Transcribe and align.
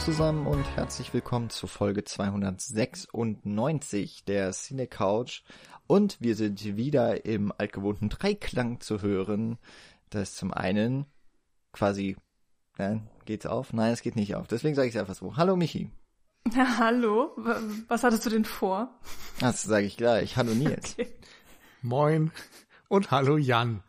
Zusammen 0.00 0.46
und 0.46 0.64
herzlich 0.76 1.12
willkommen 1.12 1.50
zu 1.50 1.66
Folge 1.66 2.04
296 2.04 4.24
der 4.24 4.50
Cine 4.52 4.86
Couch. 4.86 5.42
Und 5.86 6.16
wir 6.20 6.36
sind 6.36 6.76
wieder 6.76 7.26
im 7.26 7.52
altgewohnten 7.56 8.08
Dreiklang 8.08 8.80
zu 8.80 9.02
hören. 9.02 9.58
Das 10.08 10.30
ist 10.30 10.36
zum 10.38 10.54
einen 10.54 11.04
quasi, 11.72 12.16
ja, 12.78 12.98
geht's 13.26 13.44
auf? 13.44 13.74
Nein, 13.74 13.92
es 13.92 14.00
geht 14.00 14.16
nicht 14.16 14.36
auf. 14.36 14.48
Deswegen 14.48 14.74
sage 14.74 14.88
ich 14.88 14.94
es 14.94 15.00
einfach 15.00 15.14
so. 15.14 15.36
Hallo 15.36 15.54
Michi. 15.54 15.90
Ja, 16.54 16.78
hallo. 16.78 17.36
Was 17.88 18.02
hattest 18.02 18.24
du 18.24 18.30
denn 18.30 18.46
vor? 18.46 18.98
Das 19.38 19.62
sage 19.62 19.84
ich 19.84 19.98
gleich. 19.98 20.36
Hallo 20.36 20.54
Nils. 20.54 20.96
Okay. 20.98 21.12
Moin. 21.82 22.30
Und 22.88 23.10
hallo 23.10 23.36
Jan. 23.36 23.82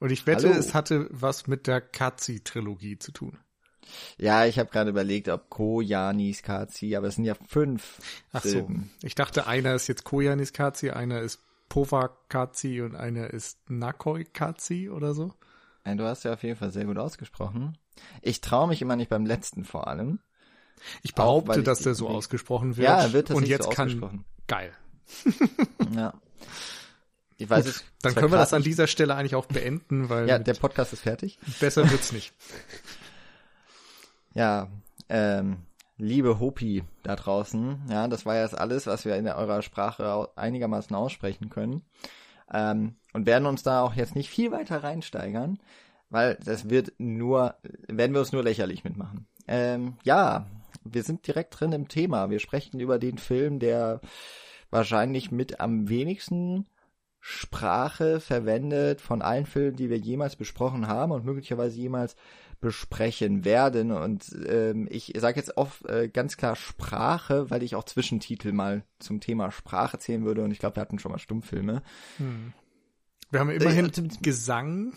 Und 0.00 0.10
ich 0.10 0.26
wette, 0.26 0.48
hallo. 0.48 0.58
es 0.58 0.74
hatte 0.74 1.06
was 1.10 1.46
mit 1.46 1.66
der 1.66 1.82
Kazi-Trilogie 1.82 2.98
zu 2.98 3.12
tun. 3.12 3.38
Ja, 4.18 4.46
ich 4.46 4.58
habe 4.58 4.70
gerade 4.70 4.90
überlegt, 4.90 5.28
ob 5.28 5.50
Koyanis 5.50 6.42
Kazi, 6.42 6.96
aber 6.96 7.08
es 7.08 7.16
sind 7.16 7.24
ja 7.24 7.34
fünf. 7.46 7.98
Ach 8.32 8.42
Silben. 8.42 8.90
so. 9.00 9.06
Ich 9.06 9.14
dachte, 9.14 9.46
einer 9.46 9.74
ist 9.74 9.86
jetzt 9.86 10.04
Koyanis 10.04 10.52
Kazi, 10.52 10.90
einer 10.90 11.20
ist 11.20 11.40
Pova 11.68 12.16
Kazi 12.28 12.80
und 12.80 12.96
einer 12.96 13.30
ist 13.30 13.58
Nakoi 13.70 14.24
Kazi 14.24 14.90
oder 14.90 15.14
so. 15.14 15.34
Du 15.84 16.04
hast 16.04 16.24
ja 16.24 16.34
auf 16.34 16.42
jeden 16.42 16.56
Fall 16.56 16.70
sehr 16.70 16.84
gut 16.84 16.98
ausgesprochen. 16.98 17.78
Ich 18.20 18.42
traue 18.42 18.68
mich 18.68 18.82
immer 18.82 18.96
nicht 18.96 19.08
beim 19.08 19.24
letzten 19.24 19.64
vor 19.64 19.88
allem. 19.88 20.18
Ich 21.02 21.14
behaupte, 21.14 21.60
Auch, 21.60 21.64
dass 21.64 21.80
der 21.80 21.94
so 21.94 22.08
ausgesprochen 22.08 22.76
wird. 22.76 22.86
Ja, 22.86 23.12
wird 23.12 23.30
und 23.30 23.48
jetzt 23.48 23.64
so 23.64 23.70
kann 23.70 24.24
geil. 24.46 24.72
ja. 25.94 26.14
Ich 27.36 27.48
weiß 27.48 27.64
Gut, 27.64 27.74
es. 27.74 27.84
Dann 28.02 28.14
können 28.14 28.32
wir 28.32 28.38
das 28.38 28.52
an 28.52 28.62
dieser 28.62 28.86
Stelle 28.86 29.14
eigentlich 29.14 29.34
auch 29.34 29.46
beenden, 29.46 30.08
weil 30.08 30.28
ja, 30.28 30.38
der 30.38 30.54
Podcast 30.54 30.92
ist 30.92 31.02
fertig. 31.02 31.38
Besser 31.60 31.88
wird's 31.90 32.12
nicht. 32.12 32.32
Ja, 34.38 34.68
ähm, 35.08 35.64
liebe 35.96 36.38
Hopi 36.38 36.84
da 37.02 37.16
draußen, 37.16 37.82
ja, 37.90 38.06
das 38.06 38.24
war 38.24 38.36
jetzt 38.36 38.56
alles, 38.56 38.86
was 38.86 39.04
wir 39.04 39.16
in 39.16 39.26
eurer 39.26 39.62
Sprache 39.62 40.28
einigermaßen 40.36 40.94
aussprechen 40.94 41.50
können. 41.50 41.82
Ähm, 42.54 42.94
und 43.12 43.26
werden 43.26 43.46
uns 43.46 43.64
da 43.64 43.82
auch 43.82 43.94
jetzt 43.94 44.14
nicht 44.14 44.30
viel 44.30 44.52
weiter 44.52 44.84
reinsteigern, 44.84 45.58
weil 46.08 46.38
das 46.44 46.70
wird 46.70 46.92
nur, 46.98 47.56
werden 47.88 48.12
wir 48.12 48.20
uns 48.20 48.30
nur 48.30 48.44
lächerlich 48.44 48.84
mitmachen. 48.84 49.26
Ähm, 49.48 49.96
ja, 50.04 50.46
wir 50.84 51.02
sind 51.02 51.26
direkt 51.26 51.58
drin 51.58 51.72
im 51.72 51.88
Thema. 51.88 52.30
Wir 52.30 52.38
sprechen 52.38 52.78
über 52.78 53.00
den 53.00 53.18
Film, 53.18 53.58
der 53.58 54.00
wahrscheinlich 54.70 55.32
mit 55.32 55.58
am 55.58 55.88
wenigsten 55.88 56.68
Sprache 57.18 58.20
verwendet 58.20 59.00
von 59.00 59.20
allen 59.20 59.46
Filmen, 59.46 59.76
die 59.76 59.90
wir 59.90 59.98
jemals 59.98 60.36
besprochen 60.36 60.86
haben 60.86 61.10
und 61.10 61.24
möglicherweise 61.24 61.76
jemals 61.76 62.14
besprechen 62.60 63.44
werden. 63.44 63.92
Und 63.92 64.34
ähm, 64.46 64.88
ich 64.90 65.14
sage 65.16 65.38
jetzt 65.38 65.56
oft 65.56 65.84
äh, 65.86 66.08
ganz 66.08 66.36
klar 66.36 66.56
Sprache, 66.56 67.50
weil 67.50 67.62
ich 67.62 67.74
auch 67.74 67.84
Zwischentitel 67.84 68.52
mal 68.52 68.84
zum 68.98 69.20
Thema 69.20 69.50
Sprache 69.50 69.98
zählen 69.98 70.24
würde. 70.24 70.42
Und 70.42 70.50
ich 70.50 70.58
glaube, 70.58 70.76
wir 70.76 70.80
hatten 70.80 70.98
schon 70.98 71.12
mal 71.12 71.18
Stummfilme. 71.18 71.82
Hm. 72.16 72.52
Wir 73.30 73.40
haben 73.40 73.50
immerhin 73.50 73.86
äh, 73.86 74.08
Gesang. 74.22 74.94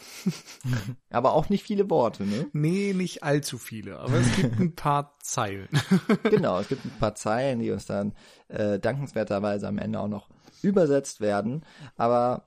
aber 1.10 1.34
auch 1.34 1.50
nicht 1.50 1.64
viele 1.64 1.90
Worte, 1.90 2.26
ne? 2.26 2.48
Nee, 2.54 2.94
nicht 2.94 3.24
allzu 3.24 3.58
viele, 3.58 4.00
aber 4.00 4.20
es 4.20 4.36
gibt 4.38 4.60
ein 4.60 4.74
paar 4.74 5.18
Zeilen. 5.22 5.68
genau, 6.24 6.60
es 6.60 6.70
gibt 6.70 6.86
ein 6.86 6.98
paar 6.98 7.16
Zeilen, 7.16 7.60
die 7.60 7.72
uns 7.72 7.86
dann 7.86 8.14
äh, 8.48 8.80
dankenswerterweise 8.80 9.68
am 9.68 9.78
Ende 9.78 10.00
auch 10.00 10.08
noch 10.08 10.30
übersetzt 10.62 11.20
werden. 11.20 11.66
Aber 11.98 12.46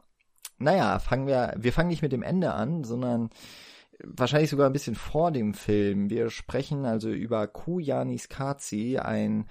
naja, 0.58 0.98
fangen 1.00 1.26
wir, 1.26 1.52
wir 1.58 1.72
fangen 1.72 1.88
nicht 1.88 2.02
mit 2.02 2.12
dem 2.12 2.22
Ende 2.22 2.54
an, 2.54 2.84
sondern 2.84 3.28
wahrscheinlich 4.02 4.50
sogar 4.50 4.66
ein 4.66 4.72
bisschen 4.72 4.96
vor 4.96 5.30
dem 5.30 5.54
Film. 5.54 6.10
Wir 6.10 6.30
sprechen 6.30 6.84
also 6.86 7.10
über 7.10 7.46
Kujanis 7.46 8.28
Kazi, 8.28 8.98
ein 8.98 9.46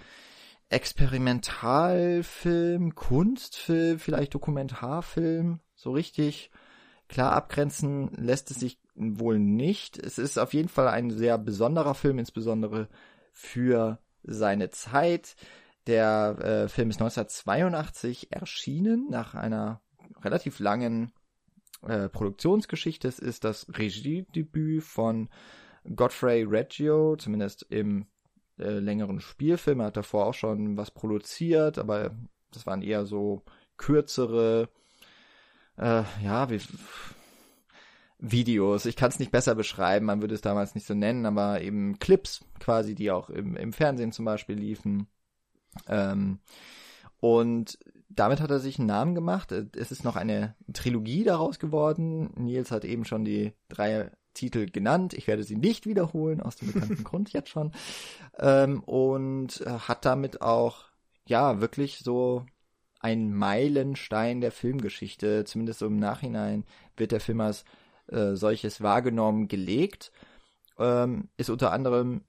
Experimentalfilm, 0.69 2.95
Kunstfilm, 2.95 3.99
vielleicht 3.99 4.33
Dokumentarfilm, 4.33 5.59
so 5.75 5.91
richtig 5.91 6.49
klar 7.07 7.31
abgrenzen 7.33 8.09
lässt 8.15 8.49
es 8.51 8.59
sich 8.59 8.79
wohl 8.95 9.39
nicht. 9.39 9.99
Es 9.99 10.17
ist 10.17 10.39
auf 10.39 10.53
jeden 10.53 10.69
Fall 10.69 10.87
ein 10.87 11.11
sehr 11.11 11.37
besonderer 11.37 11.93
Film, 11.93 12.17
insbesondere 12.19 12.87
für 13.31 13.99
seine 14.23 14.69
Zeit. 14.71 15.35
Der 15.85 16.37
äh, 16.39 16.69
Film 16.69 16.89
ist 16.89 17.01
1982 17.01 18.31
erschienen, 18.31 19.09
nach 19.09 19.35
einer 19.35 19.81
relativ 20.21 20.59
langen 20.59 21.11
äh, 21.87 22.09
Produktionsgeschichte. 22.09 23.07
Es 23.07 23.19
ist 23.19 23.43
das 23.43 23.67
Regiedebüt 23.77 24.83
von 24.83 25.29
Godfrey 25.95 26.43
Reggio, 26.43 27.15
zumindest 27.17 27.65
im 27.69 28.05
äh, 28.57 28.79
längeren 28.79 29.19
Spielfilm. 29.19 29.81
Er 29.81 29.87
hat 29.87 29.97
davor 29.97 30.27
auch 30.27 30.33
schon 30.33 30.77
was 30.77 30.91
produziert, 30.91 31.77
aber 31.77 32.15
das 32.51 32.65
waren 32.65 32.81
eher 32.81 33.05
so 33.05 33.43
kürzere 33.77 34.69
äh, 35.77 36.03
ja, 36.23 36.49
wie, 36.49 36.61
Videos. 38.23 38.85
Ich 38.85 38.95
kann 38.95 39.09
es 39.09 39.19
nicht 39.19 39.31
besser 39.31 39.53
beschreiben, 39.53 40.05
man 40.05 40.21
würde 40.21 40.33
es 40.33 40.41
damals 40.41 40.75
nicht 40.75 40.87
so 40.87 40.93
nennen, 40.93 41.25
aber 41.25 41.61
eben 41.61 41.99
Clips 41.99 42.45
quasi, 42.59 42.95
die 42.95 43.11
auch 43.11 43.29
im, 43.29 43.57
im 43.57 43.73
Fernsehen 43.73 44.13
zum 44.13 44.23
Beispiel 44.23 44.55
liefen. 44.55 45.07
Ähm, 45.87 46.39
und 47.19 47.77
damit 48.15 48.41
hat 48.41 48.51
er 48.51 48.59
sich 48.59 48.79
einen 48.79 48.87
Namen 48.87 49.15
gemacht. 49.15 49.51
Es 49.51 49.91
ist 49.91 50.03
noch 50.03 50.15
eine 50.15 50.55
Trilogie 50.71 51.23
daraus 51.23 51.59
geworden. 51.59 52.31
Nils 52.35 52.71
hat 52.71 52.85
eben 52.85 53.05
schon 53.05 53.25
die 53.25 53.53
drei 53.69 54.11
Titel 54.33 54.69
genannt. 54.69 55.13
Ich 55.13 55.27
werde 55.27 55.43
sie 55.43 55.55
nicht 55.55 55.85
wiederholen, 55.85 56.41
aus 56.41 56.55
dem 56.55 56.71
bekannten 56.71 57.03
Grund 57.03 57.33
jetzt 57.33 57.49
schon. 57.49 57.71
Ähm, 58.39 58.83
und 58.83 59.63
hat 59.65 60.05
damit 60.05 60.41
auch, 60.41 60.85
ja, 61.27 61.61
wirklich 61.61 61.99
so 61.99 62.45
ein 62.99 63.33
Meilenstein 63.33 64.41
der 64.41 64.51
Filmgeschichte. 64.51 65.43
Zumindest 65.45 65.79
so 65.79 65.87
im 65.87 65.97
Nachhinein 65.97 66.65
wird 66.97 67.11
der 67.11 67.19
Film 67.19 67.41
als 67.41 67.65
äh, 68.07 68.35
solches 68.35 68.81
wahrgenommen, 68.81 69.47
gelegt. 69.47 70.11
Ähm, 70.79 71.29
ist 71.37 71.49
unter 71.49 71.71
anderem 71.71 72.21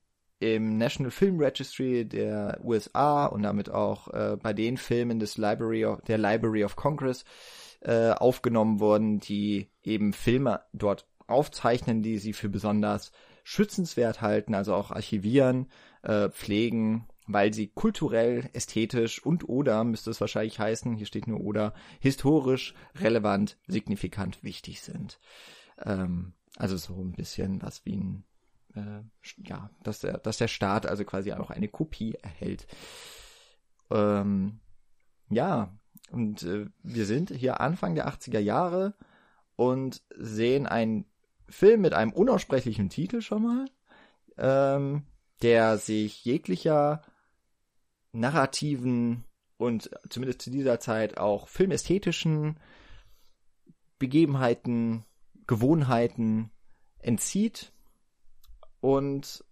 im 0.53 0.77
National 0.77 1.11
Film 1.11 1.39
Registry 1.41 2.05
der 2.05 2.61
USA 2.63 3.27
und 3.27 3.43
damit 3.43 3.71
auch 3.71 4.09
äh, 4.09 4.37
bei 4.41 4.53
den 4.53 4.77
Filmen 4.77 5.19
des 5.19 5.39
Library 5.39 5.85
of, 5.87 6.03
der 6.03 6.19
Library 6.19 6.65
of 6.65 6.77
Congress 6.77 7.25
äh, 7.81 8.11
aufgenommen 8.11 8.81
worden, 8.81 9.21
die 9.21 9.71
eben 9.83 10.13
Filme 10.13 10.61
dort 10.73 11.07
aufzeichnen, 11.27 12.03
die 12.03 12.19
sie 12.19 12.33
für 12.33 12.49
besonders 12.49 13.13
schützenswert 13.43 14.21
halten, 14.21 14.55
also 14.55 14.75
auch 14.75 14.91
archivieren, 14.91 15.69
äh, 16.03 16.29
pflegen 16.31 17.07
weil 17.27 17.55
sie 17.55 17.69
kulturell, 17.69 18.51
ästhetisch 18.53 19.25
und 19.25 19.49
oder, 19.49 19.85
müsste 19.85 20.11
es 20.11 20.21
wahrscheinlich 20.21 20.59
heißen, 20.59 20.95
hier 20.97 21.07
steht 21.07 21.27
nur 21.27 21.41
oder, 21.41 21.73
historisch, 22.01 22.75
relevant, 22.97 23.57
signifikant 23.67 24.43
wichtig 24.43 24.83
sind. 24.83 25.19
Ähm, 25.83 26.35
also 26.57 26.77
so 26.77 26.95
ein 26.95 27.13
bisschen 27.13 27.63
was 27.63 27.85
wie 27.85 27.97
ein, 27.97 28.25
äh, 28.75 29.03
ja, 29.37 29.71
dass 29.83 30.01
der, 30.01 30.19
dass 30.19 30.39
der 30.39 30.49
Staat 30.49 30.87
also 30.87 31.05
quasi 31.05 31.33
auch 31.33 31.51
eine 31.51 31.69
Kopie 31.69 32.15
erhält. 32.23 32.67
Ähm, 33.91 34.61
ja, 35.29 35.73
und 36.11 36.43
äh, 36.43 36.67
wir 36.83 37.07
sind 37.07 37.31
hier 37.31 37.61
Anfang 37.61 37.95
der 37.95 38.09
80er 38.09 38.39
Jahre 38.39 38.95
und 39.57 40.03
sehen 40.17 40.67
einen 40.67 41.07
Film 41.49 41.83
mit 41.83 41.95
einem 41.95 42.13
unaussprechlichen 42.13 42.89
Titel 42.89 43.21
schon 43.21 43.43
mal, 43.43 43.67
ähm, 44.39 45.05
der 45.43 45.79
sich 45.79 46.25
jeglicher 46.25 47.03
narrativen 48.13 49.25
und 49.57 49.91
zumindest 50.09 50.43
zu 50.43 50.51
dieser 50.51 50.81
Zeit 50.81 51.19
auch 51.19 51.49
filmästhetischen 51.49 52.59
Begebenheiten, 53.99 55.05
Gewohnheiten 55.47 56.51
entzieht 56.99 57.74
und 58.85 59.43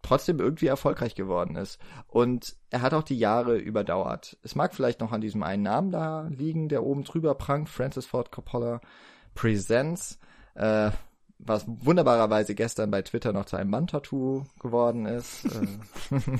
trotzdem 0.00 0.38
irgendwie 0.38 0.68
erfolgreich 0.68 1.14
geworden 1.14 1.56
ist. 1.56 1.78
Und 2.08 2.56
er 2.70 2.80
hat 2.80 2.94
auch 2.94 3.02
die 3.02 3.18
Jahre 3.18 3.58
überdauert. 3.58 4.38
Es 4.42 4.54
mag 4.54 4.74
vielleicht 4.74 5.00
noch 5.00 5.12
an 5.12 5.20
diesem 5.20 5.42
einen 5.42 5.64
Namen 5.64 5.90
da 5.90 6.28
liegen, 6.28 6.70
der 6.70 6.82
oben 6.82 7.04
drüber 7.04 7.34
prangt, 7.34 7.68
Francis 7.68 8.06
Ford 8.06 8.32
Coppola 8.32 8.80
Presents, 9.34 10.18
äh, 10.54 10.90
was 11.38 11.66
wunderbarerweise 11.66 12.54
gestern 12.54 12.90
bei 12.90 13.02
Twitter 13.02 13.34
noch 13.34 13.44
zu 13.44 13.56
einem 13.56 13.68
Mann-Tattoo 13.68 14.44
geworden 14.60 15.04
ist. 15.04 15.44
Äh, 15.44 15.66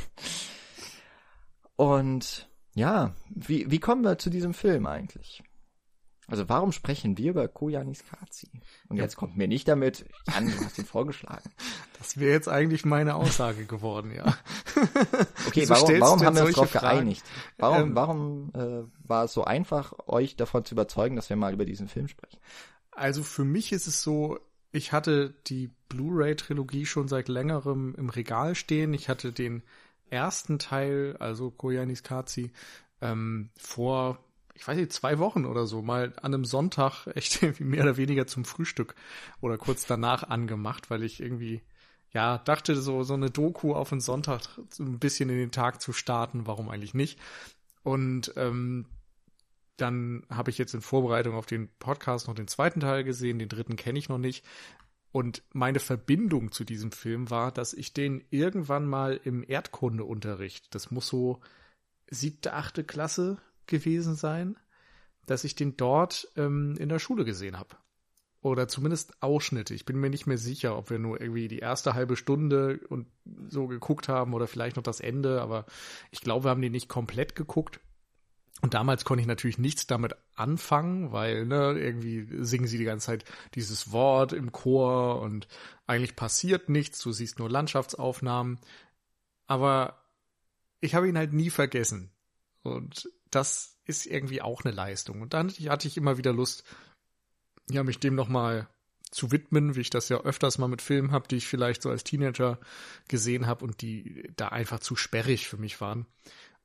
Und 1.77 2.49
ja, 2.75 3.13
wie, 3.29 3.71
wie 3.71 3.81
kommen 3.81 4.03
wir 4.03 4.17
zu 4.17 4.31
diesem 4.31 4.55
Film 4.55 4.87
eigentlich? 4.87 5.43
Also 6.27 6.49
warum 6.49 6.73
sprechen 6.73 7.19
wir 7.19 7.31
über 7.31 7.49
Koyanis 7.49 8.05
Kazi? 8.07 8.49
Und 8.89 8.97
jetzt 8.97 9.17
kommt 9.17 9.37
mir 9.37 9.49
nicht 9.49 9.69
damit, 9.69 10.07
Jan, 10.33 10.47
du 10.47 10.65
hast 10.65 10.79
ihn 10.79 10.87
vorgeschlagen. 10.87 11.51
Das 11.99 12.19
wäre 12.21 12.33
jetzt 12.33 12.51
eigentlich 12.51 12.85
meine 12.85 13.15
Aussage 13.15 13.65
geworden, 13.65 14.13
ja. 14.15 14.27
Okay, 15.47 15.67
warum, 15.71 16.01
warum 16.01 16.23
haben 16.23 16.37
wir 16.37 16.45
uns 16.45 16.55
darauf 16.55 16.71
geeinigt? 16.71 17.25
Warum, 17.57 17.81
ähm, 17.81 17.95
warum 17.95 18.51
äh, 18.53 19.09
war 19.09 19.25
es 19.25 19.33
so 19.33 19.45
einfach, 19.45 19.95
euch 20.07 20.37
davon 20.37 20.67
zu 20.67 20.75
überzeugen, 20.75 21.17
dass 21.17 21.31
wir 21.31 21.37
mal 21.37 21.55
über 21.55 21.65
diesen 21.65 21.89
Film 21.89 22.09
sprechen? 22.09 22.39
Also 22.91 23.23
für 23.23 23.45
mich 23.45 23.73
ist 23.73 23.87
es 23.87 24.03
so, 24.03 24.39
ich 24.71 24.93
hatte 24.93 25.35
die 25.47 25.71
Blu-ray-Trilogie 25.89 26.85
schon 26.85 27.09
seit 27.09 27.29
längerem 27.29 27.95
im 27.97 28.11
Regal 28.11 28.55
stehen. 28.55 28.93
Ich 28.93 29.09
hatte 29.09 29.33
den 29.33 29.63
ersten 30.11 30.59
Teil, 30.59 31.17
also 31.21 31.51
Koyanis 31.51 32.03
Kazi, 32.03 32.51
ähm, 33.01 33.51
vor, 33.57 34.19
ich 34.55 34.67
weiß 34.67 34.77
nicht, 34.77 34.93
zwei 34.93 35.19
Wochen 35.19 35.45
oder 35.45 35.67
so, 35.67 35.83
mal 35.83 36.13
an 36.17 36.35
einem 36.35 36.45
Sonntag 36.45 37.07
echt 37.15 37.43
irgendwie 37.43 37.65
mehr 37.65 37.83
oder 37.83 37.97
weniger 37.97 38.27
zum 38.27 38.45
Frühstück 38.45 38.95
oder 39.41 39.59
kurz 39.59 39.87
danach 39.87 40.23
angemacht, 40.23 40.91
weil 40.91 41.03
ich 41.03 41.21
irgendwie, 41.21 41.63
ja, 42.13 42.39
dachte, 42.39 42.77
so, 42.77 43.03
so 43.03 43.15
eine 43.15 43.31
Doku 43.31 43.75
auf 43.75 43.93
einen 43.93 44.01
Sonntag 44.01 44.43
so 44.71 44.85
ein 44.85 44.99
bisschen 44.99 45.29
in 45.29 45.39
den 45.39 45.53
Tag 45.53 45.81
zu 45.81 45.93
starten, 45.93 46.47
warum 46.47 46.69
eigentlich 46.71 46.95
nicht? 46.95 47.19
Und 47.83 48.33
ähm, 48.37 48.87
dann 49.77 50.25
habe 50.31 50.51
ich 50.51 50.59
jetzt 50.59 50.75
in 50.75 50.81
Vorbereitung 50.81 51.35
auf 51.35 51.47
den 51.47 51.69
Podcast 51.79 52.29
noch 52.29 52.35
den 52.35 52.49
zweiten 52.49 52.81
Teil 52.81 53.03
gesehen, 53.03 53.41
den 53.41 53.49
dritten 53.49 53.77
kenne 53.77 53.99
ich 53.99 54.09
noch 54.09 54.19
nicht. 54.19 54.45
Und 55.11 55.43
meine 55.53 55.81
Verbindung 55.81 56.51
zu 56.51 56.65
diesem 56.65 56.93
Film 56.93 57.31
war, 57.31 57.53
dass 57.53 57.73
ich 57.73 57.93
den 57.93 58.25
irgendwann 58.31 58.87
mal 58.87 59.21
im 59.23 59.45
Erdkundeunterricht, 59.47 60.75
das 60.75 60.91
muss 60.91 61.09
so 61.09 61.41
siebte, 62.09 62.53
achte 62.53 62.85
Klasse 62.85 63.39
gewesen 63.67 64.15
sein, 64.15 64.57
dass 65.27 65.45
ich 65.45 65.55
den 65.55 65.77
dort 65.77 66.29
ähm, 66.37 66.77
in 66.79 66.89
der 66.89 66.99
Schule 66.99 67.25
gesehen 67.25 67.59
habe. 67.59 67.77
Oder 68.45 68.69
zumindest 68.69 69.23
Ausschnitte. 69.23 69.73
Ich 69.73 69.87
bin 69.87 69.99
mir 69.99 70.11
nicht 70.11 70.27
mehr 70.27 70.37
sicher, 70.37 70.77
ob 70.77 70.91
wir 70.91 70.99
nur 70.99 71.19
irgendwie 71.19 71.49
die 71.49 71.61
erste 71.61 71.95
halbe 71.95 72.15
Stunde 72.15 72.79
und 72.91 73.07
so 73.49 73.67
geguckt 73.67 74.09
haben 74.09 74.35
oder 74.35 74.47
vielleicht 74.47 74.77
noch 74.77 74.83
das 74.83 75.01
Ende, 75.01 75.41
aber 75.41 75.65
ich 76.11 76.21
glaube, 76.21 76.45
wir 76.45 76.51
haben 76.51 76.61
den 76.61 76.73
nicht 76.73 76.91
komplett 76.91 77.37
geguckt. 77.37 77.81
Und 78.61 78.75
damals 78.75 79.05
konnte 79.05 79.23
ich 79.23 79.27
natürlich 79.27 79.59
nichts 79.59 79.87
damit 79.87 80.15
anfangen, 80.37 81.11
weil 81.11 81.47
ne, 81.47 81.73
irgendwie 81.79 82.27
singen 82.45 82.67
sie 82.67 82.79
die 82.79 82.85
ganze 82.85 83.07
Zeit 83.07 83.25
dieses 83.55 83.93
Wort 83.93 84.35
im 84.35 84.53
Chor 84.53 85.23
und 85.23 85.49
eigentlich 85.87 86.15
passiert 86.15 86.69
nichts, 86.69 87.01
du 87.01 87.13
siehst 87.13 87.39
nur 87.39 87.49
Landschaftsaufnahmen. 87.49 88.59
Aber 89.47 90.03
ich 90.81 90.95
habe 90.95 91.09
ihn 91.09 91.17
halt 91.17 91.33
nie 91.33 91.51
vergessen. 91.51 92.11
Und 92.63 93.09
das 93.35 93.79
ist 93.85 94.07
irgendwie 94.07 94.43
auch 94.43 94.65
eine 94.65 94.75
Leistung. 94.75 95.23
Und 95.23 95.35
dann 95.35 95.51
hatte 95.51 95.89
ich 95.89 95.97
immer 95.97 96.19
wieder 96.19 96.33
Lust, 96.33 96.65
ja, 97.71 97.83
mich 97.83 97.99
dem 97.99 98.15
nochmal 98.15 98.69
zu 99.11 99.31
widmen, 99.31 99.77
wie 99.77 99.81
ich 99.81 99.91
das 99.91 100.09
ja 100.09 100.21
öfters 100.21 100.59
mal 100.59 100.69
mit 100.69 100.83
Filmen 100.83 101.13
habe, 101.13 101.29
die 101.29 101.37
ich 101.37 101.47
vielleicht 101.47 101.83
so 101.83 101.91
als 101.91 102.05
Teenager 102.05 102.59
gesehen 103.09 103.47
habe 103.47 103.65
und 103.65 103.81
die 103.81 104.31
da 104.37 104.49
einfach 104.49 104.81
zu 104.81 104.97
sperrig 104.97 105.47
für 105.49 105.57
mich 105.57 105.81
waren. 105.81 106.07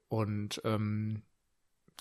Und 0.08 0.62
ähm, 0.66 1.22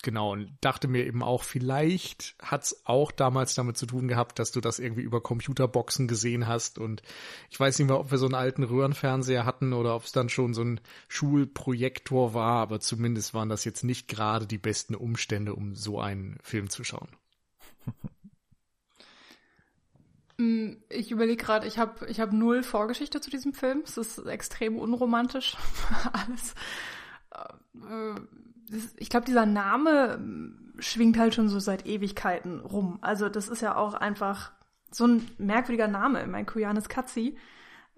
genau, 0.01 0.33
und 0.33 0.57
dachte 0.61 0.87
mir 0.87 1.05
eben 1.05 1.23
auch, 1.23 1.43
vielleicht 1.43 2.35
hat's 2.41 2.81
auch 2.85 3.11
damals 3.11 3.53
damit 3.53 3.77
zu 3.77 3.85
tun 3.85 4.07
gehabt, 4.07 4.39
dass 4.39 4.51
du 4.51 4.61
das 4.61 4.79
irgendwie 4.79 5.01
über 5.01 5.21
Computerboxen 5.21 6.07
gesehen 6.07 6.47
hast. 6.47 6.79
Und 6.79 7.01
ich 7.49 7.59
weiß 7.59 7.79
nicht 7.79 7.87
mehr, 7.87 7.99
ob 7.99 8.11
wir 8.11 8.17
so 8.17 8.25
einen 8.25 8.35
alten 8.35 8.63
Röhrenfernseher 8.63 9.45
hatten 9.45 9.73
oder 9.73 9.95
ob 9.95 10.03
es 10.03 10.11
dann 10.11 10.29
schon 10.29 10.53
so 10.53 10.63
ein 10.63 10.81
Schulprojektor 11.07 12.33
war, 12.33 12.61
aber 12.61 12.79
zumindest 12.79 13.33
waren 13.33 13.49
das 13.49 13.65
jetzt 13.65 13.83
nicht 13.83 14.07
gerade 14.07 14.47
die 14.47 14.57
besten 14.57 14.95
Umstände, 14.95 15.53
um 15.53 15.75
so 15.75 15.99
einen 15.99 16.37
Film 16.41 16.69
zu 16.69 16.83
schauen. 16.83 17.09
Mm, 20.39 20.77
ich 20.87 21.11
überlege 21.11 21.43
gerade, 21.43 21.67
ich 21.67 21.77
habe 21.77 22.07
ich 22.07 22.21
hab 22.21 22.31
null 22.31 22.63
Vorgeschichte 22.63 23.19
zu 23.19 23.29
diesem 23.29 23.53
Film. 23.53 23.81
Es 23.83 23.97
ist 23.97 24.19
extrem 24.19 24.79
unromantisch. 24.79 25.57
Alles. 26.13 26.55
Ich 28.97 29.09
glaube, 29.09 29.25
dieser 29.25 29.45
Name 29.45 30.15
ähm, 30.15 30.73
schwingt 30.79 31.17
halt 31.17 31.33
schon 31.33 31.49
so 31.49 31.59
seit 31.59 31.85
Ewigkeiten 31.85 32.59
rum. 32.59 32.99
Also 33.01 33.29
das 33.29 33.47
ist 33.49 33.61
ja 33.61 33.75
auch 33.75 33.93
einfach 33.93 34.51
so 34.91 35.05
ein 35.05 35.27
merkwürdiger 35.37 35.87
Name, 35.87 36.25
mein 36.27 36.45
Kuyanis 36.45 36.89
Katzi. 36.89 37.37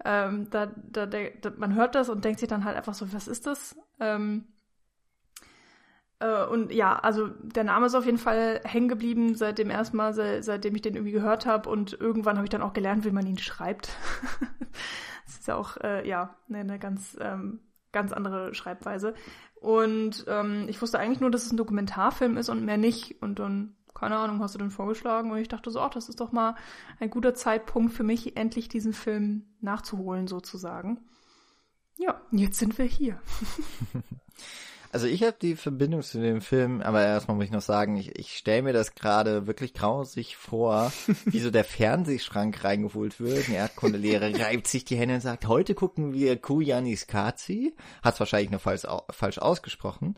Ähm, 0.04 0.48
da, 0.50 0.66
da, 0.66 1.06
da, 1.06 1.22
man 1.56 1.74
hört 1.74 1.94
das 1.94 2.08
und 2.08 2.24
denkt 2.24 2.40
sich 2.40 2.48
dann 2.48 2.64
halt 2.64 2.76
einfach 2.76 2.94
so, 2.94 3.12
was 3.12 3.28
ist 3.28 3.46
das? 3.46 3.76
Ähm, 4.00 4.46
äh, 6.18 6.44
und 6.46 6.72
ja, 6.72 6.98
also 6.98 7.28
der 7.28 7.64
Name 7.64 7.86
ist 7.86 7.94
auf 7.94 8.04
jeden 8.04 8.18
Fall 8.18 8.60
hängen 8.64 8.88
geblieben 8.88 9.34
seit 9.36 9.58
dem 9.58 9.70
ersten 9.70 9.96
Mal, 9.96 10.12
seit, 10.14 10.44
seitdem 10.44 10.74
ich 10.74 10.82
den 10.82 10.94
irgendwie 10.94 11.12
gehört 11.12 11.46
habe 11.46 11.68
und 11.68 11.92
irgendwann 11.92 12.36
habe 12.36 12.46
ich 12.46 12.50
dann 12.50 12.62
auch 12.62 12.72
gelernt, 12.72 13.04
wie 13.04 13.10
man 13.10 13.26
ihn 13.26 13.38
schreibt. 13.38 13.96
das 15.26 15.34
ist 15.38 15.46
ja 15.46 15.54
auch 15.56 15.76
äh, 15.78 16.06
ja 16.08 16.36
eine, 16.48 16.58
eine 16.58 16.78
ganz 16.78 17.16
ähm, 17.20 17.60
ganz 17.92 18.12
andere 18.12 18.54
Schreibweise. 18.54 19.14
Und 19.62 20.24
ähm, 20.26 20.66
ich 20.68 20.82
wusste 20.82 20.98
eigentlich 20.98 21.20
nur, 21.20 21.30
dass 21.30 21.46
es 21.46 21.52
ein 21.52 21.56
Dokumentarfilm 21.56 22.36
ist 22.36 22.48
und 22.48 22.64
mehr 22.64 22.78
nicht. 22.78 23.22
Und 23.22 23.38
dann, 23.38 23.76
keine 23.94 24.16
Ahnung, 24.16 24.40
hast 24.40 24.56
du 24.56 24.58
den 24.58 24.72
vorgeschlagen 24.72 25.30
und 25.30 25.38
ich 25.38 25.46
dachte 25.46 25.70
so, 25.70 25.80
ach, 25.80 25.90
das 25.90 26.08
ist 26.08 26.18
doch 26.18 26.32
mal 26.32 26.56
ein 26.98 27.10
guter 27.10 27.32
Zeitpunkt 27.32 27.92
für 27.92 28.02
mich, 28.02 28.36
endlich 28.36 28.68
diesen 28.68 28.92
Film 28.92 29.46
nachzuholen, 29.60 30.26
sozusagen. 30.26 30.98
Ja, 31.96 32.20
jetzt 32.32 32.58
sind 32.58 32.76
wir 32.76 32.86
hier. 32.86 33.20
Also 34.92 35.06
ich 35.06 35.22
habe 35.22 35.36
die 35.40 35.56
Verbindung 35.56 36.02
zu 36.02 36.20
dem 36.20 36.42
Film, 36.42 36.82
aber 36.82 37.02
erstmal 37.02 37.34
muss 37.34 37.46
ich 37.46 37.50
noch 37.50 37.62
sagen, 37.62 37.96
ich, 37.96 38.18
ich 38.18 38.36
stelle 38.36 38.60
mir 38.60 38.74
das 38.74 38.94
gerade 38.94 39.46
wirklich 39.46 39.72
grausig 39.72 40.36
vor, 40.36 40.92
wie 41.24 41.40
so 41.40 41.50
der 41.50 41.64
Fernsehschrank 41.64 42.62
reingeholt 42.62 43.18
wird. 43.18 43.48
Ein 43.48 43.54
Erdkundelehrer 43.54 44.38
reibt 44.38 44.66
sich 44.66 44.84
die 44.84 44.96
Hände 44.96 45.14
und 45.14 45.22
sagt, 45.22 45.48
heute 45.48 45.74
gucken 45.74 46.12
wir 46.12 46.36
Kujanis 46.36 47.06
Kazi. 47.06 47.74
Hat 48.02 48.14
es 48.14 48.20
wahrscheinlich 48.20 48.50
nur 48.50 48.60
falsch, 48.60 48.82
falsch 49.10 49.38
ausgesprochen. 49.38 50.16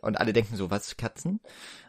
Und 0.00 0.18
alle 0.18 0.32
denken 0.32 0.56
so, 0.56 0.70
was, 0.70 0.96
Katzen? 0.96 1.40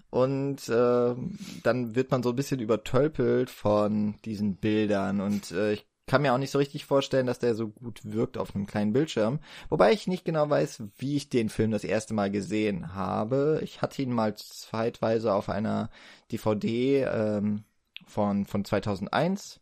Und 0.09 0.67
äh, 0.67 1.15
dann 1.63 1.95
wird 1.95 2.11
man 2.11 2.21
so 2.21 2.31
ein 2.31 2.35
bisschen 2.35 2.59
übertölpelt 2.59 3.49
von 3.49 4.15
diesen 4.25 4.57
Bildern. 4.57 5.21
Und 5.21 5.51
äh, 5.51 5.71
ich 5.73 5.88
kann 6.09 6.23
mir 6.23 6.33
auch 6.33 6.39
nicht 6.39 6.49
so 6.49 6.57
richtig 6.57 6.85
vorstellen, 6.85 7.27
dass 7.27 7.37
der 7.37 7.53
so 7.53 7.67
gut 7.67 8.01
wirkt 8.03 8.39
auf 8.39 8.55
einem 8.55 8.65
kleinen 8.65 8.93
Bildschirm. 8.93 9.39
Wobei 9.69 9.93
ich 9.93 10.07
nicht 10.07 10.25
genau 10.25 10.49
weiß, 10.49 10.81
wie 10.97 11.15
ich 11.15 11.29
den 11.29 11.49
Film 11.49 11.69
das 11.69 11.83
erste 11.83 12.15
Mal 12.15 12.31
gesehen 12.31 12.95
habe. 12.95 13.59
Ich 13.63 13.83
hatte 13.83 14.01
ihn 14.01 14.11
mal 14.11 14.35
zeitweise 14.35 15.31
auf 15.31 15.49
einer 15.49 15.91
DVD 16.31 17.03
ähm, 17.03 17.63
von, 18.07 18.47
von 18.47 18.65
2001. 18.65 19.61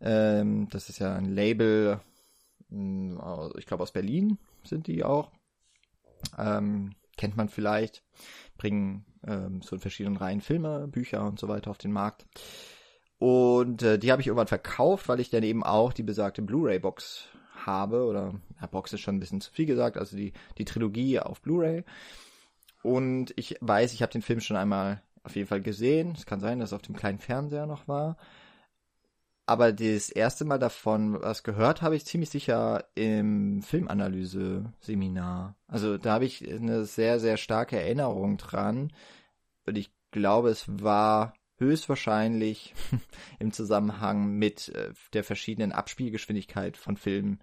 Ähm, 0.00 0.68
das 0.70 0.90
ist 0.90 1.00
ja 1.00 1.16
ein 1.16 1.24
Label, 1.24 1.98
hm, 2.70 3.20
ich 3.58 3.66
glaube 3.66 3.82
aus 3.82 3.90
Berlin 3.90 4.38
sind 4.62 4.86
die 4.86 5.02
auch. 5.02 5.32
Ähm, 6.38 6.94
kennt 7.16 7.36
man 7.36 7.48
vielleicht. 7.48 8.04
Bringen 8.58 9.04
ähm, 9.26 9.60
so 9.62 9.74
in 9.74 9.80
verschiedenen 9.80 10.18
Reihen 10.18 10.40
Filme, 10.40 10.86
Bücher 10.86 11.26
und 11.26 11.40
so 11.40 11.48
weiter 11.48 11.72
auf 11.72 11.78
den 11.78 11.90
Markt. 11.90 12.26
Und 13.18 13.82
äh, 13.82 13.98
die 13.98 14.12
habe 14.12 14.22
ich 14.22 14.28
irgendwann 14.28 14.46
verkauft, 14.46 15.08
weil 15.08 15.20
ich 15.20 15.30
dann 15.30 15.42
eben 15.42 15.64
auch 15.64 15.92
die 15.92 16.04
besagte 16.04 16.42
Blu-ray-Box 16.42 17.28
habe. 17.66 18.04
Oder 18.04 18.34
ja, 18.60 18.66
Box 18.66 18.92
ist 18.92 19.00
schon 19.00 19.16
ein 19.16 19.20
bisschen 19.20 19.40
zu 19.40 19.50
viel 19.50 19.66
gesagt, 19.66 19.96
also 19.96 20.16
die, 20.16 20.32
die 20.56 20.64
Trilogie 20.64 21.18
auf 21.18 21.40
Blu-ray. 21.40 21.84
Und 22.82 23.32
ich 23.36 23.56
weiß, 23.60 23.92
ich 23.92 24.02
habe 24.02 24.12
den 24.12 24.22
Film 24.22 24.40
schon 24.40 24.56
einmal 24.56 25.02
auf 25.24 25.34
jeden 25.34 25.48
Fall 25.48 25.60
gesehen. 25.60 26.14
Es 26.16 26.26
kann 26.26 26.40
sein, 26.40 26.60
dass 26.60 26.70
es 26.70 26.74
auf 26.74 26.82
dem 26.82 26.96
kleinen 26.96 27.18
Fernseher 27.18 27.66
noch 27.66 27.88
war. 27.88 28.16
Aber 29.46 29.72
das 29.72 30.10
erste 30.10 30.44
Mal 30.44 30.58
davon 30.58 31.22
was 31.22 31.42
gehört 31.42 31.80
habe 31.80 31.96
ich 31.96 32.04
ziemlich 32.04 32.28
sicher 32.28 32.84
im 32.94 33.62
Filmanalyse-Seminar. 33.62 35.56
Also 35.66 35.96
da 35.96 36.12
habe 36.12 36.26
ich 36.26 36.46
eine 36.46 36.84
sehr, 36.84 37.18
sehr 37.18 37.38
starke 37.38 37.80
Erinnerung 37.80 38.36
dran. 38.36 38.92
Und 39.66 39.78
ich 39.78 39.90
glaube, 40.10 40.50
es 40.50 40.66
war 40.82 41.32
höchstwahrscheinlich 41.58 42.74
im 43.38 43.52
Zusammenhang 43.52 44.32
mit 44.32 44.68
äh, 44.70 44.92
der 45.12 45.24
verschiedenen 45.24 45.72
Abspielgeschwindigkeit 45.72 46.76
von 46.76 46.96
Filmen. 46.96 47.40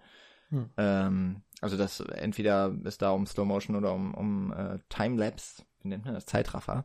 Hm. 0.50 0.70
Ähm, 0.76 1.42
also 1.60 1.76
dass 1.76 2.00
entweder 2.00 2.74
es 2.84 2.98
da 2.98 3.10
um 3.10 3.26
Slow 3.26 3.46
Motion 3.46 3.76
oder 3.76 3.92
um, 3.92 4.14
um 4.14 4.52
äh, 4.52 4.78
Timelapse, 4.88 5.64
wie 5.82 5.88
nennt 5.88 6.04
man 6.04 6.14
das, 6.14 6.26
Zeitraffer, 6.26 6.84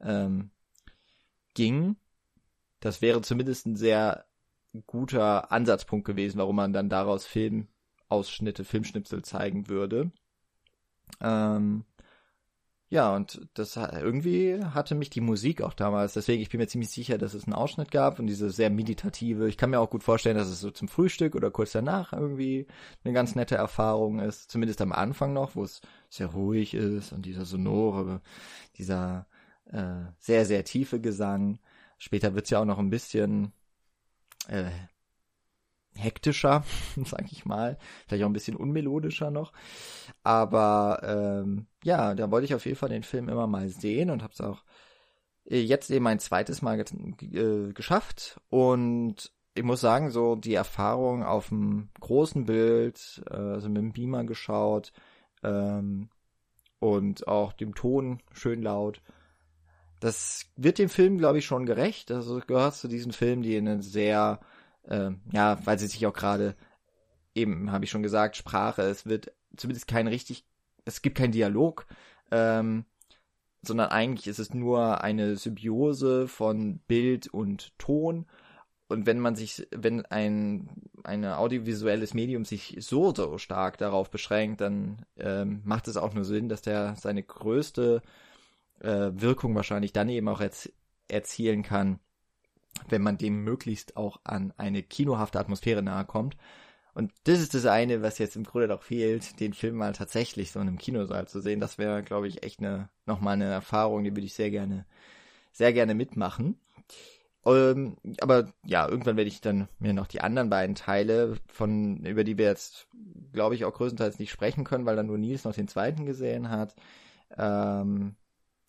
ähm, 0.00 0.50
ging. 1.54 1.96
Das 2.80 3.02
wäre 3.02 3.22
zumindest 3.22 3.66
ein 3.66 3.76
sehr 3.76 4.24
guter 4.86 5.52
Ansatzpunkt 5.52 6.06
gewesen, 6.06 6.38
warum 6.38 6.56
man 6.56 6.72
dann 6.72 6.88
daraus 6.88 7.26
Filmausschnitte, 7.26 8.64
Filmschnipsel 8.64 9.22
zeigen 9.22 9.68
würde. 9.68 10.10
Ähm, 11.20 11.84
ja, 12.92 13.16
und 13.16 13.40
das 13.54 13.76
irgendwie 13.76 14.62
hatte 14.62 14.94
mich 14.94 15.08
die 15.08 15.22
Musik 15.22 15.62
auch 15.62 15.72
damals, 15.72 16.12
deswegen 16.12 16.42
ich 16.42 16.50
bin 16.50 16.60
mir 16.60 16.66
ziemlich 16.66 16.90
sicher, 16.90 17.16
dass 17.16 17.32
es 17.32 17.44
einen 17.44 17.54
Ausschnitt 17.54 17.90
gab 17.90 18.18
und 18.18 18.26
diese 18.26 18.50
sehr 18.50 18.68
meditative. 18.68 19.48
Ich 19.48 19.56
kann 19.56 19.70
mir 19.70 19.80
auch 19.80 19.88
gut 19.88 20.02
vorstellen, 20.04 20.36
dass 20.36 20.48
es 20.48 20.60
so 20.60 20.70
zum 20.70 20.88
Frühstück 20.88 21.34
oder 21.34 21.50
kurz 21.50 21.72
danach 21.72 22.12
irgendwie 22.12 22.66
eine 23.02 23.14
ganz 23.14 23.34
nette 23.34 23.54
Erfahrung 23.54 24.20
ist, 24.20 24.50
zumindest 24.50 24.82
am 24.82 24.92
Anfang 24.92 25.32
noch, 25.32 25.56
wo 25.56 25.64
es 25.64 25.80
sehr 26.10 26.26
ruhig 26.26 26.74
ist 26.74 27.12
und 27.12 27.24
dieser 27.24 27.46
sonore, 27.46 28.20
dieser 28.76 29.26
äh, 29.70 30.02
sehr 30.18 30.44
sehr 30.44 30.62
tiefe 30.64 31.00
Gesang. 31.00 31.60
Später 31.96 32.34
wird's 32.34 32.50
ja 32.50 32.60
auch 32.60 32.66
noch 32.66 32.78
ein 32.78 32.90
bisschen 32.90 33.52
äh, 34.48 34.64
hektischer, 35.96 36.64
sag 37.04 37.30
ich 37.30 37.44
mal, 37.44 37.78
vielleicht 38.06 38.24
auch 38.24 38.28
ein 38.28 38.32
bisschen 38.34 38.56
unmelodischer 38.56 39.30
noch. 39.30 39.52
Aber 40.22 41.00
ähm, 41.02 41.66
ja, 41.84 42.14
da 42.14 42.30
wollte 42.30 42.46
ich 42.46 42.54
auf 42.54 42.64
jeden 42.66 42.78
Fall 42.78 42.88
den 42.88 43.02
Film 43.02 43.28
immer 43.28 43.46
mal 43.46 43.68
sehen 43.68 44.10
und 44.10 44.22
habe 44.22 44.32
es 44.32 44.40
auch 44.40 44.64
äh, 45.44 45.60
jetzt 45.60 45.90
eben 45.90 46.06
ein 46.06 46.18
zweites 46.18 46.62
Mal 46.62 46.80
äh, 46.80 47.72
geschafft. 47.72 48.40
Und 48.48 49.32
ich 49.54 49.62
muss 49.62 49.80
sagen, 49.80 50.10
so 50.10 50.36
die 50.36 50.54
Erfahrung 50.54 51.22
auf 51.22 51.48
dem 51.48 51.90
großen 52.00 52.46
Bild, 52.46 53.22
äh, 53.30 53.34
also 53.34 53.68
mit 53.68 53.82
dem 53.82 53.92
Beamer 53.92 54.24
geschaut 54.24 54.92
ähm, 55.42 56.08
und 56.78 57.28
auch 57.28 57.52
dem 57.52 57.74
Ton 57.74 58.20
schön 58.32 58.62
laut, 58.62 59.02
das 60.00 60.46
wird 60.56 60.78
dem 60.78 60.88
Film, 60.88 61.18
glaube 61.18 61.38
ich, 61.38 61.46
schon 61.46 61.64
gerecht. 61.64 62.10
Also 62.10 62.40
gehört 62.40 62.74
zu 62.74 62.88
diesen 62.88 63.12
Filmen, 63.12 63.42
die 63.42 63.56
eine 63.56 63.82
sehr, 63.82 64.40
äh, 64.84 65.10
ja, 65.32 65.58
weil 65.64 65.78
sie 65.78 65.86
sich 65.86 66.06
auch 66.06 66.12
gerade 66.12 66.56
eben, 67.34 67.72
habe 67.72 67.84
ich 67.84 67.90
schon 67.90 68.02
gesagt, 68.02 68.36
Sprache, 68.36 68.82
es 68.82 69.06
wird 69.06 69.32
zumindest 69.56 69.86
kein 69.88 70.06
richtig, 70.06 70.44
es 70.84 71.02
gibt 71.02 71.18
keinen 71.18 71.32
Dialog, 71.32 71.86
ähm, 72.30 72.84
sondern 73.62 73.90
eigentlich 73.90 74.26
ist 74.26 74.38
es 74.38 74.52
nur 74.52 75.02
eine 75.02 75.36
Symbiose 75.36 76.26
von 76.26 76.78
Bild 76.80 77.28
und 77.28 77.78
Ton. 77.78 78.26
Und 78.88 79.06
wenn 79.06 79.20
man 79.20 79.36
sich, 79.36 79.66
wenn 79.70 80.04
ein, 80.06 80.68
ein 81.04 81.24
audiovisuelles 81.24 82.12
Medium 82.12 82.44
sich 82.44 82.76
so, 82.80 83.14
so 83.14 83.38
stark 83.38 83.78
darauf 83.78 84.10
beschränkt, 84.10 84.60
dann 84.60 85.06
ähm, 85.16 85.62
macht 85.64 85.88
es 85.88 85.96
auch 85.96 86.12
nur 86.12 86.24
Sinn, 86.24 86.48
dass 86.48 86.60
der 86.60 86.96
seine 86.96 87.22
größte 87.22 88.02
äh, 88.80 89.10
Wirkung 89.14 89.54
wahrscheinlich 89.54 89.92
dann 89.92 90.08
eben 90.08 90.28
auch 90.28 90.40
erz 90.40 90.70
erzielen 91.08 91.62
kann, 91.62 92.00
wenn 92.88 93.02
man 93.02 93.18
dem 93.18 93.44
möglichst 93.44 93.96
auch 93.96 94.20
an 94.24 94.52
eine 94.56 94.82
kinohafte 94.82 95.38
Atmosphäre 95.38 95.82
nahe 95.82 96.04
kommt. 96.04 96.36
Und 96.94 97.12
das 97.24 97.40
ist 97.40 97.54
das 97.54 97.64
eine, 97.64 98.02
was 98.02 98.18
jetzt 98.18 98.36
im 98.36 98.44
Grunde 98.44 98.68
noch 98.68 98.82
fehlt, 98.82 99.40
den 99.40 99.54
Film 99.54 99.76
mal 99.76 99.92
tatsächlich 99.92 100.52
so 100.52 100.60
in 100.60 100.68
einem 100.68 100.78
Kinosaal 100.78 101.26
zu 101.26 101.40
sehen. 101.40 101.60
Das 101.60 101.78
wäre, 101.78 102.02
glaube 102.02 102.28
ich, 102.28 102.42
echt 102.42 102.60
eine, 102.60 102.90
nochmal 103.06 103.34
eine 103.34 103.46
Erfahrung, 103.46 104.04
die 104.04 104.10
würde 104.10 104.26
ich 104.26 104.34
sehr 104.34 104.50
gerne, 104.50 104.84
sehr 105.52 105.72
gerne 105.72 105.94
mitmachen. 105.94 106.60
Ähm, 107.44 107.96
aber 108.20 108.52
ja, 108.64 108.88
irgendwann 108.88 109.16
werde 109.16 109.28
ich 109.28 109.40
dann 109.40 109.68
mir 109.78 109.94
noch 109.94 110.06
die 110.06 110.20
anderen 110.20 110.50
beiden 110.50 110.74
Teile, 110.74 111.36
von, 111.48 112.04
über 112.04 112.24
die 112.24 112.38
wir 112.38 112.46
jetzt, 112.46 112.88
glaube 113.32 113.54
ich, 113.54 113.64
auch 113.64 113.72
größtenteils 113.72 114.18
nicht 114.18 114.30
sprechen 114.30 114.64
können, 114.64 114.86
weil 114.86 114.96
dann 114.96 115.06
nur 115.06 115.18
Nils 115.18 115.44
noch 115.44 115.54
den 115.54 115.68
zweiten 115.68 116.04
gesehen 116.04 116.50
hat. 116.50 116.76
Ähm, 117.36 118.16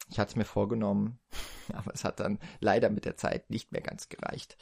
ich 0.09 0.19
hatte 0.19 0.31
es 0.31 0.35
mir 0.35 0.45
vorgenommen, 0.45 1.19
aber 1.73 1.93
es 1.93 2.03
hat 2.03 2.19
dann 2.19 2.39
leider 2.59 2.89
mit 2.89 3.05
der 3.05 3.17
Zeit 3.17 3.49
nicht 3.49 3.71
mehr 3.71 3.81
ganz 3.81 4.09
gereicht 4.09 4.57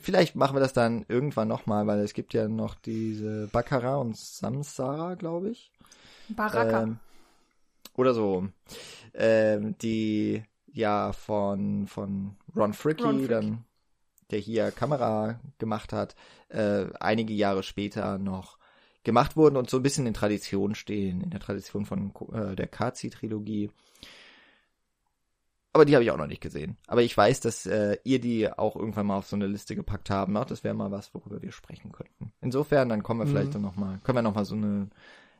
vielleicht 0.00 0.36
machen 0.36 0.56
wir 0.56 0.60
das 0.60 0.72
dann 0.72 1.04
irgendwann 1.08 1.48
nochmal, 1.48 1.86
weil 1.86 2.00
es 2.00 2.14
gibt 2.14 2.34
ja 2.34 2.48
noch 2.48 2.74
diese 2.74 3.48
Baccarat 3.48 4.00
und 4.00 4.16
Samsara, 4.16 5.14
glaube 5.14 5.50
ich. 5.50 5.72
Baraka. 6.28 6.82
Ähm, 6.82 6.98
oder 7.96 8.14
so. 8.14 8.48
Ähm, 9.14 9.76
die 9.78 10.42
ja 10.72 11.12
von, 11.12 11.86
von 11.86 12.36
Ron 12.54 12.72
Fricky, 12.72 13.02
Ron 13.02 13.18
Frick. 13.18 13.28
dann, 13.28 13.64
der 14.30 14.38
hier 14.38 14.70
Kamera 14.70 15.40
gemacht 15.58 15.92
hat, 15.92 16.14
äh, 16.48 16.86
einige 17.00 17.34
Jahre 17.34 17.62
später 17.62 18.18
noch 18.18 18.58
gemacht 19.02 19.36
wurden 19.36 19.56
und 19.56 19.70
so 19.70 19.78
ein 19.78 19.82
bisschen 19.82 20.06
in 20.06 20.14
Tradition 20.14 20.74
stehen, 20.74 21.22
in 21.22 21.30
der 21.30 21.40
Tradition 21.40 21.86
von 21.86 22.12
äh, 22.32 22.54
der 22.54 22.68
Kazi-Trilogie. 22.68 23.70
Aber 25.72 25.84
die 25.84 25.94
habe 25.94 26.02
ich 26.02 26.10
auch 26.10 26.16
noch 26.16 26.26
nicht 26.26 26.42
gesehen. 26.42 26.76
Aber 26.88 27.02
ich 27.02 27.16
weiß, 27.16 27.40
dass 27.40 27.64
äh, 27.66 27.98
ihr 28.02 28.20
die 28.20 28.50
auch 28.50 28.74
irgendwann 28.74 29.06
mal 29.06 29.16
auf 29.16 29.26
so 29.26 29.36
eine 29.36 29.46
Liste 29.46 29.76
gepackt 29.76 30.10
haben. 30.10 30.36
Ach, 30.36 30.44
das 30.44 30.64
wäre 30.64 30.74
mal 30.74 30.90
was, 30.90 31.14
worüber 31.14 31.42
wir 31.42 31.52
sprechen 31.52 31.92
könnten. 31.92 32.32
Insofern, 32.40 32.88
dann 32.88 33.02
kommen 33.02 33.20
wir 33.20 33.26
mhm. 33.26 33.30
vielleicht 33.30 33.54
dann 33.54 33.62
noch 33.62 33.76
mal, 33.76 34.00
können 34.02 34.18
wir 34.18 34.22
noch 34.22 34.34
mal 34.34 34.44
so 34.44 34.56
eine, 34.56 34.90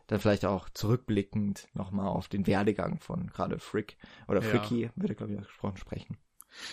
dann 0.07 0.21
vielleicht 0.21 0.45
auch 0.45 0.69
zurückblickend 0.71 1.69
noch 1.75 1.91
mal 1.91 2.07
auf 2.07 2.29
den 2.29 2.47
Werdegang 2.47 3.01
von 3.01 3.27
gerade 3.29 3.59
Frick 3.59 3.97
oder 4.29 4.41
Fricky, 4.41 4.83
ja. 4.83 4.91
würde 4.95 5.15
glaube 5.17 5.33
ich 5.33 5.41
gesprochen 5.41 5.79
sprechen. 5.79 6.17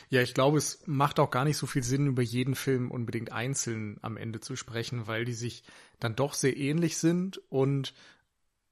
Ja, 0.09 0.21
ich 0.21 0.33
glaube, 0.33 0.57
es 0.57 0.83
macht 0.87 1.19
auch 1.19 1.29
gar 1.29 1.45
nicht 1.45 1.57
so 1.57 1.67
viel 1.67 1.83
Sinn, 1.83 2.07
über 2.07 2.21
jeden 2.21 2.55
Film 2.55 2.91
unbedingt 2.91 3.31
einzeln 3.31 3.97
am 4.01 4.17
Ende 4.17 4.39
zu 4.39 4.55
sprechen, 4.55 5.07
weil 5.07 5.25
die 5.25 5.33
sich 5.33 5.63
dann 5.99 6.15
doch 6.15 6.33
sehr 6.33 6.57
ähnlich 6.57 6.97
sind 6.97 7.41
und 7.49 7.93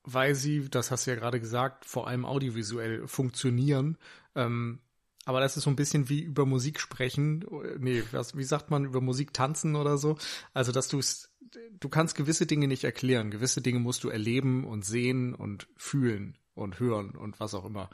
weil 0.04 0.36
sie, 0.36 0.70
das 0.70 0.92
hast 0.92 1.06
du 1.06 1.12
ja 1.12 1.18
gerade 1.18 1.40
gesagt, 1.40 1.86
vor 1.86 2.08
allem 2.08 2.26
audiovisuell 2.26 3.08
funktionieren. 3.08 3.98
Ähm, 4.36 4.80
aber 5.26 5.40
das 5.40 5.58
ist 5.58 5.64
so 5.64 5.70
ein 5.72 5.76
bisschen 5.76 6.08
wie 6.08 6.22
über 6.22 6.46
Musik 6.46 6.80
sprechen. 6.80 7.44
Nee, 7.80 8.04
was, 8.12 8.38
wie 8.38 8.44
sagt 8.44 8.70
man, 8.70 8.86
über 8.86 9.02
Musik 9.02 9.34
tanzen 9.34 9.76
oder 9.76 9.98
so. 9.98 10.18
Also, 10.54 10.72
dass 10.72 10.88
du 10.88 11.00
es, 11.00 11.32
du 11.80 11.90
kannst 11.90 12.16
gewisse 12.16 12.46
Dinge 12.46 12.68
nicht 12.68 12.84
erklären. 12.84 13.32
Gewisse 13.32 13.62
Dinge 13.62 13.80
musst 13.80 14.04
du 14.04 14.10
erleben 14.10 14.66
und 14.66 14.86
sehen 14.86 15.34
und 15.34 15.68
fühlen 15.78 16.38
und 16.54 16.80
hören 16.80 17.12
und 17.12 17.40
was 17.40 17.56
auch 17.56 17.66
immer. 17.66 17.90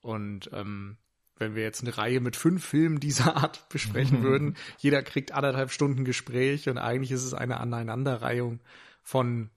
Und 0.00 0.48
ähm, 0.52 0.96
wenn 1.38 1.54
wir 1.54 1.62
jetzt 1.62 1.82
eine 1.82 1.96
Reihe 1.96 2.20
mit 2.20 2.36
fünf 2.36 2.64
Filmen 2.64 3.00
dieser 3.00 3.36
Art 3.36 3.68
besprechen 3.68 4.22
würden, 4.22 4.56
jeder 4.78 5.02
kriegt 5.02 5.32
anderthalb 5.32 5.70
Stunden 5.70 6.04
Gespräch 6.04 6.68
und 6.68 6.78
eigentlich 6.78 7.12
ist 7.12 7.24
es 7.24 7.34
eine 7.34 7.58
Aneinanderreihung 7.60 8.60
von, 9.02 9.50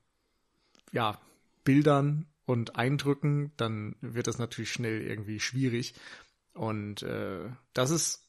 ja, 0.91 1.19
Bildern 1.63 2.25
und 2.45 2.75
Eindrücken, 2.75 3.51
dann 3.57 3.95
wird 4.01 4.27
das 4.27 4.39
natürlich 4.39 4.71
schnell 4.71 5.01
irgendwie 5.01 5.39
schwierig. 5.39 5.93
Und 6.59 7.03
äh, 7.03 7.49
das 7.71 7.89
ist 7.89 8.27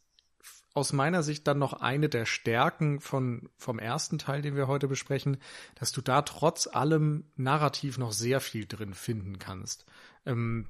aus 0.72 0.92
meiner 0.92 1.24
Sicht 1.24 1.48
dann 1.48 1.58
noch 1.58 1.72
eine 1.72 2.08
der 2.08 2.26
Stärken 2.26 3.00
von, 3.00 3.48
vom 3.56 3.80
ersten 3.80 4.18
Teil, 4.18 4.40
den 4.40 4.54
wir 4.54 4.68
heute 4.68 4.86
besprechen, 4.86 5.38
dass 5.74 5.90
du 5.90 6.00
da 6.00 6.22
trotz 6.22 6.68
allem 6.68 7.24
narrativ 7.34 7.98
noch 7.98 8.12
sehr 8.12 8.38
viel 8.38 8.66
drin 8.66 8.94
finden 8.94 9.40
kannst. 9.40 9.84
Ähm, 10.26 10.68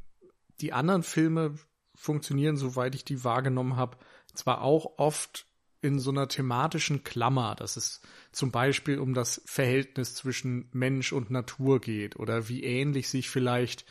die 0.62 0.72
anderen 0.72 1.02
Filme 1.02 1.54
funktionieren, 1.94 2.56
soweit 2.56 2.94
ich 2.94 3.04
die 3.04 3.24
wahrgenommen 3.24 3.76
habe, 3.76 3.98
zwar 4.32 4.62
auch 4.62 4.96
oft 4.96 5.44
in 5.82 5.98
so 5.98 6.10
einer 6.10 6.28
thematischen 6.28 7.04
Klammer, 7.04 7.56
dass 7.56 7.76
es 7.76 8.00
zum 8.32 8.50
Beispiel 8.50 8.98
um 8.98 9.12
das 9.12 9.42
Verhältnis 9.44 10.14
zwischen 10.14 10.70
Mensch 10.72 11.12
und 11.12 11.30
Natur 11.30 11.78
geht 11.78 12.16
oder 12.16 12.48
wie 12.48 12.64
ähnlich 12.64 13.10
sich 13.10 13.28
vielleicht 13.28 13.84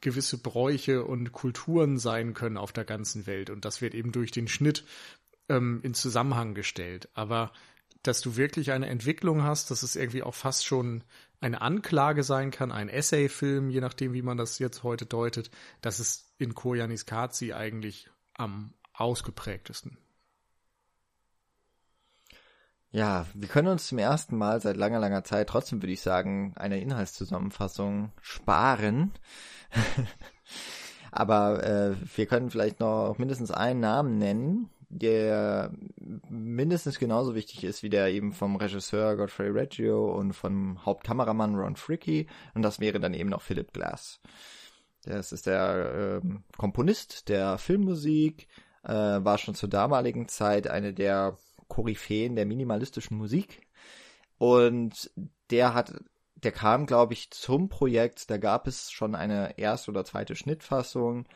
gewisse 0.00 0.38
Bräuche 0.38 1.04
und 1.04 1.32
Kulturen 1.32 1.98
sein 1.98 2.34
können 2.34 2.56
auf 2.56 2.72
der 2.72 2.84
ganzen 2.84 3.26
Welt. 3.26 3.50
Und 3.50 3.64
das 3.64 3.80
wird 3.80 3.94
eben 3.94 4.12
durch 4.12 4.30
den 4.30 4.48
Schnitt 4.48 4.84
ähm, 5.48 5.80
in 5.82 5.94
Zusammenhang 5.94 6.54
gestellt. 6.54 7.08
Aber 7.14 7.52
dass 8.02 8.20
du 8.20 8.36
wirklich 8.36 8.72
eine 8.72 8.86
Entwicklung 8.86 9.42
hast, 9.42 9.70
dass 9.70 9.82
es 9.82 9.96
irgendwie 9.96 10.22
auch 10.22 10.34
fast 10.34 10.64
schon 10.64 11.02
eine 11.40 11.60
Anklage 11.60 12.22
sein 12.22 12.50
kann, 12.50 12.72
ein 12.72 12.88
Essay-Film, 12.88 13.70
je 13.70 13.80
nachdem, 13.80 14.12
wie 14.12 14.22
man 14.22 14.36
das 14.36 14.58
jetzt 14.58 14.82
heute 14.82 15.06
deutet, 15.06 15.50
das 15.80 16.00
ist 16.00 16.32
in 16.38 16.54
Koyanis 16.54 17.06
Kazi 17.06 17.52
eigentlich 17.52 18.08
am 18.34 18.72
ausgeprägtesten. 18.92 19.98
Ja, 22.90 23.26
wir 23.34 23.48
können 23.48 23.68
uns 23.68 23.86
zum 23.86 23.98
ersten 23.98 24.36
Mal 24.36 24.60
seit 24.60 24.76
langer, 24.76 24.98
langer 24.98 25.22
Zeit 25.22 25.48
trotzdem, 25.48 25.82
würde 25.82 25.92
ich 25.92 26.00
sagen, 26.00 26.54
eine 26.56 26.80
Inhaltszusammenfassung 26.80 28.12
sparen. 28.22 29.12
Aber 31.12 31.62
äh, 31.64 31.96
wir 32.16 32.26
können 32.26 32.50
vielleicht 32.50 32.80
noch 32.80 33.16
mindestens 33.18 33.50
einen 33.50 33.80
Namen 33.80 34.16
nennen, 34.18 34.70
der 34.88 35.70
mindestens 36.30 36.98
genauso 36.98 37.34
wichtig 37.34 37.64
ist 37.64 37.82
wie 37.82 37.90
der 37.90 38.08
eben 38.08 38.32
vom 38.32 38.56
Regisseur 38.56 39.16
Godfrey 39.16 39.50
Reggio 39.50 40.10
und 40.14 40.32
vom 40.32 40.84
Hauptkameramann 40.86 41.56
Ron 41.56 41.76
Fricky. 41.76 42.26
Und 42.54 42.62
das 42.62 42.80
wäre 42.80 43.00
dann 43.00 43.12
eben 43.12 43.28
noch 43.28 43.42
Philip 43.42 43.72
Glass. 43.72 44.20
Das 45.04 45.32
ist 45.32 45.46
der 45.46 46.22
äh, 46.22 46.28
Komponist 46.56 47.28
der 47.28 47.58
Filmmusik, 47.58 48.48
äh, 48.82 48.92
war 48.92 49.36
schon 49.38 49.54
zur 49.54 49.68
damaligen 49.68 50.28
Zeit 50.28 50.68
eine 50.68 50.94
der 50.94 51.36
Koryphäen 51.68 52.36
der 52.36 52.46
minimalistischen 52.46 53.16
Musik. 53.16 53.66
Und 54.38 55.10
der 55.50 55.74
hat, 55.74 55.94
der 56.36 56.52
kam, 56.52 56.86
glaube 56.86 57.12
ich, 57.12 57.30
zum 57.30 57.68
Projekt, 57.68 58.30
da 58.30 58.38
gab 58.38 58.66
es 58.66 58.90
schon 58.90 59.14
eine 59.14 59.58
erste 59.58 59.90
oder 59.90 60.04
zweite 60.04 60.36
Schnittfassung. 60.36 61.26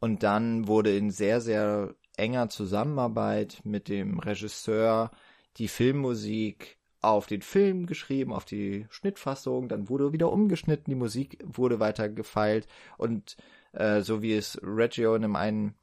Und 0.00 0.22
dann 0.22 0.66
wurde 0.66 0.96
in 0.96 1.10
sehr, 1.10 1.40
sehr 1.40 1.94
enger 2.16 2.48
Zusammenarbeit 2.48 3.60
mit 3.64 3.88
dem 3.88 4.18
Regisseur 4.18 5.10
die 5.56 5.68
Filmmusik 5.68 6.78
auf 7.00 7.26
den 7.26 7.42
Film 7.42 7.86
geschrieben, 7.86 8.32
auf 8.32 8.44
die 8.44 8.86
Schnittfassung, 8.90 9.68
dann 9.68 9.88
wurde 9.88 10.12
wieder 10.12 10.30
umgeschnitten, 10.30 10.90
die 10.90 10.94
Musik 10.94 11.38
wurde 11.44 11.80
weiter 11.80 12.08
gefeilt. 12.08 12.68
Und 12.96 13.36
äh, 13.72 14.02
so 14.02 14.22
wie 14.22 14.34
es 14.34 14.58
Reggio 14.62 15.14
in 15.16 15.36
einem 15.36 15.74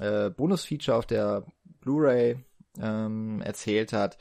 äh, 0.00 0.30
Bonusfeature 0.30 0.96
auf 0.96 1.06
der 1.06 1.46
Blu-ray 1.80 2.38
ähm, 2.80 3.40
erzählt 3.42 3.92
hat, 3.92 4.18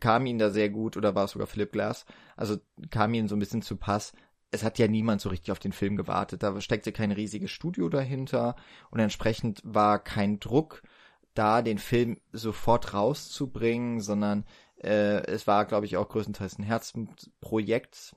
kam 0.00 0.26
ihm 0.26 0.38
da 0.38 0.50
sehr 0.50 0.70
gut, 0.70 0.96
oder 0.96 1.14
war 1.14 1.24
es 1.24 1.32
sogar 1.32 1.46
Philip 1.46 1.72
Glass, 1.72 2.06
also 2.36 2.56
kam 2.90 3.14
ihm 3.14 3.28
so 3.28 3.36
ein 3.36 3.40
bisschen 3.40 3.62
zu 3.62 3.76
Pass. 3.76 4.12
Es 4.50 4.64
hat 4.64 4.78
ja 4.78 4.88
niemand 4.88 5.20
so 5.20 5.30
richtig 5.30 5.50
auf 5.50 5.58
den 5.58 5.72
Film 5.72 5.96
gewartet. 5.96 6.42
Da 6.42 6.60
steckte 6.60 6.92
kein 6.92 7.10
riesiges 7.10 7.50
Studio 7.50 7.88
dahinter 7.88 8.54
und 8.90 9.00
entsprechend 9.00 9.62
war 9.64 9.98
kein 9.98 10.40
Druck 10.40 10.82
da, 11.34 11.62
den 11.62 11.78
Film 11.78 12.18
sofort 12.32 12.92
rauszubringen, 12.92 14.00
sondern 14.00 14.44
äh, 14.82 15.24
es 15.26 15.46
war, 15.46 15.64
glaube 15.64 15.86
ich, 15.86 15.96
auch 15.96 16.08
größtenteils 16.08 16.58
ein 16.58 16.64
Herzensprojekt. 16.64 18.14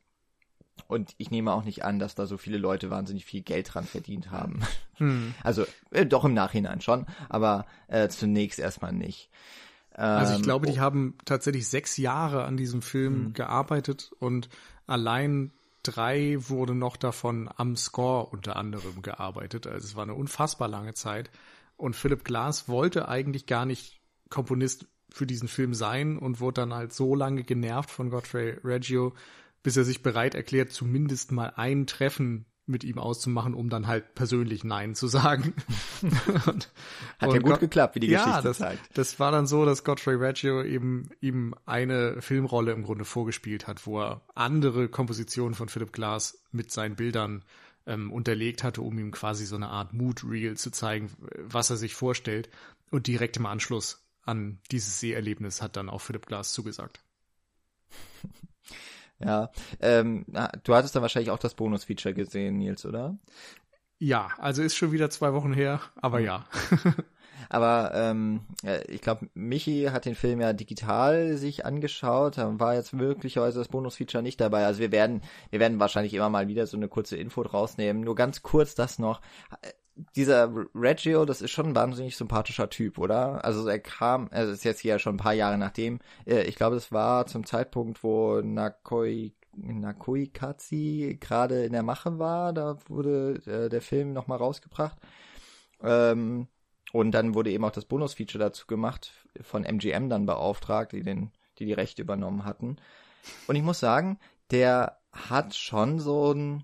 Und 0.87 1.13
ich 1.17 1.31
nehme 1.31 1.51
auch 1.53 1.63
nicht 1.63 1.83
an, 1.83 1.99
dass 1.99 2.15
da 2.15 2.25
so 2.25 2.37
viele 2.37 2.57
Leute 2.57 2.89
wahnsinnig 2.89 3.25
viel 3.25 3.41
Geld 3.41 3.73
dran 3.73 3.85
verdient 3.85 4.31
haben. 4.31 4.61
Hm. 4.97 5.33
Also 5.43 5.65
äh, 5.91 6.05
doch 6.05 6.23
im 6.23 6.33
Nachhinein 6.33 6.79
schon, 6.79 7.05
aber 7.27 7.65
äh, 7.89 8.07
zunächst 8.07 8.59
erstmal 8.59 8.93
nicht. 8.93 9.29
Also 9.91 10.31
ich 10.31 10.39
Ähm, 10.39 10.43
glaube, 10.43 10.67
die 10.67 10.79
haben 10.79 11.17
tatsächlich 11.25 11.67
sechs 11.67 11.97
Jahre 11.97 12.45
an 12.45 12.55
diesem 12.55 12.81
Film 12.81 13.33
gearbeitet 13.33 14.13
und 14.19 14.47
allein 14.87 15.51
drei 15.83 16.37
wurde 16.39 16.75
noch 16.75 16.95
davon 16.97 17.49
am 17.57 17.75
Score 17.75 18.27
unter 18.27 18.55
anderem 18.55 19.01
gearbeitet. 19.01 19.67
Also 19.67 19.85
es 19.85 19.95
war 19.97 20.03
eine 20.03 20.13
unfassbar 20.13 20.67
lange 20.67 20.93
Zeit. 20.93 21.29
Und 21.77 21.95
Philip 21.95 22.23
Glass 22.23 22.69
wollte 22.69 23.09
eigentlich 23.09 23.45
gar 23.47 23.65
nicht 23.65 23.99
Komponist 24.29 24.87
für 25.09 25.27
diesen 25.27 25.47
Film 25.47 25.73
sein 25.73 26.17
und 26.17 26.39
wurde 26.39 26.61
dann 26.61 26.73
halt 26.73 26.93
so 26.93 27.15
lange 27.15 27.43
genervt 27.43 27.91
von 27.91 28.09
Godfrey 28.09 28.57
Reggio, 28.63 29.13
bis 29.65 29.77
er 29.77 29.83
sich 29.83 30.03
bereit 30.03 30.35
erklärt, 30.35 30.71
zumindest 30.71 31.31
mal 31.31 31.51
ein 31.55 31.87
Treffen 31.87 32.45
mit 32.67 32.83
ihm 32.83 32.99
auszumachen, 32.99 33.55
um 33.55 33.67
dann 33.67 33.87
halt 33.87 34.13
persönlich 34.13 34.63
Nein 34.63 34.93
zu 34.93 35.07
sagen. 35.07 35.55
und, 36.45 36.71
Hat 37.17 37.33
ja 37.33 37.39
gut 37.39 37.43
Gott- 37.53 37.59
geklappt, 37.61 37.95
wie 37.95 37.99
die 38.01 38.07
ja, 38.07 38.23
Geschichte 38.23 38.43
das, 38.43 38.57
zeigt. 38.59 38.95
Das 38.95 39.19
war 39.19 39.31
dann 39.31 39.47
so, 39.47 39.65
dass 39.65 39.83
Godfrey 39.83 40.17
Reggio 40.17 40.61
eben 40.61 41.09
ihm 41.19 41.55
eine 41.65 42.21
Filmrolle 42.21 42.73
im 42.73 42.83
Grunde 42.83 43.05
vorgespielt 43.05 43.65
hat, 43.65 43.87
wo 43.87 44.01
er 44.01 44.21
andere 44.35 44.87
Kompositionen 44.87 45.55
von 45.55 45.67
Philip 45.67 45.91
Glass 45.91 46.43
mit 46.51 46.69
seinen 46.71 46.95
Bildern 46.95 47.43
ähm, 47.87 48.11
unterlegt 48.13 48.63
hatte, 48.63 48.83
um 48.83 48.99
ihm 48.99 49.09
quasi 49.09 49.47
so 49.47 49.55
eine 49.55 49.69
Art 49.69 49.93
Mood-Reel 49.93 50.57
zu 50.57 50.69
zeigen, 50.69 51.09
was 51.41 51.71
er 51.71 51.77
sich 51.77 51.95
vorstellt. 51.95 52.49
Und 52.91 53.07
direkt 53.07 53.37
im 53.37 53.47
Anschluss 53.47 54.07
an 54.21 54.59
dieses 54.71 54.99
Seherlebnis 54.99 55.63
hat 55.63 55.75
dann 55.75 55.89
auch 55.89 56.01
Philip 56.01 56.27
Glass 56.27 56.53
zugesagt. 56.53 57.01
Ja, 59.19 59.49
ähm, 59.79 60.25
du 60.63 60.75
hattest 60.75 60.95
dann 60.95 61.01
wahrscheinlich 61.01 61.31
auch 61.31 61.39
das 61.39 61.55
Bonus-Feature 61.55 62.13
gesehen, 62.13 62.57
Nils, 62.57 62.85
oder? 62.85 63.17
Ja, 63.97 64.29
also 64.37 64.61
ist 64.61 64.75
schon 64.75 64.91
wieder 64.91 65.09
zwei 65.09 65.33
Wochen 65.33 65.53
her, 65.53 65.79
aber 65.95 66.19
ja. 66.19 66.45
Aber 67.49 67.91
ähm, 67.93 68.41
ich 68.87 69.01
glaube, 69.01 69.29
Michi 69.33 69.85
hat 69.91 70.05
den 70.05 70.15
Film 70.15 70.41
ja 70.41 70.53
digital 70.53 71.37
sich 71.37 71.65
angeschaut, 71.65 72.37
war 72.37 72.75
jetzt 72.75 72.93
möglicherweise 72.93 73.59
das 73.59 73.67
Bonus-Feature 73.67 74.23
nicht 74.23 74.41
dabei. 74.41 74.65
Also 74.65 74.79
wir 74.79 74.91
werden, 74.91 75.21
wir 75.49 75.59
werden 75.59 75.79
wahrscheinlich 75.79 76.13
immer 76.13 76.29
mal 76.29 76.47
wieder 76.47 76.67
so 76.67 76.77
eine 76.77 76.87
kurze 76.87 77.17
Info 77.17 77.41
rausnehmen. 77.41 78.03
Nur 78.03 78.15
ganz 78.15 78.41
kurz 78.41 78.75
das 78.75 78.99
noch. 78.99 79.21
Dieser 80.15 80.51
Reggio, 80.75 81.25
das 81.25 81.41
ist 81.41 81.51
schon 81.51 81.67
ein 81.67 81.75
wahnsinnig 81.75 82.17
sympathischer 82.17 82.69
Typ, 82.69 82.97
oder? 82.97 83.45
Also 83.45 83.67
er 83.67 83.79
kam, 83.79 84.27
also 84.31 84.51
ist 84.51 84.65
jetzt 84.65 84.81
hier 84.81 84.99
schon 84.99 85.15
ein 85.15 85.19
paar 85.19 85.33
Jahre 85.33 85.57
nachdem, 85.57 85.99
äh, 86.25 86.43
ich 86.43 86.55
glaube, 86.55 86.75
das 86.75 86.91
war 86.91 87.27
zum 87.27 87.45
Zeitpunkt, 87.45 88.03
wo 88.03 88.41
Nakoi 88.41 89.31
Nakoikazi 89.57 91.17
gerade 91.19 91.63
in 91.63 91.71
der 91.71 91.83
Mache 91.83 92.19
war, 92.19 92.53
da 92.53 92.77
wurde 92.87 93.41
äh, 93.45 93.69
der 93.69 93.81
Film 93.81 94.11
nochmal 94.11 94.37
rausgebracht. 94.37 94.97
Ähm, 95.81 96.47
und 96.91 97.11
dann 97.11 97.33
wurde 97.35 97.51
eben 97.51 97.65
auch 97.65 97.71
das 97.71 97.85
Bonus-Feature 97.85 98.43
dazu 98.43 98.67
gemacht, 98.67 99.11
von 99.41 99.63
MGM 99.63 100.09
dann 100.09 100.25
beauftragt, 100.25 100.93
die 100.93 101.03
den, 101.03 101.31
die 101.59 101.65
die 101.65 101.73
Rechte 101.73 102.01
übernommen 102.01 102.45
hatten. 102.45 102.77
Und 103.47 103.55
ich 103.55 103.63
muss 103.63 103.79
sagen, 103.79 104.19
der 104.51 104.99
hat 105.11 105.55
schon 105.55 105.99
so 105.99 106.33
ein, 106.33 106.63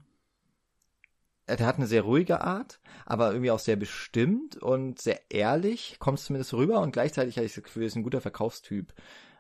der 1.55 1.67
hat 1.67 1.77
eine 1.77 1.87
sehr 1.87 2.03
ruhige 2.03 2.41
Art, 2.41 2.79
aber 3.05 3.31
irgendwie 3.31 3.51
auch 3.51 3.59
sehr 3.59 3.75
bestimmt 3.75 4.57
und 4.57 4.99
sehr 4.99 5.19
ehrlich, 5.31 5.97
kommt 5.99 6.19
zumindest 6.19 6.53
rüber 6.53 6.81
und 6.81 6.91
gleichzeitig 6.93 7.37
habe 7.37 7.45
ich 7.45 7.53
das 7.53 7.63
Gefühl, 7.63 7.83
ist 7.83 7.95
ein 7.95 8.03
guter 8.03 8.21
Verkaufstyp. 8.21 8.93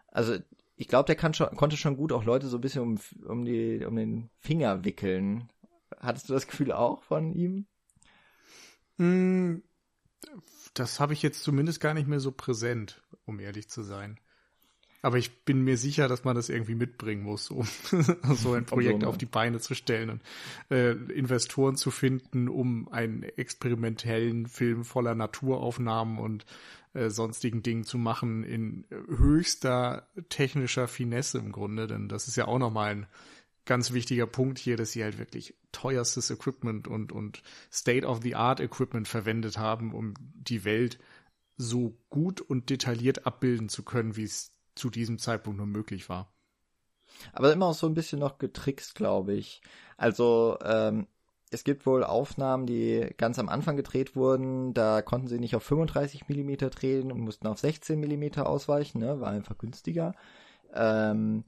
Also 0.07 0.37
ich 0.75 0.87
glaube, 0.87 1.07
der 1.07 1.15
kann 1.15 1.33
schon, 1.33 1.55
konnte 1.55 1.77
schon 1.77 1.97
gut 1.97 2.11
auch 2.11 2.23
Leute 2.23 2.47
so 2.47 2.57
ein 2.57 2.61
bisschen 2.61 2.81
um, 2.81 2.99
um, 3.27 3.45
die, 3.45 3.85
um 3.85 3.95
den 3.95 4.29
Finger 4.39 4.83
wickeln. 4.83 5.49
Hattest 5.99 6.29
du 6.29 6.33
das 6.33 6.47
Gefühl 6.47 6.71
auch 6.71 7.03
von 7.03 7.33
ihm? 7.33 7.67
Mm, 8.97 9.61
Das 10.73 10.99
habe 10.99 11.13
ich 11.13 11.21
jetzt 11.21 11.43
zumindest 11.43 11.79
gar 11.81 11.93
nicht 11.93 12.07
mehr 12.07 12.19
so 12.19 12.31
präsent, 12.31 13.01
um 13.25 13.39
ehrlich 13.39 13.69
zu 13.69 13.83
sein. 13.83 14.19
Aber 15.01 15.17
ich 15.17 15.45
bin 15.45 15.63
mir 15.63 15.77
sicher, 15.77 16.07
dass 16.07 16.23
man 16.23 16.35
das 16.35 16.49
irgendwie 16.49 16.75
mitbringen 16.75 17.23
muss, 17.23 17.49
um 17.49 17.67
so 18.35 18.53
ein 18.53 18.65
Projekt 18.65 19.03
auf 19.03 19.17
die 19.17 19.25
Beine 19.25 19.59
zu 19.59 19.73
stellen 19.73 20.09
und 20.09 20.21
äh, 20.69 20.91
Investoren 20.91 21.75
zu 21.75 21.89
finden, 21.89 22.47
um 22.47 22.87
einen 22.89 23.23
experimentellen 23.23 24.45
Film 24.45 24.85
voller 24.85 25.15
Naturaufnahmen 25.15 26.19
und 26.19 26.45
äh, 26.93 27.09
sonstigen 27.09 27.63
Dingen 27.63 27.83
zu 27.83 27.97
machen 27.97 28.43
in 28.43 28.85
höchster 28.89 30.07
technischer 30.29 30.87
Finesse 30.87 31.39
im 31.39 31.51
Grunde, 31.51 31.87
denn 31.87 32.07
das 32.07 32.27
ist 32.27 32.37
ja 32.37 32.47
auch 32.47 32.59
nochmal 32.59 32.91
ein 32.91 33.07
ganz 33.65 33.93
wichtiger 33.93 34.27
Punkt 34.27 34.59
hier, 34.59 34.77
dass 34.77 34.91
sie 34.91 35.03
halt 35.03 35.17
wirklich 35.17 35.55
teuerstes 35.71 36.29
Equipment 36.29 36.87
und, 36.87 37.11
und 37.11 37.43
State-of-the-Art-Equipment 37.71 39.07
verwendet 39.07 39.57
haben, 39.57 39.93
um 39.93 40.13
die 40.33 40.65
Welt 40.65 40.99
so 41.57 41.97
gut 42.09 42.41
und 42.41 42.69
detailliert 42.69 43.25
abbilden 43.25 43.69
zu 43.69 43.83
können, 43.83 44.15
wie 44.15 44.23
es 44.23 44.51
zu 44.75 44.89
diesem 44.89 45.19
Zeitpunkt 45.19 45.57
nur 45.57 45.67
möglich 45.67 46.09
war. 46.09 46.31
Aber 47.33 47.51
immer 47.51 47.67
auch 47.67 47.73
so 47.73 47.87
ein 47.87 47.93
bisschen 47.93 48.19
noch 48.19 48.37
getrickst, 48.37 48.95
glaube 48.95 49.33
ich. 49.33 49.61
Also, 49.97 50.57
ähm, 50.63 51.07
es 51.51 51.65
gibt 51.65 51.85
wohl 51.85 52.03
Aufnahmen, 52.03 52.65
die 52.65 53.13
ganz 53.17 53.37
am 53.37 53.49
Anfang 53.49 53.75
gedreht 53.75 54.15
wurden. 54.15 54.73
Da 54.73 55.01
konnten 55.01 55.27
sie 55.27 55.39
nicht 55.39 55.55
auf 55.55 55.63
35 55.63 56.29
Millimeter 56.29 56.69
drehen 56.69 57.11
und 57.11 57.19
mussten 57.19 57.47
auf 57.47 57.59
16 57.59 57.99
Millimeter 57.99 58.47
ausweichen, 58.47 58.99
ne? 58.99 59.19
War 59.19 59.31
einfach 59.31 59.57
günstiger. 59.57 60.13
Ähm, 60.73 61.43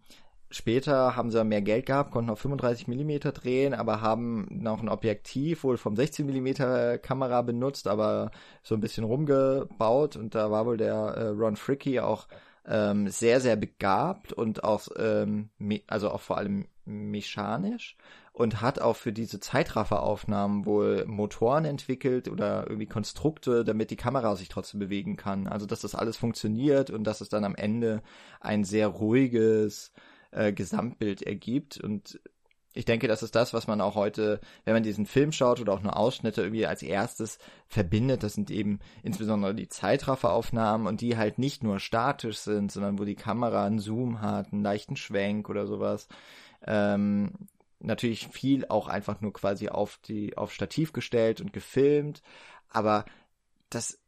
später 0.50 1.16
haben 1.16 1.32
sie 1.32 1.44
mehr 1.46 1.62
Geld 1.62 1.86
gehabt, 1.86 2.12
konnten 2.12 2.30
auf 2.30 2.40
35 2.40 2.90
Millimeter 2.90 3.32
drehen, 3.32 3.74
aber 3.74 4.02
haben 4.02 4.48
noch 4.52 4.82
ein 4.82 4.90
Objektiv 4.90 5.64
wohl 5.64 5.78
vom 5.78 5.96
16 5.96 6.26
Millimeter 6.26 6.98
Kamera 6.98 7.42
benutzt, 7.42 7.88
aber 7.88 8.32
so 8.62 8.76
ein 8.76 8.82
bisschen 8.82 9.06
rumgebaut 9.06 10.18
und 10.18 10.36
da 10.36 10.52
war 10.52 10.66
wohl 10.66 10.78
der 10.78 10.94
äh, 10.96 11.28
Ron 11.30 11.56
Fricky 11.56 12.02
auch 12.02 12.28
ähm, 12.66 13.10
sehr, 13.10 13.42
sehr 13.42 13.56
begabt 13.56 14.34
und 14.34 14.64
auch, 14.64 14.88
ähm, 14.98 15.50
also 15.88 16.10
auch 16.10 16.22
vor 16.22 16.38
allem 16.38 16.68
mechanisch 16.86 17.98
und 18.34 18.62
hat 18.62 18.80
auch 18.80 18.96
für 18.96 19.14
diese 19.14 19.40
Zeitrafferaufnahmen 19.40 20.66
wohl 20.66 21.06
Motoren 21.06 21.66
entwickelt 21.66 22.28
oder 22.28 22.66
irgendwie 22.68 22.88
Konstrukte, 22.88 23.64
damit 23.64 23.92
die 23.92 23.96
Kamera 23.96 24.36
sich 24.36 24.50
trotzdem 24.50 24.80
bewegen 24.80 25.16
kann. 25.16 25.48
Also 25.48 25.66
dass 25.66 25.82
das 25.82 25.96
alles 25.96 26.18
funktioniert 26.18 26.90
und 26.90 27.04
dass 27.04 27.22
es 27.22 27.30
dann 27.30 27.44
am 27.44 27.56
Ende 27.56 28.02
ein 28.42 28.64
sehr 28.64 28.88
ruhiges 28.88 29.94
äh, 30.32 30.52
Gesamtbild 30.52 31.22
ergibt 31.22 31.78
und 31.78 32.20
ich 32.74 32.86
denke, 32.86 33.08
das 33.08 33.22
ist 33.22 33.36
das, 33.36 33.54
was 33.54 33.68
man 33.68 33.82
auch 33.82 33.96
heute, 33.96 34.40
wenn 34.66 34.74
man 34.74 34.84
diesen 34.84 35.06
Film 35.06 35.32
schaut 35.32 35.62
oder 35.62 35.74
auch 35.74 35.82
nur 35.82 35.96
Ausschnitte 35.96 36.42
irgendwie 36.42 36.66
als 36.66 36.82
erstes 36.82 37.38
verbindet. 37.68 38.24
Das 38.24 38.34
sind 38.34 38.50
eben 38.50 38.80
insbesondere 39.04 39.54
die 39.54 39.70
Zeitrafferaufnahmen 39.70 40.88
und 40.88 41.02
die 41.02 41.16
halt 41.16 41.38
nicht 41.38 41.64
nur 41.64 41.80
statisch 41.80 42.38
sind, 42.40 42.72
sondern 42.72 42.98
wo 42.98 43.06
die 43.06 43.16
Kamera 43.16 43.66
einen 43.66 43.80
Zoom 43.80 44.22
hat, 44.22 44.52
einen 44.52 44.64
leichten 44.64 44.96
Schwenk 44.96 45.50
oder 45.50 45.68
sowas. 45.68 46.08
Ähm, 46.66 47.34
natürlich 47.80 48.28
viel 48.30 48.66
auch 48.68 48.88
einfach 48.88 49.22
nur 49.22 49.34
quasi 49.34 49.70
auf 49.70 50.00
die, 50.06 50.36
auf 50.36 50.52
Stativ 50.52 50.94
gestellt 50.94 51.42
und 51.42 51.54
gefilmt. 51.54 52.24
Aber 52.70 53.06
das 53.70 54.00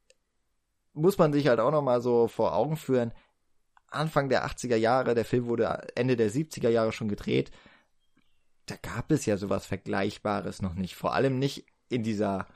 muss 0.94 1.20
man 1.20 1.34
sich 1.34 1.48
halt 1.48 1.60
auch 1.60 1.72
nochmal 1.72 2.02
so 2.02 2.28
vor 2.28 2.56
Augen 2.56 2.78
führen. 2.78 3.14
Anfang 3.92 4.28
der 4.30 4.48
80er 4.48 4.76
Jahre, 4.76 5.14
der 5.14 5.26
Film 5.26 5.46
wurde 5.46 5.88
Ende 5.94 6.16
der 6.16 6.32
70er 6.32 6.70
Jahre 6.70 6.92
schon 6.92 7.10
gedreht 7.10 7.52
da 8.66 8.76
gab 8.82 9.12
es 9.12 9.26
ja 9.26 9.38
sowas 9.38 9.66
Vergleichbares 9.66 10.62
noch 10.62 10.74
nicht. 10.74 10.96
Vor 10.96 11.14
allem 11.14 11.40
nicht 11.40 11.66
in 11.90 12.04
dieser 12.04 12.48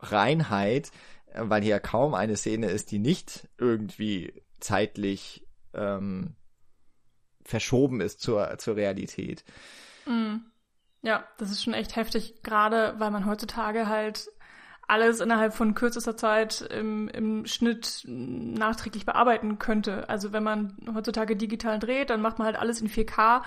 Reinheit, 0.00 0.90
weil 1.34 1.62
hier 1.62 1.80
kaum 1.80 2.14
eine 2.14 2.36
Szene 2.36 2.68
ist, 2.68 2.90
die 2.90 2.98
nicht 2.98 3.48
irgendwie 3.58 4.42
zeitlich 4.60 5.46
ähm, 5.74 6.34
verschoben 7.44 8.00
ist 8.00 8.20
zur, 8.20 8.58
zur 8.58 8.76
Realität. 8.76 9.44
Mm. 10.06 10.36
Ja, 11.04 11.24
das 11.38 11.50
ist 11.50 11.64
schon 11.64 11.74
echt 11.74 11.96
heftig, 11.96 12.42
gerade 12.44 12.94
weil 12.98 13.10
man 13.10 13.26
heutzutage 13.26 13.88
halt 13.88 14.28
alles 14.86 15.20
innerhalb 15.20 15.52
von 15.54 15.74
kürzester 15.74 16.16
Zeit 16.16 16.60
im, 16.60 17.08
im 17.08 17.46
Schnitt 17.46 18.04
nachträglich 18.06 19.04
bearbeiten 19.04 19.58
könnte. 19.58 20.08
Also 20.08 20.32
wenn 20.32 20.44
man 20.44 20.76
heutzutage 20.94 21.34
digital 21.34 21.80
dreht, 21.80 22.10
dann 22.10 22.20
macht 22.20 22.38
man 22.38 22.46
halt 22.46 22.56
alles 22.56 22.80
in 22.80 22.88
4K 22.88 23.42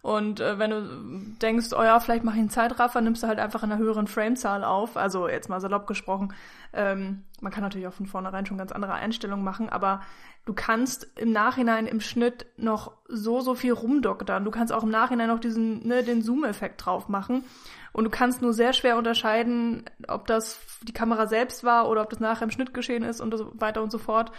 und 0.00 0.40
äh, 0.40 0.58
wenn 0.58 0.70
du 0.70 1.36
denkst, 1.42 1.68
oh 1.72 1.82
ja, 1.82 1.98
vielleicht 1.98 2.24
mache 2.24 2.36
ich 2.36 2.40
einen 2.40 2.50
Zeitraffer, 2.50 3.00
nimmst 3.00 3.22
du 3.22 3.26
halt 3.26 3.40
einfach 3.40 3.62
in 3.62 3.72
einer 3.72 3.80
höheren 3.80 4.06
Framezahl 4.06 4.62
auf. 4.62 4.96
Also 4.96 5.28
jetzt 5.28 5.48
mal 5.48 5.60
salopp 5.60 5.86
gesprochen. 5.86 6.32
Ähm, 6.72 7.24
man 7.40 7.52
kann 7.52 7.62
natürlich 7.64 7.88
auch 7.88 7.92
von 7.92 8.06
vornherein 8.06 8.46
schon 8.46 8.58
ganz 8.58 8.72
andere 8.72 8.94
Einstellungen 8.94 9.44
machen, 9.44 9.68
aber 9.68 10.02
du 10.44 10.54
kannst 10.54 11.08
im 11.16 11.32
Nachhinein 11.32 11.86
im 11.86 12.00
Schnitt 12.00 12.46
noch 12.56 12.92
so, 13.08 13.40
so 13.40 13.54
viel 13.54 13.72
rumdoktern. 13.72 14.44
Du 14.44 14.50
kannst 14.50 14.72
auch 14.72 14.84
im 14.84 14.90
Nachhinein 14.90 15.28
noch 15.28 15.40
diesen, 15.40 15.86
ne, 15.86 16.04
den 16.04 16.22
Zoom-Effekt 16.22 16.84
drauf 16.84 17.08
machen. 17.08 17.44
Und 17.92 18.04
du 18.04 18.10
kannst 18.10 18.40
nur 18.40 18.52
sehr 18.52 18.74
schwer 18.74 18.96
unterscheiden, 18.98 19.84
ob 20.06 20.26
das 20.26 20.60
die 20.82 20.92
Kamera 20.92 21.26
selbst 21.26 21.64
war 21.64 21.88
oder 21.88 22.02
ob 22.02 22.10
das 22.10 22.20
nachher 22.20 22.44
im 22.44 22.50
Schnitt 22.50 22.72
geschehen 22.72 23.02
ist 23.02 23.20
und 23.20 23.36
so 23.36 23.50
weiter 23.54 23.82
und 23.82 23.90
so 23.90 23.98
fort. 23.98 24.30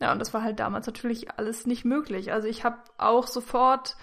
Ja, 0.00 0.12
und 0.12 0.18
das 0.18 0.34
war 0.34 0.42
halt 0.42 0.60
damals 0.60 0.86
natürlich 0.86 1.30
alles 1.38 1.66
nicht 1.66 1.84
möglich. 1.84 2.32
Also 2.32 2.46
ich 2.46 2.64
habe 2.64 2.76
auch 2.98 3.26
sofort 3.26 3.96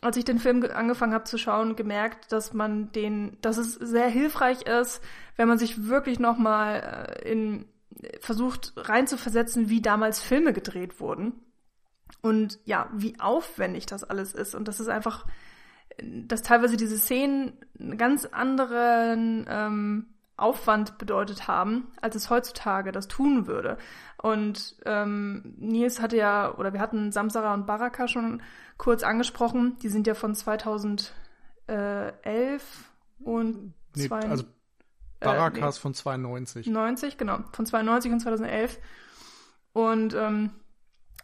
als 0.00 0.16
ich 0.16 0.24
den 0.24 0.38
Film 0.38 0.64
angefangen 0.64 1.14
habe 1.14 1.24
zu 1.24 1.38
schauen, 1.38 1.76
gemerkt, 1.76 2.30
dass 2.32 2.52
man 2.52 2.92
den, 2.92 3.36
dass 3.40 3.56
es 3.56 3.74
sehr 3.74 4.08
hilfreich 4.08 4.62
ist, 4.62 5.02
wenn 5.36 5.48
man 5.48 5.58
sich 5.58 5.88
wirklich 5.88 6.18
nochmal 6.18 7.20
in 7.24 7.66
versucht 8.20 8.74
reinzuversetzen, 8.76 9.68
wie 9.68 9.80
damals 9.80 10.20
Filme 10.20 10.52
gedreht 10.52 11.00
wurden. 11.00 11.32
Und 12.22 12.58
ja, 12.64 12.88
wie 12.92 13.18
aufwendig 13.20 13.86
das 13.86 14.04
alles 14.04 14.34
ist. 14.34 14.54
Und 14.54 14.68
das 14.68 14.80
ist 14.80 14.88
einfach, 14.88 15.26
dass 16.00 16.42
teilweise 16.42 16.76
diese 16.76 16.98
Szenen 16.98 17.52
einen 17.78 17.98
ganz 17.98 18.24
anderen 18.24 19.46
ähm, 19.48 20.06
Aufwand 20.38 20.98
bedeutet 20.98 21.48
haben, 21.48 21.88
als 22.00 22.14
es 22.14 22.30
heutzutage 22.30 22.92
das 22.92 23.08
tun 23.08 23.46
würde. 23.46 23.76
Und 24.20 24.76
ähm, 24.86 25.54
Nils 25.58 26.00
hatte 26.00 26.16
ja, 26.16 26.54
oder 26.56 26.72
wir 26.72 26.80
hatten 26.80 27.12
Samsara 27.12 27.54
und 27.54 27.66
Baraka 27.66 28.08
schon 28.08 28.42
kurz 28.76 29.02
angesprochen. 29.02 29.76
Die 29.82 29.88
sind 29.88 30.06
ja 30.06 30.14
von 30.14 30.34
2011 30.34 31.12
und 33.20 33.74
nee, 33.94 34.06
zwei, 34.06 34.20
also 34.20 34.44
Barakas 35.20 35.76
äh, 35.76 35.78
nee, 35.78 35.82
von 35.82 35.94
92. 35.94 36.66
90, 36.66 37.18
genau, 37.18 37.40
von 37.52 37.66
92 37.66 38.12
und 38.12 38.20
2011. 38.20 38.78
Und 39.72 40.14
ähm, 40.14 40.50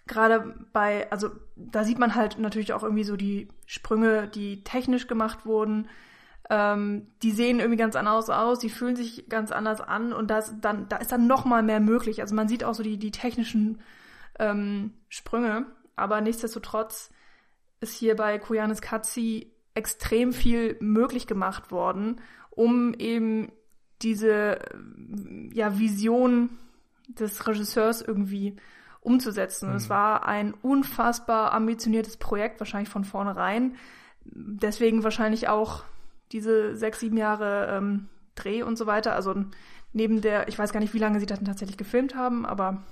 gerade 0.07 0.55
bei, 0.72 1.11
also 1.11 1.31
da 1.57 1.85
sieht 1.85 1.98
man 1.98 2.14
halt 2.14 2.38
natürlich 2.38 2.72
auch 2.72 2.83
irgendwie 2.83 3.05
so 3.05 3.16
die 3.16 3.48
Sprünge, 3.66 4.29
die 4.29 4.64
technisch 4.64 5.07
gemacht 5.07 5.46
wurden. 5.46 5.88
Ähm, 6.50 7.07
die 7.22 7.30
sehen 7.30 7.59
irgendwie 7.59 7.78
ganz 7.78 7.96
anders 7.96 8.28
aus, 8.28 8.59
die 8.59 8.68
fühlen 8.68 8.96
sich 8.96 9.28
ganz 9.28 9.50
anders 9.50 9.80
an 9.80 10.12
und 10.12 10.30
das 10.30 10.54
dann, 10.61 10.88
da 10.88 10.96
ist 10.96 11.11
dann 11.11 11.26
noch 11.26 11.44
mal 11.46 11.62
mehr 11.62 11.80
möglich. 11.80 12.20
Also 12.20 12.35
man 12.35 12.48
sieht 12.48 12.64
auch 12.64 12.74
so 12.74 12.83
die, 12.83 12.98
die 12.98 13.11
technischen 13.11 13.80
ähm, 14.38 14.92
Sprünge, 15.09 15.66
aber 15.96 16.20
nichtsdestotrotz 16.20 17.11
ist 17.80 17.94
hier 17.94 18.14
bei 18.16 18.38
Koyanis 18.38 18.83
Katzi 18.83 19.52
extrem 19.74 20.33
viel 20.33 20.76
möglich 20.80 21.26
gemacht 21.26 21.70
worden, 21.70 22.20
um 22.50 22.94
eben 22.94 23.50
diese 24.02 24.59
ja, 25.52 25.78
Vision 25.78 26.50
des 27.09 27.46
Regisseurs 27.46 28.02
irgendwie 28.02 28.57
umzusetzen. 29.00 29.70
Mhm. 29.70 29.76
Es 29.76 29.88
war 29.88 30.26
ein 30.26 30.54
unfassbar 30.54 31.52
ambitioniertes 31.52 32.16
Projekt, 32.16 32.61
wahrscheinlich 32.61 32.88
von 32.88 33.04
vornherein. 33.04 33.76
Deswegen 34.24 35.04
wahrscheinlich 35.04 35.48
auch 35.48 35.85
diese 36.35 36.77
sechs, 36.77 37.01
sieben 37.01 37.16
Jahre 37.16 37.68
ähm, 37.70 38.09
Dreh 38.35 38.62
und 38.64 38.77
so 38.77 38.87
weiter. 38.87 39.14
Also 39.14 39.35
neben 39.92 40.20
der, 40.20 40.49
ich 40.49 40.59
weiß 40.59 40.73
gar 40.73 40.81
nicht, 40.81 40.92
wie 40.92 40.99
lange 40.99 41.20
sie 41.20 41.27
das 41.27 41.42
tatsächlich 41.42 41.79
gefilmt 41.79 42.16
haben, 42.16 42.44
aber 42.44 42.83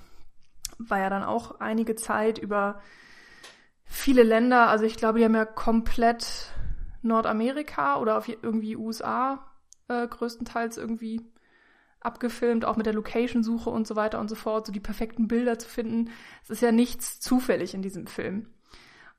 war 0.79 0.99
ja 0.99 1.09
dann 1.09 1.23
auch 1.23 1.59
einige 1.59 1.95
Zeit 1.95 2.39
über 2.39 2.81
viele 3.83 4.23
Länder. 4.23 4.69
Also 4.69 4.85
ich 4.85 4.95
glaube, 4.95 5.19
die 5.19 5.25
haben 5.25 5.35
ja 5.35 5.45
komplett 5.45 6.53
Nordamerika 7.01 7.99
oder 7.99 8.17
auf 8.17 8.29
irgendwie 8.29 8.77
USA 8.77 9.45
äh, 9.89 10.07
größtenteils 10.07 10.77
irgendwie 10.77 11.21
abgefilmt, 11.99 12.63
auch 12.63 12.77
mit 12.77 12.85
der 12.85 12.93
Location-Suche 12.93 13.69
und 13.69 13.85
so 13.85 13.95
weiter 13.97 14.19
und 14.19 14.29
so 14.29 14.35
fort, 14.35 14.65
so 14.65 14.71
die 14.71 14.79
perfekten 14.79 15.27
Bilder 15.27 15.59
zu 15.59 15.67
finden. 15.67 16.11
Es 16.43 16.49
ist 16.49 16.61
ja 16.61 16.71
nichts 16.71 17.19
zufällig 17.19 17.73
in 17.73 17.81
diesem 17.81 18.07
Film. 18.07 18.52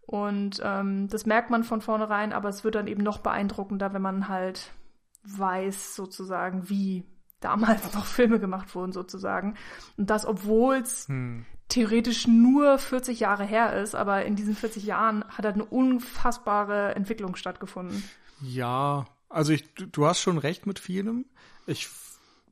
Und 0.07 0.61
ähm, 0.63 1.09
das 1.09 1.27
merkt 1.27 1.51
man 1.51 1.65
von 1.65 1.81
vornherein, 1.81 2.33
aber 2.33 2.49
es 2.49 2.65
wird 2.65 2.75
dann 2.75 2.87
eben 2.87 3.03
noch 3.03 3.19
beeindruckender, 3.19 3.95
wenn 3.95 4.03
man 4.03 4.29
halt 4.29 4.73
weiß, 5.25 5.95
sozusagen, 5.95 6.69
wie 6.69 7.05
damals 7.41 7.93
noch 7.95 8.05
Filme 8.05 8.39
gemacht 8.39 8.75
wurden, 8.75 8.93
sozusagen. 8.93 9.57
Und 9.97 10.11
das, 10.11 10.27
obwohl 10.27 10.77
es 10.77 11.09
hm. 11.09 11.47
theoretisch 11.69 12.27
nur 12.27 12.79
40 12.79 13.21
Jahre 13.21 13.45
her 13.45 13.81
ist, 13.81 13.95
aber 13.95 14.25
in 14.25 14.37
diesen 14.37 14.55
40 14.55 14.85
Jahren 14.85 15.25
hat 15.29 15.45
halt 15.45 15.55
eine 15.55 15.65
unfassbare 15.65 16.95
Entwicklung 16.95 17.37
stattgefunden. 17.37 18.05
Ja, 18.41 19.07
also 19.29 19.53
ich, 19.53 19.65
du 19.75 20.07
hast 20.07 20.21
schon 20.21 20.39
recht 20.39 20.67
mit 20.67 20.79
vielem. 20.79 21.25
Ich 21.67 21.89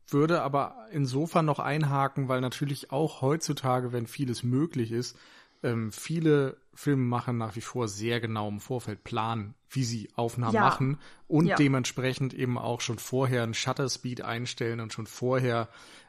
würde 0.08 0.42
aber 0.42 0.86
insofern 0.90 1.46
noch 1.46 1.58
einhaken, 1.58 2.28
weil 2.28 2.40
natürlich 2.40 2.90
auch 2.92 3.20
heutzutage, 3.20 3.92
wenn 3.92 4.06
vieles 4.06 4.42
möglich 4.42 4.92
ist, 4.92 5.18
ähm, 5.62 5.92
viele 5.92 6.56
Filmemacher 6.74 7.32
nach 7.32 7.54
wie 7.54 7.60
vor 7.60 7.86
sehr 7.88 8.20
genau 8.20 8.48
im 8.48 8.60
Vorfeld 8.60 9.04
planen, 9.04 9.54
wie 9.68 9.84
sie 9.84 10.08
Aufnahmen 10.16 10.54
ja. 10.54 10.62
machen 10.62 10.98
und 11.28 11.46
ja. 11.46 11.56
dementsprechend 11.56 12.32
eben 12.34 12.58
auch 12.58 12.80
schon 12.80 12.98
vorher 12.98 13.42
einen 13.42 13.54
Shutter 13.54 13.88
Speed 13.88 14.22
einstellen 14.22 14.80
und 14.80 14.92
schon 14.92 15.06
vorher 15.06 15.68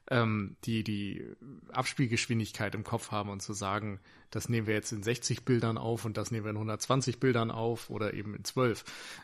ähm, 0.09 0.55
die, 0.63 0.83
die 0.83 1.25
Abspielgeschwindigkeit 1.71 2.75
im 2.75 2.83
Kopf 2.83 3.11
haben 3.11 3.29
und 3.29 3.41
zu 3.41 3.53
sagen, 3.53 3.99
das 4.31 4.49
nehmen 4.49 4.67
wir 4.67 4.73
jetzt 4.73 4.91
in 4.91 5.03
60 5.03 5.43
Bildern 5.43 5.77
auf 5.77 6.05
und 6.05 6.17
das 6.17 6.31
nehmen 6.31 6.45
wir 6.45 6.51
in 6.51 6.57
120 6.57 7.19
Bildern 7.19 7.51
auf 7.51 7.89
oder 7.89 8.13
eben 8.13 8.33
in 8.33 8.43
12. 8.43 8.83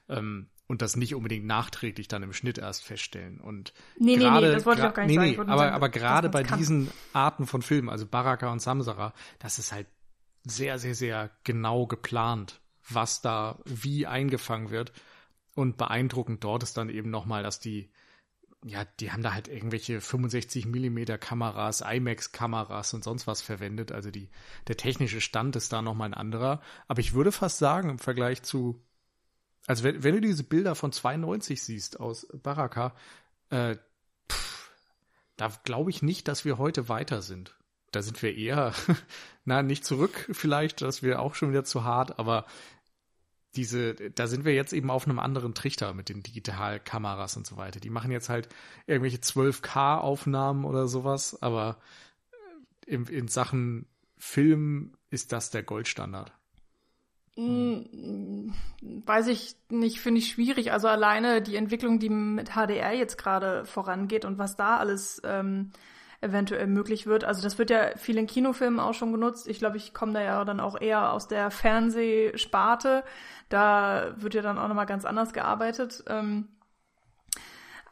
Ähm, 0.10 0.48
und 0.68 0.84
das 0.84 0.96
nicht 0.96 1.16
unbedingt 1.16 1.48
nachträglich 1.48 2.08
dann 2.08 2.22
im 2.22 2.32
Schnitt 2.32 2.60
erst 2.60 2.84
feststellen. 2.84 3.40
Und 3.42 3.74
nee, 3.98 4.18
grade, 4.18 4.46
nee, 4.46 4.50
nee, 4.50 4.56
das 4.56 4.68
wollte 4.68 4.82
ich 4.82 4.88
auch 4.88 4.94
gar 4.94 5.06
nicht 5.08 5.18
nee, 5.18 5.36
sagen. 5.36 5.48
Nee, 5.48 5.52
aber, 5.52 5.74
aber 5.74 5.90
gerade 5.90 6.30
bei 6.30 6.44
kann. 6.44 6.60
diesen 6.60 6.92
Arten 7.12 7.48
von 7.48 7.64
Filmen, 7.64 7.90
also 7.90 8.06
Baraka 8.06 8.52
und 8.52 8.62
Samsara, 8.62 9.14
das 9.40 9.58
ist 9.58 9.72
halt 9.72 9.88
sehr, 10.50 10.80
sehr, 10.80 10.96
sehr 10.96 11.32
genau 11.44 11.88
geplant, 11.88 12.62
was 12.88 13.22
da 13.22 13.60
wie 13.66 14.08
eingefangen 14.08 14.70
wird. 14.70 14.92
Und 15.56 15.78
beeindruckend 15.78 16.44
dort 16.44 16.64
ist 16.64 16.78
dann 16.78 16.90
eben 16.90 17.10
nochmal, 17.10 17.44
dass 17.44 17.60
die, 17.60 17.92
ja, 18.64 18.86
die 19.00 19.12
haben 19.12 19.24
da 19.24 19.34
halt 19.34 19.48
irgendwelche 19.48 20.02
65 20.02 20.66
Millimeter 20.66 21.18
Kameras, 21.18 21.82
IMAX 21.82 22.32
Kameras 22.32 22.94
und 22.94 23.04
sonst 23.04 23.28
was 23.28 23.42
verwendet. 23.42 23.92
Also 23.92 24.12
die, 24.12 24.30
der 24.68 24.78
technische 24.78 25.22
Stand 25.22 25.56
ist 25.56 25.74
da 25.74 25.82
nochmal 25.82 26.10
ein 26.10 26.14
anderer. 26.14 26.62
Aber 26.88 27.00
ich 27.00 27.14
würde 27.14 27.32
fast 27.32 27.58
sagen, 27.58 27.90
im 27.90 28.00
Vergleich 28.00 28.44
zu, 28.44 28.86
also 29.68 29.84
wenn, 29.84 30.04
wenn 30.04 30.16
du 30.16 30.22
diese 30.22 30.44
Bilder 30.44 30.76
von 30.76 30.92
92 30.92 31.62
siehst 31.62 32.00
aus 32.00 32.28
Baraka, 32.42 32.96
äh, 33.50 33.76
pff, 34.32 34.72
da 35.36 35.52
glaube 35.64 35.90
ich 35.90 36.02
nicht, 36.02 36.28
dass 36.28 36.46
wir 36.46 36.58
heute 36.58 36.90
weiter 36.90 37.22
sind 37.22 37.59
da 37.92 38.02
sind 38.02 38.22
wir 38.22 38.36
eher, 38.36 38.74
na, 39.46 39.62
nicht 39.64 39.86
zurück 39.86 40.30
vielleicht, 40.32 40.82
das 40.82 41.04
wäre 41.04 41.20
auch 41.20 41.36
schon 41.36 41.50
wieder 41.50 41.64
zu 41.64 41.84
hart, 41.84 42.20
aber 42.20 42.46
diese, 43.56 43.96
da 43.96 44.28
sind 44.28 44.46
wir 44.46 44.54
jetzt 44.54 44.74
eben 44.74 44.92
auf 44.92 45.06
einem 45.06 45.20
anderen 45.20 45.54
Trichter 45.54 45.94
mit 45.94 46.10
den 46.10 46.22
Digitalkameras 46.22 47.36
und 47.36 47.48
so 47.48 47.58
weiter. 47.58 47.80
Die 47.80 47.90
machen 47.90 48.12
jetzt 48.12 48.30
halt 48.30 48.48
irgendwelche 48.86 49.18
12K-Aufnahmen 49.18 50.66
oder 50.66 50.88
sowas, 50.88 51.42
aber 51.42 51.78
in, 52.86 53.06
in 53.08 53.28
Sachen 53.28 53.88
Film 54.18 54.94
ist 55.10 55.32
das 55.32 55.50
der 55.50 55.64
Goldstandard. 55.64 56.32
Hm, 57.36 58.54
weiß 58.82 59.28
ich 59.28 59.56
nicht, 59.70 60.00
finde 60.00 60.20
ich 60.20 60.30
schwierig. 60.30 60.72
Also 60.72 60.88
alleine 60.88 61.42
die 61.42 61.56
Entwicklung, 61.56 62.00
die 62.00 62.10
mit 62.10 62.52
HDR 62.52 62.94
jetzt 62.94 63.18
gerade 63.18 63.66
vorangeht 63.66 64.26
und 64.26 64.38
was 64.38 64.58
da 64.58 64.78
alles 64.78 65.22
ähm, 65.24 65.72
eventuell 66.22 66.68
möglich 66.68 67.08
wird. 67.08 67.24
Also 67.24 67.42
das 67.42 67.58
wird 67.58 67.70
ja 67.70 67.96
viel 67.96 68.18
in 68.18 68.28
Kinofilmen 68.28 68.80
auch 68.80 68.94
schon 68.94 69.12
genutzt. 69.12 69.48
Ich 69.48 69.60
glaube, 69.60 69.78
ich 69.78 69.94
komme 69.94 70.14
da 70.14 70.22
ja 70.22 70.44
dann 70.44 70.60
auch 70.60 70.80
eher 70.80 71.14
aus 71.14 71.28
der 71.28 71.50
Fernsehsparte. 71.52 73.04
Da 73.48 74.14
wird 74.18 74.34
ja 74.34 74.42
dann 74.42 74.58
auch 74.58 74.68
nochmal 74.68 74.86
ganz 74.86 75.06
anders 75.06 75.34
gearbeitet. 75.34 76.04
Ähm, 76.08 76.50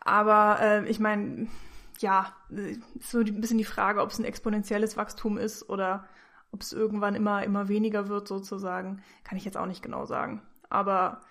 aber 0.01 0.59
äh, 0.61 0.89
ich 0.89 0.99
meine, 0.99 1.47
ja, 1.99 2.33
so 2.99 3.19
ein 3.19 3.41
bisschen 3.41 3.57
die 3.57 3.63
Frage, 3.63 4.01
ob 4.01 4.11
es 4.11 4.19
ein 4.19 4.25
exponentielles 4.25 4.97
Wachstum 4.97 5.37
ist 5.37 5.69
oder 5.69 6.07
ob 6.51 6.61
es 6.61 6.73
irgendwann 6.73 7.15
immer, 7.15 7.43
immer 7.43 7.67
weniger 7.67 8.07
wird 8.07 8.27
sozusagen, 8.27 9.01
kann 9.23 9.37
ich 9.37 9.45
jetzt 9.45 9.57
auch 9.57 9.65
nicht 9.65 9.81
genau 9.81 10.05
sagen. 10.05 10.41
Aber 10.69 11.21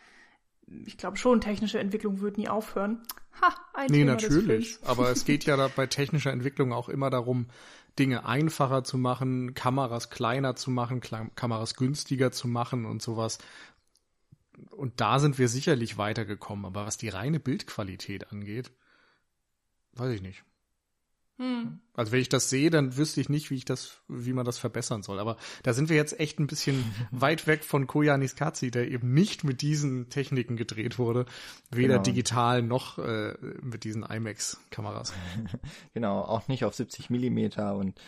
ich 0.85 0.99
glaube 0.99 1.17
schon, 1.17 1.41
technische 1.41 1.79
Entwicklung 1.79 2.21
wird 2.21 2.39
nie 2.39 2.49
aufhören. 2.49 3.03
Ha, 3.41 3.55
ein 3.75 3.87
nee, 3.91 3.99
Thema 3.99 4.13
natürlich. 4.13 4.79
Aber 4.85 5.11
es 5.11 5.25
geht 5.25 5.45
ja 5.45 5.69
bei 5.77 5.87
technischer 5.87 6.33
Entwicklung 6.33 6.73
auch 6.73 6.89
immer 6.89 7.11
darum, 7.11 7.47
Dinge 7.99 8.27
einfacher 8.27 8.85
zu 8.85 8.99
machen, 8.99 9.55
Kameras 9.55 10.11
kleiner 10.11 10.57
zu 10.57 10.71
machen, 10.71 11.01
Kameras 11.01 11.75
günstiger 11.75 12.31
zu 12.31 12.49
machen 12.49 12.85
und 12.85 13.01
sowas. 13.01 13.39
Und 14.71 15.01
da 15.01 15.19
sind 15.19 15.39
wir 15.39 15.49
sicherlich 15.49 15.99
weitergekommen. 15.99 16.65
Aber 16.65 16.87
was 16.87 16.99
die 16.99 17.09
reine 17.09 17.41
Bildqualität 17.41 18.33
angeht, 18.33 18.71
weiß 19.95 20.13
ich 20.13 20.23
nicht. 20.23 20.45
Hm. 21.39 21.81
Also 21.95 22.13
wenn 22.13 22.21
ich 22.21 22.29
das 22.29 22.49
sehe, 22.49 22.71
dann 22.71 22.97
wüsste 22.97 23.21
ich 23.21 23.29
nicht, 23.29 23.51
wie 23.51 23.57
ich 23.57 23.65
das, 23.65 24.01
wie 24.09 24.33
man 24.33 24.47
das 24.47 24.59
verbessern 24.59 25.03
soll. 25.03 25.19
Aber 25.19 25.37
da 25.63 25.75
sind 25.75 25.89
wir 25.89 25.97
jetzt 25.97 26.19
echt 26.19 26.39
ein 26.39 26.47
bisschen 26.47 26.85
weit 27.11 27.47
weg 27.47 27.65
von 27.65 27.87
Koyanis 27.87 28.37
Katsi, 28.37 28.71
der 28.71 28.91
eben 28.91 29.13
nicht 29.13 29.45
mit 29.45 29.61
diesen 29.61 30.09
Techniken 30.09 30.57
gedreht 30.57 30.99
wurde, 30.99 31.27
weder 31.71 31.95
genau. 31.95 32.03
digital 32.03 32.63
noch 32.63 32.99
äh, 32.99 33.35
mit 33.61 33.85
diesen 33.85 34.03
IMAX-Kameras. 34.03 35.13
genau, 35.95 36.21
auch 36.23 36.49
nicht 36.49 36.65
auf 36.65 36.75
70 36.75 37.11
Millimeter 37.11 37.77
und 37.77 38.01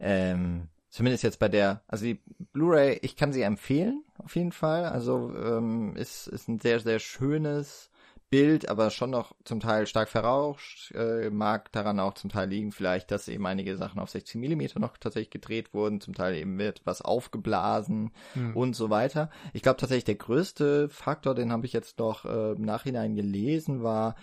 ähm, 0.00 0.68
zumindest 0.88 1.24
jetzt 1.24 1.38
bei 1.38 1.48
der, 1.48 1.82
also 1.88 2.04
die 2.04 2.20
Blu-ray, 2.52 2.98
ich 3.02 3.16
kann 3.16 3.32
sie 3.32 3.42
empfehlen 3.42 4.02
auf 4.18 4.36
jeden 4.36 4.52
Fall. 4.52 4.86
Also 4.86 5.34
ähm, 5.36 5.96
ist 5.96 6.26
ist 6.26 6.48
ein 6.48 6.60
sehr 6.60 6.80
sehr 6.80 6.98
schönes 6.98 7.90
Bild, 8.32 8.70
aber 8.70 8.88
schon 8.88 9.10
noch 9.10 9.34
zum 9.44 9.60
Teil 9.60 9.86
stark 9.86 10.08
verrauscht. 10.08 10.90
Äh, 10.94 11.28
mag 11.28 11.70
daran 11.70 12.00
auch 12.00 12.14
zum 12.14 12.30
Teil 12.30 12.48
liegen, 12.48 12.72
vielleicht, 12.72 13.10
dass 13.10 13.28
eben 13.28 13.46
einige 13.46 13.76
Sachen 13.76 14.00
auf 14.00 14.08
16 14.08 14.40
Millimeter 14.40 14.80
noch 14.80 14.96
tatsächlich 14.96 15.28
gedreht 15.28 15.74
wurden. 15.74 16.00
Zum 16.00 16.14
Teil 16.14 16.36
eben 16.36 16.58
wird 16.58 16.80
was 16.86 17.02
aufgeblasen 17.02 18.10
hm. 18.32 18.56
und 18.56 18.74
so 18.74 18.88
weiter. 18.88 19.28
Ich 19.52 19.60
glaube 19.60 19.78
tatsächlich 19.78 20.06
der 20.06 20.14
größte 20.14 20.88
Faktor, 20.88 21.34
den 21.34 21.52
habe 21.52 21.66
ich 21.66 21.74
jetzt 21.74 21.98
noch 21.98 22.24
äh, 22.24 22.52
im 22.52 22.62
Nachhinein 22.62 23.14
gelesen, 23.16 23.82
war, 23.82 24.16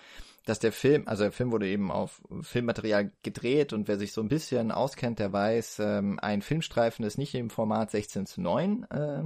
dass 0.43 0.57
der 0.57 0.71
Film, 0.71 1.03
also 1.05 1.21
der 1.21 1.31
Film 1.31 1.51
wurde 1.51 1.67
eben 1.67 1.91
auf 1.91 2.23
Filmmaterial 2.41 3.11
gedreht 3.21 3.73
und 3.73 3.87
wer 3.87 3.99
sich 3.99 4.11
so 4.11 4.21
ein 4.21 4.27
bisschen 4.27 4.71
auskennt, 4.71 5.19
der 5.19 5.31
weiß, 5.31 5.77
ähm, 5.85 6.17
ein 6.19 6.41
Filmstreifen 6.41 7.05
ist 7.05 7.19
nicht 7.19 7.35
im 7.35 7.51
Format 7.51 7.91
16 7.91 8.25
zu 8.25 8.41
9, 8.41 8.85
äh, 8.85 9.23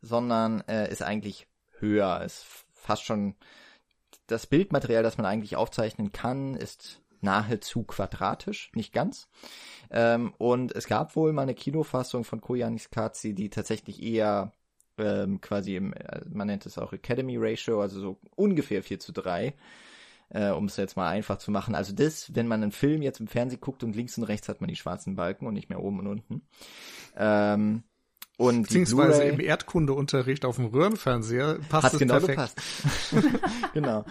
sondern 0.00 0.62
äh, 0.68 0.90
ist 0.90 1.02
eigentlich 1.02 1.48
höher, 1.80 2.22
ist 2.24 2.46
fast 2.72 3.02
schon 3.02 3.34
das 4.26 4.46
Bildmaterial, 4.46 5.02
das 5.02 5.18
man 5.18 5.26
eigentlich 5.26 5.56
aufzeichnen 5.56 6.12
kann, 6.12 6.54
ist 6.54 7.02
nahezu 7.20 7.84
quadratisch, 7.84 8.70
nicht 8.74 8.92
ganz. 8.92 9.28
Ähm, 9.90 10.34
und 10.38 10.74
es 10.74 10.86
gab 10.86 11.16
wohl 11.16 11.32
mal 11.32 11.42
eine 11.42 11.54
Kinofassung 11.54 12.24
von 12.24 12.40
Koyanis 12.40 12.90
Katsi, 12.90 13.34
die 13.34 13.48
tatsächlich 13.48 14.02
eher 14.02 14.52
ähm, 14.98 15.40
quasi 15.40 15.76
im, 15.76 15.92
äh, 15.92 16.20
man 16.28 16.48
nennt 16.48 16.66
es 16.66 16.78
auch 16.78 16.92
Academy 16.92 17.36
Ratio, 17.38 17.80
also 17.80 18.00
so 18.00 18.18
ungefähr 18.34 18.82
4 18.82 18.98
zu 18.98 19.12
3, 19.12 19.54
äh, 20.30 20.50
um 20.50 20.66
es 20.66 20.76
jetzt 20.76 20.96
mal 20.96 21.08
einfach 21.08 21.38
zu 21.38 21.50
machen. 21.50 21.74
Also 21.74 21.94
das, 21.94 22.34
wenn 22.34 22.48
man 22.48 22.62
einen 22.62 22.72
Film 22.72 23.02
jetzt 23.02 23.20
im 23.20 23.28
Fernsehen 23.28 23.60
guckt 23.60 23.84
und 23.84 23.96
links 23.96 24.18
und 24.18 24.24
rechts 24.24 24.48
hat 24.48 24.60
man 24.60 24.68
die 24.68 24.76
schwarzen 24.76 25.14
Balken 25.16 25.46
und 25.46 25.54
nicht 25.54 25.70
mehr 25.70 25.82
oben 25.82 26.00
und 26.00 26.06
unten. 26.08 26.42
Ähm, 27.16 27.84
und 28.38 28.62
Beziehungsweise 28.62 29.24
im 29.24 29.40
Erdkundeunterricht 29.40 30.44
auf 30.44 30.56
dem 30.56 30.66
Röhrenfernseher 30.66 31.58
passt 31.68 31.84
hat 31.84 31.92
es 31.92 31.98
genau 31.98 32.18
perfekt. 32.18 32.54
genau. 33.74 34.04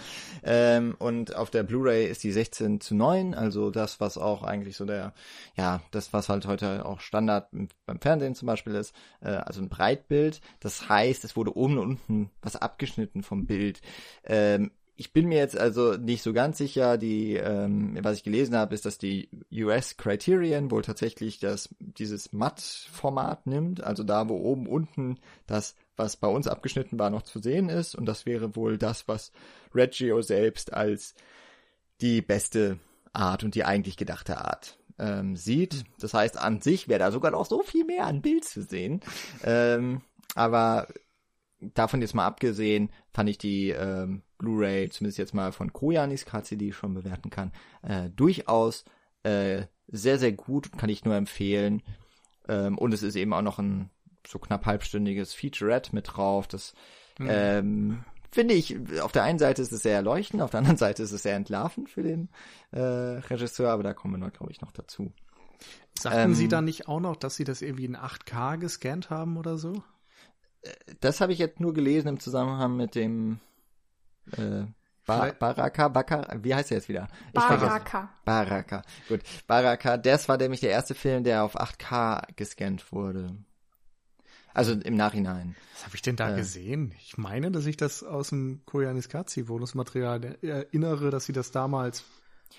Ähm, 0.44 0.96
und 1.00 1.36
auf 1.36 1.50
der 1.50 1.64
Blu-ray 1.64 2.06
ist 2.06 2.24
die 2.24 2.32
16 2.32 2.82
zu 2.82 2.94
9, 2.94 3.34
also 3.34 3.72
das, 3.72 4.00
was 4.00 4.18
auch 4.18 4.44
eigentlich 4.44 4.78
so 4.78 4.86
der, 4.86 5.14
ja, 5.56 5.82
das, 5.92 6.14
was 6.14 6.30
halt 6.30 6.46
heute 6.46 6.86
auch 6.86 7.00
Standard 7.00 7.50
beim 7.86 8.00
Fernsehen 8.00 8.36
zum 8.36 8.46
Beispiel 8.46 8.76
ist, 8.76 8.94
äh, 9.22 9.30
also 9.30 9.62
ein 9.62 9.70
Breitbild. 9.70 10.40
Das 10.60 10.88
heißt, 10.88 11.24
es 11.24 11.36
wurde 11.36 11.58
oben 11.58 11.80
und 11.80 11.92
unten 11.92 12.30
was 12.42 12.56
abgeschnitten 12.56 13.24
vom 13.24 13.48
Bild. 13.48 13.82
Ähm, 14.24 14.72
ich 15.02 15.14
bin 15.14 15.30
mir 15.30 15.40
jetzt 15.40 15.58
also 15.58 15.94
nicht 15.94 16.22
so 16.22 16.32
ganz 16.32 16.60
sicher. 16.60 17.00
Die, 17.00 17.34
ähm, 17.34 17.98
was 18.04 18.18
ich 18.18 18.24
gelesen 18.24 18.56
habe, 18.56 18.76
ist, 18.76 18.86
dass 18.86 19.00
die 19.00 19.30
US 19.52 19.98
Criterion 19.98 20.70
wohl 20.70 20.84
tatsächlich 20.84 21.40
das 21.40 21.70
dieses 21.80 22.34
Matt-Format 22.34 23.48
nimmt, 23.48 23.84
also 23.84 24.04
da, 24.04 24.30
wo 24.30 24.36
oben 24.36 24.68
unten 24.68 25.18
das, 25.48 25.76
was 25.96 26.18
bei 26.18 26.28
uns 26.28 26.48
abgeschnitten 26.48 27.00
war, 27.00 27.10
noch 27.10 27.24
zu 27.24 27.42
sehen 27.42 27.68
ist. 27.68 27.96
Und 27.96 28.06
das 28.06 28.28
wäre 28.28 28.56
wohl 28.56 28.78
das, 28.78 29.08
was 29.08 29.32
Reggio 29.74 30.22
selbst 30.22 30.72
als 30.72 31.16
die 32.00 32.22
beste 32.22 32.78
Art 33.12 33.44
und 33.44 33.56
die 33.56 33.64
eigentlich 33.64 33.98
gedachte 33.98 34.38
Art 34.38 34.78
ähm, 35.00 35.36
sieht. 35.36 35.84
Das 36.00 36.14
heißt, 36.14 36.38
an 36.38 36.62
sich 36.62 36.88
wäre 36.88 37.00
da 37.00 37.12
sogar 37.12 37.32
noch 37.32 37.48
so 37.48 37.64
viel 37.64 37.86
mehr 37.86 38.06
an 38.06 38.22
Bild 38.22 38.46
zu 38.46 38.62
sehen. 38.62 39.02
Ähm, 39.44 40.02
aber 40.36 40.90
davon 41.60 42.02
jetzt 42.02 42.14
mal 42.14 42.28
abgesehen, 42.28 42.92
fand 43.12 43.30
ich 43.30 43.40
die 43.40 43.70
ähm, 43.70 44.22
Blu-ray, 44.42 44.90
zumindest 44.90 45.20
jetzt 45.20 45.34
mal 45.34 45.52
von 45.52 45.72
Koyanis 45.72 46.26
KCD 46.26 46.72
schon 46.72 46.96
bewerten 46.96 47.30
kann, 47.30 47.52
äh, 47.84 48.10
durchaus 48.10 48.84
äh, 49.24 49.64
sehr, 49.88 50.18
sehr 50.18 50.32
gut, 50.32 50.76
kann 50.78 50.90
ich 50.90 51.06
nur 51.06 51.16
empfehlen. 51.16 51.84
Ähm, 52.48 52.78
und 52.78 52.94
es 52.94 53.04
ist 53.04 53.16
eben 53.16 53.34
auch 53.34 53.44
noch 53.44 53.60
ein 53.60 53.92
so 54.28 54.40
knapp 54.40 54.66
halbstündiges 54.66 55.34
Featurette 55.34 55.94
mit 55.94 56.16
drauf. 56.16 56.48
Das 56.48 56.74
mhm. 57.20 57.28
ähm, 57.30 58.04
finde 58.32 58.56
ich, 58.56 58.78
auf 59.02 59.12
der 59.12 59.24
einen 59.24 59.40
Seite 59.40 59.62
ist 59.62 59.72
es 59.72 59.84
sehr 59.84 59.96
erleuchtend, 59.96 60.42
auf 60.42 60.52
der 60.52 60.60
anderen 60.60 60.78
Seite 60.78 61.04
ist 61.04 61.12
es 61.12 61.24
sehr 61.24 61.36
entlarvend 61.36 61.90
für 61.90 62.04
den 62.04 62.30
äh, 62.72 62.80
Regisseur, 62.80 63.72
aber 63.72 63.84
da 63.84 63.94
kommen 63.94 64.16
wir 64.16 64.26
noch, 64.26 64.34
glaube 64.34 64.52
ich, 64.52 64.62
noch 64.62 64.72
dazu. 64.72 65.12
Sagten 66.00 66.32
ähm, 66.32 66.36
Sie 66.36 66.48
da 66.48 66.62
nicht 66.62 66.88
auch 66.88 67.00
noch, 67.00 67.16
dass 67.16 67.36
Sie 67.36 67.44
das 67.44 67.62
irgendwie 67.62 67.86
in 67.86 67.98
8K 67.98 68.58
gescannt 68.58 69.12
haben 69.12 69.38
oder 69.38 69.58
so? 69.58 69.84
Das 71.00 71.22
habe 71.22 71.34
ich 71.34 71.40
jetzt 71.40 71.60
nur 71.60 71.74
gelesen 71.74 72.08
im 72.08 72.20
Zusammenhang 72.20 72.76
mit 72.76 72.96
dem 72.96 73.40
äh, 74.38 74.66
ba 75.06 75.32
Baraka, 75.38 75.88
Bakar, 75.88 76.28
wie 76.42 76.54
heißt 76.54 76.72
er 76.72 76.78
jetzt 76.78 76.90
wieder? 76.90 77.08
Baraka. 77.34 78.10
Baraka. 78.26 78.82
Gut. 79.08 79.22
Baraka, 79.48 79.98
das 79.98 80.30
war 80.30 80.38
nämlich 80.38 80.62
der 80.62 80.72
erste 80.72 80.96
Film, 80.96 81.24
der 81.24 81.44
auf 81.44 81.60
8K 81.60 82.36
gescannt 82.36 82.92
wurde. 82.92 83.36
Also 84.54 84.74
im 84.74 84.96
Nachhinein. 84.96 85.56
Was 85.74 85.86
habe 85.86 85.96
ich 85.96 86.02
denn 86.02 86.16
da 86.16 86.34
äh, 86.34 86.36
gesehen? 86.36 86.94
Ich 87.00 87.18
meine, 87.18 87.52
dass 87.52 87.66
ich 87.66 87.78
das 87.78 88.04
aus 88.04 88.30
dem 88.30 88.62
Koyaanisqatsi 88.66 89.44
Bonusmaterial 89.44 90.38
erinnere, 90.42 91.10
dass 91.10 91.26
sie 91.26 91.34
das 91.34 91.52
damals, 91.52 92.04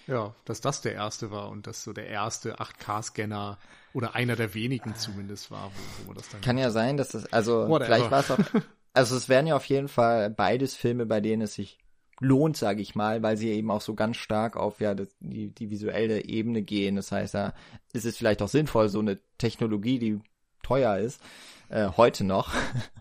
ja, 0.07 0.35
dass 0.44 0.61
das 0.61 0.81
der 0.81 0.94
erste 0.94 1.31
war 1.31 1.51
und 1.51 1.66
dass 1.66 1.83
so 1.83 1.92
der 1.92 2.07
erste 2.07 2.57
8K-Scanner 2.57 3.59
oder 3.92 4.14
einer 4.14 4.37
der 4.37 4.55
wenigen 4.55 4.94
zumindest 4.96 5.51
war, 5.51 5.70
wo, 5.70 6.03
wo 6.03 6.07
man 6.09 6.16
das 6.16 6.31
dann. 6.31 6.40
Kann 6.40 6.57
ja 6.57 6.70
sein, 6.70 6.96
dass 6.96 7.09
das, 7.11 7.31
also 7.31 7.68
Whatever. 7.68 7.85
vielleicht 7.85 8.11
war 8.11 8.20
es 8.20 8.31
auch, 8.31 8.38
also 8.92 9.16
es 9.16 9.28
wären 9.28 9.46
ja 9.46 9.57
auf 9.57 9.64
jeden 9.66 9.88
Fall 9.88 10.31
beides 10.31 10.74
Filme, 10.74 11.07
bei 11.07 11.20
denen 11.20 11.42
es 11.42 11.55
sich 11.55 11.78
lohnt, 12.20 12.57
sage 12.57 12.83
ich 12.83 12.94
mal, 12.94 13.22
weil 13.22 13.37
sie 13.37 13.50
eben 13.50 13.70
auch 13.70 13.81
so 13.81 13.94
ganz 13.94 14.16
stark 14.16 14.57
auf 14.57 14.81
ja 14.81 14.94
die, 14.94 15.48
die 15.50 15.70
visuelle 15.70 16.24
Ebene 16.24 16.62
gehen. 16.62 16.96
Das 16.96 17.11
heißt, 17.11 17.35
da 17.35 17.55
ist 17.92 18.05
es 18.05 18.16
vielleicht 18.16 18.42
auch 18.42 18.48
sinnvoll, 18.48 18.88
so 18.88 19.00
eine 19.00 19.18
Technologie, 19.38 19.98
die 19.98 20.20
teuer 20.62 20.98
ist, 20.98 21.20
äh, 21.68 21.88
heute 21.96 22.24
noch. 22.24 22.52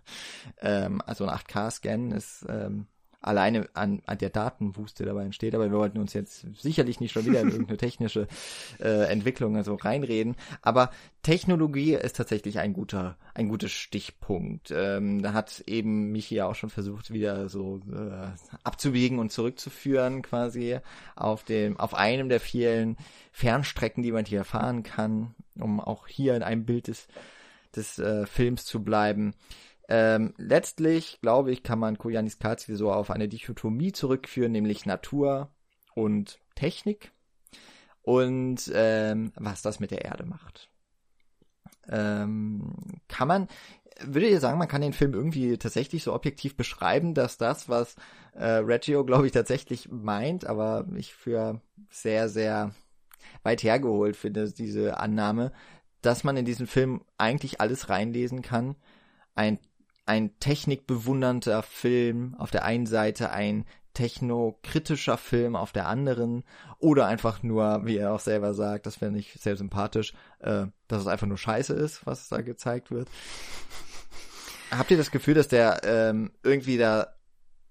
ähm, 0.61 1.01
also 1.05 1.25
ein 1.25 1.37
8K-Scan 1.37 2.11
ist 2.11 2.45
ähm, 2.49 2.87
alleine 3.21 3.69
an, 3.73 4.01
an 4.05 4.17
der 4.17 4.29
Datenwust, 4.29 4.99
der 4.99 5.05
dabei 5.05 5.23
entsteht, 5.23 5.53
aber 5.53 5.69
wir 5.69 5.77
wollten 5.77 5.99
uns 5.99 6.13
jetzt 6.13 6.45
sicherlich 6.59 6.99
nicht 6.99 7.11
schon 7.11 7.25
wieder 7.25 7.41
in 7.41 7.49
irgendeine 7.49 7.77
technische 7.77 8.27
äh, 8.79 9.11
Entwicklung 9.11 9.55
also 9.55 9.75
reinreden. 9.75 10.35
Aber 10.61 10.91
Technologie 11.21 11.93
ist 11.93 12.15
tatsächlich 12.15 12.57
ein 12.59 12.73
guter, 12.73 13.17
ein 13.35 13.47
guter 13.47 13.67
Stichpunkt. 13.67 14.71
Ähm, 14.75 15.21
da 15.21 15.33
hat 15.33 15.63
eben 15.67 16.11
Michi 16.11 16.35
ja 16.35 16.47
auch 16.47 16.55
schon 16.55 16.71
versucht, 16.71 17.13
wieder 17.13 17.47
so 17.47 17.79
äh, 17.91 18.27
abzubiegen 18.63 19.19
und 19.19 19.31
zurückzuführen, 19.31 20.23
quasi 20.23 20.79
auf 21.15 21.43
dem, 21.43 21.79
auf 21.79 21.93
einem 21.93 22.27
der 22.27 22.39
vielen 22.39 22.97
Fernstrecken, 23.31 24.01
die 24.01 24.11
man 24.11 24.25
hier 24.25 24.43
fahren 24.43 24.81
kann, 24.81 25.35
um 25.59 25.79
auch 25.79 26.07
hier 26.07 26.35
in 26.35 26.41
einem 26.41 26.65
Bild 26.65 26.87
des, 26.87 27.07
des 27.75 27.99
äh, 27.99 28.25
Films 28.25 28.65
zu 28.65 28.83
bleiben. 28.83 29.35
Ähm, 29.93 30.33
letztlich, 30.37 31.19
glaube 31.19 31.51
ich, 31.51 31.63
kann 31.63 31.77
man 31.77 31.97
Koyanis 31.97 32.39
Katsi 32.39 32.77
so 32.77 32.93
auf 32.93 33.11
eine 33.11 33.27
Dichotomie 33.27 33.91
zurückführen, 33.91 34.53
nämlich 34.53 34.85
Natur 34.85 35.49
und 35.95 36.39
Technik 36.55 37.11
und 38.01 38.71
ähm, 38.73 39.33
was 39.35 39.61
das 39.61 39.81
mit 39.81 39.91
der 39.91 40.05
Erde 40.05 40.25
macht. 40.25 40.69
Ähm, 41.89 42.73
kann 43.09 43.27
man, 43.27 43.49
würde 44.01 44.29
ihr 44.29 44.39
sagen, 44.39 44.57
man 44.57 44.69
kann 44.69 44.79
den 44.79 44.93
Film 44.93 45.13
irgendwie 45.13 45.57
tatsächlich 45.57 46.05
so 46.05 46.13
objektiv 46.13 46.55
beschreiben, 46.55 47.13
dass 47.13 47.37
das, 47.37 47.67
was 47.67 47.97
äh, 48.33 48.45
Reggio, 48.45 49.03
glaube 49.03 49.25
ich, 49.25 49.33
tatsächlich 49.33 49.89
meint, 49.91 50.45
aber 50.45 50.87
ich 50.95 51.13
für 51.13 51.59
sehr, 51.89 52.29
sehr 52.29 52.73
weit 53.43 53.61
hergeholt 53.61 54.15
finde, 54.15 54.49
diese 54.53 55.01
Annahme, 55.01 55.51
dass 56.01 56.23
man 56.23 56.37
in 56.37 56.45
diesen 56.45 56.65
Film 56.65 57.01
eigentlich 57.17 57.59
alles 57.59 57.89
reinlesen 57.89 58.41
kann. 58.41 58.77
Ein 59.35 59.59
ein 60.05 60.37
technikbewundernder 60.39 61.63
Film 61.63 62.35
auf 62.37 62.51
der 62.51 62.65
einen 62.65 62.85
Seite, 62.85 63.31
ein 63.31 63.65
technokritischer 63.93 65.17
Film 65.17 65.55
auf 65.55 65.71
der 65.71 65.87
anderen 65.87 66.43
oder 66.79 67.07
einfach 67.07 67.43
nur, 67.43 67.85
wie 67.85 67.97
er 67.97 68.13
auch 68.13 68.19
selber 68.19 68.53
sagt, 68.53 68.85
das 68.85 68.97
finde 68.97 69.19
ich 69.19 69.33
sehr 69.33 69.57
sympathisch, 69.57 70.13
äh, 70.39 70.67
dass 70.87 71.01
es 71.01 71.07
einfach 71.07 71.27
nur 71.27 71.37
Scheiße 71.37 71.73
ist, 71.73 72.05
was 72.05 72.29
da 72.29 72.41
gezeigt 72.41 72.91
wird. 72.91 73.09
Habt 74.71 74.91
ihr 74.91 74.97
das 74.97 75.11
Gefühl, 75.11 75.33
dass 75.33 75.49
der 75.49 75.81
ähm, 75.83 76.31
irgendwie 76.43 76.77
da, 76.77 77.13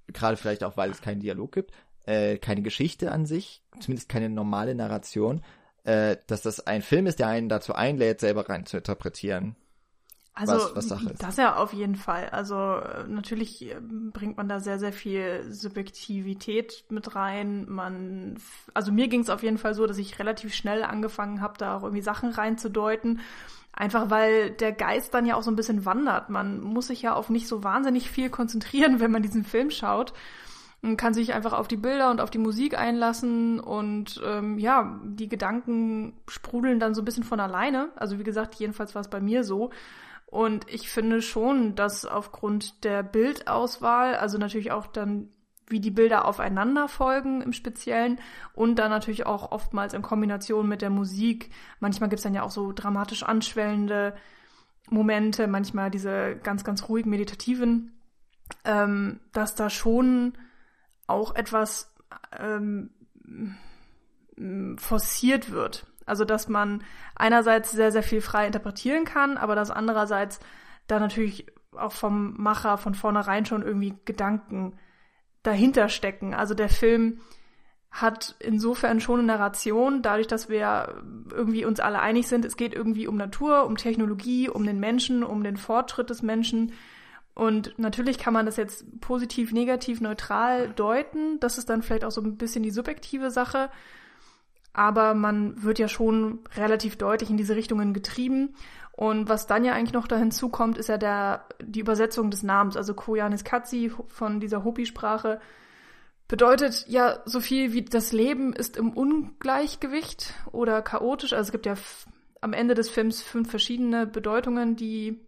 gerade 0.08 0.36
vielleicht 0.36 0.62
auch, 0.62 0.76
weil 0.76 0.90
es 0.90 1.00
keinen 1.00 1.20
Dialog 1.20 1.52
gibt, 1.52 1.72
äh, 2.04 2.36
keine 2.36 2.62
Geschichte 2.62 3.12
an 3.12 3.24
sich, 3.24 3.62
zumindest 3.80 4.10
keine 4.10 4.28
normale 4.28 4.74
Narration, 4.74 5.42
äh, 5.84 6.18
dass 6.26 6.42
das 6.42 6.66
ein 6.66 6.82
Film 6.82 7.06
ist, 7.06 7.18
der 7.18 7.28
einen 7.28 7.48
dazu 7.48 7.74
einlädt, 7.74 8.20
selber 8.20 8.48
rein 8.48 8.66
zu 8.66 8.76
interpretieren? 8.76 9.56
Also 10.34 10.54
was, 10.54 10.76
was 10.76 10.88
Sache 10.88 11.10
ist. 11.10 11.22
das 11.22 11.36
ja 11.36 11.56
auf 11.56 11.72
jeden 11.72 11.96
Fall. 11.96 12.28
Also 12.30 12.54
äh, 12.54 13.04
natürlich 13.08 13.70
äh, 13.70 13.80
bringt 13.80 14.36
man 14.36 14.48
da 14.48 14.60
sehr, 14.60 14.78
sehr 14.78 14.92
viel 14.92 15.44
Subjektivität 15.50 16.84
mit 16.88 17.14
rein. 17.14 17.66
Man, 17.68 18.38
also 18.72 18.92
mir 18.92 19.08
ging 19.08 19.20
es 19.20 19.30
auf 19.30 19.42
jeden 19.42 19.58
Fall 19.58 19.74
so, 19.74 19.86
dass 19.86 19.98
ich 19.98 20.18
relativ 20.18 20.54
schnell 20.54 20.82
angefangen 20.82 21.40
habe, 21.40 21.54
da 21.58 21.76
auch 21.76 21.82
irgendwie 21.82 22.02
Sachen 22.02 22.30
reinzudeuten. 22.30 23.20
Einfach 23.72 24.10
weil 24.10 24.50
der 24.50 24.72
Geist 24.72 25.14
dann 25.14 25.26
ja 25.26 25.36
auch 25.36 25.42
so 25.42 25.50
ein 25.50 25.56
bisschen 25.56 25.84
wandert. 25.84 26.30
Man 26.30 26.60
muss 26.60 26.88
sich 26.88 27.02
ja 27.02 27.14
auf 27.14 27.28
nicht 27.28 27.48
so 27.48 27.64
wahnsinnig 27.64 28.10
viel 28.10 28.30
konzentrieren, 28.30 29.00
wenn 29.00 29.10
man 29.10 29.22
diesen 29.22 29.44
Film 29.44 29.70
schaut. 29.70 30.12
Man 30.82 30.96
kann 30.96 31.12
sich 31.12 31.34
einfach 31.34 31.52
auf 31.52 31.68
die 31.68 31.76
Bilder 31.76 32.10
und 32.10 32.22
auf 32.22 32.30
die 32.30 32.38
Musik 32.38 32.78
einlassen 32.78 33.60
und 33.60 34.18
ähm, 34.24 34.58
ja, 34.58 34.98
die 35.04 35.28
Gedanken 35.28 36.14
sprudeln 36.26 36.80
dann 36.80 36.94
so 36.94 37.02
ein 37.02 37.04
bisschen 37.04 37.24
von 37.24 37.38
alleine. 37.38 37.90
Also 37.96 38.18
wie 38.18 38.24
gesagt, 38.24 38.54
jedenfalls 38.54 38.94
war 38.94 39.02
es 39.02 39.08
bei 39.08 39.20
mir 39.20 39.44
so. 39.44 39.70
Und 40.30 40.66
ich 40.72 40.88
finde 40.88 41.22
schon, 41.22 41.74
dass 41.74 42.06
aufgrund 42.06 42.84
der 42.84 43.02
Bildauswahl, 43.02 44.14
also 44.14 44.38
natürlich 44.38 44.70
auch 44.70 44.86
dann, 44.86 45.28
wie 45.66 45.80
die 45.80 45.90
Bilder 45.90 46.24
aufeinander 46.24 46.88
folgen 46.88 47.42
im 47.42 47.52
Speziellen 47.52 48.20
und 48.54 48.76
dann 48.76 48.90
natürlich 48.90 49.26
auch 49.26 49.50
oftmals 49.50 49.92
in 49.92 50.02
Kombination 50.02 50.68
mit 50.68 50.82
der 50.82 50.90
Musik. 50.90 51.50
Manchmal 51.80 52.08
gibt's 52.08 52.22
dann 52.22 52.34
ja 52.34 52.42
auch 52.42 52.50
so 52.50 52.72
dramatisch 52.72 53.24
anschwellende 53.24 54.14
Momente, 54.88 55.46
manchmal 55.46 55.90
diese 55.90 56.36
ganz, 56.36 56.64
ganz 56.64 56.88
ruhig 56.88 57.06
meditativen, 57.06 57.92
ähm, 58.64 59.20
dass 59.32 59.54
da 59.54 59.68
schon 59.70 60.34
auch 61.06 61.34
etwas 61.34 61.92
ähm, 62.38 62.90
forciert 64.78 65.50
wird. 65.50 65.86
Also 66.10 66.24
dass 66.24 66.48
man 66.48 66.82
einerseits 67.14 67.70
sehr, 67.70 67.92
sehr 67.92 68.02
viel 68.02 68.20
frei 68.20 68.46
interpretieren 68.46 69.04
kann, 69.04 69.38
aber 69.38 69.54
dass 69.54 69.70
andererseits 69.70 70.40
da 70.88 70.98
natürlich 70.98 71.46
auch 71.76 71.92
vom 71.92 72.34
Macher 72.36 72.76
von 72.78 72.94
vornherein 72.94 73.46
schon 73.46 73.62
irgendwie 73.62 73.94
Gedanken 74.04 74.74
dahinter 75.42 75.88
stecken. 75.88 76.34
Also 76.34 76.54
der 76.54 76.68
Film 76.68 77.20
hat 77.90 78.36
insofern 78.40 79.00
schon 79.00 79.20
eine 79.20 79.28
Narration, 79.28 80.02
dadurch, 80.02 80.26
dass 80.26 80.48
wir 80.48 81.02
irgendwie 81.30 81.64
uns 81.64 81.80
alle 81.80 82.00
einig 82.00 82.28
sind, 82.28 82.44
es 82.44 82.56
geht 82.56 82.74
irgendwie 82.74 83.06
um 83.06 83.16
Natur, 83.16 83.66
um 83.66 83.76
Technologie, 83.76 84.48
um 84.48 84.64
den 84.64 84.78
Menschen, 84.78 85.24
um 85.24 85.42
den 85.42 85.56
Fortschritt 85.56 86.10
des 86.10 86.22
Menschen. 86.22 86.72
Und 87.34 87.78
natürlich 87.78 88.18
kann 88.18 88.34
man 88.34 88.46
das 88.46 88.56
jetzt 88.56 89.00
positiv, 89.00 89.52
negativ, 89.52 90.00
neutral 90.00 90.70
deuten. 90.70 91.40
Das 91.40 91.58
ist 91.58 91.70
dann 91.70 91.82
vielleicht 91.82 92.04
auch 92.04 92.10
so 92.10 92.20
ein 92.20 92.36
bisschen 92.36 92.62
die 92.62 92.70
subjektive 92.70 93.30
Sache. 93.30 93.70
Aber 94.72 95.14
man 95.14 95.62
wird 95.62 95.78
ja 95.78 95.88
schon 95.88 96.40
relativ 96.56 96.96
deutlich 96.96 97.30
in 97.30 97.36
diese 97.36 97.56
Richtungen 97.56 97.92
getrieben. 97.92 98.54
Und 98.92 99.28
was 99.28 99.46
dann 99.46 99.64
ja 99.64 99.72
eigentlich 99.72 99.94
noch 99.94 100.06
da 100.06 100.16
hinzukommt, 100.16 100.78
ist 100.78 100.88
ja 100.88 100.98
der, 100.98 101.46
die 101.62 101.80
Übersetzung 101.80 102.30
des 102.30 102.42
Namens. 102.42 102.76
Also 102.76 102.94
Koyanis 102.94 103.44
Katsi 103.44 103.90
von 104.08 104.40
dieser 104.40 104.62
Hopi-Sprache 104.62 105.40
bedeutet 106.28 106.86
ja 106.86 107.20
so 107.24 107.40
viel 107.40 107.72
wie 107.72 107.82
das 107.82 108.12
Leben 108.12 108.52
ist 108.52 108.76
im 108.76 108.92
Ungleichgewicht 108.92 110.34
oder 110.52 110.80
chaotisch. 110.82 111.32
Also 111.32 111.48
es 111.48 111.52
gibt 111.52 111.66
ja 111.66 111.74
am 112.40 112.52
Ende 112.52 112.74
des 112.74 112.88
Films 112.88 113.20
fünf 113.20 113.50
verschiedene 113.50 114.06
Bedeutungen, 114.06 114.76
die 114.76 115.26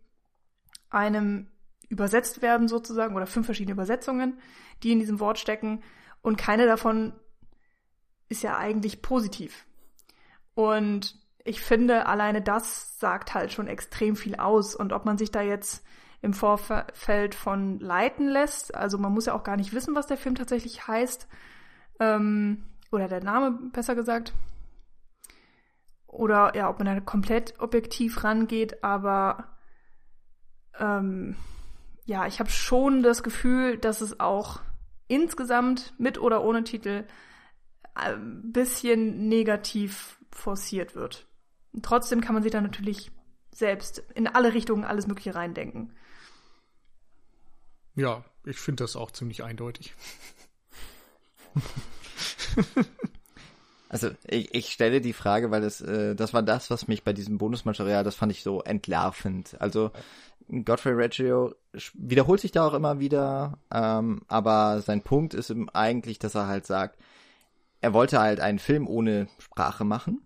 einem 0.91 1.49
übersetzt 1.89 2.41
werden 2.41 2.69
sozusagen 2.69 3.17
oder 3.17 3.27
fünf 3.27 3.47
verschiedene 3.47 3.73
Übersetzungen, 3.73 4.39
die 4.83 4.93
in 4.93 5.01
diesem 5.01 5.19
Wort 5.19 5.39
stecken 5.39 5.83
und 6.23 6.39
keine 6.39 6.67
davon 6.67 7.13
ist 8.33 8.43
ja 8.43 8.57
eigentlich 8.57 9.03
positiv. 9.03 9.67
Und 10.55 11.15
ich 11.45 11.61
finde, 11.61 12.07
alleine 12.07 12.41
das 12.41 12.99
sagt 12.99 13.35
halt 13.35 13.53
schon 13.53 13.69
extrem 13.69 14.17
viel 14.17 14.37
aus 14.37 14.75
und 14.75 14.93
ob 14.93 15.05
man 15.05 15.19
sich 15.19 15.31
da 15.31 15.43
jetzt 15.43 15.85
im 16.23 16.33
Vorfeld 16.33 17.35
von 17.35 17.79
leiten 17.79 18.29
lässt. 18.29 18.75
Also 18.75 18.97
man 18.97 19.13
muss 19.13 19.27
ja 19.27 19.35
auch 19.35 19.45
gar 19.45 19.57
nicht 19.57 19.75
wissen, 19.75 19.95
was 19.95 20.07
der 20.07 20.17
Film 20.17 20.35
tatsächlich 20.35 20.89
heißt. 20.89 21.29
Ähm, 22.01 22.65
oder 22.91 23.07
der 23.07 23.23
Name, 23.23 23.59
besser 23.73 23.95
gesagt. 23.95 24.33
Oder 26.07 26.55
ja, 26.57 26.71
ob 26.71 26.79
man 26.79 26.87
da 26.87 27.01
komplett 27.01 27.61
objektiv 27.61 28.25
rangeht, 28.25 28.83
aber 28.83 29.57
ähm, 30.79 31.37
ja, 32.05 32.27
ich 32.27 32.41
habe 32.41 32.51
schon 32.51 33.03
das 33.03 33.23
Gefühl, 33.23 33.79
dass 33.79 34.01
es 34.01 34.21
auch 34.21 34.61
insgesamt 35.09 35.95
mit 35.99 36.21
oder 36.21 36.45
ohne 36.45 36.65
Titel 36.65 37.05
ein 37.95 38.53
bisschen 38.53 39.29
negativ 39.29 40.19
forciert 40.31 40.95
wird. 40.95 41.27
Und 41.73 41.85
trotzdem 41.85 42.21
kann 42.21 42.35
man 42.35 42.43
sich 42.43 42.53
da 42.53 42.61
natürlich 42.61 43.11
selbst 43.55 43.99
in 44.15 44.27
alle 44.27 44.55
Richtungen 44.55 44.85
alles 44.85 45.07
Mögliche 45.07 45.35
reindenken. 45.35 45.93
Ja, 47.95 48.25
ich 48.45 48.59
finde 48.59 48.85
das 48.85 48.97
auch 48.97 49.11
ziemlich 49.11 49.45
eindeutig. 49.45 49.95
Also 53.93 54.09
ich, 54.27 54.55
ich 54.55 54.73
stelle 54.73 55.03
die 55.03 55.13
Frage, 55.13 55.51
weil 55.51 55.61
das, 55.61 55.83
äh, 55.83 56.15
das 56.15 56.33
war 56.33 56.43
das, 56.43 56.71
was 56.71 56.89
mich 56.89 57.05
bei 57.05 57.13
diesem 57.13 57.37
Bonusmaterial, 57.37 58.05
das 58.05 58.15
fand 58.15 58.33
ich 58.33 58.43
so 58.43 58.63
entlarvend. 58.63 59.55
Also 59.61 59.91
Godfrey 60.49 60.95
Reggio 60.95 61.55
wiederholt 61.93 62.41
sich 62.41 62.53
da 62.53 62.67
auch 62.67 62.73
immer 62.73 63.01
wieder, 63.01 63.59
ähm, 63.71 64.23
aber 64.29 64.81
sein 64.81 65.03
Punkt 65.03 65.35
ist 65.35 65.51
eben 65.51 65.69
eigentlich, 65.69 66.19
dass 66.19 66.35
er 66.35 66.47
halt 66.47 66.65
sagt, 66.67 66.99
er 67.83 67.93
wollte 67.93 68.21
halt 68.21 68.41
einen 68.41 68.59
Film 68.59 68.87
ohne 68.87 69.29
Sprache 69.39 69.85
machen 69.85 70.23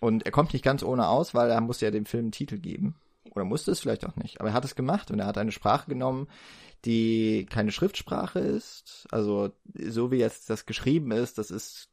und 0.00 0.26
er 0.26 0.32
kommt 0.32 0.52
nicht 0.52 0.64
ganz 0.64 0.82
ohne 0.82 1.08
aus, 1.08 1.34
weil 1.34 1.50
er 1.50 1.60
musste 1.60 1.84
ja 1.84 1.90
dem 1.90 2.06
Film 2.06 2.24
einen 2.24 2.32
Titel 2.32 2.58
geben. 2.58 2.96
Oder 3.32 3.44
musste 3.44 3.70
es 3.70 3.80
vielleicht 3.80 4.06
auch 4.06 4.16
nicht. 4.16 4.40
Aber 4.40 4.48
er 4.48 4.54
hat 4.54 4.64
es 4.64 4.74
gemacht 4.74 5.10
und 5.10 5.20
er 5.20 5.26
hat 5.26 5.36
eine 5.36 5.52
Sprache 5.52 5.90
genommen, 5.90 6.26
die 6.86 7.46
keine 7.50 7.70
Schriftsprache 7.70 8.38
ist. 8.38 9.06
Also 9.10 9.52
so 9.74 10.10
wie 10.10 10.16
jetzt 10.16 10.48
das 10.48 10.64
geschrieben 10.64 11.10
ist, 11.10 11.36
das 11.36 11.50
ist 11.50 11.90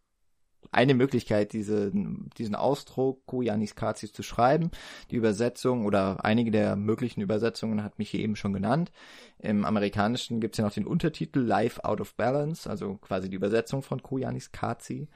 eine 0.72 0.94
Möglichkeit, 0.94 1.54
diese, 1.54 1.92
diesen 2.38 2.56
Ausdruck 2.56 3.26
Koyanis 3.26 3.76
Kazis 3.76 4.14
zu 4.14 4.24
schreiben. 4.24 4.72
Die 5.12 5.16
Übersetzung 5.16 5.86
oder 5.86 6.24
einige 6.24 6.52
der 6.52 6.76
möglichen 6.76 7.22
Übersetzungen 7.22 7.84
hat 7.84 8.00
mich 8.00 8.10
hier 8.10 8.22
eben 8.22 8.36
schon 8.36 8.54
genannt. 8.54 8.92
Im 9.40 9.66
Amerikanischen 9.66 10.40
gibt 10.40 10.56
es 10.56 10.58
ja 10.58 10.66
noch 10.66 10.74
den 10.74 10.88
Untertitel 10.88 11.40
Life 11.40 11.84
Out 11.84 12.02
of 12.02 12.16
Balance, 12.16 12.70
also 12.70 12.96
quasi 12.98 13.30
die 13.30 13.36
Übersetzung 13.36 13.84
von 13.84 14.02
Koyanis 14.02 14.52
Kazi. 14.52 15.08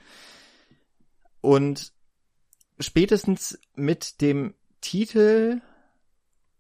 Und 1.41 1.93
spätestens 2.79 3.59
mit 3.75 4.21
dem 4.21 4.53
Titel 4.81 5.61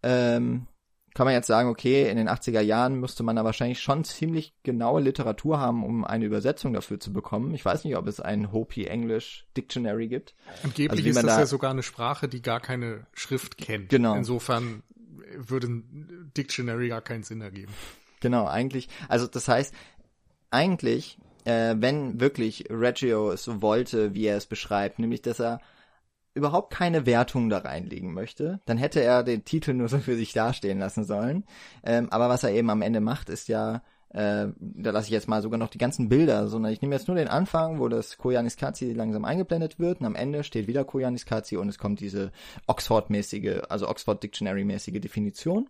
ähm, 0.03 0.67
kann 1.17 1.25
man 1.25 1.33
jetzt 1.33 1.47
sagen, 1.47 1.67
okay, 1.67 2.07
in 2.11 2.15
den 2.15 2.29
80er 2.29 2.61
Jahren 2.61 2.99
müsste 2.99 3.23
man 3.23 3.35
da 3.35 3.43
wahrscheinlich 3.43 3.81
schon 3.81 4.03
ziemlich 4.03 4.53
genaue 4.61 5.01
Literatur 5.01 5.59
haben, 5.59 5.83
um 5.83 6.05
eine 6.05 6.25
Übersetzung 6.25 6.73
dafür 6.73 6.99
zu 6.99 7.11
bekommen. 7.11 7.55
Ich 7.55 7.65
weiß 7.65 7.85
nicht, 7.85 7.97
ob 7.97 8.05
es 8.05 8.19
ein 8.19 8.51
Hopi 8.51 8.85
English 8.85 9.47
Dictionary 9.57 10.09
gibt. 10.09 10.35
Angeblich 10.61 10.91
also, 10.91 11.09
ist 11.09 11.15
das 11.15 11.25
da 11.25 11.39
ja 11.39 11.45
sogar 11.47 11.71
eine 11.71 11.81
Sprache, 11.81 12.27
die 12.27 12.43
gar 12.43 12.59
keine 12.59 13.07
Schrift 13.13 13.57
kennt. 13.57 13.89
Genau. 13.89 14.13
Insofern 14.13 14.83
würde 15.35 15.65
ein 15.65 16.31
Dictionary 16.37 16.89
gar 16.89 17.01
keinen 17.01 17.23
Sinn 17.23 17.41
ergeben. 17.41 17.73
Genau, 18.19 18.45
eigentlich. 18.45 18.87
Also 19.09 19.25
das 19.25 19.47
heißt, 19.47 19.73
eigentlich, 20.51 21.17
äh, 21.45 21.73
wenn 21.79 22.19
wirklich 22.19 22.65
Reggio 22.69 23.31
es 23.31 23.43
so 23.43 23.63
wollte, 23.63 24.13
wie 24.13 24.27
er 24.27 24.37
es 24.37 24.45
beschreibt, 24.45 24.99
nämlich 24.99 25.23
dass 25.23 25.39
er 25.39 25.61
überhaupt 26.37 26.73
keine 26.73 27.05
Wertung 27.05 27.49
da 27.49 27.57
reinlegen 27.57 28.13
möchte, 28.13 28.61
dann 28.65 28.77
hätte 28.77 29.01
er 29.01 29.23
den 29.23 29.43
Titel 29.43 29.73
nur 29.73 29.89
so 29.89 29.97
für 29.97 30.15
sich 30.15 30.33
dastehen 30.33 30.79
lassen 30.79 31.03
sollen. 31.03 31.43
Ähm, 31.83 32.09
aber 32.11 32.29
was 32.29 32.43
er 32.43 32.51
eben 32.51 32.69
am 32.69 32.81
Ende 32.81 33.01
macht, 33.01 33.29
ist 33.29 33.47
ja, 33.47 33.81
äh, 34.09 34.47
da 34.59 34.91
lasse 34.91 35.07
ich 35.07 35.11
jetzt 35.11 35.27
mal 35.27 35.41
sogar 35.41 35.57
noch 35.57 35.69
die 35.69 35.77
ganzen 35.77 36.07
Bilder, 36.07 36.47
sondern 36.47 36.71
ich 36.71 36.81
nehme 36.81 36.95
jetzt 36.95 37.07
nur 37.07 37.17
den 37.17 37.27
Anfang, 37.27 37.79
wo 37.79 37.89
das 37.89 38.17
Koyanis 38.17 38.55
Kazi 38.55 38.93
langsam 38.93 39.25
eingeblendet 39.25 39.79
wird 39.79 39.99
und 39.99 40.05
am 40.05 40.15
Ende 40.15 40.43
steht 40.43 40.67
wieder 40.67 40.85
Koyanis 40.85 41.25
Kazi 41.25 41.57
und 41.57 41.67
es 41.67 41.77
kommt 41.77 41.99
diese 41.99 42.31
Oxford-mäßige, 42.67 43.63
also 43.69 43.89
Oxford 43.89 44.23
Dictionary-mäßige 44.23 45.01
Definition. 45.01 45.69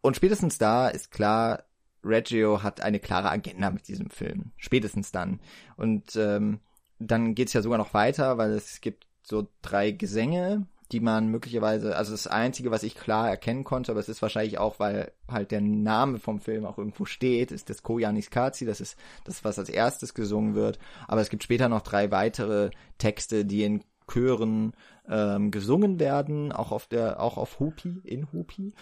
Und 0.00 0.16
spätestens 0.16 0.58
da 0.58 0.88
ist 0.88 1.10
klar, 1.10 1.64
Reggio 2.04 2.62
hat 2.62 2.82
eine 2.82 3.00
klare 3.00 3.30
Agenda 3.30 3.70
mit 3.70 3.88
diesem 3.88 4.10
Film. 4.10 4.52
Spätestens 4.58 5.10
dann. 5.12 5.40
Und 5.76 6.16
ähm, 6.16 6.60
dann 6.98 7.34
geht's 7.34 7.52
ja 7.52 7.62
sogar 7.62 7.78
noch 7.78 7.94
weiter, 7.94 8.38
weil 8.38 8.52
es 8.52 8.80
gibt 8.80 9.06
so 9.24 9.48
drei 9.62 9.90
Gesänge, 9.90 10.66
die 10.92 11.00
man 11.00 11.28
möglicherweise, 11.28 11.96
also 11.96 12.12
das 12.12 12.26
Einzige, 12.26 12.70
was 12.70 12.82
ich 12.82 12.94
klar 12.94 13.28
erkennen 13.28 13.64
konnte, 13.64 13.90
aber 13.90 14.00
es 14.00 14.08
ist 14.08 14.22
wahrscheinlich 14.22 14.58
auch, 14.58 14.78
weil 14.78 15.12
halt 15.28 15.50
der 15.50 15.62
Name 15.62 16.18
vom 16.18 16.40
Film 16.40 16.66
auch 16.66 16.78
irgendwo 16.78 17.06
steht, 17.06 17.50
ist 17.50 17.70
das 17.70 17.82
Koyanis 17.82 18.30
Kazi, 18.30 18.66
das 18.66 18.80
ist 18.80 18.96
das, 19.24 19.44
was 19.44 19.58
als 19.58 19.70
erstes 19.70 20.14
gesungen 20.14 20.54
wird. 20.54 20.78
Aber 21.08 21.20
es 21.20 21.30
gibt 21.30 21.42
später 21.42 21.68
noch 21.68 21.80
drei 21.80 22.10
weitere 22.10 22.70
Texte, 22.98 23.44
die 23.44 23.64
in 23.64 23.82
Chören 24.06 24.72
ähm, 25.08 25.50
gesungen 25.50 25.98
werden, 25.98 26.52
auch 26.52 26.70
auf 26.70 26.86
der, 26.86 27.20
auch 27.20 27.38
auf 27.38 27.58
Hupi, 27.58 28.00
in 28.04 28.30
Hupi. 28.32 28.74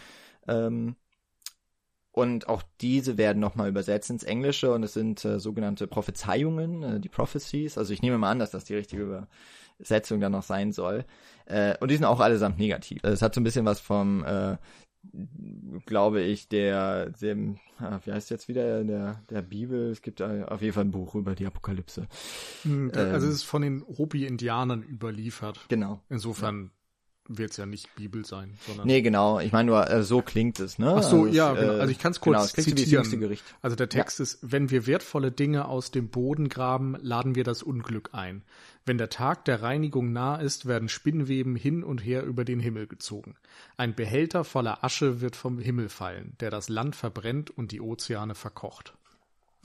Ähm, 0.48 0.96
und 2.10 2.46
auch 2.46 2.62
diese 2.82 3.16
werden 3.16 3.40
nochmal 3.40 3.70
übersetzt 3.70 4.10
ins 4.10 4.22
Englische 4.22 4.72
und 4.74 4.82
es 4.82 4.92
sind 4.92 5.24
äh, 5.24 5.40
sogenannte 5.40 5.86
Prophezeiungen, 5.86 6.82
äh, 6.82 7.00
die 7.00 7.08
Prophecies. 7.08 7.78
Also 7.78 7.94
ich 7.94 8.02
nehme 8.02 8.18
mal 8.18 8.30
an, 8.30 8.38
dass 8.38 8.50
das 8.50 8.64
die 8.64 8.74
richtige 8.74 9.28
Übersetzung 9.82 10.20
dann 10.20 10.32
noch 10.32 10.42
sein 10.42 10.72
soll. 10.72 11.04
Äh, 11.46 11.76
und 11.80 11.90
die 11.90 11.96
sind 11.96 12.04
auch 12.04 12.20
allesamt 12.20 12.58
negativ. 12.58 13.02
Es 13.02 13.20
hat 13.20 13.34
so 13.34 13.40
ein 13.40 13.44
bisschen 13.44 13.64
was 13.64 13.80
vom, 13.80 14.24
äh, 14.24 14.56
glaube 15.86 16.22
ich, 16.22 16.48
der, 16.48 17.10
dem, 17.10 17.58
ah, 17.78 17.98
wie 18.04 18.12
heißt 18.12 18.30
jetzt 18.30 18.48
wieder, 18.48 18.84
der, 18.84 19.20
der 19.28 19.42
Bibel. 19.42 19.90
Es 19.90 20.02
gibt 20.02 20.22
auf 20.22 20.62
jeden 20.62 20.72
Fall 20.72 20.84
ein 20.84 20.92
Buch 20.92 21.14
über 21.14 21.34
die 21.34 21.46
Apokalypse. 21.46 22.06
Hm, 22.62 22.92
also 22.94 23.26
es 23.26 23.34
ist 23.34 23.42
von 23.42 23.62
den 23.62 23.84
Hopi-Indianern 23.98 24.82
überliefert. 24.82 25.66
Genau. 25.68 26.00
Insofern 26.08 26.70
wird 27.28 27.52
es 27.52 27.56
ja 27.56 27.66
nicht 27.66 27.94
Bibel 27.94 28.24
sein, 28.24 28.54
sondern. 28.66 28.86
Nee, 28.86 29.00
genau. 29.00 29.38
Ich 29.38 29.52
meine 29.52 29.66
nur, 29.66 29.88
äh, 29.88 30.02
so 30.02 30.22
klingt 30.22 30.58
es, 30.60 30.78
ne? 30.78 30.94
Ach 30.96 31.02
so, 31.02 31.22
also, 31.22 31.26
ja, 31.26 31.52
genau. 31.52 31.72
Also 31.74 31.90
ich 31.90 31.98
kann 31.98 32.12
es 32.12 32.20
kurz 32.20 32.52
genau, 32.52 32.68
zitieren. 32.68 33.38
Also 33.60 33.76
der 33.76 33.88
Text 33.88 34.18
ja. 34.18 34.24
ist, 34.24 34.38
wenn 34.42 34.70
wir 34.70 34.86
wertvolle 34.86 35.30
Dinge 35.30 35.66
aus 35.66 35.90
dem 35.90 36.08
Boden 36.08 36.48
graben, 36.48 36.96
laden 37.00 37.34
wir 37.34 37.44
das 37.44 37.62
Unglück 37.62 38.10
ein. 38.12 38.42
Wenn 38.84 38.98
der 38.98 39.10
Tag 39.10 39.44
der 39.44 39.62
Reinigung 39.62 40.12
nah 40.12 40.36
ist, 40.36 40.66
werden 40.66 40.88
Spinnweben 40.88 41.54
hin 41.54 41.84
und 41.84 41.98
her 41.98 42.24
über 42.24 42.44
den 42.44 42.58
Himmel 42.58 42.86
gezogen. 42.86 43.36
Ein 43.76 43.94
Behälter 43.94 44.44
voller 44.44 44.82
Asche 44.82 45.20
wird 45.20 45.36
vom 45.36 45.58
Himmel 45.58 45.88
fallen, 45.88 46.36
der 46.40 46.50
das 46.50 46.68
Land 46.68 46.96
verbrennt 46.96 47.50
und 47.50 47.70
die 47.70 47.80
Ozeane 47.80 48.34
verkocht. 48.34 48.94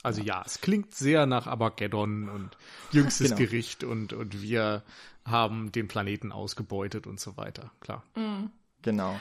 Also 0.04 0.22
ja, 0.22 0.44
es 0.46 0.62
klingt 0.62 0.94
sehr 0.94 1.26
nach 1.26 1.48
Armageddon 1.48 2.30
und 2.30 2.58
jüngstes 2.92 3.30
genau. 3.30 3.40
Gericht 3.40 3.84
und, 3.84 4.14
und 4.14 4.42
wir 4.42 4.84
haben 5.26 5.72
den 5.72 5.88
Planeten 5.88 6.32
ausgebeutet 6.32 7.08
und 7.08 7.20
so 7.20 7.38
weiter, 7.38 7.72
klar. 7.80 8.04
Mhm. 8.16 8.52
Genau. 8.84 9.20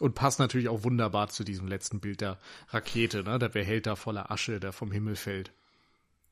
Und 0.00 0.14
passt 0.14 0.38
natürlich 0.38 0.68
auch 0.68 0.84
wunderbar 0.84 1.28
zu 1.28 1.42
diesem 1.42 1.66
letzten 1.66 1.98
Bild 1.98 2.20
der 2.20 2.38
Rakete, 2.68 3.24
ne? 3.24 3.38
Der 3.38 3.48
Behälter 3.48 3.96
voller 3.96 4.30
Asche, 4.30 4.60
der 4.60 4.72
vom 4.72 4.92
Himmel 4.92 5.16
fällt. 5.16 5.52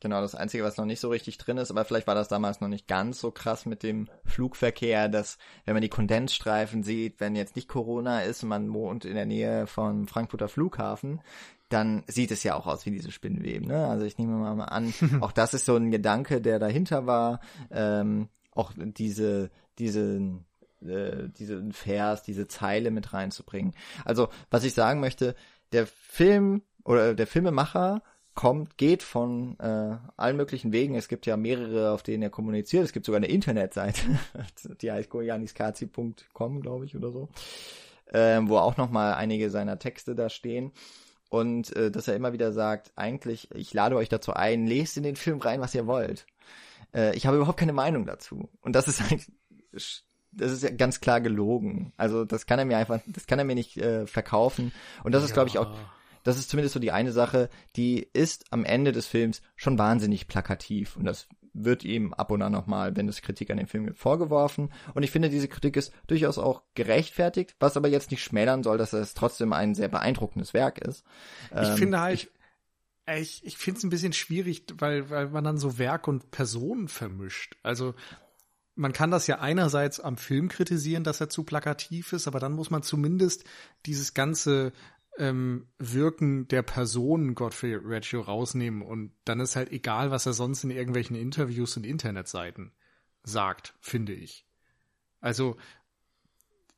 Genau, 0.00 0.20
das 0.20 0.34
Einzige, 0.34 0.62
was 0.62 0.76
noch 0.76 0.84
nicht 0.84 1.00
so 1.00 1.08
richtig 1.08 1.38
drin 1.38 1.56
ist, 1.56 1.70
aber 1.70 1.84
vielleicht 1.84 2.06
war 2.06 2.14
das 2.14 2.28
damals 2.28 2.60
noch 2.60 2.68
nicht 2.68 2.86
ganz 2.86 3.18
so 3.18 3.30
krass 3.30 3.64
mit 3.64 3.82
dem 3.82 4.08
Flugverkehr, 4.26 5.08
dass 5.08 5.38
wenn 5.64 5.74
man 5.74 5.82
die 5.82 5.88
Kondensstreifen 5.88 6.82
sieht, 6.82 7.18
wenn 7.18 7.34
jetzt 7.34 7.56
nicht 7.56 7.68
Corona 7.68 8.20
ist 8.20 8.42
und 8.42 8.50
man 8.50 8.72
wohnt 8.74 9.06
in 9.06 9.14
der 9.14 9.24
Nähe 9.24 9.66
vom 9.66 10.06
Frankfurter 10.06 10.48
Flughafen, 10.48 11.22
dann 11.68 12.04
sieht 12.06 12.30
es 12.30 12.42
ja 12.42 12.54
auch 12.54 12.66
aus 12.66 12.86
wie 12.86 12.90
diese 12.90 13.10
Spinnweben. 13.10 13.66
Ne? 13.66 13.86
Also 13.86 14.04
ich 14.04 14.18
nehme 14.18 14.36
mal 14.36 14.64
an, 14.64 14.92
auch 15.20 15.32
das 15.32 15.54
ist 15.54 15.64
so 15.64 15.76
ein 15.76 15.90
Gedanke, 15.90 16.40
der 16.40 16.58
dahinter 16.58 17.06
war. 17.06 17.40
Ähm, 17.70 18.28
auch 18.52 18.72
diese, 18.76 19.50
diese, 19.78 20.40
äh, 20.82 21.28
diese 21.38 21.70
Vers, 21.72 22.22
diese 22.22 22.48
Zeile 22.48 22.90
mit 22.90 23.12
reinzubringen. 23.12 23.74
Also 24.04 24.28
was 24.50 24.64
ich 24.64 24.74
sagen 24.74 25.00
möchte, 25.00 25.34
der 25.72 25.86
Film 25.86 26.62
oder 26.84 27.14
der 27.14 27.26
Filmemacher 27.26 28.02
kommt, 28.36 28.76
geht 28.76 29.02
von 29.02 29.58
äh, 29.58 29.96
allen 30.16 30.36
möglichen 30.36 30.72
Wegen. 30.72 30.94
Es 30.94 31.08
gibt 31.08 31.26
ja 31.26 31.36
mehrere, 31.36 31.90
auf 31.90 32.04
denen 32.04 32.22
er 32.22 32.30
kommuniziert. 32.30 32.84
Es 32.84 32.92
gibt 32.92 33.06
sogar 33.06 33.16
eine 33.16 33.26
Internetseite, 33.26 34.02
die 34.80 34.92
heißt 34.92 35.10
goyaniskazi.com, 35.10 36.60
glaube 36.60 36.84
ich, 36.84 36.94
oder 36.94 37.10
so, 37.10 37.28
äh, 38.12 38.40
wo 38.42 38.58
auch 38.58 38.76
noch 38.76 38.90
mal 38.90 39.14
einige 39.14 39.50
seiner 39.50 39.80
Texte 39.80 40.14
da 40.14 40.28
stehen. 40.28 40.70
Und 41.28 41.74
äh, 41.74 41.90
dass 41.90 42.06
er 42.06 42.14
immer 42.14 42.32
wieder 42.32 42.52
sagt, 42.52 42.92
eigentlich, 42.94 43.50
ich 43.52 43.74
lade 43.74 43.96
euch 43.96 44.08
dazu 44.08 44.32
ein, 44.32 44.66
lest 44.66 44.96
in 44.96 45.02
den 45.02 45.16
Film 45.16 45.40
rein, 45.40 45.60
was 45.60 45.74
ihr 45.74 45.88
wollt. 45.88 46.26
Äh, 46.94 47.16
ich 47.16 47.26
habe 47.26 47.38
überhaupt 47.38 47.58
keine 47.58 47.72
Meinung 47.72 48.06
dazu. 48.06 48.48
Und 48.60 48.76
das 48.76 48.86
ist 48.86 49.00
eigentlich, 49.00 49.26
das 50.30 50.52
ist 50.52 50.62
ja 50.62 50.70
ganz 50.70 51.00
klar 51.00 51.20
gelogen. 51.20 51.92
Also 51.96 52.24
das 52.24 52.46
kann 52.46 52.60
er 52.60 52.64
mir 52.64 52.76
einfach, 52.76 53.00
das 53.06 53.26
kann 53.26 53.40
er 53.40 53.44
mir 53.44 53.56
nicht 53.56 53.76
äh, 53.78 54.06
verkaufen. 54.06 54.72
Und 55.02 55.12
das 55.12 55.24
ist, 55.24 55.32
glaube 55.32 55.48
ich, 55.48 55.58
auch 55.58 55.74
das 56.26 56.38
ist 56.38 56.50
zumindest 56.50 56.74
so 56.74 56.80
die 56.80 56.90
eine 56.90 57.12
Sache, 57.12 57.48
die 57.76 58.08
ist 58.12 58.46
am 58.50 58.64
Ende 58.64 58.90
des 58.90 59.06
Films 59.06 59.42
schon 59.54 59.78
wahnsinnig 59.78 60.26
plakativ 60.26 60.96
und 60.96 61.04
das 61.04 61.28
wird 61.54 61.84
ihm 61.84 62.12
ab 62.12 62.32
und 62.32 62.42
an 62.42 62.50
nochmal, 62.50 62.96
wenn 62.96 63.08
es 63.08 63.22
Kritik 63.22 63.48
an 63.50 63.58
dem 63.58 63.68
Film 63.68 63.86
gibt, 63.86 63.96
vorgeworfen. 63.96 64.70
Und 64.94 65.04
ich 65.04 65.12
finde, 65.12 65.30
diese 65.30 65.46
Kritik 65.46 65.76
ist 65.76 65.92
durchaus 66.08 66.36
auch 66.36 66.62
gerechtfertigt, 66.74 67.54
was 67.60 67.76
aber 67.76 67.88
jetzt 67.88 68.10
nicht 68.10 68.24
schmälern 68.24 68.64
soll, 68.64 68.76
dass 68.76 68.92
es 68.92 69.14
trotzdem 69.14 69.52
ein 69.52 69.76
sehr 69.76 69.88
beeindruckendes 69.88 70.52
Werk 70.52 70.78
ist. 70.78 71.04
Ich 71.52 71.68
ähm, 71.68 71.76
finde 71.76 72.00
halt, 72.00 72.14
ich, 72.14 72.30
ich, 73.06 73.46
ich 73.46 73.56
finde 73.56 73.78
es 73.78 73.84
ein 73.84 73.90
bisschen 73.90 74.12
schwierig, 74.12 74.64
weil, 74.78 75.08
weil 75.08 75.28
man 75.28 75.44
dann 75.44 75.58
so 75.58 75.78
Werk 75.78 76.08
und 76.08 76.32
Personen 76.32 76.88
vermischt. 76.88 77.56
Also 77.62 77.94
man 78.74 78.92
kann 78.92 79.10
das 79.10 79.28
ja 79.28 79.38
einerseits 79.38 80.00
am 80.00 80.18
Film 80.18 80.48
kritisieren, 80.48 81.04
dass 81.04 81.20
er 81.20 81.30
zu 81.30 81.44
plakativ 81.44 82.12
ist, 82.12 82.26
aber 82.26 82.40
dann 82.40 82.52
muss 82.52 82.70
man 82.70 82.82
zumindest 82.82 83.44
dieses 83.86 84.12
ganze 84.12 84.72
ähm, 85.18 85.66
Wirken 85.78 86.48
der 86.48 86.62
Person 86.62 87.34
Godfrey 87.34 87.74
Reggio 87.74 88.20
rausnehmen 88.20 88.82
und 88.82 89.12
dann 89.24 89.40
ist 89.40 89.56
halt 89.56 89.72
egal, 89.72 90.10
was 90.10 90.26
er 90.26 90.32
sonst 90.32 90.64
in 90.64 90.70
irgendwelchen 90.70 91.16
Interviews 91.16 91.76
und 91.76 91.84
Internetseiten 91.84 92.72
sagt, 93.22 93.74
finde 93.80 94.12
ich. 94.12 94.46
Also 95.20 95.56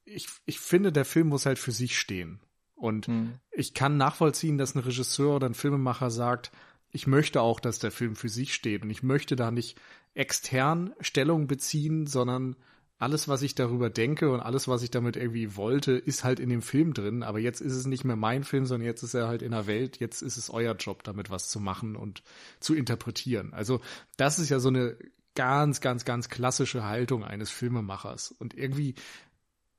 ich, 0.05 0.29
ich 0.47 0.59
finde, 0.61 0.93
der 0.93 1.05
Film 1.05 1.29
muss 1.29 1.47
halt 1.47 1.59
für 1.59 1.73
sich 1.73 1.99
stehen. 1.99 2.41
Und 2.75 3.07
hm. 3.07 3.35
ich 3.51 3.75
kann 3.75 3.97
nachvollziehen, 3.97 4.57
dass 4.57 4.75
ein 4.75 4.81
Regisseur 4.81 5.37
oder 5.37 5.49
ein 5.49 5.55
Filmemacher 5.55 6.11
sagt, 6.11 6.53
ich 6.91 7.07
möchte 7.07 7.43
auch, 7.43 7.61
dass 7.61 7.79
der 7.79 7.91
Film 7.91 8.17
für 8.17 8.29
sich 8.29 8.55
steht 8.55 8.83
und 8.83 8.91
ich 8.91 9.03
möchte 9.03 9.37
da 9.37 9.51
nicht 9.51 9.79
extern 10.15 10.95
Stellung 11.01 11.47
beziehen, 11.47 12.07
sondern 12.07 12.57
alles, 12.99 13.29
was 13.29 13.43
ich 13.43 13.55
darüber 13.55 13.91
denke 13.91 14.31
und 14.31 14.41
alles, 14.41 14.67
was 14.67 14.83
ich 14.83 14.91
damit 14.91 15.17
irgendwie 15.17 15.57
wollte, 15.57 15.93
ist 15.93 16.25
halt 16.25 16.41
in 16.41 16.51
dem 16.51 16.63
Film 16.63 16.95
drin. 16.95 17.23
Aber 17.23 17.39
jetzt 17.39 17.61
ist 17.61 17.75
es 17.75 17.87
nicht 17.87 18.05
mehr 18.05 18.17
mein 18.17 18.43
Film, 18.43 18.67
sondern 18.67 18.87
jetzt 18.87 19.05
ist 19.05 19.15
er 19.15 19.29
halt 19.29 19.43
in 19.43 19.53
der 19.53 19.69
Welt. 19.69 20.01
Jetzt 20.01 20.21
ist 20.21 20.37
es 20.37 20.51
euer 20.51 20.75
Job, 20.75 21.05
damit 21.05 21.31
was 21.31 21.49
zu 21.49 21.61
machen 21.61 21.95
und 21.95 22.23
zu 22.59 22.75
interpretieren. 22.75 23.55
Also 23.55 23.81
das 24.17 24.41
ist 24.41 24.49
ja 24.49 24.59
so 24.59 24.69
eine 24.69 24.97
ganz, 25.37 25.81
ganz, 25.81 26.05
ganz 26.05 26.29
klassische 26.29 26.85
Haltung 26.85 27.23
eines 27.23 27.51
Filmemachers. 27.51 28.33
Und 28.33 28.55
irgendwie, 28.55 28.97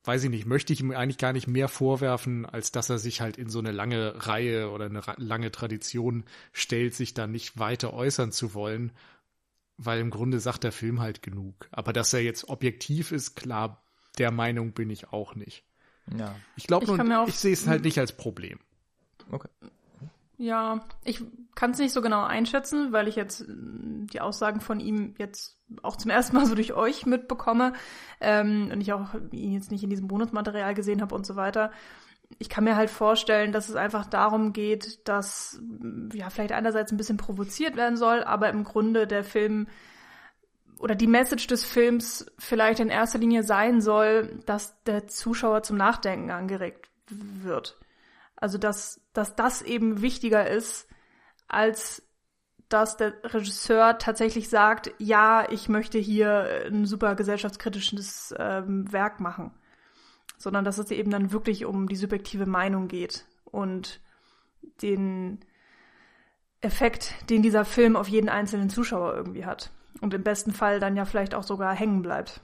weiß 0.05 0.24
ich 0.24 0.30
nicht, 0.30 0.45
möchte 0.45 0.72
ich 0.72 0.80
ihm 0.80 0.91
eigentlich 0.91 1.17
gar 1.17 1.34
nicht 1.34 1.47
mehr 1.47 1.67
vorwerfen, 1.67 2.45
als 2.45 2.72
dass 2.72 2.89
er 2.89 2.99
sich 2.99 3.20
halt 3.20 3.38
in 3.38 3.49
so 3.49 3.59
eine 3.59 3.74
lange 3.74 4.13
Reihe 4.28 4.70
oder 4.70 4.86
eine 4.86 5.01
lange 5.17 5.51
Tradition 5.51 6.24
stellt, 6.53 6.95
sich 6.95 7.13
da 7.13 7.28
nicht 7.28 7.59
weiter 7.59 7.93
äußern 7.93 8.32
zu 8.32 8.53
wollen 8.53 8.93
weil 9.80 9.99
im 9.99 10.09
Grunde 10.09 10.39
sagt 10.39 10.63
der 10.63 10.71
Film 10.71 10.99
halt 10.99 11.23
genug. 11.23 11.69
Aber 11.71 11.93
dass 11.93 12.13
er 12.13 12.21
jetzt 12.21 12.49
objektiv 12.49 13.11
ist, 13.11 13.36
klar, 13.36 13.82
der 14.17 14.32
Meinung 14.32 14.73
bin 14.73 14.89
ich 14.89 15.11
auch 15.13 15.36
nicht. 15.36 15.63
Ja. 16.17 16.36
Ich 16.55 16.67
glaube 16.67 16.86
nur, 16.86 17.27
ich 17.27 17.36
sehe 17.36 17.53
es 17.53 17.65
halt 17.65 17.84
nicht 17.84 17.97
als 17.97 18.11
Problem. 18.11 18.59
Okay. 19.32 19.49
Ja, 20.38 20.86
ich 21.03 21.21
kann 21.55 21.71
es 21.71 21.80
nicht 21.80 21.93
so 21.93 22.01
genau 22.01 22.23
einschätzen, 22.23 22.91
weil 22.91 23.07
ich 23.07 23.15
jetzt 23.15 23.47
mm, 23.47 24.07
die 24.07 24.21
Aussagen 24.21 24.61
von 24.61 24.80
ihm 24.80 25.13
jetzt 25.17 25.57
auch 25.82 25.97
zum 25.97 26.11
ersten 26.11 26.36
Mal 26.36 26.45
so 26.45 26.55
durch 26.55 26.73
euch 26.73 27.05
mitbekomme 27.05 27.73
ähm, 28.21 28.69
und 28.71 28.82
ich 28.82 28.93
auch 28.93 29.13
ihn 29.32 29.51
jetzt 29.51 29.71
nicht 29.71 29.84
in 29.84 29.89
diesem 29.89 30.07
Bonusmaterial 30.07 30.73
gesehen 30.73 31.01
habe 31.01 31.13
und 31.13 31.25
so 31.25 31.36
weiter 31.36 31.71
ich 32.38 32.49
kann 32.49 32.63
mir 32.63 32.75
halt 32.75 32.89
vorstellen, 32.89 33.51
dass 33.51 33.69
es 33.69 33.75
einfach 33.75 34.05
darum 34.05 34.53
geht, 34.53 35.07
dass 35.07 35.59
ja 36.13 36.30
vielleicht 36.30 36.51
einerseits 36.51 36.91
ein 36.91 36.97
bisschen 36.97 37.17
provoziert 37.17 37.75
werden 37.75 37.97
soll, 37.97 38.23
aber 38.23 38.49
im 38.49 38.63
Grunde 38.63 39.07
der 39.07 39.23
Film 39.23 39.67
oder 40.77 40.95
die 40.95 41.07
Message 41.07 41.47
des 41.47 41.65
Films 41.65 42.32
vielleicht 42.38 42.80
in 42.80 42.89
erster 42.89 43.19
Linie 43.19 43.43
sein 43.43 43.82
soll, 43.82 44.39
dass 44.45 44.82
der 44.84 45.07
Zuschauer 45.07 45.63
zum 45.63 45.75
Nachdenken 45.77 46.32
angeregt 46.32 46.89
wird. 47.09 47.77
Also 48.36 48.57
dass, 48.57 49.01
dass 49.13 49.36
das 49.36 49.61
eben 49.61 50.01
wichtiger 50.01 50.49
ist, 50.49 50.88
als 51.47 52.07
dass 52.69 52.95
der 52.95 53.13
Regisseur 53.23 53.97
tatsächlich 53.97 54.47
sagt, 54.47 54.93
ja, 54.99 55.49
ich 55.49 55.67
möchte 55.67 55.97
hier 55.97 56.67
ein 56.67 56.86
super 56.86 57.15
gesellschaftskritisches 57.15 58.34
ähm, 58.38 58.89
Werk 58.93 59.19
machen 59.19 59.51
sondern 60.39 60.65
dass 60.65 60.79
es 60.79 60.89
eben 60.89 61.11
dann 61.11 61.31
wirklich 61.31 61.65
um 61.65 61.87
die 61.87 61.97
subjektive 61.97 62.47
Meinung 62.47 62.87
geht 62.87 63.25
und 63.43 63.99
den 64.81 65.39
Effekt, 66.61 67.13
den 67.29 67.41
dieser 67.41 67.65
Film 67.65 67.95
auf 67.95 68.07
jeden 68.07 68.29
einzelnen 68.29 68.69
Zuschauer 68.69 69.13
irgendwie 69.13 69.45
hat. 69.45 69.71
Und 70.01 70.13
im 70.13 70.23
besten 70.23 70.53
Fall 70.53 70.79
dann 70.79 70.95
ja 70.95 71.05
vielleicht 71.05 71.35
auch 71.35 71.43
sogar 71.43 71.75
hängen 71.75 72.01
bleibt. 72.01 72.41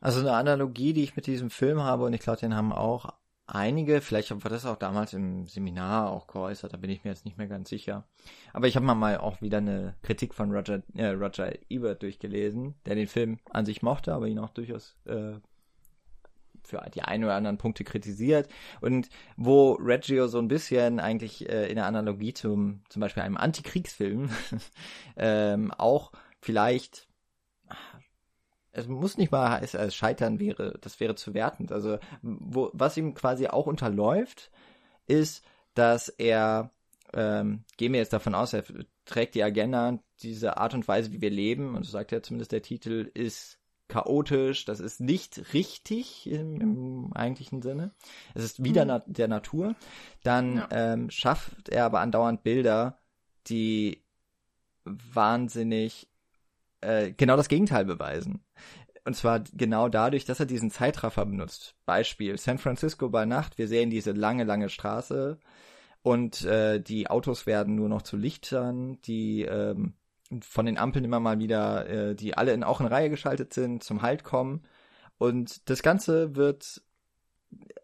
Also 0.00 0.20
eine 0.20 0.32
Analogie, 0.32 0.92
die 0.92 1.04
ich 1.04 1.16
mit 1.16 1.26
diesem 1.26 1.50
Film 1.50 1.82
habe, 1.82 2.04
und 2.04 2.12
ich 2.12 2.20
glaube, 2.20 2.40
den 2.40 2.54
haben 2.54 2.72
auch 2.72 3.14
einige, 3.46 4.00
vielleicht 4.00 4.30
war 4.30 4.50
das 4.50 4.66
auch 4.66 4.76
damals 4.76 5.14
im 5.14 5.46
Seminar 5.46 6.10
auch 6.10 6.26
geäußert, 6.26 6.72
da 6.72 6.76
bin 6.76 6.90
ich 6.90 7.04
mir 7.04 7.10
jetzt 7.10 7.24
nicht 7.24 7.38
mehr 7.38 7.48
ganz 7.48 7.70
sicher. 7.70 8.04
Aber 8.52 8.66
ich 8.66 8.76
habe 8.76 8.86
mal 8.86 9.16
auch 9.18 9.40
wieder 9.40 9.58
eine 9.58 9.94
Kritik 10.02 10.34
von 10.34 10.52
Roger, 10.52 10.82
äh, 10.94 11.08
Roger 11.08 11.52
Ebert 11.70 12.02
durchgelesen, 12.02 12.74
der 12.84 12.94
den 12.94 13.08
Film 13.08 13.38
an 13.50 13.64
sich 13.64 13.82
mochte, 13.82 14.12
aber 14.12 14.26
ihn 14.26 14.38
auch 14.38 14.50
durchaus 14.50 14.96
äh, 15.06 15.34
für 16.72 16.90
die 16.94 17.02
ein 17.02 17.22
oder 17.22 17.34
anderen 17.34 17.58
Punkte 17.58 17.84
kritisiert 17.84 18.48
und 18.80 19.08
wo 19.36 19.72
Reggio 19.72 20.26
so 20.26 20.38
ein 20.38 20.48
bisschen 20.48 21.00
eigentlich 21.00 21.48
äh, 21.48 21.68
in 21.68 21.76
der 21.76 21.86
Analogie 21.86 22.32
zum 22.32 22.80
zum 22.88 23.00
Beispiel 23.00 23.22
einem 23.22 23.36
Antikriegsfilm 23.36 24.30
ähm, 25.16 25.70
auch 25.72 26.12
vielleicht 26.40 27.06
es 28.72 28.88
muss 28.88 29.18
nicht 29.18 29.30
mal 29.30 29.60
heißen, 29.60 29.78
als 29.78 29.94
Scheitern 29.94 30.40
wäre, 30.40 30.78
das 30.80 30.98
wäre 30.98 31.14
zu 31.14 31.34
wertend. 31.34 31.72
Also, 31.72 31.98
wo, 32.22 32.70
was 32.72 32.96
ihm 32.96 33.14
quasi 33.14 33.46
auch 33.46 33.66
unterläuft, 33.66 34.50
ist, 35.06 35.44
dass 35.74 36.08
er, 36.08 36.70
ähm, 37.12 37.64
gehen 37.76 37.92
wir 37.92 38.00
jetzt 38.00 38.14
davon 38.14 38.34
aus, 38.34 38.54
er 38.54 38.64
trägt 39.04 39.34
die 39.34 39.42
Agenda, 39.42 39.98
diese 40.22 40.56
Art 40.56 40.72
und 40.74 40.88
Weise, 40.88 41.12
wie 41.12 41.20
wir 41.20 41.30
leben, 41.30 41.74
und 41.74 41.84
so 41.84 41.90
sagt 41.90 42.12
ja 42.12 42.22
zumindest 42.22 42.52
der 42.52 42.62
Titel, 42.62 43.10
ist 43.12 43.58
chaotisch, 43.88 44.64
das 44.64 44.80
ist 44.80 45.00
nicht 45.00 45.52
richtig 45.52 46.26
im, 46.30 46.60
im 46.60 47.12
eigentlichen 47.14 47.62
Sinne. 47.62 47.92
Es 48.34 48.42
ist 48.42 48.64
wieder 48.64 48.84
mhm. 48.84 48.88
na 48.88 48.98
der 49.06 49.28
Natur. 49.28 49.74
Dann 50.22 50.56
ja. 50.56 50.68
ähm, 50.70 51.10
schafft 51.10 51.68
er 51.68 51.84
aber 51.84 52.00
andauernd 52.00 52.42
Bilder, 52.42 52.98
die 53.48 54.02
wahnsinnig 54.84 56.08
äh, 56.80 57.12
genau 57.12 57.36
das 57.36 57.48
Gegenteil 57.48 57.84
beweisen. 57.84 58.44
Und 59.04 59.14
zwar 59.14 59.40
genau 59.52 59.88
dadurch, 59.88 60.24
dass 60.24 60.40
er 60.40 60.46
diesen 60.46 60.70
Zeitraffer 60.70 61.26
benutzt. 61.26 61.74
Beispiel 61.86 62.38
San 62.38 62.58
Francisco 62.58 63.08
bei 63.08 63.24
Nacht. 63.24 63.58
Wir 63.58 63.66
sehen 63.66 63.90
diese 63.90 64.12
lange, 64.12 64.44
lange 64.44 64.68
Straße 64.68 65.38
und 66.02 66.44
äh, 66.44 66.80
die 66.80 67.08
Autos 67.08 67.46
werden 67.46 67.74
nur 67.74 67.88
noch 67.88 68.02
zu 68.02 68.16
Lichtern. 68.16 69.00
Die 69.02 69.42
ähm, 69.42 69.94
von 70.40 70.66
den 70.66 70.78
Ampeln 70.78 71.04
immer 71.04 71.20
mal 71.20 71.38
wieder, 71.38 71.88
äh, 71.88 72.14
die 72.14 72.36
alle 72.36 72.52
in, 72.52 72.64
auch 72.64 72.80
in 72.80 72.86
Reihe 72.86 73.10
geschaltet 73.10 73.52
sind, 73.52 73.82
zum 73.82 74.02
Halt 74.02 74.24
kommen. 74.24 74.62
Und 75.18 75.68
das 75.68 75.82
Ganze 75.82 76.36
wird 76.36 76.82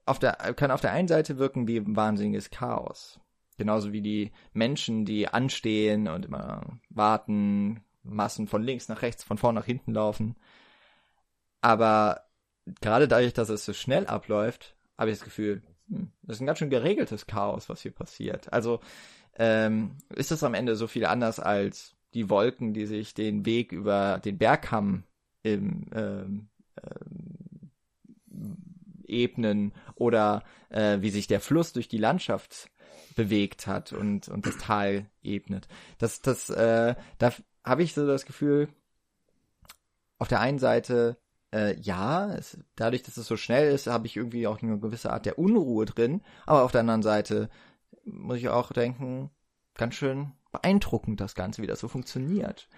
auf 0.07 0.19
der, 0.19 0.33
kann 0.55 0.71
auf 0.71 0.81
der 0.81 0.93
einen 0.93 1.09
Seite 1.09 1.39
wirken 1.39 1.69
wie 1.69 1.83
wahnsinniges 1.85 2.51
Chaos. 2.51 3.21
Genauso 3.59 3.93
wie 3.93 4.03
die 4.03 4.33
Menschen, 4.53 5.05
die 5.05 5.29
anstehen 5.29 6.09
und 6.09 6.25
immer 6.25 6.79
warten, 6.89 7.85
Massen 8.03 8.47
von 8.47 8.63
links 8.63 8.89
nach 8.89 9.03
rechts, 9.03 9.25
von 9.25 9.37
vorn 9.37 9.55
nach 9.55 9.65
hinten 9.65 9.93
laufen. 9.93 10.37
Aber 11.61 12.23
gerade 12.81 13.09
dadurch, 13.09 13.35
dass 13.35 13.49
es 13.49 13.65
so 13.65 13.73
schnell 13.73 14.07
abläuft, 14.07 14.77
habe 14.97 15.11
ich 15.11 15.19
das 15.19 15.25
Gefühl, 15.25 15.63
hm, 15.89 16.13
das 16.23 16.37
ist 16.37 16.41
ein 16.41 16.47
ganz 16.47 16.61
schön 16.61 16.71
geregeltes 16.71 17.27
Chaos, 17.27 17.69
was 17.69 17.83
hier 17.83 17.93
passiert. 17.93 18.53
Also 18.53 18.81
ähm, 19.35 19.97
ist 20.15 20.31
das 20.31 20.43
am 20.43 20.55
Ende 20.55 20.77
so 20.77 20.87
viel 20.87 21.07
anders 21.07 21.41
als 21.41 21.95
die 22.15 22.31
Wolken, 22.31 22.75
die 22.75 22.87
sich 22.87 23.15
den 23.15 23.45
Weg 23.45 23.73
über 23.73 24.21
den 24.25 24.39
Bergkamm 24.39 25.05
im 25.43 25.87
ähm, 25.95 26.49
ähm, 26.83 27.49
ebnen 29.07 29.73
oder 29.95 30.45
äh, 30.69 31.01
wie 31.01 31.11
sich 31.11 31.27
der 31.27 31.41
Fluss 31.41 31.73
durch 31.73 31.89
die 31.89 31.99
Landschaft 31.99 32.71
bewegt 33.17 33.67
hat 33.67 33.93
und, 33.93 34.29
und 34.29 34.47
das 34.47 34.59
Tal 34.59 35.07
ebnet. 35.23 35.67
Das, 35.99 36.21
das, 36.21 36.51
äh, 36.51 36.95
da 37.19 37.33
habe 37.65 37.83
ich 37.83 37.95
so 37.95 38.07
das 38.07 38.27
Gefühl, 38.27 38.69
auf 40.19 40.29
der 40.29 40.41
einen 40.41 40.59
Seite, 40.59 41.17
äh, 41.53 41.79
ja, 41.81 42.33
es, 42.35 42.59
dadurch, 42.77 43.03
dass 43.03 43.17
es 43.17 43.27
so 43.27 43.37
schnell 43.37 43.73
ist, 43.73 43.87
habe 43.87 44.07
ich 44.07 44.17
irgendwie 44.17 44.47
auch 44.47 44.63
eine 44.63 44.79
gewisse 44.79 45.13
Art 45.13 45.27
der 45.27 45.39
Unruhe 45.39 45.87
drin, 45.87 46.23
aber 46.47 46.65
auf 46.65 46.73
der 46.73 46.83
anderen 46.83 47.03
Seite 47.03 47.49
muss 48.05 48.39
ich 48.39 48.49
auch 48.49 48.73
denken, 48.73 49.31
ganz 49.75 49.95
schön 49.95 50.33
beeindruckend 50.53 51.21
das 51.21 51.35
Ganze, 51.35 51.63
wie 51.63 51.67
das 51.67 51.81
so 51.81 51.89
funktioniert. 51.89 52.69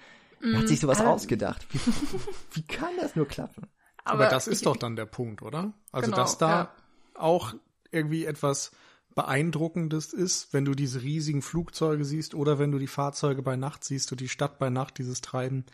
Wer 0.41 0.59
hat 0.61 0.69
sich 0.69 0.81
sowas 0.81 1.01
mm, 1.01 1.07
ausgedacht? 1.07 1.67
Wie, 1.71 1.79
wie, 2.53 2.63
kann 2.63 2.91
das 2.99 3.15
nur 3.15 3.29
klappen? 3.29 3.69
Aber, 4.05 4.25
aber 4.25 4.31
das 4.31 4.49
ist 4.49 4.67
doch 4.67 4.77
dann 4.77 4.97
der 4.97 5.07
Punkt, 5.07 5.43
oder? 5.43 5.75
Also, 5.93 6.07
genau, 6.07 6.17
dass 6.17 6.39
da 6.39 6.49
ja. 6.49 6.75
auch 7.15 7.55
irgendwie 7.91 8.25
etwas 8.25 8.73
Beeindruckendes 9.15 10.13
ist, 10.13 10.53
wenn 10.53 10.65
du 10.65 10.75
diese 10.75 11.03
riesigen 11.03 11.43
Flugzeuge 11.43 12.05
siehst 12.05 12.35
oder 12.35 12.59
wenn 12.59 12.73
du 12.73 12.79
die 12.79 12.87
Fahrzeuge 12.87 13.43
bei 13.43 13.57
Nacht 13.57 13.85
siehst 13.85 14.11
und 14.13 14.21
die 14.21 14.29
Stadt 14.29 14.59
bei 14.59 14.71
Nacht, 14.71 14.99
dieses 14.99 15.21
Treiben. 15.21 15.67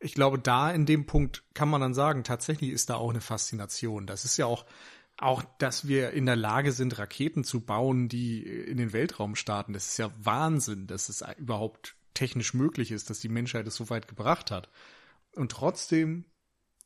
Ich 0.00 0.14
glaube, 0.14 0.38
da 0.38 0.70
in 0.70 0.86
dem 0.86 1.04
Punkt 1.06 1.42
kann 1.54 1.68
man 1.68 1.80
dann 1.80 1.92
sagen, 1.92 2.22
tatsächlich 2.22 2.70
ist 2.70 2.88
da 2.88 2.94
auch 2.94 3.10
eine 3.10 3.20
Faszination. 3.20 4.06
Das 4.06 4.24
ist 4.24 4.36
ja 4.36 4.46
auch, 4.46 4.64
auch, 5.18 5.42
dass 5.58 5.88
wir 5.88 6.10
in 6.10 6.26
der 6.26 6.36
Lage 6.36 6.72
sind, 6.72 6.98
Raketen 6.98 7.44
zu 7.44 7.60
bauen, 7.60 8.08
die 8.08 8.42
in 8.42 8.76
den 8.76 8.92
Weltraum 8.92 9.34
starten. 9.34 9.72
Das 9.72 9.88
ist 9.88 9.98
ja 9.98 10.10
Wahnsinn, 10.22 10.86
dass 10.86 11.08
es 11.08 11.24
überhaupt 11.36 11.96
technisch 12.14 12.54
möglich 12.54 12.90
ist, 12.90 13.10
dass 13.10 13.20
die 13.20 13.28
Menschheit 13.28 13.66
es 13.66 13.74
so 13.74 13.90
weit 13.90 14.08
gebracht 14.08 14.50
hat. 14.50 14.70
Und 15.34 15.52
trotzdem 15.52 16.24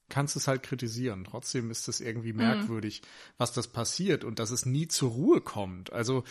kannst 0.08 0.36
es 0.36 0.48
halt 0.48 0.62
kritisieren. 0.62 1.24
Trotzdem 1.24 1.70
ist 1.70 1.88
es 1.88 2.00
irgendwie 2.00 2.32
mhm. 2.32 2.38
merkwürdig, 2.38 3.02
mhm. 3.02 3.06
was 3.38 3.52
das 3.52 3.68
passiert 3.68 4.24
und 4.24 4.38
dass 4.38 4.50
es 4.50 4.66
nie 4.66 4.88
zur 4.88 5.10
Ruhe 5.10 5.40
kommt. 5.40 5.92
Also 5.92 6.24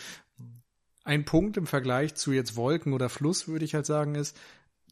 ein 1.04 1.24
Punkt 1.24 1.56
im 1.56 1.66
Vergleich 1.66 2.14
zu 2.14 2.32
jetzt 2.32 2.56
Wolken 2.56 2.92
oder 2.92 3.08
Fluss, 3.08 3.48
würde 3.48 3.64
ich 3.64 3.74
halt 3.74 3.86
sagen, 3.86 4.14
ist, 4.14 4.38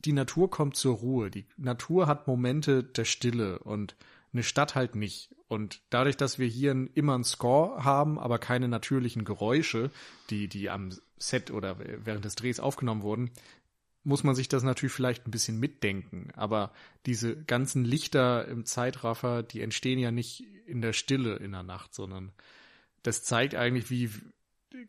die 0.04 0.12
Natur 0.12 0.50
kommt 0.50 0.76
zur 0.76 0.96
Ruhe. 0.96 1.30
Die 1.30 1.46
Natur 1.56 2.06
hat 2.06 2.26
Momente 2.26 2.82
der 2.82 3.04
Stille 3.04 3.58
und 3.60 3.94
eine 4.32 4.42
Stadt 4.42 4.74
halt 4.74 4.94
nicht. 4.94 5.34
Und 5.48 5.82
dadurch, 5.90 6.16
dass 6.16 6.38
wir 6.38 6.46
hier 6.46 6.72
immer 6.94 7.14
einen 7.14 7.24
Score 7.24 7.84
haben, 7.84 8.18
aber 8.18 8.38
keine 8.38 8.68
natürlichen 8.68 9.24
Geräusche, 9.24 9.90
die, 10.30 10.48
die 10.48 10.70
am 10.70 10.90
Set 11.18 11.50
oder 11.50 11.76
während 11.78 12.24
des 12.24 12.36
Drehs 12.36 12.60
aufgenommen 12.60 13.02
wurden, 13.02 13.30
muss 14.02 14.24
man 14.24 14.34
sich 14.34 14.48
das 14.48 14.62
natürlich 14.62 14.94
vielleicht 14.94 15.26
ein 15.26 15.30
bisschen 15.32 15.58
mitdenken. 15.58 16.30
Aber 16.34 16.72
diese 17.06 17.36
ganzen 17.44 17.84
Lichter 17.84 18.46
im 18.48 18.64
Zeitraffer, 18.64 19.42
die 19.42 19.60
entstehen 19.60 19.98
ja 19.98 20.10
nicht 20.10 20.44
in 20.66 20.80
der 20.80 20.92
Stille 20.92 21.36
in 21.36 21.52
der 21.52 21.62
Nacht, 21.62 21.94
sondern 21.94 22.32
das 23.02 23.22
zeigt 23.22 23.54
eigentlich, 23.54 23.90
wie 23.90 24.10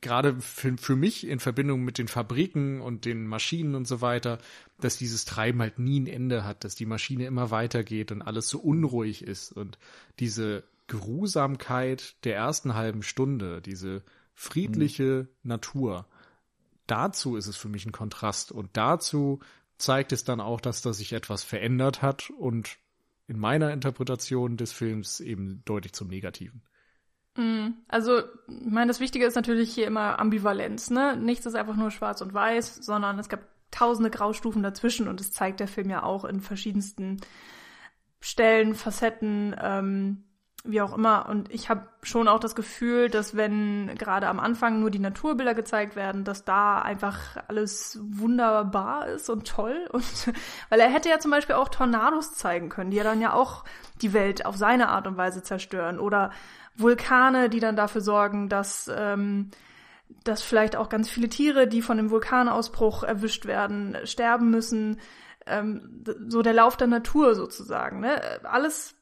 gerade 0.01 0.39
für, 0.39 0.77
für 0.77 0.95
mich 0.95 1.27
in 1.27 1.39
Verbindung 1.39 1.83
mit 1.83 1.97
den 1.97 2.07
Fabriken 2.07 2.81
und 2.81 3.05
den 3.05 3.27
Maschinen 3.27 3.75
und 3.75 3.87
so 3.87 4.01
weiter, 4.01 4.37
dass 4.79 4.97
dieses 4.97 5.25
Treiben 5.25 5.61
halt 5.61 5.79
nie 5.79 5.99
ein 5.99 6.07
Ende 6.07 6.43
hat, 6.43 6.63
dass 6.63 6.75
die 6.75 6.85
Maschine 6.85 7.25
immer 7.25 7.51
weitergeht 7.51 8.11
und 8.11 8.21
alles 8.21 8.47
so 8.49 8.59
unruhig 8.59 9.23
ist 9.23 9.51
und 9.51 9.77
diese 10.19 10.63
Geruhsamkeit 10.87 12.15
der 12.25 12.35
ersten 12.35 12.75
halben 12.75 13.03
Stunde, 13.03 13.61
diese 13.61 14.03
friedliche 14.35 15.27
mhm. 15.43 15.49
Natur, 15.49 16.05
dazu 16.87 17.35
ist 17.35 17.47
es 17.47 17.57
für 17.57 17.69
mich 17.69 17.85
ein 17.85 17.91
Kontrast 17.91 18.51
und 18.51 18.69
dazu 18.73 19.39
zeigt 19.77 20.11
es 20.11 20.23
dann 20.23 20.39
auch, 20.39 20.61
dass 20.61 20.81
da 20.81 20.93
sich 20.93 21.13
etwas 21.13 21.43
verändert 21.43 22.01
hat 22.01 22.29
und 22.29 22.77
in 23.27 23.39
meiner 23.39 23.71
Interpretation 23.71 24.57
des 24.57 24.73
Films 24.73 25.21
eben 25.21 25.63
deutlich 25.65 25.93
zum 25.93 26.09
Negativen. 26.09 26.61
Mhm. 27.35 27.75
Also, 27.87 28.19
ich 28.19 28.71
meine, 28.71 28.87
das 28.87 28.99
Wichtige 28.99 29.25
ist 29.25 29.35
natürlich 29.35 29.73
hier 29.73 29.87
immer 29.87 30.19
Ambivalenz, 30.19 30.89
ne? 30.89 31.15
Nichts 31.15 31.45
ist 31.45 31.55
einfach 31.55 31.75
nur 31.75 31.91
schwarz 31.91 32.21
und 32.21 32.33
weiß, 32.33 32.77
sondern 32.77 33.19
es 33.19 33.29
gab 33.29 33.41
tausende 33.71 34.09
Graustufen 34.09 34.63
dazwischen 34.63 35.07
und 35.07 35.19
das 35.19 35.31
zeigt 35.31 35.59
der 35.61 35.67
Film 35.67 35.89
ja 35.89 36.03
auch 36.03 36.25
in 36.25 36.41
verschiedensten 36.41 37.21
Stellen, 38.19 38.75
Facetten, 38.75 39.55
ähm, 39.59 40.25
wie 40.63 40.81
auch 40.81 40.95
immer. 40.95 41.27
Und 41.27 41.51
ich 41.51 41.69
habe 41.69 41.87
schon 42.03 42.27
auch 42.27 42.39
das 42.39 42.53
Gefühl, 42.53 43.09
dass 43.09 43.35
wenn 43.35 43.95
gerade 43.95 44.27
am 44.27 44.39
Anfang 44.39 44.79
nur 44.79 44.91
die 44.91 44.99
Naturbilder 44.99 45.55
gezeigt 45.55 45.95
werden, 45.95 46.23
dass 46.23 46.45
da 46.45 46.79
einfach 46.81 47.37
alles 47.47 47.99
wunderbar 48.01 49.07
ist 49.07 49.29
und 49.29 49.47
toll. 49.47 49.89
Und 49.91 50.33
weil 50.69 50.79
er 50.79 50.89
hätte 50.89 51.09
ja 51.09 51.19
zum 51.19 51.31
Beispiel 51.31 51.55
auch 51.55 51.69
Tornados 51.69 52.35
zeigen 52.35 52.69
können, 52.69 52.91
die 52.91 52.97
ja 52.97 53.03
dann 53.03 53.21
ja 53.21 53.33
auch 53.33 53.63
die 54.01 54.13
Welt 54.13 54.45
auf 54.45 54.55
seine 54.55 54.89
Art 54.89 55.07
und 55.07 55.17
Weise 55.17 55.41
zerstören. 55.41 55.99
Oder 55.99 56.31
Vulkane, 56.81 57.49
die 57.49 57.59
dann 57.59 57.75
dafür 57.75 58.01
sorgen, 58.01 58.49
dass, 58.49 58.89
ähm, 58.93 59.51
dass 60.23 60.41
vielleicht 60.41 60.75
auch 60.75 60.89
ganz 60.89 61.09
viele 61.09 61.29
Tiere, 61.29 61.67
die 61.67 61.81
von 61.81 61.97
dem 61.97 62.09
Vulkanausbruch 62.09 63.03
erwischt 63.03 63.45
werden, 63.45 63.97
sterben 64.05 64.49
müssen. 64.49 64.99
Ähm, 65.45 66.03
so 66.27 66.41
der 66.41 66.53
Lauf 66.53 66.77
der 66.77 66.87
Natur 66.87 67.35
sozusagen. 67.35 67.99
Ne? 67.99 68.21
Alles 68.43 68.95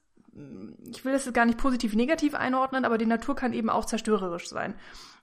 ich 0.89 1.03
will 1.05 1.11
das 1.11 1.31
gar 1.33 1.45
nicht 1.45 1.57
positiv 1.57 1.95
negativ 1.95 2.33
einordnen, 2.33 2.85
aber 2.85 2.97
die 2.97 3.05
Natur 3.05 3.35
kann 3.35 3.53
eben 3.53 3.69
auch 3.69 3.85
zerstörerisch 3.85 4.47
sein. 4.47 4.75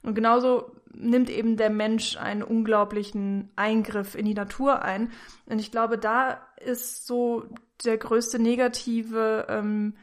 Und 0.02 0.14
genauso 0.14 0.72
nimmt 0.92 1.30
eben 1.30 1.56
der 1.56 1.70
Mensch 1.70 2.16
einen 2.16 2.42
unglaublichen 2.42 3.50
Eingriff 3.56 4.14
in 4.14 4.24
die 4.24 4.34
Natur 4.34 4.82
ein. 4.82 5.10
Und 5.46 5.58
ich 5.58 5.70
glaube, 5.70 5.98
da 5.98 6.40
ist 6.64 7.06
so 7.06 7.44
der 7.84 7.98
größte 7.98 8.38
negative, 8.38 9.46
ähm, 9.48 9.94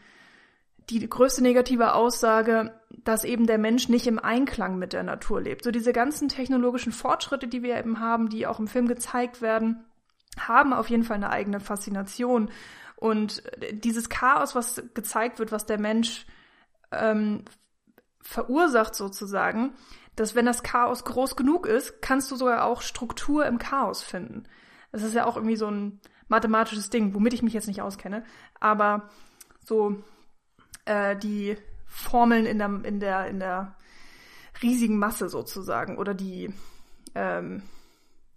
die 0.90 1.08
größte 1.08 1.42
negative 1.42 1.94
Aussage, 1.94 2.74
dass 2.90 3.24
eben 3.24 3.48
der 3.48 3.58
Mensch 3.58 3.90
nicht 3.90 4.08
im 4.08 4.20
Einklang 4.20 4.78
mit 4.78 4.94
der 4.94 5.04
Natur 5.04 5.42
lebt. 5.42 5.64
So 5.64 5.72
diese 5.72 5.94
ganzen 5.94 6.30
technologischen 6.30 6.92
Fortschritte, 6.92 7.48
die 7.48 7.64
wir 7.64 7.78
eben 7.78 8.00
haben, 8.00 8.30
die 8.30 8.48
auch 8.48 8.60
im 8.60 8.68
Film 8.68 8.88
gezeigt 8.88 9.42
werden, 9.42 9.86
haben 10.38 10.74
auf 10.74 10.90
jeden 10.90 11.04
Fall 11.04 11.18
eine 11.18 11.30
eigene 11.30 11.60
Faszination. 11.60 12.50
Und 12.96 13.44
dieses 13.72 14.10
Chaos, 14.10 14.56
was 14.56 14.82
gezeigt 14.94 15.40
wird, 15.40 15.52
was 15.52 15.66
der 15.66 15.80
Mensch 15.80 16.26
ähm, 16.92 17.44
verursacht 18.22 18.96
sozusagen, 18.96 19.74
dass 20.16 20.36
wenn 20.36 20.46
das 20.46 20.64
Chaos 20.64 21.06
groß 21.06 21.36
genug 21.36 21.66
ist, 21.66 22.02
kannst 22.02 22.32
du 22.32 22.36
sogar 22.36 22.66
auch 22.66 22.82
Struktur 22.82 23.46
im 23.46 23.58
Chaos 23.58 24.04
finden. 24.04 24.44
Das 24.92 25.04
ist 25.04 25.16
ja 25.16 25.26
auch 25.26 25.36
irgendwie 25.36 25.56
so 25.56 25.68
ein 25.68 26.00
mathematisches 26.28 26.90
Ding, 26.90 27.14
womit 27.14 27.34
ich 27.34 27.42
mich 27.42 27.54
jetzt 27.54 27.68
nicht 27.68 27.82
auskenne, 27.82 28.24
aber 28.60 29.10
so 29.66 30.04
äh, 30.86 31.16
die 31.16 31.58
Formeln 31.86 32.46
in 32.46 32.58
der, 32.60 32.86
in 32.86 33.00
der, 33.00 33.28
in 33.28 33.40
der 33.40 33.76
riesigen 34.62 34.98
Masse 34.98 35.30
sozusagen 35.30 35.98
oder 35.98 36.14
die, 36.14 36.54
ähm, 37.16 37.64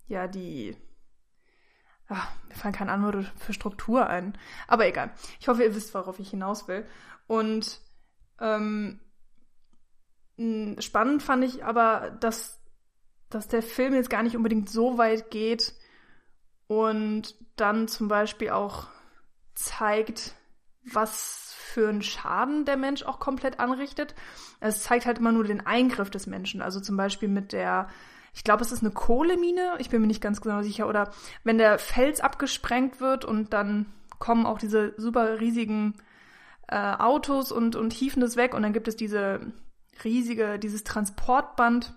ja, 0.08 0.26
die 0.28 0.76
Ach, 2.08 2.30
mir 2.48 2.54
fallen 2.54 2.74
keine 2.74 2.92
Antworten 2.92 3.28
für 3.36 3.52
Struktur 3.52 4.06
ein. 4.06 4.38
Aber 4.68 4.86
egal. 4.86 5.10
Ich 5.40 5.48
hoffe, 5.48 5.64
ihr 5.64 5.74
wisst, 5.74 5.92
worauf 5.94 6.20
ich 6.20 6.30
hinaus 6.30 6.68
will. 6.68 6.86
Und 7.26 7.80
ähm, 8.40 9.00
spannend 10.78 11.22
fand 11.22 11.44
ich 11.44 11.64
aber, 11.64 12.16
dass, 12.20 12.60
dass 13.28 13.48
der 13.48 13.62
Film 13.62 13.94
jetzt 13.94 14.10
gar 14.10 14.22
nicht 14.22 14.36
unbedingt 14.36 14.70
so 14.70 14.98
weit 14.98 15.30
geht 15.30 15.74
und 16.68 17.34
dann 17.56 17.88
zum 17.88 18.08
Beispiel 18.08 18.50
auch 18.50 18.86
zeigt, 19.54 20.34
was 20.84 21.45
für 21.76 21.90
einen 21.90 22.00
Schaden 22.00 22.64
der 22.64 22.78
Mensch 22.78 23.02
auch 23.02 23.20
komplett 23.20 23.60
anrichtet. 23.60 24.14
Es 24.60 24.82
zeigt 24.82 25.04
halt 25.04 25.18
immer 25.18 25.30
nur 25.30 25.44
den 25.44 25.66
Eingriff 25.66 26.08
des 26.08 26.26
Menschen. 26.26 26.62
Also 26.62 26.80
zum 26.80 26.96
Beispiel 26.96 27.28
mit 27.28 27.52
der 27.52 27.88
ich 28.32 28.44
glaube, 28.44 28.62
es 28.62 28.72
ist 28.72 28.82
eine 28.82 28.92
Kohlemine, 28.92 29.76
ich 29.78 29.88
bin 29.88 30.00
mir 30.00 30.06
nicht 30.06 30.22
ganz 30.22 30.42
genau 30.42 30.60
sicher, 30.60 30.88
oder 30.88 31.10
wenn 31.42 31.56
der 31.56 31.78
Fels 31.78 32.20
abgesprengt 32.20 33.00
wird 33.00 33.24
und 33.24 33.54
dann 33.54 33.86
kommen 34.18 34.44
auch 34.44 34.58
diese 34.58 34.92
super 34.98 35.40
riesigen 35.40 35.94
äh, 36.68 36.76
Autos 36.76 37.50
und, 37.50 37.76
und 37.76 37.94
hieven 37.94 38.20
das 38.20 38.36
weg 38.36 38.52
und 38.52 38.62
dann 38.62 38.74
gibt 38.74 38.88
es 38.88 38.96
diese 38.96 39.40
riesige, 40.04 40.58
dieses 40.58 40.84
Transportband 40.84 41.94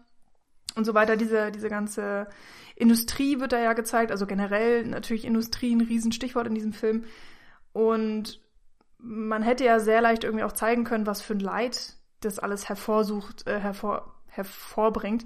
und 0.75 0.85
so 0.85 0.93
weiter, 0.93 1.17
diese, 1.17 1.51
diese 1.51 1.69
ganze 1.69 2.27
Industrie 2.75 3.41
wird 3.41 3.51
da 3.51 3.59
ja 3.59 3.73
gezeigt, 3.73 4.11
also 4.11 4.25
generell 4.25 4.85
natürlich 4.85 5.25
Industrie 5.25 5.73
ein 5.75 5.81
Riesenstichwort 5.81 6.47
in 6.47 6.55
diesem 6.55 6.71
Film. 6.71 7.03
Und 7.73 8.41
man 8.99 9.41
hätte 9.41 9.65
ja 9.65 9.79
sehr 9.79 10.01
leicht 10.01 10.23
irgendwie 10.23 10.43
auch 10.43 10.51
zeigen 10.51 10.83
können, 10.83 11.05
was 11.05 11.21
für 11.21 11.33
ein 11.33 11.39
Leid 11.39 11.95
das 12.21 12.39
alles 12.39 12.67
hervorsucht, 12.67 13.47
äh, 13.47 13.59
hervor, 13.59 14.13
hervorbringt. 14.27 15.25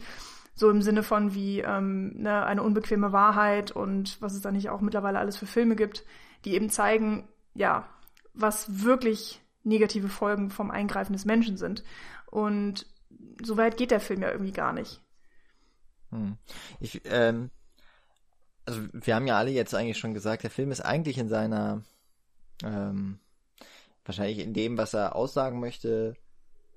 So 0.56 0.70
im 0.70 0.84
Sinne 0.84 1.02
von 1.02 1.34
wie 1.34 1.62
ähm, 1.62 2.14
ne, 2.22 2.46
eine 2.46 2.62
unbequeme 2.62 3.12
Wahrheit 3.12 3.72
und 3.72 4.22
was 4.22 4.34
es 4.36 4.42
da 4.42 4.52
nicht 4.52 4.70
auch 4.70 4.82
mittlerweile 4.82 5.18
alles 5.18 5.36
für 5.36 5.48
Filme 5.48 5.76
gibt, 5.76 6.06
die 6.46 6.54
eben 6.54 6.70
zeigen, 6.70 7.28
ja, 7.56 7.90
was 8.36 8.84
wirklich 8.84 9.42
negative 9.64 10.10
Folgen 10.10 10.52
vom 10.52 10.70
Eingreifen 10.70 11.14
des 11.14 11.26
Menschen 11.26 11.58
sind. 11.58 11.84
Und 12.28 12.86
so 13.44 13.58
weit 13.58 13.78
geht 13.78 13.92
der 13.92 14.00
Film 14.00 14.22
ja 14.22 14.32
irgendwie 14.32 14.52
gar 14.52 14.74
nicht. 14.74 15.02
Hm. 16.12 16.38
Ich, 16.80 17.02
ähm, 17.06 17.50
also 18.66 18.82
wir 18.92 19.16
haben 19.16 19.28
ja 19.28 19.38
alle 19.38 19.52
jetzt 19.52 19.74
eigentlich 19.74 19.98
schon 19.98 20.14
gesagt, 20.14 20.44
der 20.44 20.52
Film 20.52 20.72
ist 20.72 20.82
eigentlich 20.82 21.18
in 21.18 21.30
seiner, 21.30 21.82
ähm, 22.64 23.20
wahrscheinlich 24.06 24.40
in 24.40 24.54
dem, 24.54 24.78
was 24.78 24.94
er 24.94 25.16
aussagen 25.16 25.60
möchte, 25.60 26.16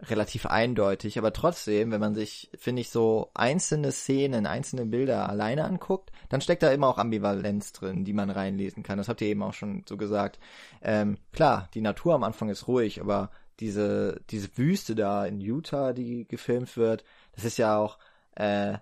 relativ 0.01 0.47
eindeutig. 0.47 1.19
Aber 1.19 1.33
trotzdem, 1.33 1.91
wenn 1.91 2.01
man 2.01 2.15
sich, 2.15 2.51
finde 2.57 2.83
ich, 2.83 2.91
so 2.91 3.31
einzelne 3.35 3.93
Szenen, 3.93 4.47
einzelne 4.47 4.87
Bilder 4.87 5.29
alleine 5.29 5.65
anguckt, 5.65 6.13
dann 6.29 6.41
steckt 6.41 6.63
da 6.63 6.71
immer 6.71 6.89
auch 6.89 6.99
Ambivalenz 6.99 7.73
drin, 7.73 8.05
die 8.05 8.13
man 8.13 8.31
reinlesen 8.31 8.83
kann. 8.83 8.99
Das 8.99 9.09
habt 9.09 9.21
ihr 9.21 9.29
eben 9.29 9.43
auch 9.43 9.55
schon 9.55 9.85
so 9.89 9.97
gesagt. 9.97 10.39
Ähm, 10.83 11.17
klar, 11.33 11.69
die 11.75 11.81
Natur 11.81 12.15
am 12.15 12.25
Anfang 12.25 12.49
ist 12.49 12.69
ruhig, 12.69 13.01
aber 13.01 13.31
diese, 13.61 14.21
diese 14.31 14.57
Wüste 14.59 14.95
da 14.95 15.25
in 15.25 15.41
Utah, 15.41 15.93
die 15.93 16.27
gefilmt 16.29 16.77
wird, 16.77 17.05
das 17.35 17.45
ist 17.45 17.57
ja 17.57 17.79
auch, 17.79 17.99
äh, 18.35 18.79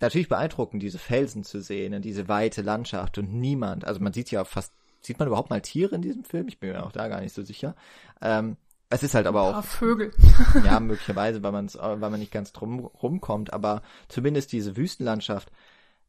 natürlich 0.00 0.28
beeindruckend, 0.28 0.82
diese 0.82 0.98
Felsen 0.98 1.44
zu 1.44 1.60
sehen 1.60 1.94
und 1.94 2.04
diese 2.04 2.28
weite 2.28 2.62
Landschaft 2.62 3.18
und 3.18 3.32
niemand, 3.32 3.84
also 3.84 4.00
man 4.00 4.12
sieht 4.12 4.30
ja 4.30 4.44
fast, 4.44 4.72
sieht 5.02 5.18
man 5.18 5.28
überhaupt 5.28 5.50
mal 5.50 5.60
Tiere 5.60 5.94
in 5.94 6.02
diesem 6.02 6.24
Film? 6.24 6.48
Ich 6.48 6.60
bin 6.60 6.70
mir 6.70 6.84
auch 6.84 6.92
da 6.92 7.08
gar 7.08 7.20
nicht 7.20 7.34
so 7.34 7.42
sicher. 7.42 7.74
Ähm, 8.20 8.56
es 8.92 9.02
ist 9.02 9.14
halt 9.14 9.26
aber 9.26 9.42
auch. 9.42 9.64
Vögel. 9.64 10.12
ja, 10.64 10.78
möglicherweise, 10.78 11.42
weil, 11.42 11.52
man's, 11.52 11.78
weil 11.78 11.96
man 11.98 12.20
nicht 12.20 12.32
ganz 12.32 12.52
drum 12.52 12.80
rumkommt, 12.80 13.52
aber 13.52 13.82
zumindest 14.08 14.52
diese 14.52 14.76
Wüstenlandschaft, 14.76 15.50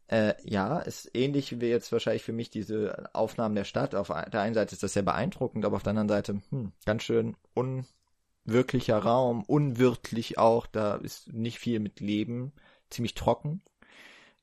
äh, 0.07 0.33
ja, 0.43 0.79
ist 0.79 1.09
ähnlich 1.13 1.61
wie 1.61 1.67
jetzt 1.67 1.91
wahrscheinlich 1.93 2.23
für 2.23 2.33
mich 2.33 2.49
diese 2.49 3.09
Aufnahmen 3.13 3.55
der 3.55 3.63
Stadt. 3.63 3.95
Auf 3.95 4.09
der 4.09 4.41
einen 4.41 4.53
Seite 4.53 4.73
ist 4.73 4.83
das 4.83 4.93
sehr 4.93 5.03
beeindruckend, 5.03 5.63
aber 5.65 5.77
auf 5.77 5.83
der 5.83 5.91
anderen 5.91 6.09
Seite, 6.09 6.41
hm, 6.49 6.73
ganz 6.85 7.03
schön 7.03 7.37
unwirklicher 7.53 8.97
Raum, 8.97 9.43
unwirtlich 9.43 10.37
auch, 10.37 10.67
da 10.67 10.95
ist 10.95 11.31
nicht 11.31 11.59
viel 11.59 11.79
mit 11.79 12.01
Leben, 12.01 12.51
ziemlich 12.89 13.13
trocken. 13.13 13.61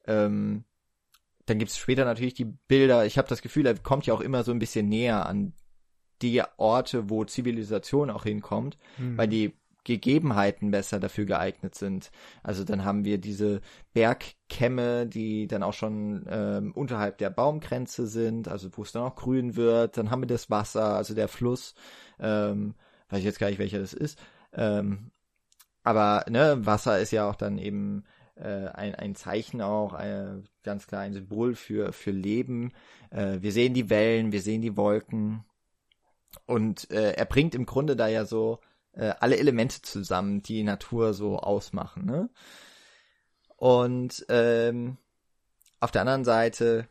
Ähm, 0.06 0.64
dann 1.50 1.58
gibt's 1.58 1.76
später 1.76 2.04
natürlich 2.04 2.34
die 2.34 2.44
Bilder. 2.44 3.04
Ich 3.04 3.18
habe 3.18 3.28
das 3.28 3.42
Gefühl, 3.42 3.66
er 3.66 3.76
kommt 3.76 4.06
ja 4.06 4.14
auch 4.14 4.20
immer 4.20 4.44
so 4.44 4.52
ein 4.52 4.60
bisschen 4.60 4.88
näher 4.88 5.26
an 5.26 5.52
die 6.22 6.42
Orte, 6.58 7.10
wo 7.10 7.24
Zivilisation 7.24 8.08
auch 8.10 8.22
hinkommt, 8.22 8.78
mhm. 8.98 9.18
weil 9.18 9.26
die 9.26 9.52
Gegebenheiten 9.82 10.70
besser 10.70 11.00
dafür 11.00 11.24
geeignet 11.24 11.74
sind. 11.74 12.12
Also 12.44 12.62
dann 12.62 12.84
haben 12.84 13.04
wir 13.04 13.18
diese 13.18 13.62
Bergkämme, 13.94 15.06
die 15.06 15.48
dann 15.48 15.64
auch 15.64 15.72
schon 15.72 16.24
ähm, 16.28 16.72
unterhalb 16.72 17.18
der 17.18 17.30
Baumgrenze 17.30 18.06
sind, 18.06 18.46
also 18.46 18.68
wo 18.72 18.82
es 18.82 18.92
dann 18.92 19.02
auch 19.02 19.16
grün 19.16 19.56
wird. 19.56 19.96
Dann 19.96 20.10
haben 20.10 20.22
wir 20.22 20.28
das 20.28 20.50
Wasser, 20.50 20.94
also 20.94 21.14
der 21.14 21.28
Fluss, 21.28 21.74
ähm, 22.20 22.74
weiß 23.08 23.20
ich 23.20 23.24
jetzt 23.24 23.40
gar 23.40 23.48
nicht, 23.48 23.58
welcher 23.58 23.80
das 23.80 23.94
ist. 23.94 24.20
Ähm, 24.52 25.10
aber 25.82 26.26
ne, 26.28 26.64
Wasser 26.64 27.00
ist 27.00 27.10
ja 27.10 27.28
auch 27.28 27.34
dann 27.34 27.58
eben 27.58 28.04
ein, 28.42 28.94
ein 28.94 29.14
Zeichen 29.14 29.60
auch, 29.60 29.98
äh, 29.98 30.42
ganz 30.62 30.86
klar 30.86 31.02
ein 31.02 31.12
Symbol 31.12 31.54
für, 31.54 31.92
für 31.92 32.10
Leben. 32.10 32.72
Äh, 33.10 33.38
wir 33.40 33.52
sehen 33.52 33.74
die 33.74 33.90
Wellen, 33.90 34.32
wir 34.32 34.42
sehen 34.42 34.62
die 34.62 34.76
Wolken. 34.76 35.44
Und 36.46 36.90
äh, 36.90 37.12
er 37.12 37.24
bringt 37.24 37.54
im 37.54 37.66
Grunde 37.66 37.96
da 37.96 38.06
ja 38.08 38.24
so 38.24 38.60
äh, 38.92 39.12
alle 39.20 39.36
Elemente 39.36 39.82
zusammen, 39.82 40.42
die 40.42 40.62
Natur 40.62 41.12
so 41.12 41.38
ausmachen. 41.38 42.06
Ne? 42.06 42.30
Und 43.56 44.24
ähm, 44.28 44.96
auf 45.80 45.90
der 45.90 46.02
anderen 46.02 46.24
Seite 46.24 46.88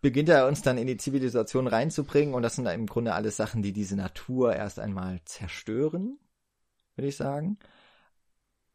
beginnt 0.00 0.28
er 0.28 0.46
uns 0.46 0.62
dann 0.62 0.78
in 0.78 0.86
die 0.86 0.96
Zivilisation 0.96 1.66
reinzubringen 1.66 2.34
und 2.34 2.42
das 2.42 2.56
sind 2.56 2.66
im 2.66 2.86
Grunde 2.86 3.14
alles 3.14 3.36
Sachen, 3.36 3.62
die 3.62 3.72
diese 3.72 3.96
Natur 3.96 4.54
erst 4.54 4.78
einmal 4.78 5.20
zerstören, 5.24 6.18
würde 6.94 7.08
ich 7.08 7.16
sagen 7.16 7.58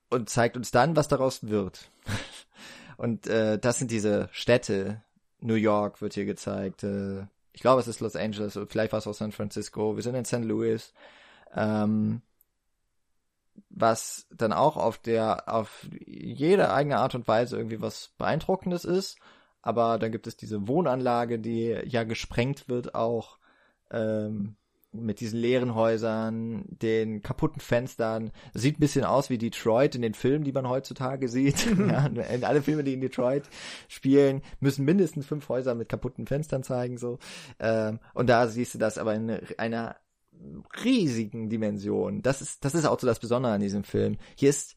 und 0.09 0.29
zeigt 0.29 0.57
uns 0.57 0.71
dann, 0.71 0.95
was 0.95 1.07
daraus 1.07 1.47
wird. 1.47 1.91
und 2.97 3.27
äh, 3.27 3.57
das 3.59 3.79
sind 3.79 3.91
diese 3.91 4.29
Städte. 4.31 5.01
New 5.41 5.55
York 5.55 6.01
wird 6.01 6.13
hier 6.13 6.25
gezeigt. 6.25 6.83
Äh, 6.83 7.25
ich 7.53 7.61
glaube, 7.61 7.81
es 7.81 7.87
ist 7.87 7.99
Los 7.99 8.15
Angeles, 8.15 8.59
vielleicht 8.67 8.91
war 8.91 8.99
es 8.99 9.07
auch 9.07 9.13
San 9.13 9.31
Francisco. 9.31 9.95
Wir 9.95 10.03
sind 10.03 10.15
in 10.15 10.25
St. 10.25 10.43
Louis. 10.45 10.93
Ähm, 11.53 12.21
was 13.69 14.27
dann 14.31 14.53
auch 14.53 14.77
auf 14.77 14.97
der, 14.97 15.53
auf 15.53 15.87
jede 16.05 16.71
eigene 16.71 16.97
Art 16.97 17.15
und 17.15 17.27
Weise 17.27 17.57
irgendwie 17.57 17.81
was 17.81 18.13
Beeindruckendes 18.17 18.85
ist. 18.85 19.17
Aber 19.61 19.99
dann 19.99 20.11
gibt 20.11 20.27
es 20.27 20.37
diese 20.37 20.67
Wohnanlage, 20.67 21.39
die 21.39 21.77
ja 21.85 22.03
gesprengt 22.03 22.69
wird 22.69 22.95
auch. 22.95 23.37
Ähm, 23.91 24.55
mit 24.91 25.19
diesen 25.19 25.39
leeren 25.39 25.75
Häusern, 25.75 26.65
den 26.67 27.21
kaputten 27.21 27.61
Fenstern. 27.61 28.31
Sieht 28.53 28.77
ein 28.77 28.79
bisschen 28.79 29.05
aus 29.05 29.29
wie 29.29 29.37
Detroit 29.37 29.95
in 29.95 30.01
den 30.01 30.15
Filmen, 30.15 30.43
die 30.43 30.51
man 30.51 30.67
heutzutage 30.67 31.27
sieht. 31.27 31.67
ja, 31.77 32.09
alle 32.41 32.61
Filme, 32.61 32.83
die 32.83 32.93
in 32.93 33.01
Detroit 33.01 33.43
spielen, 33.87 34.41
müssen 34.59 34.85
mindestens 34.85 35.27
fünf 35.27 35.47
Häuser 35.49 35.75
mit 35.75 35.89
kaputten 35.89 36.25
Fenstern 36.25 36.63
zeigen. 36.63 36.97
so. 36.97 37.19
Ähm, 37.59 37.99
und 38.13 38.29
da 38.29 38.47
siehst 38.47 38.73
du 38.73 38.77
das 38.79 38.97
aber 38.97 39.13
in 39.13 39.39
einer 39.57 39.95
riesigen 40.83 41.49
Dimension. 41.49 42.21
Das 42.21 42.41
ist, 42.41 42.63
das 42.65 42.73
ist 42.73 42.85
auch 42.85 42.99
so 42.99 43.07
das 43.07 43.19
Besondere 43.19 43.53
an 43.53 43.61
diesem 43.61 43.83
Film. 43.83 44.17
Hier 44.35 44.49
ist 44.49 44.75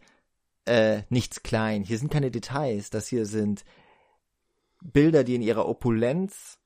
äh, 0.65 1.03
nichts 1.09 1.43
klein. 1.43 1.85
Hier 1.85 1.99
sind 1.99 2.13
keine 2.13 2.31
Details. 2.31 2.91
Das 2.91 3.09
hier 3.09 3.27
sind 3.27 3.65
Bilder, 4.83 5.25
die 5.25 5.37
in 5.37 5.43
ihrer 5.43 5.69
Opulenz 5.69 6.59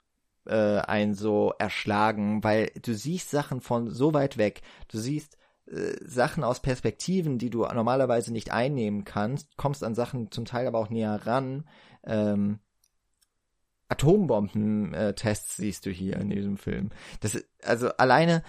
äh, 0.46 0.80
einen 0.86 1.14
so 1.14 1.52
erschlagen, 1.58 2.42
weil 2.44 2.70
du 2.82 2.94
siehst 2.94 3.30
Sachen 3.30 3.60
von 3.60 3.90
so 3.90 4.14
weit 4.14 4.38
weg. 4.38 4.62
Du 4.88 4.98
siehst 4.98 5.36
äh, 5.66 5.96
Sachen 6.04 6.44
aus 6.44 6.60
Perspektiven, 6.60 7.38
die 7.38 7.50
du 7.50 7.60
normalerweise 7.60 8.32
nicht 8.32 8.52
einnehmen 8.52 9.04
kannst, 9.04 9.56
kommst 9.56 9.82
an 9.82 9.94
Sachen 9.94 10.30
zum 10.30 10.44
Teil 10.44 10.66
aber 10.66 10.78
auch 10.78 10.90
näher 10.90 11.26
ran. 11.26 11.64
Ähm, 12.04 12.60
Atombombentests 13.88 15.56
siehst 15.56 15.86
du 15.86 15.90
hier 15.90 16.16
in 16.16 16.30
diesem 16.30 16.56
Film. 16.56 16.90
Das 17.20 17.38
also 17.62 17.88
alleine, 17.90 18.42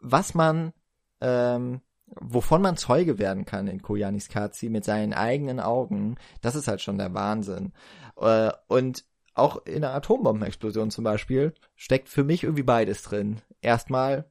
was 0.00 0.34
man, 0.34 0.72
ähm, 1.20 1.80
wovon 2.06 2.60
man 2.60 2.76
Zeuge 2.76 3.18
werden 3.18 3.44
kann 3.44 3.66
in 3.66 3.80
Koyanis 3.80 4.28
Kazi 4.28 4.68
mit 4.68 4.84
seinen 4.84 5.14
eigenen 5.14 5.58
Augen, 5.58 6.16
das 6.42 6.54
ist 6.54 6.68
halt 6.68 6.82
schon 6.82 6.98
der 6.98 7.14
Wahnsinn. 7.14 7.72
Äh, 8.16 8.52
und 8.68 9.04
auch 9.34 9.64
in 9.66 9.84
einer 9.84 9.94
Atombombenexplosion 9.94 10.90
zum 10.90 11.04
Beispiel 11.04 11.54
steckt 11.74 12.08
für 12.08 12.24
mich 12.24 12.44
irgendwie 12.44 12.62
beides 12.62 13.02
drin. 13.02 13.40
Erstmal, 13.60 14.30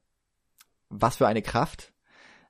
was 0.90 1.18
für 1.18 1.28
eine 1.28 1.42
Kraft, 1.42 1.94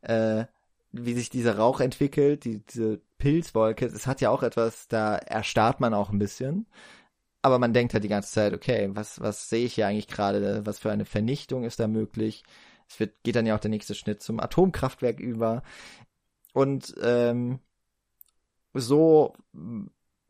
äh, 0.01 0.45
wie 0.91 1.14
sich 1.14 1.30
dieser 1.30 1.58
Rauch 1.58 1.80
entwickelt, 1.80 2.45
die, 2.45 2.60
diese 2.60 3.01
Pilzwolke, 3.18 3.86
es 3.86 4.06
hat 4.06 4.22
ja 4.22 4.30
auch 4.30 4.43
etwas, 4.43 4.88
da 4.88 5.16
erstarrt 5.16 5.80
man 5.80 5.93
auch 5.93 6.12
ein 6.12 6.20
bisschen. 6.20 6.68
Aber 7.41 7.60
man 7.60 7.74
denkt 7.74 7.93
halt 7.93 8.04
die 8.04 8.10
ganze 8.10 8.32
Zeit, 8.32 8.54
okay, 8.54 8.89
was, 8.93 9.20
was 9.20 9.49
sehe 9.49 9.66
ich 9.66 9.74
hier 9.74 9.88
eigentlich 9.88 10.08
gerade? 10.08 10.66
Was 10.66 10.80
für 10.80 10.91
eine 10.91 11.06
Vernichtung 11.06 11.66
ist 11.66 11.80
da 11.80 11.88
möglich? 11.88 12.43
Es 12.88 12.99
wird, 12.99 13.22
geht 13.24 13.36
dann 13.36 13.45
ja 13.45 13.56
auch 13.56 13.60
der 13.60 13.70
nächste 13.70 13.95
Schnitt 13.95 14.22
zum 14.22 14.39
Atomkraftwerk 14.39 15.20
über. 15.20 15.64
Und 16.54 16.95
ähm, 17.01 17.60
so 18.74 19.34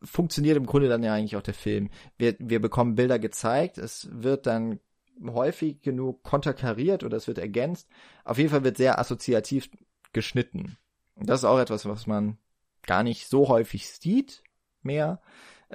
funktioniert 0.04 0.58
im 0.58 0.66
Grunde 0.66 0.90
dann 0.90 1.04
ja 1.04 1.14
eigentlich 1.14 1.36
auch 1.36 1.42
der 1.42 1.54
Film. 1.54 1.90
Wir, 2.18 2.36
wir 2.40 2.62
bekommen 2.62 2.96
Bilder 2.96 3.20
gezeigt, 3.20 3.78
es 3.78 4.10
wird 4.12 4.46
dann 4.46 4.80
häufig 5.26 5.82
genug 5.82 6.24
konterkariert 6.24 7.04
oder 7.04 7.18
es 7.18 7.28
wird 7.28 7.38
ergänzt. 7.38 7.88
Auf 8.24 8.38
jeden 8.38 8.50
Fall 8.50 8.64
wird 8.64 8.78
sehr 8.78 9.00
assoziativ 9.00 9.70
geschnitten. 10.12 10.78
Und 11.16 11.30
das 11.30 11.42
ist 11.42 11.46
auch 11.46 11.60
etwas, 11.60 11.86
was 11.86 12.08
man 12.08 12.38
gar 12.86 13.04
nicht 13.04 13.28
so 13.28 13.48
häufig 13.48 13.90
sieht 13.90 14.44
mehr. 14.82 15.22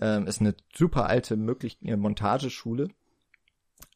Ähm, 0.00 0.26
ist 0.26 0.40
eine 0.40 0.54
super 0.74 1.06
alte 1.06 1.36
möglich 1.36 1.78
äh, 1.82 1.96
Montageschule. 1.96 2.88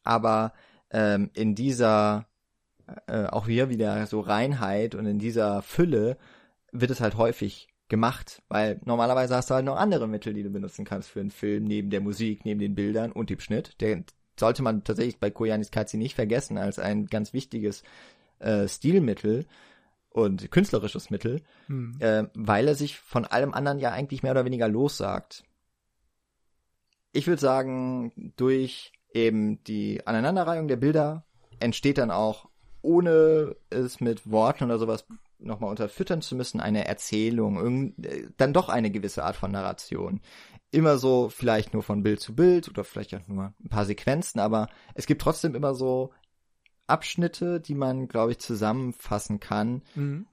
Aber 0.03 0.53
ähm, 0.91 1.29
in 1.33 1.55
dieser 1.55 2.27
äh, 3.07 3.25
auch 3.25 3.47
hier 3.47 3.69
wieder 3.69 4.05
so 4.07 4.19
Reinheit 4.19 4.95
und 4.95 5.05
in 5.05 5.19
dieser 5.19 5.61
Fülle 5.61 6.17
wird 6.71 6.91
es 6.91 7.01
halt 7.01 7.15
häufig 7.15 7.72
gemacht, 7.93 8.41
weil 8.49 8.81
normalerweise 8.85 9.35
hast 9.35 9.51
du 9.51 9.53
halt 9.53 9.65
noch 9.65 9.77
andere 9.77 10.07
Mittel, 10.07 10.33
die 10.33 10.41
du 10.41 10.49
benutzen 10.49 10.83
kannst 10.83 11.09
für 11.09 11.19
einen 11.19 11.29
Film, 11.29 11.65
neben 11.65 11.91
der 11.91 12.01
Musik, 12.01 12.43
neben 12.43 12.59
den 12.59 12.73
Bildern 12.73 13.11
und 13.11 13.29
dem 13.29 13.39
Schnitt. 13.39 13.79
Der 13.81 14.03
sollte 14.39 14.63
man 14.63 14.83
tatsächlich 14.83 15.19
bei 15.19 15.29
Koyanis 15.29 15.69
Katzi 15.69 15.97
nicht 15.97 16.15
vergessen 16.15 16.57
als 16.57 16.79
ein 16.79 17.05
ganz 17.05 17.33
wichtiges 17.33 17.83
äh, 18.39 18.67
Stilmittel 18.67 19.45
und 20.09 20.49
künstlerisches 20.49 21.11
Mittel, 21.11 21.43
hm. 21.67 21.97
äh, 21.99 22.23
weil 22.33 22.67
er 22.67 22.73
sich 22.73 22.97
von 22.97 23.25
allem 23.25 23.53
anderen 23.53 23.77
ja 23.77 23.91
eigentlich 23.91 24.23
mehr 24.23 24.31
oder 24.31 24.45
weniger 24.45 24.67
lossagt. 24.67 25.43
Ich 27.11 27.27
würde 27.27 27.41
sagen, 27.41 28.33
durch 28.37 28.91
eben 29.13 29.63
die 29.65 30.07
Aneinanderreihung 30.07 30.67
der 30.67 30.77
Bilder 30.77 31.27
entsteht 31.59 31.99
dann 31.99 32.09
auch, 32.09 32.49
ohne 32.81 33.55
es 33.69 34.01
mit 34.01 34.31
Worten 34.31 34.63
oder 34.63 34.79
sowas 34.79 35.05
nochmal 35.43 35.69
unterfüttern 35.69 36.21
zu 36.21 36.35
müssen, 36.35 36.59
eine 36.59 36.87
Erzählung, 36.87 37.93
äh, 38.03 38.27
dann 38.37 38.53
doch 38.53 38.69
eine 38.69 38.91
gewisse 38.91 39.23
Art 39.23 39.35
von 39.35 39.51
Narration. 39.51 40.21
Immer 40.71 40.97
so 40.97 41.29
vielleicht 41.29 41.73
nur 41.73 41.83
von 41.83 42.03
Bild 42.03 42.19
zu 42.19 42.35
Bild 42.35 42.69
oder 42.69 42.83
vielleicht 42.83 43.13
auch 43.15 43.27
nur 43.27 43.53
ein 43.63 43.69
paar 43.69 43.85
Sequenzen, 43.85 44.39
aber 44.39 44.69
es 44.95 45.05
gibt 45.05 45.21
trotzdem 45.21 45.55
immer 45.55 45.75
so 45.75 46.11
Abschnitte, 46.87 47.59
die 47.59 47.75
man, 47.75 48.07
glaube 48.07 48.31
ich, 48.31 48.39
zusammenfassen 48.39 49.39
kann, 49.39 49.83
mhm. 49.95 50.25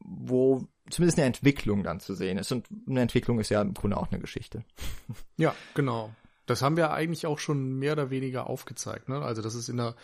wo 0.00 0.66
zumindest 0.90 1.18
eine 1.18 1.26
Entwicklung 1.26 1.82
dann 1.82 2.00
zu 2.00 2.14
sehen 2.14 2.38
ist. 2.38 2.52
Und 2.52 2.66
eine 2.88 3.00
Entwicklung 3.00 3.38
ist 3.38 3.50
ja 3.50 3.62
im 3.62 3.74
Grunde 3.74 3.96
auch 3.96 4.10
eine 4.10 4.20
Geschichte. 4.20 4.64
Ja, 5.36 5.54
genau. 5.74 6.14
Das 6.46 6.62
haben 6.62 6.76
wir 6.76 6.92
eigentlich 6.92 7.26
auch 7.26 7.38
schon 7.38 7.78
mehr 7.78 7.94
oder 7.94 8.10
weniger 8.10 8.48
aufgezeigt. 8.48 9.08
Ne? 9.08 9.20
Also 9.22 9.42
das 9.42 9.54
ist 9.54 9.68
in 9.68 9.78
der, 9.78 9.96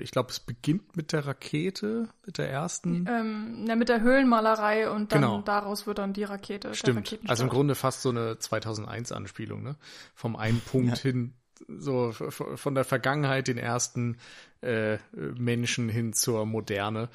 ich 0.00 0.10
glaube, 0.12 0.30
es 0.30 0.38
beginnt 0.40 0.96
mit 0.96 1.12
der 1.12 1.26
Rakete, 1.26 2.08
mit 2.24 2.38
der 2.38 2.50
ersten. 2.50 3.06
Ähm, 3.08 3.64
ja, 3.66 3.74
mit 3.74 3.88
der 3.88 4.00
Höhlenmalerei 4.00 4.88
und 4.90 5.12
dann 5.12 5.22
Genau. 5.22 5.40
daraus 5.42 5.86
wird 5.86 5.98
dann 5.98 6.12
die 6.12 6.24
Rakete. 6.24 6.68
der 6.68 6.74
Stimmt. 6.74 7.18
Also 7.26 7.42
im 7.42 7.48
Grunde 7.48 7.74
fast 7.74 8.02
so 8.02 8.10
eine 8.10 8.34
2001-Anspielung, 8.34 9.62
ne? 9.62 9.76
Vom 10.14 10.36
einen 10.36 10.60
Punkt 10.60 10.98
hin, 10.98 11.34
so 11.68 12.12
von 12.12 12.74
der 12.74 12.84
Vergangenheit, 12.84 13.48
den 13.48 13.58
ersten 13.58 14.18
äh, 14.60 14.98
Menschen 15.12 15.88
hin 15.88 16.12
zur 16.12 16.46
Moderne. 16.46 17.08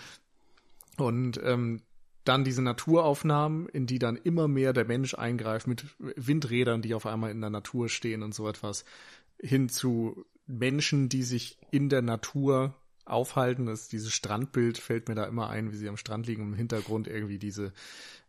Und 0.98 1.40
ähm, 1.44 1.82
dann 2.26 2.44
diese 2.44 2.62
Naturaufnahmen, 2.62 3.68
in 3.70 3.88
die 3.88 3.98
dann 3.98 4.16
immer 4.18 4.48
mehr 4.48 4.74
der 4.74 4.86
Mensch 4.86 5.16
eingreift 5.16 5.68
mit 5.68 5.86
Windrädern, 6.00 6.82
die 6.82 6.94
auf 6.94 7.06
einmal 7.06 7.32
in 7.32 7.42
der 7.42 7.50
Natur 7.50 7.90
stehen 7.90 8.24
und 8.24 8.36
so 8.36 8.48
etwas, 8.48 8.86
hin 9.42 9.70
zu 9.70 10.26
Menschen, 10.52 11.10
die 11.10 11.24
sich 11.24 11.58
in 11.72 11.90
der 11.90 12.02
Natur 12.02 12.76
aufhalten. 13.06 13.66
Das, 13.66 13.88
dieses 13.88 14.14
Strandbild 14.14 14.78
fällt 14.78 15.08
mir 15.08 15.16
da 15.16 15.26
immer 15.26 15.50
ein, 15.50 15.72
wie 15.72 15.78
sie 15.78 15.90
am 15.90 15.98
Strand 15.98 16.28
liegen 16.28 16.44
im 16.44 16.54
Hintergrund 16.54 17.08
irgendwie 17.08 17.40
diese, 17.40 17.74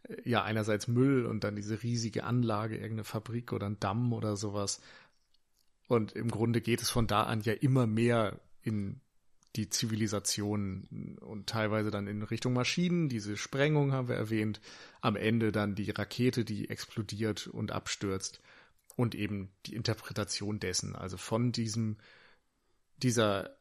äh, 0.05 0.29
ja, 0.29 0.43
einerseits 0.43 0.89
Müll 0.89 1.27
und 1.27 1.45
dann 1.45 1.57
diese 1.57 1.83
riesige 1.83 2.25
Anlage, 2.25 2.77
irgendeine 2.77 3.05
Fabrik 3.05 3.53
oder 3.53 3.67
ein 3.67 3.81
Damm 3.81 4.13
oder 4.13 4.37
sowas. 4.37 4.81
Und 5.89 6.13
im 6.13 6.31
Grunde 6.31 6.61
geht 6.61 6.81
es 6.83 6.91
von 6.91 7.07
da 7.07 7.25
an 7.25 7.43
ja 7.43 7.53
immer 7.53 7.87
mehr 7.87 8.41
in 8.63 9.01
die 9.57 9.69
Zivilisation 9.69 11.19
und 11.21 11.47
teilweise 11.47 11.91
dann 11.91 12.07
in 12.07 12.23
Richtung 12.23 12.55
Maschinen. 12.55 13.11
Diese 13.11 13.37
Sprengung 13.37 13.93
haben 13.93 14.09
wir 14.09 14.17
erwähnt. 14.17 14.61
Am 15.03 15.15
Ende 15.15 15.53
dann 15.53 15.75
die 15.75 15.91
Rakete, 15.91 16.45
die 16.45 16.71
explodiert 16.71 17.49
und 17.49 17.71
abstürzt. 17.71 18.41
Und 18.97 19.15
eben 19.15 19.53
die 19.67 19.75
Interpretation 19.75 20.61
dessen. 20.61 20.95
Also 20.95 21.17
von 21.17 21.53
diesem, 21.53 21.99
dieser 22.99 23.57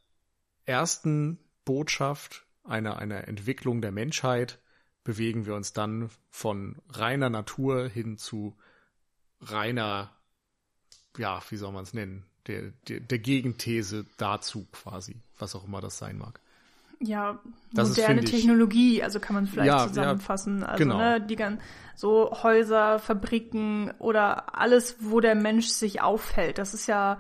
ersten 0.66 1.40
Botschaft 1.66 2.46
einer, 2.64 2.98
einer 2.98 3.28
Entwicklung 3.28 3.82
der 3.82 3.92
Menschheit 3.92 4.60
bewegen 5.04 5.46
wir 5.46 5.56
uns 5.56 5.74
dann 5.74 6.10
von 6.30 6.82
reiner 6.90 7.30
Natur 7.30 7.90
hin 7.90 8.18
zu 8.18 8.56
reiner, 9.42 10.16
ja, 11.18 11.42
wie 11.50 11.58
soll 11.58 11.72
man 11.72 11.84
es 11.84 11.94
nennen, 11.94 12.26
der, 12.48 12.72
der, 12.88 13.00
der 13.00 13.20
Gegenthese 13.20 14.06
dazu 14.18 14.68
quasi, 14.72 15.22
was 15.38 15.56
auch 15.56 15.66
immer 15.66 15.82
das 15.82 15.98
sein 15.98 16.18
mag. 16.18 16.40
Ja, 17.02 17.40
Das 17.74 17.90
ist, 17.90 17.98
moderne 17.98 18.22
ich- 18.22 18.32
Technologie, 18.32 19.04
also 19.04 19.20
kann 19.20 19.34
man 19.36 19.48
vielleicht 19.48 19.68
Ja, 19.68 19.78
ja, 19.82 19.88
zusammenfassen. 19.88 20.64
also 20.64 20.84
genau. 20.84 20.98
ne, 20.98 21.22
die 21.22 21.36
gan 21.36 21.60
so 21.96 22.32
Häuser, 22.44 23.00
Fabriken 23.00 23.92
oder 24.00 24.58
alles, 24.60 24.98
wo 25.00 25.20
der 25.20 25.36
Mensch 25.36 25.68
sich 25.68 26.02
aufhält. 26.02 26.58
Das 26.58 26.74
ist 26.74 26.88
ja 26.88 27.20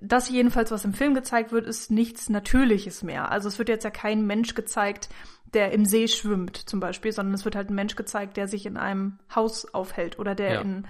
das 0.00 0.28
jedenfalls, 0.30 0.70
was 0.70 0.84
im 0.84 0.92
Film 0.94 1.14
gezeigt 1.14 1.50
wird, 1.50 1.66
ist 1.66 1.90
nichts 1.90 2.28
Natürliches 2.28 3.02
mehr. 3.02 3.30
Also 3.32 3.48
es 3.48 3.58
wird 3.58 3.68
jetzt 3.68 3.84
ja 3.84 3.90
kein 3.90 4.26
Mensch 4.26 4.54
gezeigt, 4.54 5.08
der 5.54 5.72
im 5.72 5.84
See 5.84 6.06
schwimmt 6.08 6.56
zum 6.56 6.78
Beispiel, 6.78 7.10
sondern 7.12 7.34
es 7.34 7.44
wird 7.44 7.56
halt 7.56 7.70
ein 7.70 7.74
Mensch 7.74 7.96
gezeigt, 7.96 8.36
der 8.36 8.48
sich 8.48 8.66
in 8.66 8.76
einem 8.76 9.18
Haus 9.34 9.72
aufhält 9.74 10.18
oder 10.18 10.34
der 10.34 10.54
Ja. 10.54 10.60
in 10.60 10.86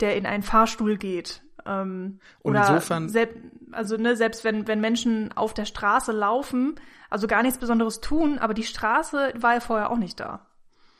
der 0.00 0.16
in 0.16 0.24
einen 0.26 0.42
Fahrstuhl 0.42 0.96
geht. 0.96 1.42
Ähm, 1.70 2.20
Und 2.42 2.52
oder 2.52 2.60
insofern- 2.68 3.08
selb, 3.08 3.34
also 3.72 3.96
ne, 3.96 4.16
selbst 4.16 4.44
wenn 4.44 4.66
wenn 4.66 4.80
Menschen 4.80 5.32
auf 5.36 5.54
der 5.54 5.64
Straße 5.64 6.12
laufen, 6.12 6.74
also 7.08 7.26
gar 7.26 7.42
nichts 7.42 7.58
Besonderes 7.58 8.00
tun, 8.00 8.38
aber 8.38 8.54
die 8.54 8.64
Straße 8.64 9.32
war 9.36 9.54
ja 9.54 9.60
vorher 9.60 9.90
auch 9.90 9.98
nicht 9.98 10.18
da. 10.18 10.46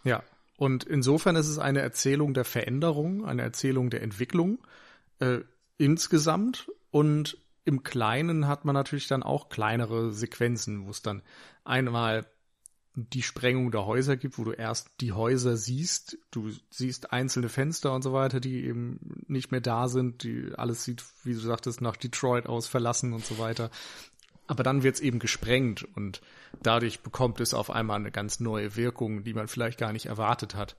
Ja, 0.05 0.23
und 0.57 0.85
insofern 0.85 1.37
ist 1.37 1.49
es 1.49 1.59
eine 1.59 1.81
Erzählung 1.81 2.35
der 2.35 2.45
Veränderung, 2.45 3.25
eine 3.25 3.43
Erzählung 3.43 3.91
der 3.91 4.03
Entwicklung 4.03 4.59
äh, 5.19 5.41
insgesamt. 5.79 6.71
Und 6.91 7.39
im 7.65 7.83
Kleinen 7.83 8.47
hat 8.49 8.65
man 8.65 8.75
natürlich 8.75 9.07
dann 9.09 9.23
auch 9.23 9.49
kleinere 9.49 10.13
Sequenzen, 10.13 10.87
wo 10.87 10.91
es 10.91 11.03
dann 11.03 11.23
einmal 11.65 12.27
die 13.09 13.23
Sprengung 13.23 13.71
der 13.71 13.87
Häuser 13.87 14.17
gibt, 14.17 14.39
wo 14.39 14.45
du 14.45 14.53
erst 14.53 14.91
die 15.01 15.13
Häuser 15.13 15.57
siehst, 15.57 16.19
du 16.31 16.51
siehst 16.71 17.13
einzelne 17.13 17.49
Fenster 17.49 17.95
und 17.95 18.03
so 18.03 18.13
weiter, 18.13 18.41
die 18.41 18.65
eben 18.65 19.25
nicht 19.27 19.51
mehr 19.51 19.61
da 19.61 19.89
sind, 19.89 20.23
die 20.23 20.53
alles 20.57 20.85
sieht, 20.85 21.05
wie 21.25 21.35
du 21.35 21.41
sagtest, 21.41 21.81
nach 21.81 21.97
Detroit 21.97 22.47
aus 22.47 22.67
verlassen 22.67 23.13
und 23.13 23.25
so 23.25 23.39
weiter. 23.39 23.71
Aber 24.47 24.63
dann 24.63 24.83
wird 24.83 24.97
es 24.97 25.01
eben 25.01 25.21
gesprengt 25.21 25.85
und 25.95 26.21
dadurch 26.63 27.01
bekommt 27.01 27.41
es 27.41 27.55
auf 27.55 27.71
einmal 27.71 28.01
eine 28.01 28.11
ganz 28.11 28.41
neue 28.41 28.75
Wirkung, 28.75 29.23
die 29.23 29.35
man 29.35 29.47
vielleicht 29.47 29.79
gar 29.79 29.93
nicht 29.93 30.07
erwartet 30.07 30.55
hat. 30.55 30.77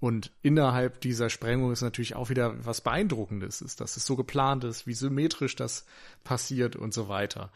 Und 0.00 0.30
innerhalb 0.42 1.00
dieser 1.00 1.28
Sprengung 1.28 1.72
ist 1.72 1.82
natürlich 1.82 2.14
auch 2.14 2.28
wieder 2.30 2.64
was 2.64 2.82
Beeindruckendes, 2.82 3.62
ist, 3.62 3.80
dass 3.80 3.96
es 3.96 4.06
so 4.06 4.14
geplant 4.14 4.62
ist, 4.64 4.86
wie 4.86 4.94
symmetrisch 4.94 5.56
das 5.56 5.86
passiert 6.22 6.76
und 6.76 6.94
so 6.94 7.08
weiter. 7.08 7.50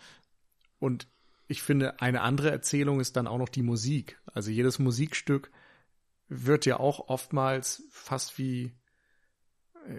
Und 0.79 1.07
ich 1.47 1.63
finde, 1.63 2.01
eine 2.01 2.23
andere 2.23 2.51
Erzählung 2.51 3.01
ist 3.01 3.17
dann 3.17 3.27
auch 3.27 3.39
noch 3.39 3.49
die 3.49 3.63
Musik. 3.63 4.21
Also 4.27 4.51
jedes 4.51 4.79
Musikstück 4.79 5.51
wird 6.29 6.67
ja 6.67 6.79
auch 6.79 7.09
oftmals 7.09 7.83
fast 7.91 8.39
wie, 8.39 8.73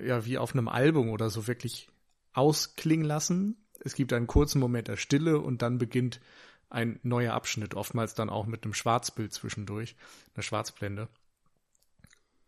ja, 0.05 0.25
wie 0.25 0.37
auf 0.37 0.53
einem 0.53 0.67
Album 0.67 1.09
oder 1.09 1.29
so 1.29 1.47
wirklich 1.47 1.89
ausklingen 2.33 3.05
lassen. 3.05 3.57
Es 3.79 3.95
gibt 3.95 4.13
einen 4.13 4.27
kurzen 4.27 4.59
Moment 4.59 4.87
der 4.87 4.97
Stille 4.97 5.39
und 5.39 5.61
dann 5.61 5.77
beginnt 5.77 6.21
ein 6.69 6.99
neuer 7.03 7.33
Abschnitt, 7.33 7.75
oftmals 7.75 8.15
dann 8.15 8.29
auch 8.29 8.47
mit 8.47 8.63
einem 8.63 8.73
Schwarzbild 8.73 9.31
zwischendurch, 9.31 9.95
einer 10.33 10.43
Schwarzblende. 10.43 11.07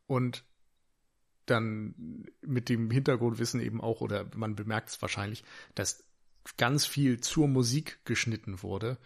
Und 0.07 0.43
dann 1.45 2.25
mit 2.41 2.69
dem 2.69 2.89
Hintergrundwissen 2.89 3.61
eben 3.61 3.81
auch, 3.81 4.01
oder 4.01 4.25
man 4.35 4.55
bemerkt 4.55 4.89
es 4.89 5.01
wahrscheinlich, 5.01 5.43
dass 5.75 6.03
ganz 6.57 6.85
viel 6.85 7.19
zur 7.19 7.47
Musik 7.47 7.99
geschnitten 8.05 8.61
wurde. 8.63 8.97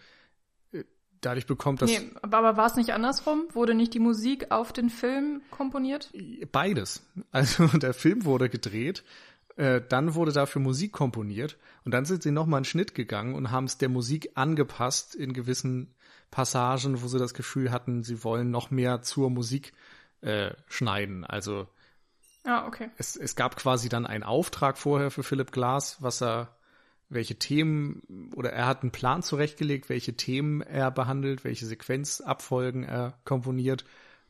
Äh, 0.72 0.84
Dadurch 1.20 1.46
bekommt 1.46 1.82
das 1.82 1.90
nee, 1.90 2.10
aber, 2.22 2.56
war 2.56 2.66
es 2.66 2.76
nicht 2.76 2.92
andersrum? 2.92 3.46
Wurde 3.52 3.74
nicht 3.74 3.94
die 3.94 3.98
Musik 3.98 4.50
auf 4.50 4.72
den 4.72 4.90
Film 4.90 5.42
komponiert? 5.50 6.12
beides. 6.52 7.02
Also 7.30 7.66
der 7.66 7.94
Film 7.94 8.24
wurde 8.24 8.48
gedreht, 8.48 9.04
äh, 9.56 9.80
dann 9.86 10.14
wurde 10.14 10.32
dafür 10.32 10.62
Musik 10.62 10.92
komponiert 10.92 11.58
und 11.84 11.92
dann 11.92 12.04
sind 12.04 12.22
sie 12.22 12.30
nochmal 12.30 12.58
einen 12.58 12.64
Schnitt 12.64 12.94
gegangen 12.94 13.34
und 13.34 13.50
haben 13.50 13.64
es 13.64 13.78
der 13.78 13.88
Musik 13.88 14.30
angepasst 14.34 15.14
in 15.14 15.32
gewissen 15.32 15.94
Passagen, 16.30 17.02
wo 17.02 17.08
sie 17.08 17.18
das 17.18 17.34
Gefühl 17.34 17.70
hatten, 17.70 18.02
sie 18.02 18.22
wollen 18.24 18.50
noch 18.50 18.70
mehr 18.70 19.02
zur 19.02 19.30
Musik 19.30 19.72
äh, 20.20 20.52
schneiden. 20.68 21.24
Also 21.24 21.66
Ah, 22.44 22.66
okay. 22.66 22.90
es, 22.96 23.16
es 23.16 23.36
gab 23.36 23.56
quasi 23.56 23.88
dann 23.88 24.06
einen 24.06 24.22
Auftrag 24.24 24.78
vorher 24.78 25.10
für 25.10 25.22
Philip 25.22 25.52
Glass, 25.52 25.98
was 26.00 26.22
er, 26.22 26.56
welche 27.10 27.34
Themen, 27.34 28.30
oder 28.34 28.52
er 28.52 28.66
hat 28.66 28.82
einen 28.82 28.92
Plan 28.92 29.22
zurechtgelegt, 29.22 29.88
welche 29.88 30.14
Themen 30.14 30.62
er 30.62 30.90
behandelt, 30.90 31.44
welche 31.44 31.66
Sequenzabfolgen 31.66 32.84
er 32.84 33.18
komponiert. 33.24 33.84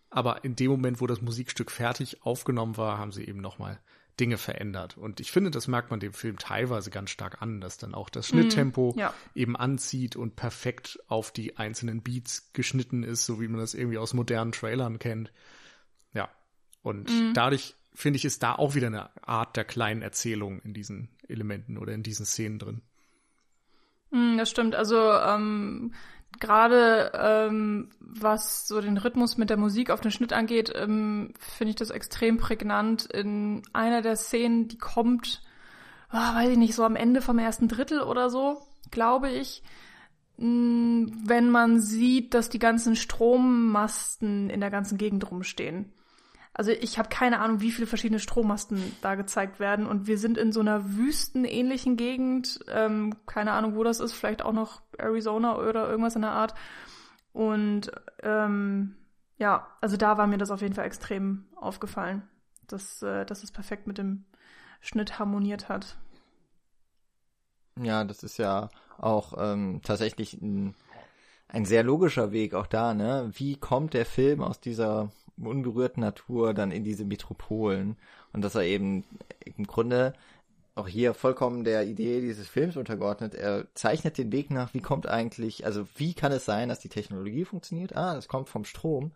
Aber 0.09 0.45
in 0.45 0.57
dem 0.57 0.71
Moment, 0.71 1.01
wo 1.01 1.07
das 1.07 1.21
Musikstück 1.21 1.71
fertig 1.71 2.23
aufgenommen 2.25 2.77
war, 2.77 2.99
haben 2.99 3.13
sie 3.13 3.25
eben 3.25 3.41
nochmal 3.41 3.79
Dinge 4.19 4.39
verändert. 4.39 4.99
Und 4.99 5.21
ich 5.21 5.31
finde, 5.31 5.51
das 5.51 5.69
merkt 5.69 5.91
man 5.91 6.01
dem 6.01 6.13
Film 6.13 6.39
teilweise 6.39 6.91
ganz 6.91 7.11
stark 7.11 7.41
an, 7.43 7.61
dass 7.61 7.79
dann 7.79 7.95
auch 7.95 8.09
das 8.09 8.29
Schnitttempo 8.29 8.95
ja. 8.97 9.15
eben 9.35 9.57
anzieht 9.57 10.17
und 10.17 10.37
perfekt 10.37 10.99
auf 11.07 11.31
die 11.33 11.57
einzelnen 11.59 12.03
Beats 12.03 12.53
geschnitten 12.53 13.03
ist, 13.03 13.25
so 13.25 13.41
wie 13.41 13.49
man 13.49 13.61
das 13.61 13.75
irgendwie 13.75 13.99
aus 13.99 14.13
modernen 14.13 14.53
Trailern 14.53 14.99
kennt. 14.99 15.33
Ja. 16.13 16.29
Und 16.83 17.11
dadurch 17.35 17.75
finde 17.95 18.17
ich, 18.17 18.25
ist 18.25 18.43
da 18.43 18.55
auch 18.55 18.75
wieder 18.75 18.89
eine 18.89 19.11
Art 19.27 19.57
der 19.57 19.65
kleinen 19.65 20.03
Erzählung 20.03 20.61
in 20.61 20.75
diesen 20.75 21.09
Elementen 21.31 21.79
oder 21.79 21.93
in 21.95 22.03
diesen 22.03 22.27
Szenen 22.27 22.59
drin. 22.59 22.83
Hm, 24.13 24.39
das 24.39 24.51
stimmt. 24.51 24.75
Also 24.75 24.97
ähm, 25.13 25.93
gerade 26.39 27.13
ähm, 27.15 27.91
was 28.01 28.67
so 28.67 28.81
den 28.81 28.97
Rhythmus 28.99 29.37
mit 29.37 29.51
der 29.51 29.57
Musik 29.57 29.91
auf 29.91 30.01
den 30.01 30.11
Schnitt 30.11 30.33
angeht, 30.33 30.73
ähm, 30.75 31.33
finde 31.39 31.71
ich 31.71 31.77
das 31.77 31.91
extrem 31.91 32.39
prägnant. 32.39 33.07
In 33.07 33.63
einer 33.73 34.03
der 34.03 34.17
Szenen, 34.17 34.69
die 34.69 34.79
kommt, 34.79 35.43
ah, 36.09 36.35
weiß 36.35 36.51
ich 36.51 36.59
nicht, 36.59 36.75
so 36.75 36.85
am 36.85 36.97
Ende 36.97 37.23
vom 37.23 37.39
ersten 37.39 37.69
Drittel 37.69 38.03
oder 38.03 38.31
so, 38.31 38.63
glaube 38.91 39.31
ich. 39.31 39.63
mh, 40.39 41.11
Wenn 41.27 41.51
man 41.51 41.81
sieht, 41.81 42.35
dass 42.35 42.49
die 42.51 42.59
ganzen 42.59 42.97
Strommasten 42.97 44.51
in 44.51 44.61
der 44.61 44.71
ganzen 44.71 44.99
Gegend 44.99 45.31
rumstehen. 45.31 45.93
Also 46.61 46.73
ich 46.73 46.99
habe 46.99 47.09
keine 47.09 47.41
Ahnung, 47.41 47.63
wie 47.63 47.71
viele 47.71 47.87
verschiedene 47.87 48.21
Strommasten 48.21 48.83
da 49.01 49.15
gezeigt 49.15 49.61
werden. 49.61 49.87
Und 49.87 50.07
wir 50.07 50.19
sind 50.19 50.37
in 50.37 50.53
so 50.53 50.61
einer 50.61 50.95
wüstenähnlichen 50.95 51.97
Gegend. 51.97 52.61
Ähm, 52.69 53.17
keine 53.25 53.53
Ahnung, 53.53 53.77
wo 53.77 53.83
das 53.83 53.99
ist. 53.99 54.13
Vielleicht 54.13 54.43
auch 54.43 54.53
noch 54.53 54.83
Arizona 54.99 55.57
oder 55.57 55.89
irgendwas 55.89 56.17
in 56.17 56.21
der 56.21 56.33
Art. 56.33 56.53
Und 57.33 57.91
ähm, 58.23 58.95
ja, 59.39 59.69
also 59.81 59.97
da 59.97 60.19
war 60.19 60.27
mir 60.27 60.37
das 60.37 60.51
auf 60.51 60.61
jeden 60.61 60.75
Fall 60.75 60.85
extrem 60.85 61.47
aufgefallen, 61.57 62.29
dass, 62.67 63.01
äh, 63.01 63.25
dass 63.25 63.43
es 63.43 63.53
perfekt 63.53 63.87
mit 63.87 63.97
dem 63.97 64.27
Schnitt 64.83 65.19
harmoniert 65.19 65.71
hat. 65.71 65.97
Ja, 67.81 68.05
das 68.05 68.23
ist 68.23 68.37
ja 68.37 68.69
auch 68.99 69.33
ähm, 69.39 69.81
tatsächlich 69.83 70.35
ein, 70.35 70.75
ein 71.49 71.65
sehr 71.65 71.85
logischer 71.85 72.33
Weg 72.33 72.53
auch 72.53 72.67
da, 72.67 72.93
ne? 72.93 73.31
Wie 73.33 73.57
kommt 73.57 73.95
der 73.95 74.05
Film 74.05 74.43
aus 74.43 74.61
dieser 74.61 75.09
unberührten 75.47 76.03
Natur 76.03 76.55
dann 76.55 76.71
in 76.71 76.85
diese 76.85 77.05
Metropolen 77.05 77.97
und 78.33 78.43
dass 78.43 78.55
er 78.55 78.63
eben 78.63 79.05
im 79.45 79.67
Grunde 79.67 80.13
auch 80.75 80.89
hier 80.89 81.15
vollkommen 81.15 81.65
der 81.65 81.87
Idee 81.87 82.21
dieses 82.21 82.49
Films 82.49 82.77
untergeordnet. 82.77 83.35
Er 83.35 83.67
zeichnet 83.75 84.19
den 84.19 84.33
Weg 84.33 84.51
nach, 84.51 84.73
wie 84.73 84.81
kommt 84.81 85.07
eigentlich, 85.07 85.67
also 85.67 85.87
wie 85.97 86.15
kann 86.15 86.33
es 86.33 86.45
sein, 86.45 86.69
dass 86.69 86.79
die 86.79 86.89
Technologie 86.89 87.45
funktioniert? 87.45 87.97
Ah, 87.97 88.15
das 88.15 88.29
kommt 88.29 88.49
vom 88.49 88.65
Strom. 88.65 89.13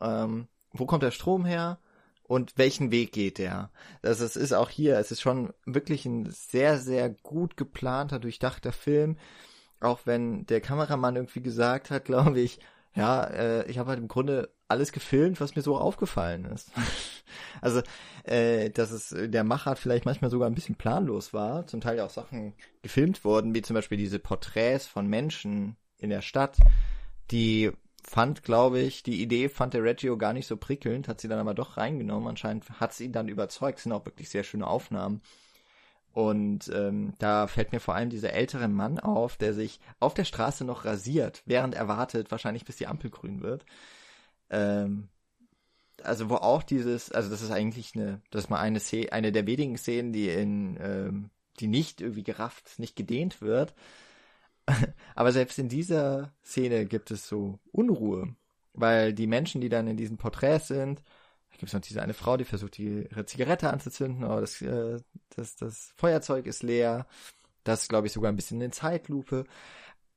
Ähm, 0.00 0.48
wo 0.72 0.86
kommt 0.86 1.02
der 1.02 1.10
Strom 1.10 1.44
her? 1.44 1.78
Und 2.22 2.58
welchen 2.58 2.90
Weg 2.90 3.12
geht 3.12 3.38
der? 3.38 3.70
Das 4.02 4.20
ist, 4.20 4.36
ist 4.36 4.52
auch 4.52 4.68
hier, 4.68 4.98
es 4.98 5.10
ist 5.10 5.22
schon 5.22 5.54
wirklich 5.64 6.04
ein 6.04 6.30
sehr, 6.30 6.78
sehr 6.78 7.08
gut 7.08 7.56
geplanter, 7.56 8.18
durchdachter 8.18 8.72
Film. 8.72 9.16
Auch 9.80 10.00
wenn 10.04 10.44
der 10.44 10.60
Kameramann 10.60 11.16
irgendwie 11.16 11.40
gesagt 11.40 11.90
hat, 11.90 12.04
glaube 12.04 12.38
ich, 12.40 12.60
ja, 12.98 13.24
äh, 13.24 13.70
ich 13.70 13.78
habe 13.78 13.90
halt 13.90 14.00
im 14.00 14.08
Grunde 14.08 14.52
alles 14.66 14.90
gefilmt, 14.90 15.40
was 15.40 15.54
mir 15.54 15.62
so 15.62 15.78
aufgefallen 15.78 16.44
ist. 16.46 16.72
also, 17.60 17.80
äh, 18.24 18.70
dass 18.70 18.90
es 18.90 19.14
der 19.16 19.44
Machart 19.44 19.78
vielleicht 19.78 20.04
manchmal 20.04 20.30
sogar 20.30 20.50
ein 20.50 20.54
bisschen 20.54 20.74
planlos 20.74 21.32
war, 21.32 21.66
zum 21.68 21.80
Teil 21.80 21.98
ja 21.98 22.06
auch 22.06 22.10
Sachen 22.10 22.54
gefilmt 22.82 23.24
wurden, 23.24 23.54
wie 23.54 23.62
zum 23.62 23.74
Beispiel 23.74 23.98
diese 23.98 24.18
Porträts 24.18 24.86
von 24.86 25.06
Menschen 25.06 25.76
in 25.98 26.10
der 26.10 26.22
Stadt, 26.22 26.58
die 27.30 27.70
fand, 28.02 28.42
glaube 28.42 28.80
ich, 28.80 29.04
die 29.04 29.22
Idee 29.22 29.48
fand 29.48 29.74
der 29.74 29.84
Reggio 29.84 30.18
gar 30.18 30.32
nicht 30.32 30.48
so 30.48 30.56
prickelnd, 30.56 31.06
hat 31.06 31.20
sie 31.20 31.28
dann 31.28 31.38
aber 31.38 31.54
doch 31.54 31.76
reingenommen. 31.76 32.28
Anscheinend 32.28 32.68
hat 32.80 32.94
sie 32.94 33.04
ihn 33.04 33.12
dann 33.12 33.28
überzeugt, 33.28 33.78
sind 33.78 33.92
auch 33.92 34.06
wirklich 34.06 34.28
sehr 34.28 34.44
schöne 34.44 34.66
Aufnahmen. 34.66 35.22
Und 36.18 36.68
ähm, 36.74 37.12
da 37.20 37.46
fällt 37.46 37.70
mir 37.70 37.78
vor 37.78 37.94
allem 37.94 38.10
dieser 38.10 38.32
ältere 38.32 38.66
Mann 38.66 38.98
auf, 38.98 39.36
der 39.36 39.54
sich 39.54 39.78
auf 40.00 40.14
der 40.14 40.24
Straße 40.24 40.64
noch 40.64 40.84
rasiert, 40.84 41.44
während 41.46 41.76
er 41.76 41.86
wartet, 41.86 42.32
wahrscheinlich 42.32 42.64
bis 42.64 42.74
die 42.74 42.88
Ampel 42.88 43.08
grün 43.08 43.40
wird. 43.40 43.64
Ähm, 44.50 45.10
also 46.02 46.28
wo 46.28 46.34
auch 46.34 46.64
dieses, 46.64 47.12
also 47.12 47.30
das 47.30 47.40
ist 47.40 47.52
eigentlich 47.52 47.94
eine, 47.94 48.20
das 48.32 48.42
ist 48.42 48.50
mal 48.50 48.58
eine 48.58 48.80
Szene, 48.80 49.12
eine 49.12 49.30
der 49.30 49.46
wenigen 49.46 49.78
Szenen, 49.78 50.12
die 50.12 50.28
in, 50.28 50.76
ähm, 50.80 51.30
die 51.60 51.68
nicht 51.68 52.00
irgendwie 52.00 52.24
gerafft, 52.24 52.80
nicht 52.80 52.96
gedehnt 52.96 53.40
wird. 53.40 53.72
Aber 55.14 55.30
selbst 55.30 55.56
in 55.60 55.68
dieser 55.68 56.32
Szene 56.42 56.86
gibt 56.86 57.12
es 57.12 57.28
so 57.28 57.60
Unruhe, 57.70 58.34
weil 58.72 59.14
die 59.14 59.28
Menschen, 59.28 59.60
die 59.60 59.68
dann 59.68 59.86
in 59.86 59.96
diesen 59.96 60.16
Porträts 60.16 60.66
sind, 60.66 61.00
gibt 61.58 61.68
es 61.68 61.74
noch 61.74 61.80
diese 61.80 62.02
eine 62.02 62.14
Frau, 62.14 62.36
die 62.36 62.44
versucht, 62.44 62.78
ihre 62.78 63.26
Zigarette 63.26 63.70
anzuzünden, 63.70 64.24
aber 64.24 64.40
das, 64.40 64.62
äh, 64.62 65.00
das, 65.36 65.56
das 65.56 65.92
Feuerzeug 65.96 66.46
ist 66.46 66.62
leer. 66.62 67.06
Das 67.64 67.88
glaube 67.88 68.06
ich 68.06 68.12
sogar 68.12 68.32
ein 68.32 68.36
bisschen 68.36 68.60
in 68.60 68.72
Zeitlupe. 68.72 69.44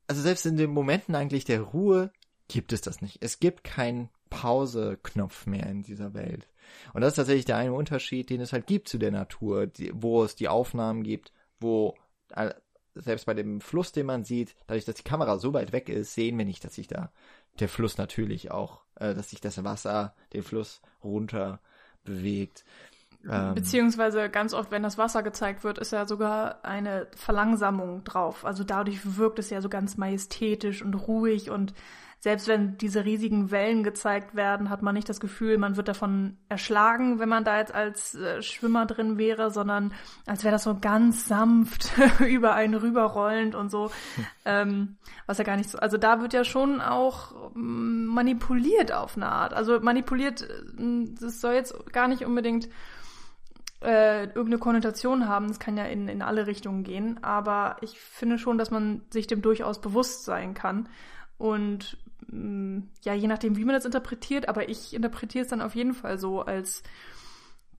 Also 0.06 0.22
selbst 0.22 0.46
in 0.46 0.56
den 0.56 0.70
Momenten 0.70 1.14
eigentlich 1.14 1.44
der 1.44 1.60
Ruhe 1.60 2.10
gibt 2.48 2.72
es 2.72 2.80
das 2.80 3.02
nicht. 3.02 3.18
Es 3.20 3.40
gibt 3.40 3.64
keinen 3.64 4.08
Pause-Knopf 4.30 5.46
mehr 5.46 5.66
in 5.66 5.82
dieser 5.82 6.14
Welt. 6.14 6.48
Und 6.94 7.02
das 7.02 7.12
ist 7.12 7.16
tatsächlich 7.16 7.44
der 7.44 7.56
eine 7.56 7.74
Unterschied, 7.74 8.30
den 8.30 8.40
es 8.40 8.52
halt 8.52 8.66
gibt 8.66 8.88
zu 8.88 8.98
der 8.98 9.10
Natur, 9.10 9.66
die, 9.66 9.90
wo 9.94 10.24
es 10.24 10.36
die 10.36 10.48
Aufnahmen 10.48 11.02
gibt, 11.02 11.32
wo 11.60 11.94
äh, 12.30 12.54
selbst 12.94 13.26
bei 13.26 13.34
dem 13.34 13.60
Fluss, 13.60 13.92
den 13.92 14.06
man 14.06 14.24
sieht, 14.24 14.54
dadurch, 14.66 14.84
dass 14.84 14.96
die 14.96 15.02
Kamera 15.02 15.38
so 15.38 15.52
weit 15.52 15.72
weg 15.72 15.88
ist, 15.88 16.14
sehen 16.14 16.38
wir 16.38 16.44
nicht, 16.44 16.64
dass 16.64 16.74
sich 16.74 16.88
da 16.88 17.12
der 17.58 17.68
Fluss 17.68 17.98
natürlich 17.98 18.50
auch, 18.50 18.81
äh, 18.96 19.14
dass 19.14 19.30
sich 19.30 19.40
das 19.40 19.62
Wasser 19.64 20.14
den 20.32 20.42
Fluss 20.42 20.80
runter 21.02 21.60
bewegt. 22.04 22.64
Ähm, 23.28 23.54
Beziehungsweise 23.54 24.28
ganz 24.28 24.52
oft, 24.52 24.70
wenn 24.70 24.82
das 24.82 24.98
Wasser 24.98 25.22
gezeigt 25.22 25.62
wird, 25.64 25.78
ist 25.78 25.92
ja 25.92 26.06
sogar 26.06 26.64
eine 26.64 27.06
Verlangsamung 27.16 28.02
drauf. 28.04 28.44
Also 28.44 28.64
dadurch 28.64 29.16
wirkt 29.16 29.38
es 29.38 29.50
ja 29.50 29.60
so 29.60 29.68
ganz 29.68 29.96
majestätisch 29.96 30.82
und 30.82 30.94
ruhig 30.94 31.50
und 31.50 31.72
selbst 32.22 32.46
wenn 32.46 32.78
diese 32.78 33.04
riesigen 33.04 33.50
Wellen 33.50 33.82
gezeigt 33.82 34.36
werden, 34.36 34.70
hat 34.70 34.80
man 34.80 34.94
nicht 34.94 35.08
das 35.08 35.18
Gefühl, 35.18 35.58
man 35.58 35.76
wird 35.76 35.88
davon 35.88 36.36
erschlagen, 36.48 37.18
wenn 37.18 37.28
man 37.28 37.42
da 37.42 37.58
jetzt 37.58 37.74
als 37.74 38.14
äh, 38.14 38.40
Schwimmer 38.42 38.86
drin 38.86 39.18
wäre, 39.18 39.50
sondern 39.50 39.92
als 40.24 40.44
wäre 40.44 40.52
das 40.52 40.62
so 40.62 40.78
ganz 40.80 41.26
sanft 41.26 41.90
über 42.20 42.54
einen 42.54 42.74
rüberrollend 42.74 43.56
und 43.56 43.72
so. 43.72 43.90
Hm. 44.14 44.26
Ähm, 44.44 44.96
was 45.26 45.38
ja 45.38 45.44
gar 45.44 45.56
nicht 45.56 45.68
so. 45.68 45.78
Also 45.78 45.96
da 45.96 46.20
wird 46.20 46.32
ja 46.32 46.44
schon 46.44 46.80
auch 46.80 47.50
mm, 47.54 48.04
manipuliert 48.04 48.92
auf 48.92 49.16
eine 49.16 49.26
Art. 49.26 49.52
Also 49.52 49.80
manipuliert, 49.80 50.42
äh, 50.42 51.08
das 51.20 51.40
soll 51.40 51.54
jetzt 51.54 51.92
gar 51.92 52.06
nicht 52.06 52.24
unbedingt 52.24 52.68
äh, 53.80 54.26
irgendeine 54.26 54.58
Konnotation 54.58 55.26
haben. 55.26 55.48
Das 55.48 55.58
kann 55.58 55.76
ja 55.76 55.86
in, 55.86 56.06
in 56.06 56.22
alle 56.22 56.46
Richtungen 56.46 56.84
gehen. 56.84 57.18
Aber 57.24 57.78
ich 57.80 57.98
finde 57.98 58.38
schon, 58.38 58.58
dass 58.58 58.70
man 58.70 59.02
sich 59.10 59.26
dem 59.26 59.42
durchaus 59.42 59.80
bewusst 59.80 60.24
sein 60.24 60.54
kann. 60.54 60.88
Und 61.36 61.98
ja, 63.02 63.14
je 63.14 63.26
nachdem, 63.26 63.56
wie 63.56 63.64
man 63.64 63.74
das 63.74 63.84
interpretiert, 63.84 64.48
aber 64.48 64.68
ich 64.68 64.94
interpretiere 64.94 65.42
es 65.42 65.48
dann 65.48 65.62
auf 65.62 65.74
jeden 65.74 65.94
Fall 65.94 66.18
so, 66.18 66.42
als 66.42 66.82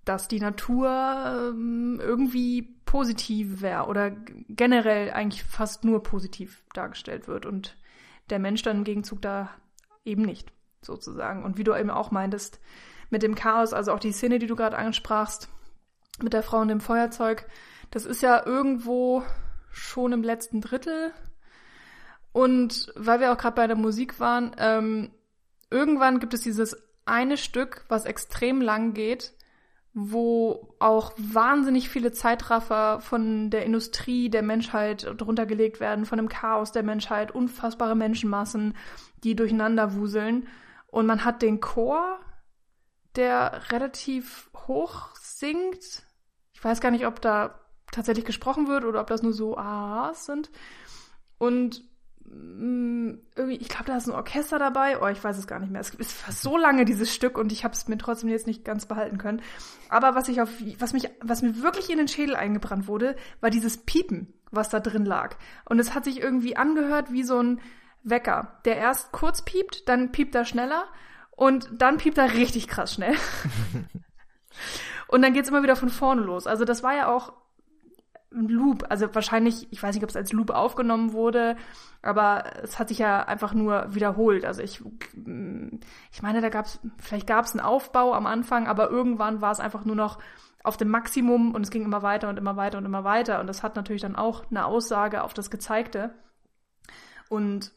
dass 0.06 0.28
die 0.28 0.40
Natur 0.40 0.90
ähm, 1.54 2.00
irgendwie 2.02 2.76
positiv 2.86 3.62
wäre 3.62 3.86
oder 3.86 4.12
generell 4.50 5.12
eigentlich 5.12 5.44
fast 5.44 5.86
nur 5.86 6.04
positiv 6.04 6.64
dargestellt 6.74 7.28
wird 7.28 7.46
und 7.46 7.78
der 8.30 8.40
Mensch 8.40 8.62
dann 8.64 8.78
im 8.78 8.84
Gegenzug 8.84 9.22
da 9.22 9.50
eben 10.06 10.24
nicht, 10.24 10.52
sozusagen. 10.82 11.44
Und 11.44 11.58
wie 11.58 11.64
du 11.64 11.74
eben 11.76 11.90
auch 11.90 12.12
meintest, 12.12 12.60
mit 13.10 13.24
dem 13.24 13.36
Chaos, 13.36 13.74
also 13.74 13.94
auch 13.94 14.00
die 14.00 14.12
Szene, 14.12 14.40
die 14.40 14.48
du 14.48 14.56
gerade 14.56 14.78
ansprachst, 14.78 15.48
mit 16.22 16.34
der 16.34 16.44
Frau 16.44 16.60
und 16.60 16.68
dem 16.68 16.82
Feuerzeug, 16.82 17.48
das 17.92 18.06
ist 18.06 18.22
ja 18.22 18.46
irgendwo 18.46 19.24
schon 19.72 20.14
im 20.14 20.24
letzten 20.24 20.62
Drittel 20.62 21.14
und 22.34 22.92
weil 22.96 23.20
wir 23.20 23.32
auch 23.32 23.38
gerade 23.38 23.56
bei 23.56 23.68
der 23.68 23.78
Musik 23.78 24.20
waren, 24.20 24.56
ähm, 24.58 25.12
irgendwann 25.70 26.20
gibt 26.20 26.34
es 26.34 26.42
dieses 26.42 26.76
eine 27.06 27.38
Stück, 27.38 27.86
was 27.88 28.06
extrem 28.06 28.60
lang 28.60 28.94
geht, 28.94 29.34
wo 29.94 30.74
auch 30.80 31.14
wahnsinnig 31.18 31.90
viele 31.90 32.12
Zeitraffer 32.12 33.00
von 33.02 33.52
der 33.52 33.66
Industrie 33.66 34.30
der 34.30 34.42
Menschheit 34.42 35.08
drunter 35.18 35.46
gelegt 35.46 35.80
werden, 35.80 36.06
von 36.06 36.18
dem 36.18 36.30
Chaos 36.30 36.72
der 36.72 36.82
Menschheit, 36.82 37.34
unfassbare 37.34 37.96
Menschenmassen, 37.96 38.76
die 39.24 39.36
durcheinander 39.36 39.94
wuseln. 39.96 40.48
Und 40.88 41.06
man 41.06 41.24
hat 41.24 41.44
den 41.44 41.60
Chor, 41.60 42.20
der 43.16 43.72
relativ 43.72 44.50
hoch 44.68 45.10
singt. 45.16 46.04
Ich 46.54 46.64
weiß 46.64 46.82
gar 46.82 46.90
nicht, 46.90 47.06
ob 47.06 47.22
da 47.22 47.60
tatsächlich 47.92 48.26
gesprochen 48.26 48.68
wird 48.68 48.86
oder 48.86 49.02
ob 49.02 49.08
das 49.08 49.22
nur 49.22 49.34
so 49.34 49.56
A's 49.56 50.26
sind. 50.26 50.50
Und 51.38 51.84
irgendwie, 53.36 53.58
ich 53.58 53.70
glaube, 53.70 53.86
da 53.86 53.98
ist 53.98 54.08
ein 54.08 54.14
Orchester 54.14 54.60
dabei. 54.60 55.02
Oh, 55.02 55.08
ich 55.08 55.24
weiß 55.24 55.38
es 55.38 55.48
gar 55.48 55.60
nicht 55.60 55.72
mehr. 55.72 55.82
Es 55.82 55.90
ist 55.92 56.12
fast 56.12 56.42
so 56.42 56.58
lange 56.58 56.86
dieses 56.86 57.14
Stück 57.14 57.38
und 57.38 57.52
ich 57.52 57.64
habe 57.64 57.74
es 57.74 57.88
mir 57.88 57.98
trotzdem 57.98 58.30
jetzt 58.30 58.48
nicht 58.48 58.64
ganz 58.64 58.86
behalten 58.86 59.18
können. 59.18 59.42
Aber 59.90 60.16
was 60.16 60.30
ich 60.30 60.42
auf, 60.42 60.50
was 60.80 60.94
mich, 60.94 61.10
was 61.22 61.42
mir 61.42 61.62
wirklich 61.62 61.90
in 61.90 61.98
den 61.98 62.08
Schädel 62.08 62.36
eingebrannt 62.36 62.88
wurde, 62.88 63.16
war 63.42 63.50
dieses 63.50 63.78
Piepen, 63.78 64.34
was 64.52 64.70
da 64.70 64.80
drin 64.80 65.06
lag. 65.06 65.36
Und 65.66 65.80
es 65.80 65.94
hat 65.94 66.06
sich 66.06 66.20
irgendwie 66.20 66.56
angehört 66.56 67.12
wie 67.12 67.24
so 67.24 67.40
ein 67.40 67.60
Wecker, 68.04 68.60
der 68.66 68.78
erst 68.78 69.12
kurz 69.12 69.44
piept, 69.44 69.88
dann 69.88 70.12
piept 70.12 70.36
er 70.36 70.46
schneller 70.46 70.86
und 71.32 71.70
dann 71.74 71.98
piept 71.98 72.18
er 72.18 72.34
richtig 72.34 72.68
krass 72.68 72.94
schnell. 72.94 73.16
und 75.08 75.22
dann 75.22 75.34
geht's 75.34 75.50
immer 75.50 75.64
wieder 75.64 75.76
von 75.76 75.90
vorne 75.90 76.22
los. 76.22 76.48
Also 76.48 76.66
das 76.66 76.84
war 76.84 76.96
ja 76.96 77.08
auch 77.08 77.34
Loop. 78.34 78.86
Also 78.90 79.14
wahrscheinlich, 79.14 79.68
ich 79.72 79.82
weiß 79.82 79.96
nicht, 79.96 80.04
ob 80.04 80.10
es 80.10 80.16
als 80.16 80.32
Loop 80.32 80.50
aufgenommen 80.50 81.14
wurde, 81.14 81.56
aber 82.02 82.44
es 82.64 82.80
hat 82.80 82.90
sich 82.90 82.98
ja 82.98 83.24
einfach 83.24 83.54
nur 83.54 83.94
wiederholt. 83.94 84.46
Also 84.46 84.62
ich, 84.62 84.82
ich 86.12 86.22
meine, 86.22 86.42
da 86.42 86.50
gab 86.50 86.66
es, 86.66 86.80
vielleicht 87.00 87.28
gab 87.28 87.46
es 87.46 87.52
einen 87.52 87.66
Aufbau 87.66 88.14
am 88.14 88.26
Anfang, 88.26 88.68
aber 88.68 88.90
irgendwann 88.90 89.42
war 89.42 89.52
es 89.52 89.60
einfach 89.60 89.86
nur 89.86 89.96
noch 89.96 90.20
auf 90.64 90.78
dem 90.78 90.90
Maximum 90.90 91.54
und 91.54 91.64
es 91.64 91.72
ging 91.72 91.84
immer 91.84 92.02
weiter 92.02 92.30
und 92.30 92.38
immer 92.38 92.56
weiter 92.56 92.78
und 92.78 92.86
immer 92.86 93.04
weiter. 93.04 93.40
Und 93.40 93.48
das 93.48 93.64
hat 93.64 93.76
natürlich 93.76 94.02
dann 94.02 94.16
auch 94.16 94.50
eine 94.50 94.66
Aussage 94.66 95.24
auf 95.24 95.34
das 95.34 95.50
Gezeigte 95.50 96.14
und 97.30 97.72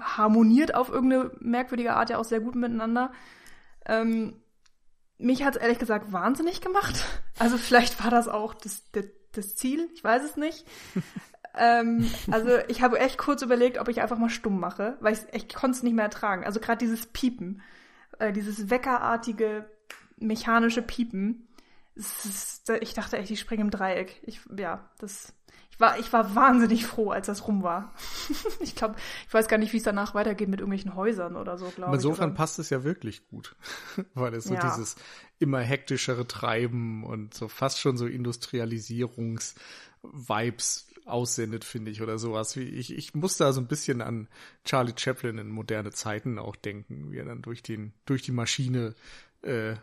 harmoniert 0.00 0.74
auf 0.74 0.90
irgendeine 0.90 1.30
merkwürdige 1.40 1.94
Art 1.94 2.10
ja 2.10 2.18
auch 2.18 2.24
sehr 2.24 2.40
gut 2.40 2.56
miteinander. 2.56 3.12
Ähm, 3.86 4.34
mich 5.18 5.44
hat 5.44 5.56
es 5.56 5.62
ehrlich 5.62 5.78
gesagt 5.78 6.12
wahnsinnig 6.12 6.60
gemacht. 6.60 7.04
Also 7.36 7.58
vielleicht 7.58 8.00
war 8.04 8.12
das 8.12 8.28
auch 8.28 8.54
das, 8.54 8.88
der, 8.92 9.06
das 9.36 9.54
Ziel, 9.56 9.88
ich 9.94 10.02
weiß 10.02 10.24
es 10.24 10.36
nicht. 10.36 10.66
ähm, 11.58 12.10
also 12.30 12.58
ich 12.68 12.82
habe 12.82 12.98
echt 12.98 13.18
kurz 13.18 13.42
überlegt, 13.42 13.78
ob 13.78 13.88
ich 13.88 14.00
einfach 14.00 14.18
mal 14.18 14.30
stumm 14.30 14.58
mache, 14.58 14.96
weil 15.00 15.14
ich, 15.14 15.20
ich 15.32 15.54
konnte 15.54 15.76
es 15.76 15.82
nicht 15.82 15.94
mehr 15.94 16.04
ertragen. 16.04 16.44
Also 16.44 16.60
gerade 16.60 16.78
dieses 16.78 17.06
Piepen, 17.06 17.62
äh, 18.18 18.32
dieses 18.32 18.70
weckerartige 18.70 19.68
mechanische 20.16 20.82
Piepen. 20.82 21.46
Ich 21.96 22.94
dachte 22.94 23.18
echt, 23.18 23.30
ich 23.30 23.40
springe 23.40 23.62
im 23.62 23.70
Dreieck. 23.70 24.20
Ich, 24.24 24.40
ja, 24.56 24.88
das 24.98 25.32
ich 25.74 25.80
war, 25.80 25.98
ich 25.98 26.12
war 26.12 26.36
wahnsinnig 26.36 26.86
froh, 26.86 27.10
als 27.10 27.26
das 27.26 27.48
rum 27.48 27.64
war. 27.64 27.92
ich 28.60 28.76
glaube, 28.76 28.94
ich 29.26 29.34
weiß 29.34 29.48
gar 29.48 29.58
nicht, 29.58 29.72
wie 29.72 29.78
es 29.78 29.82
danach 29.82 30.14
weitergeht 30.14 30.48
mit 30.48 30.60
irgendwelchen 30.60 30.94
Häusern 30.94 31.34
oder 31.34 31.58
so, 31.58 31.68
glaube 31.70 31.90
ich. 31.90 31.96
Insofern 31.96 32.30
oder? 32.30 32.36
passt 32.36 32.60
es 32.60 32.70
ja 32.70 32.84
wirklich 32.84 33.26
gut, 33.26 33.56
weil 34.14 34.34
es 34.34 34.44
so 34.44 34.54
ja. 34.54 34.60
dieses 34.60 34.94
immer 35.40 35.58
hektischere 35.58 36.28
Treiben 36.28 37.02
und 37.02 37.34
so 37.34 37.48
fast 37.48 37.80
schon 37.80 37.96
so 37.96 38.06
Industrialisierungs-Vibes 38.06 40.86
aussendet, 41.06 41.64
finde 41.64 41.90
ich, 41.90 42.02
oder 42.02 42.18
sowas. 42.18 42.54
Ich, 42.54 42.96
ich 42.96 43.16
muss 43.16 43.36
da 43.36 43.52
so 43.52 43.60
ein 43.60 43.66
bisschen 43.66 44.00
an 44.00 44.28
Charlie 44.64 44.94
Chaplin 44.96 45.38
in 45.38 45.48
moderne 45.48 45.90
Zeiten 45.90 46.38
auch 46.38 46.54
denken, 46.54 47.10
wie 47.10 47.18
er 47.18 47.24
dann 47.24 47.42
durch 47.42 47.64
den, 47.64 47.94
durch 48.06 48.22
die 48.22 48.30
Maschine, 48.30 48.94
äh, 49.42 49.74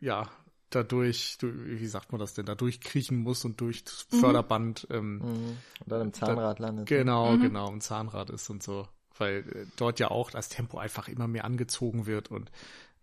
ja, 0.00 0.30
dadurch, 0.74 1.38
wie 1.40 1.86
sagt 1.86 2.12
man 2.12 2.20
das 2.20 2.34
denn, 2.34 2.46
da 2.46 2.54
durchkriechen 2.54 3.18
muss 3.18 3.44
und 3.44 3.60
durch 3.60 3.84
das 3.84 4.06
mhm. 4.10 4.20
Förderband 4.20 4.86
ähm, 4.90 5.16
mhm. 5.16 5.22
und 5.80 5.86
dann 5.86 6.00
im 6.02 6.12
Zahnrad 6.12 6.58
da, 6.58 6.64
landet. 6.64 6.86
Genau, 6.86 7.32
mhm. 7.32 7.42
genau, 7.42 7.68
im 7.70 7.80
Zahnrad 7.80 8.30
ist 8.30 8.48
und 8.50 8.62
so. 8.62 8.88
Weil 9.18 9.38
äh, 9.38 9.66
dort 9.76 10.00
ja 10.00 10.10
auch 10.10 10.30
das 10.30 10.48
Tempo 10.48 10.78
einfach 10.78 11.08
immer 11.08 11.28
mehr 11.28 11.44
angezogen 11.44 12.06
wird 12.06 12.30
und 12.30 12.50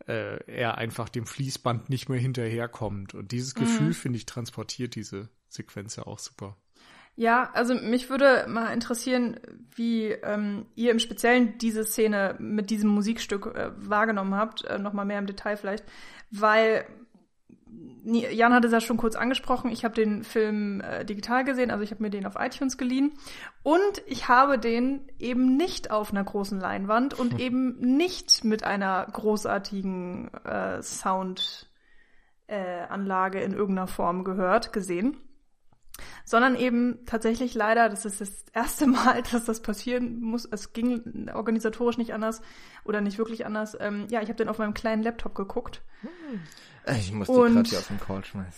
äh, 0.08 0.44
er 0.46 0.78
einfach 0.78 1.10
dem 1.10 1.26
Fließband 1.26 1.90
nicht 1.90 2.10
mehr 2.10 2.20
hinterherkommt. 2.20 3.14
Und 3.14 3.32
dieses 3.32 3.56
mhm. 3.56 3.62
Gefühl, 3.62 3.94
finde 3.94 4.18
ich, 4.18 4.26
transportiert 4.26 4.96
diese 4.96 5.30
Sequenz 5.50 5.96
ja 5.96 6.06
auch 6.06 6.20
super. 6.20 6.58
Ja, 7.20 7.50
also 7.54 7.76
mich 7.76 8.10
würde 8.10 8.46
mal 8.48 8.72
interessieren, 8.72 9.42
wie 9.76 10.06
ähm, 10.06 10.68
ihr 10.76 10.92
im 10.92 11.00
Speziellen 11.00 11.58
diese 11.58 11.84
Szene 11.84 12.36
mit 12.40 12.70
diesem 12.70 12.90
Musikstück 12.92 13.48
äh, 13.48 13.72
wahrgenommen 13.76 14.36
habt, 14.36 14.64
äh, 14.64 14.80
nochmal 14.80 15.04
mehr 15.04 15.20
im 15.20 15.28
Detail 15.28 15.58
vielleicht, 15.58 15.84
weil 16.32 16.86
Jan 18.04 18.54
hatte 18.54 18.68
es 18.68 18.74
ja 18.74 18.82
schon 18.82 18.98
kurz 18.98 19.16
angesprochen, 19.16 19.72
ich 19.72 19.84
habe 19.84 19.94
den 19.94 20.24
Film 20.24 20.82
äh, 20.82 21.06
digital 21.06 21.44
gesehen, 21.44 21.70
also 21.70 21.84
ich 21.84 21.92
habe 21.92 22.02
mir 22.02 22.10
den 22.10 22.26
auf 22.26 22.36
iTunes 22.40 22.78
geliehen 22.78 23.14
und 23.62 24.02
ich 24.08 24.28
habe 24.28 24.58
den 24.58 25.12
eben 25.20 25.58
nicht 25.58 25.92
auf 25.92 26.12
einer 26.12 26.24
großen 26.24 26.60
Leinwand 26.60 27.14
und 27.14 27.34
hm. 27.34 27.40
eben 27.40 27.98
nicht 27.98 28.44
mit 28.44 28.64
einer 28.64 29.06
großartigen 29.12 30.34
äh, 30.44 30.82
Soundanlage 30.82 31.70
äh, 33.40 33.46
in 33.46 33.54
irgendeiner 33.54 33.88
Form 33.88 34.24
gehört, 34.24 34.74
gesehen, 34.74 35.18
sondern 36.26 36.56
eben 36.56 37.06
tatsächlich 37.06 37.54
leider, 37.54 37.90
das 37.90 38.06
ist 38.06 38.22
das 38.22 38.46
erste 38.54 38.88
Mal, 38.88 39.24
dass 39.32 39.46
das 39.46 39.62
passieren 39.62 40.22
muss. 40.22 40.46
Es 40.46 40.74
ging 40.74 41.30
organisatorisch 41.34 41.98
nicht 41.98 42.14
anders 42.14 42.42
oder 42.86 43.02
nicht 43.02 43.18
wirklich 43.18 43.46
anders. 43.46 43.78
Ähm, 43.80 44.08
ja, 44.10 44.22
ich 44.22 44.30
habe 44.30 44.38
den 44.38 44.50
auf 44.50 44.58
meinem 44.58 44.74
kleinen 44.74 45.04
Laptop 45.04 45.36
geguckt. 45.36 45.84
Hm. 46.02 46.40
Ich 46.98 47.12
muss 47.12 47.28
die 47.28 47.34
gerade 47.34 47.64
hier 47.64 47.80
auf 47.80 47.88
den 47.88 48.00
Call 48.00 48.24
schmeißen. 48.24 48.54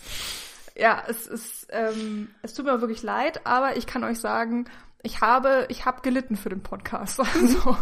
Ja, 0.74 1.02
es 1.06 1.26
ist, 1.26 1.66
ähm, 1.70 2.28
es 2.42 2.54
tut 2.54 2.64
mir 2.64 2.80
wirklich 2.80 3.02
leid, 3.02 3.46
aber 3.46 3.76
ich 3.76 3.86
kann 3.86 4.04
euch 4.04 4.18
sagen, 4.18 4.66
ich 5.02 5.20
habe, 5.20 5.66
ich 5.68 5.84
habe 5.84 6.00
gelitten 6.02 6.36
für 6.36 6.48
den 6.48 6.62
Podcast. 6.62 7.18
Also 7.34 7.76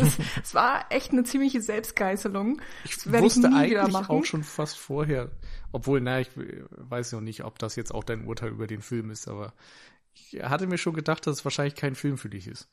es, 0.00 0.18
es 0.42 0.54
war 0.54 0.86
echt 0.90 1.12
eine 1.12 1.24
ziemliche 1.24 1.60
Selbstgeißelung. 1.60 2.60
Ich 2.84 3.12
wusste 3.12 3.48
ich 3.48 3.54
eigentlich 3.54 3.94
auch 3.94 4.24
schon 4.24 4.44
fast 4.44 4.78
vorher, 4.78 5.30
obwohl, 5.72 6.00
na, 6.00 6.20
ich 6.20 6.30
weiß 6.36 7.10
ja 7.12 7.20
nicht, 7.20 7.44
ob 7.44 7.58
das 7.58 7.76
jetzt 7.76 7.92
auch 7.92 8.04
dein 8.04 8.24
Urteil 8.24 8.50
über 8.50 8.66
den 8.66 8.82
Film 8.82 9.10
ist, 9.10 9.28
aber 9.28 9.52
ich 10.14 10.42
hatte 10.42 10.66
mir 10.66 10.78
schon 10.78 10.94
gedacht, 10.94 11.26
dass 11.26 11.38
es 11.38 11.44
wahrscheinlich 11.44 11.74
kein 11.74 11.94
Film 11.94 12.18
für 12.18 12.30
dich 12.30 12.46
ist. 12.46 12.68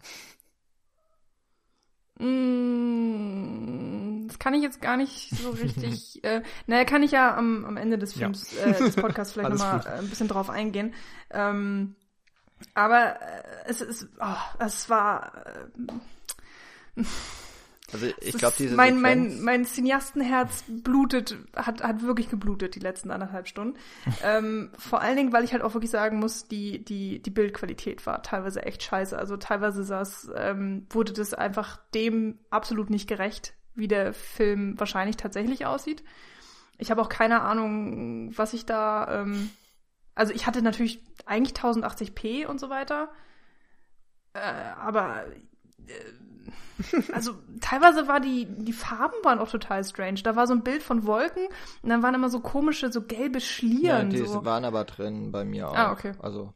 Mm, 2.20 3.98
das 4.28 4.40
kann 4.40 4.54
ich 4.54 4.64
jetzt 4.64 4.82
gar 4.82 4.98
nicht 4.98 5.30
so 5.36 5.52
richtig. 5.52 6.24
äh, 6.26 6.42
naja, 6.66 6.84
kann 6.86 7.04
ich 7.04 7.12
ja 7.12 7.36
am, 7.36 7.66
am 7.66 7.78
Ende 7.78 7.98
des 7.98 8.14
Films, 8.14 8.54
ja. 8.58 8.66
äh, 8.66 8.78
des 8.78 8.96
Podcasts 8.96 9.34
vielleicht 9.34 9.52
nochmal 9.52 9.82
äh, 9.86 10.00
ein 10.00 10.10
bisschen 10.10 10.28
drauf 10.28 10.50
eingehen. 10.50 10.94
Ähm, 11.30 11.96
aber 12.74 13.22
äh, 13.22 13.44
es 13.66 13.82
ist, 13.82 14.08
oh, 14.20 14.36
es 14.60 14.90
war. 14.90 15.46
Äh, 16.96 17.04
also 17.94 18.08
ich 18.20 18.38
glaube, 18.38 18.56
diese 18.58 18.76
mein, 18.76 18.96
Sequenz 18.98 19.34
mein, 19.36 19.44
mein 19.44 19.66
Cineastenherz 19.66 20.66
blutet, 20.68 21.38
hat, 21.56 21.82
hat 21.82 22.02
wirklich 22.02 22.30
geblutet 22.30 22.76
die 22.76 22.80
letzten 22.80 23.12
anderthalb 23.12 23.48
Stunden. 23.48 23.78
ähm, 24.24 24.72
vor 24.78 25.02
allen 25.02 25.16
Dingen, 25.16 25.32
weil 25.32 25.46
ich 25.46 25.54
halt 25.54 25.62
auch 25.62 25.74
wirklich 25.74 25.92
sagen 25.92 26.20
muss, 26.20 26.48
die, 26.48 26.84
die, 26.84 27.22
die 27.22 27.30
Bildqualität 27.30 28.06
war 28.06 28.22
teilweise 28.24 28.64
echt 28.64 28.84
scheiße. 28.84 29.18
Also 29.18 29.38
teilweise 29.38 29.84
saß, 29.84 30.32
ähm, 30.36 30.86
wurde 30.90 31.14
das 31.14 31.34
einfach 31.34 31.80
dem 31.94 32.40
absolut 32.50 32.90
nicht 32.90 33.08
gerecht, 33.08 33.54
wie 33.74 33.88
der 33.88 34.14
Film 34.14 34.78
wahrscheinlich 34.78 35.16
tatsächlich 35.16 35.66
aussieht. 35.66 36.04
Ich 36.78 36.92
habe 36.92 37.02
auch 37.02 37.10
keine 37.10 37.42
Ahnung, 37.42 38.38
was 38.38 38.54
ich 38.54 38.66
da. 38.66 39.22
Ähm, 39.22 39.50
also 40.14 40.34
ich 40.34 40.46
hatte 40.46 40.62
natürlich 40.62 41.02
eigentlich 41.26 41.56
1080p 41.56 42.48
und 42.48 42.60
so 42.60 42.70
weiter. 42.70 43.10
Äh, 44.34 44.40
aber 44.40 45.26
also 47.14 47.34
teilweise 47.60 48.08
war 48.08 48.20
die, 48.20 48.46
die 48.46 48.74
Farben 48.74 49.16
waren 49.24 49.40
auch 49.40 49.50
total 49.50 49.84
strange. 49.84 50.22
Da 50.24 50.36
war 50.36 50.48
so 50.48 50.54
ein 50.54 50.64
Bild 50.64 50.84
von 50.84 51.06
Wolken 51.06 51.48
und 51.82 51.90
dann 51.90 52.04
waren 52.04 52.14
immer 52.14 52.30
so 52.30 52.40
komische, 52.40 52.92
so 52.92 53.02
gelbe 53.02 53.42
Schlieren. 53.42 54.12
Ja, 54.12 54.18
die 54.18 54.26
so. 54.26 54.46
waren 54.46 54.66
aber 54.66 54.84
drin 54.84 55.32
bei 55.32 55.44
mir 55.44 55.70
auch. 55.70 55.76
Ah, 55.76 55.92
okay. 55.92 56.14
Also 56.20 56.54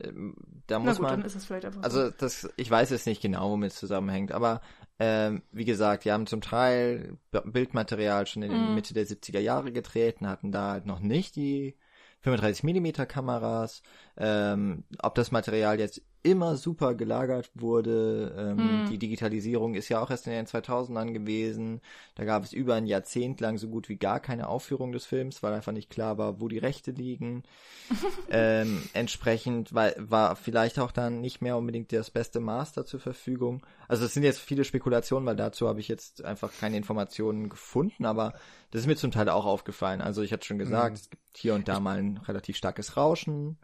ähm, 0.00 0.34
da 0.66 0.78
muss 0.78 0.98
gut, 0.98 1.06
man. 1.06 1.22
Es 1.22 1.50
also 1.82 2.06
so. 2.06 2.14
das, 2.16 2.48
ich 2.56 2.70
weiß 2.70 2.90
jetzt 2.90 3.06
nicht 3.06 3.22
genau, 3.22 3.50
womit 3.50 3.72
es 3.72 3.78
zusammenhängt, 3.78 4.32
aber 4.32 4.60
ähm, 4.98 5.42
wie 5.52 5.64
gesagt, 5.64 6.04
die 6.04 6.12
haben 6.12 6.26
zum 6.26 6.40
Teil 6.40 7.16
Bildmaterial 7.30 8.26
schon 8.26 8.42
in 8.42 8.72
mm. 8.72 8.74
Mitte 8.74 8.94
der 8.94 9.06
70er 9.06 9.40
Jahre 9.40 9.72
getreten, 9.72 10.28
hatten 10.28 10.52
da 10.52 10.72
halt 10.72 10.86
noch 10.86 11.00
nicht 11.00 11.36
die 11.36 11.76
35 12.20 12.62
mm 12.62 13.06
Kameras. 13.08 13.82
Ähm, 14.16 14.84
ob 15.00 15.14
das 15.14 15.32
Material 15.32 15.78
jetzt 15.78 16.02
immer 16.22 16.56
super 16.56 16.94
gelagert 16.94 17.50
wurde. 17.54 18.34
Ähm, 18.38 18.84
mm. 18.84 18.90
Die 18.90 18.98
Digitalisierung 18.98 19.74
ist 19.74 19.88
ja 19.88 20.00
auch 20.00 20.10
erst 20.10 20.26
in 20.26 20.32
den 20.32 20.46
2000ern 20.46 21.12
gewesen. 21.12 21.80
Da 22.14 22.24
gab 22.24 22.44
es 22.44 22.52
über 22.52 22.74
ein 22.74 22.86
Jahrzehnt 22.86 23.40
lang 23.40 23.58
so 23.58 23.68
gut 23.68 23.88
wie 23.88 23.96
gar 23.96 24.20
keine 24.20 24.48
Aufführung 24.48 24.92
des 24.92 25.04
Films, 25.04 25.42
weil 25.42 25.52
einfach 25.52 25.72
nicht 25.72 25.90
klar 25.90 26.18
war, 26.18 26.40
wo 26.40 26.48
die 26.48 26.58
Rechte 26.58 26.92
liegen. 26.92 27.42
ähm, 28.30 28.82
entsprechend 28.92 29.74
war, 29.74 29.92
war 29.98 30.36
vielleicht 30.36 30.78
auch 30.78 30.92
dann 30.92 31.20
nicht 31.20 31.42
mehr 31.42 31.56
unbedingt 31.56 31.92
das 31.92 32.10
beste 32.10 32.38
Master 32.38 32.86
zur 32.86 33.00
Verfügung. 33.00 33.66
Also 33.88 34.04
es 34.04 34.14
sind 34.14 34.22
jetzt 34.22 34.40
viele 34.40 34.64
Spekulationen, 34.64 35.26
weil 35.26 35.36
dazu 35.36 35.68
habe 35.68 35.80
ich 35.80 35.88
jetzt 35.88 36.24
einfach 36.24 36.52
keine 36.60 36.76
Informationen 36.76 37.48
gefunden, 37.48 38.06
aber 38.06 38.34
das 38.70 38.82
ist 38.82 38.86
mir 38.86 38.96
zum 38.96 39.10
Teil 39.10 39.28
auch 39.28 39.44
aufgefallen. 39.44 40.00
Also 40.00 40.22
ich 40.22 40.32
hatte 40.32 40.46
schon 40.46 40.58
gesagt, 40.58 40.92
mm. 40.92 40.94
es 40.94 41.10
gibt 41.10 41.22
hier 41.36 41.54
und 41.54 41.66
da 41.66 41.80
mal 41.80 41.98
ein 41.98 42.18
relativ 42.18 42.56
starkes 42.56 42.96
Rauschen 42.96 43.58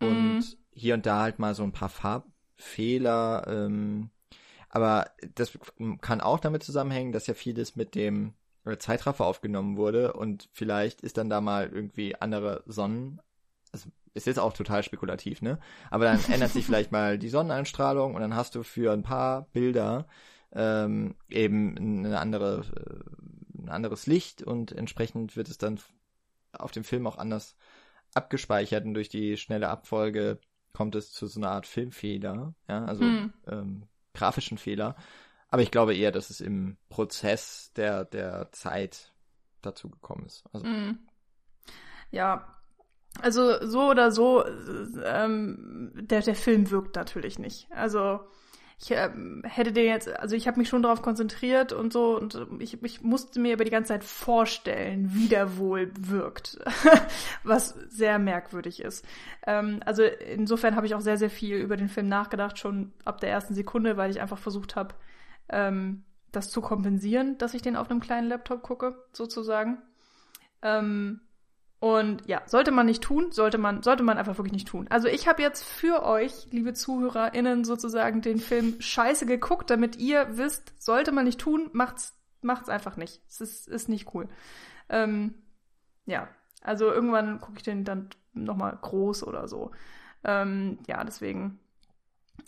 und 0.00 0.38
mm 0.38 0.40
hier 0.78 0.94
und 0.94 1.06
da 1.06 1.22
halt 1.22 1.38
mal 1.38 1.54
so 1.54 1.62
ein 1.62 1.72
paar 1.72 1.88
Farbfehler. 1.88 3.46
Ähm, 3.48 4.10
aber 4.70 5.10
das 5.34 5.58
kann 6.00 6.20
auch 6.20 6.40
damit 6.40 6.62
zusammenhängen, 6.62 7.12
dass 7.12 7.26
ja 7.26 7.34
vieles 7.34 7.76
mit 7.76 7.94
dem 7.94 8.34
Zeitraffer 8.78 9.24
aufgenommen 9.24 9.76
wurde 9.76 10.12
und 10.12 10.48
vielleicht 10.52 11.00
ist 11.00 11.16
dann 11.16 11.30
da 11.30 11.40
mal 11.40 11.70
irgendwie 11.72 12.16
andere 12.16 12.62
Sonnen. 12.66 13.20
Also 13.72 13.88
ist 14.14 14.26
jetzt 14.26 14.38
auch 14.38 14.52
total 14.52 14.82
spekulativ, 14.82 15.40
ne? 15.42 15.58
Aber 15.90 16.04
dann 16.04 16.20
ändert 16.30 16.50
sich 16.50 16.66
vielleicht 16.66 16.92
mal 16.92 17.18
die 17.18 17.28
Sonneneinstrahlung 17.28 18.14
und 18.14 18.20
dann 18.20 18.34
hast 18.34 18.54
du 18.54 18.62
für 18.62 18.92
ein 18.92 19.02
paar 19.02 19.48
Bilder 19.52 20.06
ähm, 20.52 21.14
eben 21.28 21.78
eine 22.04 22.18
andere, 22.18 22.64
äh, 22.76 23.62
ein 23.62 23.68
anderes 23.68 24.06
Licht 24.06 24.42
und 24.42 24.72
entsprechend 24.72 25.36
wird 25.36 25.48
es 25.48 25.58
dann 25.58 25.80
auf 26.52 26.72
dem 26.72 26.84
Film 26.84 27.06
auch 27.06 27.18
anders 27.18 27.56
abgespeichert 28.14 28.84
und 28.84 28.94
durch 28.94 29.08
die 29.08 29.36
schnelle 29.36 29.68
Abfolge 29.68 30.40
kommt 30.72 30.94
es 30.94 31.12
zu 31.12 31.26
so 31.26 31.40
einer 31.40 31.50
Art 31.50 31.66
Filmfehler, 31.66 32.54
ja, 32.68 32.84
also 32.84 33.04
hm. 33.04 33.32
ähm, 33.46 33.88
grafischen 34.14 34.58
Fehler. 34.58 34.96
Aber 35.48 35.62
ich 35.62 35.70
glaube 35.70 35.94
eher, 35.94 36.12
dass 36.12 36.30
es 36.30 36.40
im 36.40 36.76
Prozess 36.88 37.72
der, 37.74 38.04
der 38.04 38.52
Zeit 38.52 39.14
dazu 39.62 39.88
gekommen 39.88 40.26
ist. 40.26 40.44
Also. 40.52 40.66
Hm. 40.66 40.98
Ja, 42.10 42.58
also 43.20 43.66
so 43.66 43.90
oder 43.90 44.12
so, 44.12 44.44
ähm, 45.04 45.92
der, 45.94 46.20
der 46.20 46.34
Film 46.34 46.70
wirkt 46.70 46.96
natürlich 46.96 47.38
nicht. 47.38 47.70
Also 47.72 48.20
ich 48.80 48.92
äh, 48.92 49.10
hätte 49.42 49.72
den 49.72 49.86
jetzt, 49.86 50.08
also 50.08 50.36
ich 50.36 50.46
habe 50.46 50.58
mich 50.58 50.68
schon 50.68 50.82
darauf 50.82 51.02
konzentriert 51.02 51.72
und 51.72 51.92
so 51.92 52.16
und 52.16 52.46
ich, 52.60 52.80
ich 52.82 53.02
musste 53.02 53.40
mir 53.40 53.54
aber 53.54 53.64
die 53.64 53.72
ganze 53.72 53.88
Zeit 53.88 54.04
vorstellen, 54.04 55.10
wie 55.14 55.26
der 55.26 55.58
wohl 55.58 55.90
wirkt, 55.98 56.58
was 57.42 57.70
sehr 57.88 58.20
merkwürdig 58.20 58.80
ist. 58.80 59.04
Ähm, 59.46 59.80
also 59.84 60.04
insofern 60.04 60.76
habe 60.76 60.86
ich 60.86 60.94
auch 60.94 61.00
sehr, 61.00 61.18
sehr 61.18 61.30
viel 61.30 61.56
über 61.56 61.76
den 61.76 61.88
Film 61.88 62.08
nachgedacht, 62.08 62.58
schon 62.58 62.92
ab 63.04 63.20
der 63.20 63.30
ersten 63.30 63.54
Sekunde, 63.54 63.96
weil 63.96 64.12
ich 64.12 64.20
einfach 64.20 64.38
versucht 64.38 64.76
habe, 64.76 64.94
ähm, 65.48 66.04
das 66.30 66.50
zu 66.50 66.60
kompensieren, 66.60 67.36
dass 67.38 67.54
ich 67.54 67.62
den 67.62 67.76
auf 67.76 67.90
einem 67.90 68.00
kleinen 68.00 68.28
Laptop 68.28 68.62
gucke, 68.62 68.94
sozusagen. 69.12 69.78
Ähm, 70.62 71.20
und 71.80 72.26
ja, 72.26 72.42
sollte 72.46 72.72
man 72.72 72.86
nicht 72.86 73.02
tun, 73.02 73.30
sollte 73.30 73.56
man, 73.56 73.82
sollte 73.82 74.02
man 74.02 74.18
einfach 74.18 74.36
wirklich 74.36 74.52
nicht 74.52 74.68
tun. 74.68 74.86
Also 74.90 75.06
ich 75.06 75.28
habe 75.28 75.42
jetzt 75.42 75.64
für 75.64 76.02
euch, 76.04 76.48
liebe 76.50 76.72
ZuhörerInnen, 76.72 77.64
sozusagen 77.64 78.20
den 78.20 78.40
Film 78.40 78.80
scheiße 78.80 79.26
geguckt, 79.26 79.70
damit 79.70 79.96
ihr 79.96 80.36
wisst, 80.36 80.82
sollte 80.82 81.12
man 81.12 81.24
nicht 81.24 81.38
tun, 81.38 81.70
macht's, 81.72 82.16
macht's 82.42 82.68
einfach 82.68 82.96
nicht. 82.96 83.22
Es 83.28 83.40
ist, 83.40 83.68
ist 83.68 83.88
nicht 83.88 84.12
cool. 84.12 84.28
Ähm, 84.88 85.34
ja, 86.04 86.28
also 86.62 86.90
irgendwann 86.90 87.40
gucke 87.40 87.58
ich 87.58 87.62
den 87.62 87.84
dann 87.84 88.08
nochmal 88.32 88.76
groß 88.80 89.24
oder 89.24 89.46
so. 89.46 89.70
Ähm, 90.24 90.78
ja, 90.88 91.04
deswegen 91.04 91.60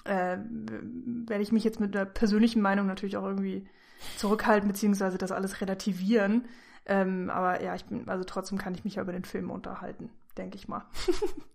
äh, 0.05 0.39
werde 0.39 1.43
ich 1.43 1.53
mich 1.53 1.63
jetzt 1.63 1.79
mit 1.79 1.95
einer 1.95 2.05
persönlichen 2.05 2.63
Meinung 2.63 2.87
natürlich 2.87 3.17
auch 3.17 3.25
irgendwie 3.25 3.69
zurückhalten, 4.17 4.69
beziehungsweise 4.69 5.19
das 5.19 5.31
alles 5.31 5.61
relativieren. 5.61 6.47
Ähm, 6.91 7.31
aber 7.31 7.63
ja, 7.63 7.75
ich 7.75 7.87
bin, 7.87 8.07
also 8.11 8.25
trotzdem 8.25 8.59
kann 8.59 8.75
ich 8.75 8.85
mich 8.85 8.97
ja 8.97 9.03
über 9.03 9.13
den 9.13 9.25
Film 9.25 9.51
unterhalten, 9.51 10.11
denke 10.37 10.57
ich 10.57 10.69
mal. 10.69 10.85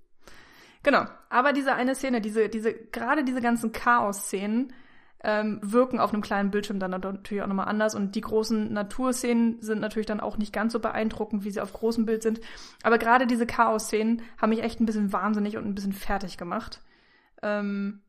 Genau. 0.86 1.06
Aber 1.32 1.52
diese 1.52 1.74
eine 1.74 1.96
Szene, 1.96 2.22
diese, 2.22 2.48
diese, 2.48 2.72
gerade 2.72 3.24
diese 3.24 3.42
ganzen 3.42 3.72
Chaos-Szenen, 3.72 4.72
ähm, 5.24 5.60
wirken 5.64 6.00
auf 6.00 6.14
einem 6.14 6.22
kleinen 6.22 6.52
Bildschirm 6.52 6.78
dann 6.78 6.92
natürlich 6.92 7.42
auch 7.42 7.48
nochmal 7.48 7.68
anders. 7.68 7.96
Und 7.96 8.14
die 8.14 8.22
großen 8.22 8.72
Naturszenen 8.72 9.60
sind 9.64 9.82
natürlich 9.82 10.06
dann 10.06 10.20
auch 10.20 10.38
nicht 10.38 10.54
ganz 10.54 10.74
so 10.74 10.80
beeindruckend, 10.80 11.44
wie 11.44 11.50
sie 11.50 11.60
auf 11.60 11.74
großem 11.74 12.06
Bild 12.06 12.22
sind. 12.22 12.40
Aber 12.84 13.00
gerade 13.00 13.26
diese 13.26 13.48
Chaos-Szenen 13.48 14.22
haben 14.38 14.52
mich 14.52 14.62
echt 14.62 14.80
ein 14.80 14.86
bisschen 14.86 15.12
wahnsinnig 15.12 15.58
und 15.58 15.66
ein 15.66 15.74
bisschen 15.74 15.94
fertig 15.94 16.38
gemacht. 16.38 16.82
Ähm, 17.42 18.04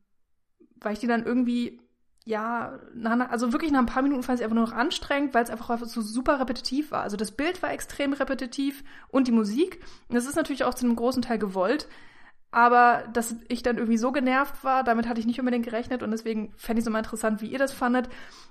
weil 0.79 0.93
ich 0.93 0.99
die 0.99 1.07
dann 1.07 1.25
irgendwie, 1.25 1.81
ja, 2.27 2.77
nach, 2.93 3.29
also 3.29 3.53
wirklich 3.53 3.71
nach 3.71 3.79
ein 3.79 3.85
paar 3.85 4.03
Minuten 4.03 4.21
fand 4.21 4.37
ich 4.37 4.43
einfach 4.43 4.55
nur 4.55 4.65
noch 4.65 4.73
anstrengend, 4.73 5.33
weil 5.33 5.45
es 5.45 5.49
einfach, 5.49 5.69
einfach 5.69 5.87
so 5.87 6.01
super 6.01 6.41
repetitiv 6.41 6.91
war. 6.91 7.01
Also 7.01 7.15
das 7.15 7.31
Bild 7.31 7.63
war 7.63 7.71
extrem 7.71 8.11
repetitiv 8.11 8.83
und 9.07 9.29
die 9.29 9.31
Musik. 9.31 9.81
Das 10.09 10.25
ist 10.25 10.35
natürlich 10.35 10.65
auch 10.65 10.73
zu 10.73 10.85
einem 10.85 10.97
großen 10.97 11.21
Teil 11.21 11.39
gewollt. 11.39 11.87
Aber 12.51 13.05
dass 13.13 13.37
ich 13.47 13.63
dann 13.63 13.77
irgendwie 13.77 13.97
so 13.97 14.11
genervt 14.11 14.61
war, 14.65 14.83
damit 14.83 15.07
hatte 15.07 15.21
ich 15.21 15.25
nicht 15.25 15.39
unbedingt 15.39 15.63
gerechnet 15.63 16.03
und 16.03 16.11
deswegen 16.11 16.53
fände 16.57 16.79
ich 16.79 16.83
es 16.83 16.87
immer 16.87 16.99
interessant, 16.99 17.41
wie 17.41 17.47
ihr 17.47 17.59
das 17.59 17.71
fandet. 17.71 18.09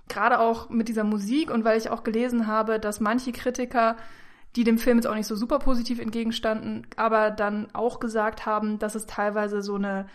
Gerade 0.08 0.38
auch 0.38 0.70
mit 0.70 0.88
dieser 0.88 1.04
Musik 1.04 1.50
und 1.50 1.64
weil 1.64 1.76
ich 1.76 1.90
auch 1.90 2.02
gelesen 2.02 2.46
habe, 2.46 2.80
dass 2.80 3.00
manche 3.00 3.32
Kritiker, 3.32 3.96
die 4.54 4.64
dem 4.64 4.78
Film 4.78 4.96
jetzt 4.96 5.06
auch 5.06 5.14
nicht 5.14 5.26
so 5.26 5.36
super 5.36 5.58
positiv 5.58 5.98
entgegenstanden, 5.98 6.86
aber 6.96 7.30
dann 7.30 7.68
auch 7.74 8.00
gesagt 8.00 8.46
haben, 8.46 8.78
dass 8.78 8.94
es 8.94 9.04
teilweise 9.04 9.60
so 9.60 9.74
eine 9.74 10.06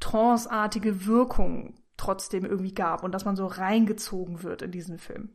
tranceartige 0.00 1.06
Wirkung 1.06 1.74
trotzdem 1.96 2.44
irgendwie 2.44 2.74
gab 2.74 3.02
und 3.02 3.12
dass 3.12 3.24
man 3.24 3.36
so 3.36 3.46
reingezogen 3.46 4.42
wird 4.42 4.62
in 4.62 4.70
diesen 4.70 4.98
Film. 4.98 5.30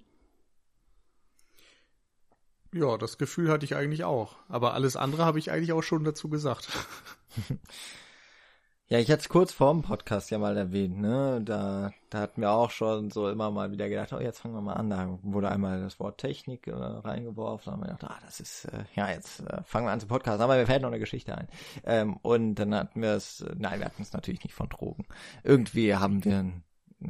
Ja, 2.74 2.98
das 2.98 3.18
Gefühl 3.18 3.50
hatte 3.52 3.66
ich 3.66 3.76
eigentlich 3.76 4.06
auch. 4.06 4.38
Aber 4.48 4.74
alles 4.74 4.96
andere 4.96 5.26
habe 5.26 5.40
ich 5.40 5.52
eigentlich 5.52 5.74
auch 5.74 5.82
schon 5.82 6.04
dazu 6.04 6.30
gesagt. 6.30 6.70
Ja, 8.92 9.00
ich 9.00 9.10
hatte 9.10 9.22
es 9.22 9.30
kurz 9.30 9.54
vor 9.54 9.72
dem 9.72 9.84
Podcast 9.84 10.32
ja 10.32 10.38
mal 10.38 10.58
erwähnt, 10.58 11.00
ne? 11.00 11.42
Da, 11.46 11.94
da 12.10 12.20
hatten 12.20 12.42
wir 12.42 12.52
auch 12.52 12.72
schon 12.72 13.10
so 13.10 13.30
immer 13.30 13.50
mal 13.50 13.72
wieder 13.72 13.88
gedacht, 13.88 14.12
oh, 14.12 14.20
jetzt 14.20 14.40
fangen 14.40 14.54
wir 14.54 14.60
mal 14.60 14.74
an. 14.74 14.90
Da 14.90 15.18
wurde 15.24 15.50
einmal 15.50 15.80
das 15.80 15.98
Wort 16.02 16.18
Technik 16.18 16.68
äh, 16.68 16.74
reingeworfen. 16.74 17.68
Da 17.68 17.72
haben 17.72 17.84
wir 17.84 17.94
gedacht, 17.94 18.12
ah, 18.12 18.20
das 18.26 18.42
ist, 18.42 18.66
äh, 18.66 18.84
ja, 18.94 19.10
jetzt 19.10 19.48
äh, 19.48 19.64
fangen 19.64 19.88
wir 19.88 19.92
an 19.94 20.02
zum 20.02 20.10
Podcast. 20.10 20.42
Aber 20.42 20.58
mir 20.58 20.66
fällt 20.66 20.82
noch 20.82 20.90
eine 20.90 21.00
Geschichte 21.00 21.38
ein. 21.38 21.48
Ähm, 21.86 22.18
und 22.18 22.56
dann 22.56 22.76
hatten 22.76 23.02
wir 23.02 23.12
es, 23.12 23.46
nein, 23.56 23.80
wir 23.80 23.86
hatten 23.86 24.02
es 24.02 24.12
natürlich 24.12 24.44
nicht 24.44 24.54
von 24.54 24.68
Drogen. 24.68 25.08
Irgendwie 25.46 25.96
haben 25.96 26.26
wir, 26.26 26.52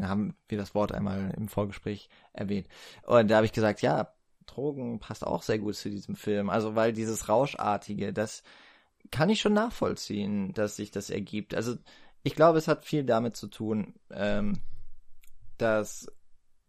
haben 0.01 0.35
wir 0.49 0.59
das 0.59 0.75
Wort 0.75 0.91
einmal 0.91 1.33
im 1.35 1.47
Vorgespräch 1.47 2.09
erwähnt. 2.31 2.67
Und 3.07 3.31
da 3.31 3.37
habe 3.37 3.47
ich 3.47 3.53
gesagt, 3.53 3.81
ja, 3.81 4.13
Drogen 4.45 4.99
passt 4.99 5.25
auch 5.25 5.41
sehr 5.41 5.57
gut 5.57 5.73
zu 5.75 5.89
diesem 5.89 6.15
Film. 6.15 6.51
Also, 6.51 6.75
weil 6.75 6.93
dieses 6.93 7.27
Rauschartige, 7.27 8.13
das, 8.13 8.43
kann 9.09 9.29
ich 9.29 9.41
schon 9.41 9.53
nachvollziehen, 9.53 10.53
dass 10.53 10.75
sich 10.75 10.91
das 10.91 11.09
ergibt. 11.09 11.55
Also 11.55 11.75
ich 12.23 12.35
glaube, 12.35 12.57
es 12.57 12.67
hat 12.67 12.85
viel 12.85 13.03
damit 13.03 13.35
zu 13.35 13.47
tun, 13.47 13.95
ähm, 14.11 14.59
dass 15.57 16.11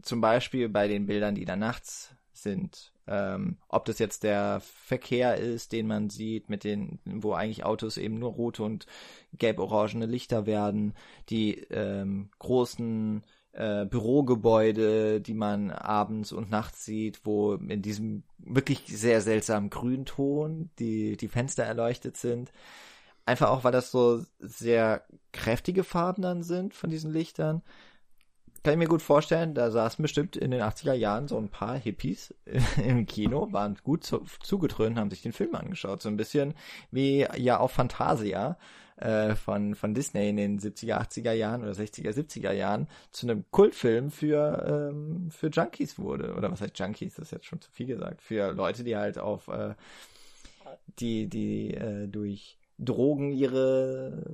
zum 0.02 0.20
Beispiel 0.20 0.68
bei 0.68 0.88
den 0.88 1.06
Bildern, 1.06 1.34
die 1.34 1.44
da 1.44 1.56
nachts 1.56 2.14
sind, 2.32 2.92
ähm, 3.06 3.58
ob 3.68 3.84
das 3.84 3.98
jetzt 3.98 4.22
der 4.22 4.60
Verkehr 4.60 5.36
ist, 5.36 5.72
den 5.72 5.86
man 5.86 6.08
sieht, 6.08 6.48
mit 6.48 6.64
den, 6.64 7.00
wo 7.04 7.32
eigentlich 7.32 7.64
Autos 7.64 7.96
eben 7.96 8.18
nur 8.18 8.32
rote 8.32 8.62
und 8.62 8.86
gelb-orangene 9.32 10.06
Lichter 10.06 10.46
werden, 10.46 10.94
die 11.28 11.58
ähm, 11.70 12.30
großen 12.38 13.24
äh, 13.52 13.84
Bürogebäude, 13.84 15.20
die 15.20 15.34
man 15.34 15.70
abends 15.70 16.32
und 16.32 16.50
nachts 16.50 16.84
sieht, 16.84 17.24
wo 17.24 17.54
in 17.54 17.82
diesem 17.82 18.22
wirklich 18.38 18.84
sehr 18.86 19.20
seltsamen 19.20 19.70
Grünton 19.70 20.70
die, 20.78 21.16
die 21.16 21.28
Fenster 21.28 21.64
erleuchtet 21.64 22.16
sind. 22.16 22.52
Einfach 23.26 23.50
auch, 23.50 23.62
weil 23.64 23.72
das 23.72 23.90
so 23.90 24.24
sehr 24.38 25.04
kräftige 25.32 25.84
Farben 25.84 26.22
dann 26.22 26.42
sind 26.42 26.74
von 26.74 26.90
diesen 26.90 27.12
Lichtern. 27.12 27.62
Kann 28.62 28.74
ich 28.74 28.78
mir 28.78 28.88
gut 28.88 29.02
vorstellen, 29.02 29.54
da 29.54 29.70
saßen 29.70 30.02
bestimmt 30.02 30.36
in 30.36 30.50
den 30.52 30.62
80er 30.62 30.92
Jahren 30.92 31.28
so 31.28 31.36
ein 31.36 31.48
paar 31.48 31.76
Hippies 31.76 32.34
im 32.84 33.06
Kino, 33.06 33.52
waren 33.52 33.76
gut 33.82 34.04
zu, 34.04 34.24
zugetrönt, 34.42 34.98
haben 34.98 35.10
sich 35.10 35.22
den 35.22 35.32
Film 35.32 35.54
angeschaut. 35.54 36.00
So 36.00 36.08
ein 36.08 36.16
bisschen 36.16 36.54
wie 36.90 37.26
ja 37.36 37.58
auch 37.58 37.70
Fantasia 37.70 38.56
äh, 39.02 39.34
von, 39.34 39.74
von 39.74 39.94
Disney 39.94 40.28
in 40.28 40.36
den 40.36 40.60
70er, 40.60 41.00
80er 41.00 41.32
Jahren 41.32 41.62
oder 41.62 41.72
60er, 41.72 42.10
70er 42.10 42.52
Jahren 42.52 42.86
zu 43.10 43.26
einem 43.26 43.44
Kultfilm 43.50 44.12
für, 44.12 44.90
ähm, 44.92 45.28
für 45.30 45.48
Junkies 45.48 45.98
wurde. 45.98 46.34
Oder 46.34 46.52
was 46.52 46.60
heißt 46.60 46.78
Junkies? 46.78 47.16
Das 47.16 47.26
ist 47.26 47.32
jetzt 47.32 47.46
schon 47.46 47.60
zu 47.60 47.70
viel 47.72 47.86
gesagt. 47.86 48.22
Für 48.22 48.52
Leute, 48.52 48.84
die 48.84 48.96
halt 48.96 49.18
auf, 49.18 49.48
äh, 49.48 49.74
die, 51.00 51.28
die 51.28 51.74
äh, 51.74 52.06
durch 52.06 52.58
Drogen 52.78 53.32
ihre, 53.32 54.24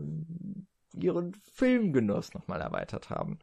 ihren 0.95 1.35
Filmgenuss 1.55 2.35
nochmal 2.35 2.61
erweitert 2.61 3.09
haben. 3.09 3.39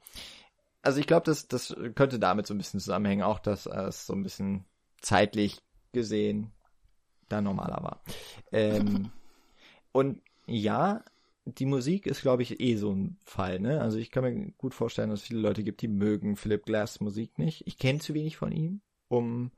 Also 0.84 1.00
ich 1.00 1.08
glaube, 1.08 1.26
das, 1.26 1.48
das 1.48 1.76
könnte 1.96 2.20
damit 2.20 2.46
so 2.46 2.54
ein 2.54 2.60
bisschen 2.60 2.80
zusammenhängen, 2.80 3.24
auch 3.24 3.40
dass 3.40 3.66
es 3.66 4.06
so 4.06 4.14
ein 4.14 4.22
bisschen 4.22 4.66
zeitlich 5.02 5.64
gesehen 5.92 6.52
da 7.30 7.42
normaler 7.42 7.82
war. 7.82 8.04
Ähm, 8.52 9.10
und 9.92 10.22
ja, 10.46 11.04
die 11.46 11.66
Musik 11.66 12.08
ist, 12.08 12.22
glaube 12.22 12.42
ich, 12.42 12.60
eh 12.60 12.76
so 12.76 12.92
ein 12.92 13.18
Fall, 13.24 13.60
ne? 13.60 13.80
Also 13.82 13.98
ich 13.98 14.10
kann 14.10 14.24
mir 14.24 14.52
gut 14.58 14.74
vorstellen, 14.74 15.12
dass 15.12 15.22
es 15.22 15.28
viele 15.28 15.40
Leute 15.40 15.64
gibt, 15.64 15.82
die 15.82 15.88
mögen 15.88 16.36
Philip 16.36 16.66
Glass 16.66 17.00
Musik 17.00 17.38
nicht. 17.38 17.68
Ich 17.68 17.78
kenne 17.78 18.00
zu 18.00 18.14
wenig 18.16 18.38
von 18.38 18.52
ihm, 18.52 18.82
um, 19.10 19.52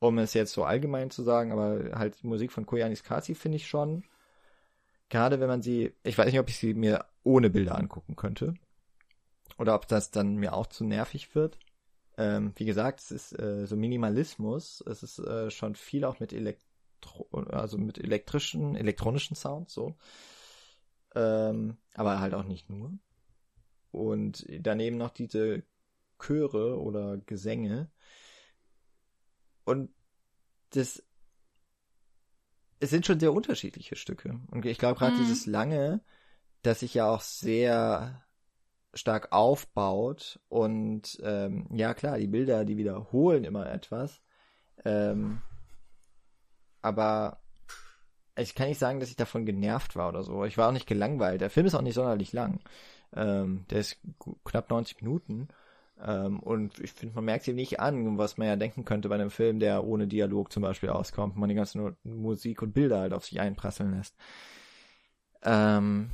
um 0.00 0.18
es 0.18 0.34
jetzt 0.34 0.52
so 0.52 0.64
allgemein 0.64 1.10
zu 1.10 1.22
sagen, 1.22 1.52
aber 1.52 1.96
halt 1.96 2.20
die 2.22 2.26
Musik 2.26 2.50
von 2.50 2.66
Koyanis 2.66 3.04
Kasi 3.04 3.34
finde 3.34 3.56
ich 3.56 3.68
schon. 3.68 4.04
Gerade 5.08 5.40
wenn 5.40 5.48
man 5.48 5.62
sie, 5.62 5.92
ich 6.02 6.18
weiß 6.18 6.26
nicht, 6.26 6.40
ob 6.40 6.48
ich 6.48 6.58
sie 6.58 6.74
mir 6.74 7.04
ohne 7.22 7.50
Bilder 7.50 7.78
angucken 7.78 8.16
könnte. 8.16 8.54
Oder 9.58 9.74
ob 9.74 9.86
das 9.88 10.10
dann 10.10 10.36
mir 10.36 10.54
auch 10.54 10.66
zu 10.66 10.84
nervig 10.84 11.34
wird. 11.34 11.58
Ähm, 12.16 12.52
wie 12.56 12.64
gesagt, 12.64 13.00
es 13.00 13.10
ist 13.10 13.38
äh, 13.38 13.66
so 13.66 13.76
Minimalismus. 13.76 14.82
Es 14.86 15.02
ist 15.02 15.20
äh, 15.20 15.50
schon 15.50 15.76
viel 15.76 16.04
auch 16.04 16.20
mit 16.20 16.32
Elektro, 16.32 17.28
also 17.30 17.78
mit 17.78 17.98
elektrischen, 17.98 18.74
elektronischen 18.74 19.36
Sounds 19.36 19.72
so 19.72 19.96
ähm, 21.18 21.76
aber 21.94 22.20
halt 22.20 22.34
auch 22.34 22.44
nicht 22.44 22.70
nur. 22.70 22.92
Und 23.90 24.46
daneben 24.60 24.96
noch 24.96 25.10
diese 25.10 25.64
Chöre 26.18 26.80
oder 26.80 27.18
Gesänge. 27.18 27.90
Und 29.64 29.90
das 30.70 31.02
es 32.80 32.90
sind 32.90 33.04
schon 33.04 33.18
sehr 33.18 33.32
unterschiedliche 33.32 33.96
Stücke. 33.96 34.38
Und 34.52 34.64
ich 34.64 34.78
glaube 34.78 34.98
gerade 34.98 35.16
mhm. 35.16 35.20
dieses 35.20 35.46
lange, 35.46 36.00
das 36.62 36.80
sich 36.80 36.94
ja 36.94 37.10
auch 37.10 37.20
sehr 37.20 38.22
stark 38.94 39.32
aufbaut 39.32 40.40
und 40.48 41.18
ähm, 41.22 41.66
ja 41.72 41.92
klar, 41.94 42.18
die 42.18 42.28
Bilder, 42.28 42.64
die 42.64 42.76
wiederholen 42.76 43.44
immer 43.44 43.68
etwas. 43.70 44.22
Ähm, 44.84 45.42
aber 46.80 47.42
ich 48.38 48.54
kann 48.54 48.68
nicht 48.68 48.78
sagen, 48.78 49.00
dass 49.00 49.10
ich 49.10 49.16
davon 49.16 49.46
genervt 49.46 49.96
war 49.96 50.08
oder 50.08 50.22
so. 50.22 50.44
Ich 50.44 50.58
war 50.58 50.68
auch 50.68 50.72
nicht 50.72 50.86
gelangweilt. 50.86 51.40
Der 51.40 51.50
Film 51.50 51.66
ist 51.66 51.74
auch 51.74 51.82
nicht 51.82 51.94
sonderlich 51.94 52.32
lang. 52.32 52.60
Ähm, 53.14 53.64
der 53.70 53.80
ist 53.80 53.98
knapp 54.44 54.70
90 54.70 55.02
Minuten. 55.02 55.48
Ähm, 56.00 56.40
und 56.40 56.78
ich 56.78 56.92
finde, 56.92 57.16
man 57.16 57.24
merkt 57.24 57.42
es 57.42 57.48
ihm 57.48 57.56
nicht 57.56 57.80
an, 57.80 58.18
was 58.18 58.38
man 58.38 58.46
ja 58.46 58.56
denken 58.56 58.84
könnte 58.84 59.08
bei 59.08 59.16
einem 59.16 59.30
Film, 59.30 59.58
der 59.58 59.84
ohne 59.84 60.06
Dialog 60.06 60.52
zum 60.52 60.62
Beispiel 60.62 60.90
auskommt, 60.90 61.36
man 61.36 61.48
die 61.48 61.54
ganze 61.54 61.96
Musik 62.04 62.62
und 62.62 62.72
Bilder 62.72 63.00
halt 63.00 63.12
auf 63.12 63.26
sich 63.26 63.40
einprasseln 63.40 63.96
lässt. 63.96 64.14
Ähm, 65.42 66.10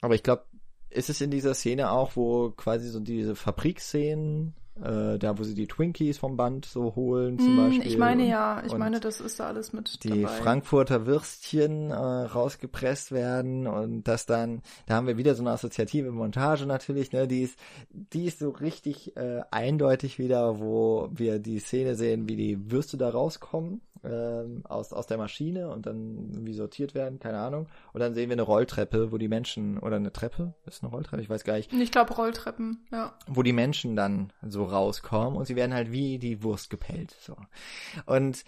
aber 0.00 0.14
ich 0.14 0.22
glaube, 0.22 0.44
ist 0.90 1.10
es 1.10 1.20
in 1.20 1.30
dieser 1.30 1.54
Szene 1.54 1.90
auch, 1.90 2.16
wo 2.16 2.50
quasi 2.50 2.88
so 2.88 3.00
diese 3.00 3.34
Fabrikszenen 3.34 4.54
äh, 4.82 5.18
da, 5.18 5.38
wo 5.38 5.42
sie 5.42 5.54
die 5.54 5.66
Twinkies 5.66 6.18
vom 6.18 6.36
Band 6.36 6.66
so 6.66 6.94
holen, 6.94 7.38
zum 7.38 7.54
mm, 7.54 7.56
Beispiel. 7.56 7.86
Ich 7.86 7.98
meine 7.98 8.26
ja, 8.26 8.62
ich 8.64 8.76
meine, 8.76 9.00
das 9.00 9.20
ist 9.20 9.40
da 9.40 9.46
alles 9.46 9.72
mit 9.72 10.04
Die 10.04 10.22
dabei. 10.22 10.28
Frankfurter 10.28 11.06
Würstchen 11.06 11.90
äh, 11.90 11.94
rausgepresst 11.94 13.12
werden 13.12 13.66
und 13.66 14.04
das 14.04 14.26
dann, 14.26 14.62
da 14.86 14.96
haben 14.96 15.06
wir 15.06 15.16
wieder 15.16 15.34
so 15.34 15.42
eine 15.42 15.50
assoziative 15.50 16.10
Montage 16.10 16.66
natürlich, 16.66 17.12
ne, 17.12 17.26
die 17.26 17.42
ist, 17.42 17.58
die 17.90 18.26
ist 18.26 18.38
so 18.38 18.50
richtig 18.50 19.16
äh, 19.16 19.42
eindeutig 19.50 20.18
wieder, 20.18 20.60
wo 20.60 21.08
wir 21.12 21.38
die 21.38 21.58
Szene 21.58 21.94
sehen, 21.94 22.28
wie 22.28 22.36
die 22.36 22.70
Würste 22.70 22.96
da 22.96 23.08
rauskommen 23.08 23.80
ähm, 24.06 24.62
aus, 24.68 24.92
aus 24.92 25.06
der 25.06 25.18
Maschine 25.18 25.70
und 25.70 25.86
dann 25.86 26.46
wie 26.46 26.52
sortiert 26.52 26.94
werden, 26.94 27.18
keine 27.18 27.38
Ahnung. 27.38 27.66
Und 27.92 28.00
dann 28.00 28.14
sehen 28.14 28.28
wir 28.28 28.34
eine 28.34 28.42
Rolltreppe, 28.42 29.12
wo 29.12 29.18
die 29.18 29.28
Menschen, 29.28 29.78
oder 29.78 29.96
eine 29.96 30.12
Treppe? 30.12 30.54
Ist 30.66 30.82
eine 30.82 30.92
Rolltreppe? 30.92 31.22
Ich 31.22 31.30
weiß 31.30 31.44
gar 31.44 31.56
nicht. 31.56 31.72
Ich 31.72 31.92
glaube 31.92 32.14
Rolltreppen, 32.14 32.86
ja. 32.92 33.14
Wo 33.26 33.42
die 33.42 33.52
Menschen 33.52 33.96
dann 33.96 34.32
so 34.46 34.64
rauskommen 34.66 35.36
und 35.36 35.46
sie 35.46 35.56
werden 35.56 35.74
halt 35.74 35.92
wie 35.92 36.18
die 36.18 36.42
Wurst 36.42 36.70
gepellt. 36.70 37.16
So. 37.20 37.36
Und 38.06 38.44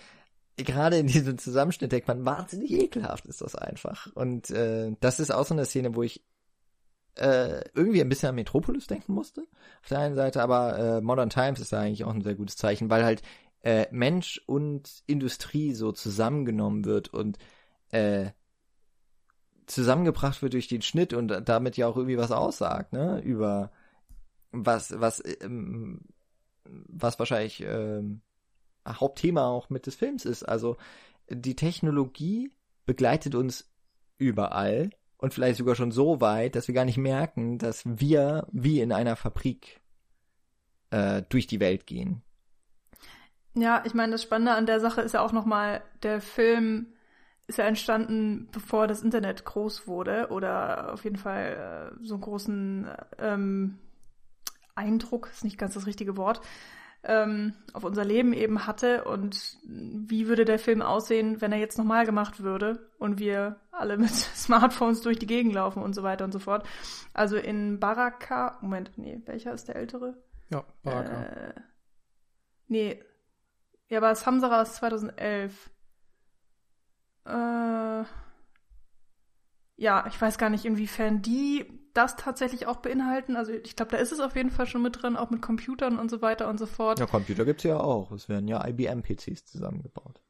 gerade 0.57 0.99
in 0.99 1.07
diesem 1.07 1.39
Zusammenschnitt 1.39 1.93
denkt 1.93 2.09
man, 2.09 2.25
wahnsinnig 2.25 2.73
ekelhaft 2.73 3.27
ist 3.27 3.41
das 3.41 3.55
einfach. 3.55 4.09
Und 4.15 4.51
äh, 4.51 4.93
das 5.01 5.21
ist 5.21 5.31
auch 5.31 5.47
so 5.47 5.55
eine 5.55 5.65
Szene, 5.65 5.95
wo 5.95 6.03
ich 6.03 6.25
äh, 7.17 7.63
irgendwie 7.75 8.01
ein 8.01 8.09
bisschen 8.09 8.31
an 8.31 8.35
Metropolis 8.35 8.87
denken 8.87 9.13
musste. 9.13 9.43
Auf 9.83 9.89
der 9.89 10.01
einen 10.01 10.15
Seite, 10.15 10.43
aber 10.43 10.79
äh, 10.79 11.01
Modern 11.01 11.31
Times 11.31 11.61
ist 11.61 11.73
da 11.73 11.81
eigentlich 11.81 12.05
auch 12.05 12.15
ein 12.15 12.23
sehr 12.23 12.35
gutes 12.35 12.57
Zeichen, 12.57 12.91
weil 12.91 13.05
halt 13.05 13.23
äh, 13.63 13.87
Mensch 13.91 14.41
und 14.47 15.03
Industrie 15.07 15.75
so 15.75 15.93
zusammengenommen 15.93 16.85
wird 16.85 17.13
und 17.13 17.39
äh, 17.91 18.31
zusammengebracht 19.67 20.43
wird 20.43 20.55
durch 20.55 20.69
den 20.69 20.83
Schnitt 20.83 21.13
und 21.13 21.29
damit 21.49 21.77
ja 21.77 21.87
auch 21.87 21.97
irgendwie 21.97 22.19
was 22.19 22.33
aussagt, 22.33 22.93
ne? 22.93 23.21
Über 23.21 23.71
was, 24.51 24.99
was, 24.99 25.23
ähm, 25.41 26.01
was 26.65 27.19
wahrscheinlich 27.19 27.63
ähm, 27.67 28.23
Hauptthema 28.87 29.47
auch 29.47 29.71
mit 29.71 29.87
des 29.87 29.97
Films 29.97 30.25
ist. 30.25 30.43
Also 30.43 30.77
die 31.29 31.57
Technologie 31.57 32.51
begleitet 32.87 33.35
uns 33.35 33.71
überall 34.17 34.91
und 35.19 35.35
vielleicht 35.35 35.59
sogar 35.59 35.75
schon 35.75 35.93
so 35.93 36.21
weit, 36.21 36.55
dass 36.55 36.69
wir 36.69 36.75
gar 36.75 36.85
nicht 36.85 36.97
merken, 36.97 37.59
dass 37.59 37.83
wir 37.85 38.47
wie 38.53 38.81
in 38.81 38.93
einer 38.93 39.17
Fabrik 39.17 39.81
äh, 40.91 41.23
durch 41.29 41.47
die 41.47 41.61
Welt 41.61 41.87
gehen. 41.87 42.23
Ja, 43.55 43.83
ich 43.85 43.95
meine, 43.95 44.13
das 44.13 44.23
Spannende 44.23 44.53
an 44.53 44.67
der 44.67 44.81
Sache 44.81 45.01
ist 45.01 45.15
ja 45.15 45.21
auch 45.21 45.33
nochmal, 45.33 45.83
der 46.03 46.21
Film 46.21 46.95
ist 47.49 47.59
ja 47.59 47.65
entstanden, 47.65 48.49
bevor 48.53 48.87
das 48.87 49.03
Internet 49.03 49.45
groß 49.45 49.87
wurde 49.87 50.29
oder 50.31 50.93
auf 50.93 51.05
jeden 51.05 51.17
Fall 51.17 51.93
äh, 52.01 52.05
so 52.05 52.15
einen 52.15 52.21
großen 52.21 52.89
ähm, 53.19 53.79
Eindruck, 54.79 55.29
ist 55.33 55.45
nicht 55.45 55.59
ganz 55.59 55.75
das 55.75 55.87
richtige 55.87 56.17
Wort, 56.17 56.41
ähm, 57.03 57.55
auf 57.73 57.85
unser 57.85 58.05
Leben 58.05 58.33
eben 58.33 58.67
hatte 58.67 59.05
und 59.05 59.59
wie 59.65 60.27
würde 60.27 60.45
der 60.45 60.59
Film 60.59 60.83
aussehen, 60.83 61.41
wenn 61.41 61.53
er 61.53 61.59
jetzt 61.59 61.79
nochmal 61.79 62.07
gemacht 62.07 62.43
würde 62.43 62.91
und 62.99 63.19
wir 63.19 63.61
alle 63.71 63.97
mit 63.97 64.11
Smartphones 64.11 65.03
durch 65.03 65.19
die 65.19 65.27
Gegend 65.27 65.55
laufen 65.55 65.83
und 65.83 65.95
so 65.95 66.03
weiter 66.03 66.25
und 66.25 66.33
so 66.33 66.39
fort. 66.39 66.67
Also 67.13 67.37
in 67.37 67.79
Baraka, 67.79 68.59
Moment, 68.61 68.93
nee, 68.97 69.21
welcher 69.27 69.53
ist 69.53 69.69
der 69.69 69.77
ältere? 69.77 70.17
Ja, 70.51 70.65
Baraka. 70.83 71.23
Äh, 71.25 71.55
nee, 72.67 73.03
ja, 73.89 73.99
aber 73.99 74.15
Samsara 74.15 74.63
ist 74.63 74.75
2011. 74.77 75.71
Äh, 77.25 78.05
ja, 79.77 80.07
ich 80.09 80.21
weiß 80.21 80.39
gar 80.39 80.51
nicht, 80.51 80.65
inwiefern 80.65 81.23
die 81.23 81.88
das 81.95 82.17
tatsächlich 82.17 82.67
auch 82.67 82.77
beinhalten. 82.77 83.37
Also 83.37 83.53
ich 83.53 83.77
glaube, 83.77 83.93
da 83.93 83.99
ist 83.99 84.13
es 84.13 84.21
auf 84.21 84.37
jeden 84.37 84.51
Fall 84.51 84.67
schon 84.67 84.83
mit 84.83 85.03
drin, 85.03 85.17
auch 85.17 85.31
mit 85.31 85.43
Computern 85.43 85.99
und 85.99 86.11
so 86.11 86.23
weiter 86.23 86.49
und 86.49 86.59
so 86.59 86.67
fort. 86.67 86.99
Ja, 86.99 87.07
Computer 87.07 87.45
gibt's 87.45 87.65
ja 87.65 87.79
auch. 87.79 88.13
Es 88.13 88.29
werden 88.29 88.49
ja 88.49 88.67
IBM-PCs 88.67 89.45
zusammengebaut. 89.47 90.21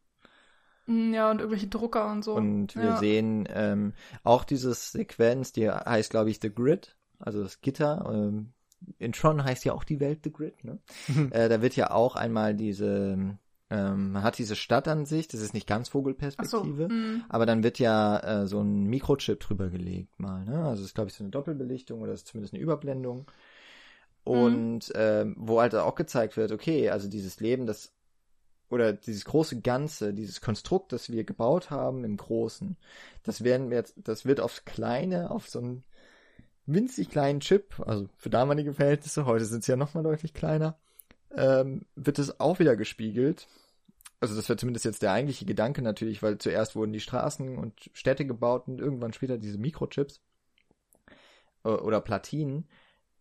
Mm, 0.86 1.12
Ja, 1.12 1.30
und 1.30 1.40
irgendwelche 1.40 1.68
Drucker 1.68 2.10
und 2.10 2.24
so. 2.24 2.34
Und 2.34 2.74
wir 2.74 2.84
ja. 2.84 2.96
sehen 2.96 3.48
ähm, 3.52 3.92
auch 4.24 4.44
diese 4.44 4.74
Sequenz, 4.74 5.52
die 5.52 5.70
heißt, 5.70 6.10
glaube 6.10 6.30
ich, 6.30 6.40
The 6.40 6.52
Grid, 6.52 6.96
also 7.18 7.42
das 7.42 7.60
Gitter. 7.60 8.10
Ähm, 8.12 8.52
in 8.98 9.12
Tron 9.12 9.42
heißt 9.44 9.64
ja 9.64 9.72
auch 9.72 9.84
die 9.84 10.00
Welt 10.00 10.20
The 10.24 10.32
Grid, 10.32 10.64
ne? 10.64 10.78
äh, 11.30 11.48
da 11.48 11.60
wird 11.62 11.76
ja 11.76 11.90
auch 11.90 12.16
einmal 12.16 12.54
diese, 12.54 13.36
ähm, 13.70 14.12
man 14.12 14.22
hat 14.22 14.38
diese 14.38 14.56
Stadtansicht, 14.56 15.34
das 15.34 15.40
ist 15.40 15.52
nicht 15.52 15.66
ganz 15.66 15.88
Ach 15.88 15.92
so, 15.92 15.98
Vogelperspektive, 15.98 16.88
mm. 16.88 17.24
aber 17.28 17.44
dann 17.44 17.62
wird 17.62 17.78
ja 17.78 18.18
äh, 18.42 18.46
so 18.46 18.60
ein 18.60 18.84
Mikrochip 18.84 19.40
drüber 19.40 19.68
gelegt 19.68 20.18
mal, 20.18 20.44
ne? 20.44 20.64
Also 20.64 20.82
das 20.82 20.90
ist, 20.90 20.94
glaube 20.94 21.10
ich, 21.10 21.14
so 21.14 21.22
eine 21.22 21.30
Doppelbelichtung 21.30 22.00
oder 22.00 22.12
ist 22.12 22.26
zumindest 22.26 22.54
eine 22.54 22.62
Überblendung. 22.62 23.30
Und 24.24 24.92
ähm, 24.94 25.34
wo 25.38 25.60
halt 25.60 25.74
auch 25.74 25.94
gezeigt 25.94 26.36
wird, 26.36 26.52
okay, 26.52 26.90
also 26.90 27.08
dieses 27.08 27.40
Leben, 27.40 27.66
das 27.66 27.94
oder 28.70 28.92
dieses 28.92 29.24
große 29.24 29.60
Ganze, 29.60 30.12
dieses 30.12 30.40
Konstrukt, 30.40 30.92
das 30.92 31.10
wir 31.10 31.24
gebaut 31.24 31.70
haben 31.70 32.04
im 32.04 32.16
Großen, 32.16 32.76
das 33.22 33.42
werden 33.42 33.70
wir 33.70 33.78
jetzt, 33.78 33.94
das 33.96 34.26
wird 34.26 34.40
aufs 34.40 34.64
Kleine, 34.64 35.30
auf 35.30 35.48
so 35.48 35.60
einen 35.60 35.84
winzig 36.66 37.08
kleinen 37.08 37.40
Chip, 37.40 37.80
also 37.86 38.08
für 38.16 38.28
damalige 38.28 38.74
Verhältnisse, 38.74 39.24
heute 39.24 39.46
sind 39.46 39.64
sie 39.64 39.72
ja 39.72 39.76
nochmal 39.76 40.04
deutlich 40.04 40.34
kleiner, 40.34 40.78
ähm, 41.36 41.86
wird 41.94 42.18
es 42.18 42.40
auch 42.40 42.58
wieder 42.58 42.76
gespiegelt. 42.76 43.48
Also 44.20 44.34
das 44.34 44.48
wäre 44.48 44.56
zumindest 44.56 44.84
jetzt 44.84 45.02
der 45.02 45.12
eigentliche 45.12 45.44
Gedanke 45.44 45.82
natürlich, 45.82 46.22
weil 46.22 46.38
zuerst 46.38 46.74
wurden 46.74 46.92
die 46.92 47.00
Straßen 47.00 47.56
und 47.56 47.90
Städte 47.92 48.26
gebaut 48.26 48.66
und 48.66 48.80
irgendwann 48.80 49.12
später 49.12 49.38
diese 49.38 49.58
Mikrochips 49.58 50.20
äh, 51.64 51.68
oder 51.68 52.00
Platinen. 52.00 52.68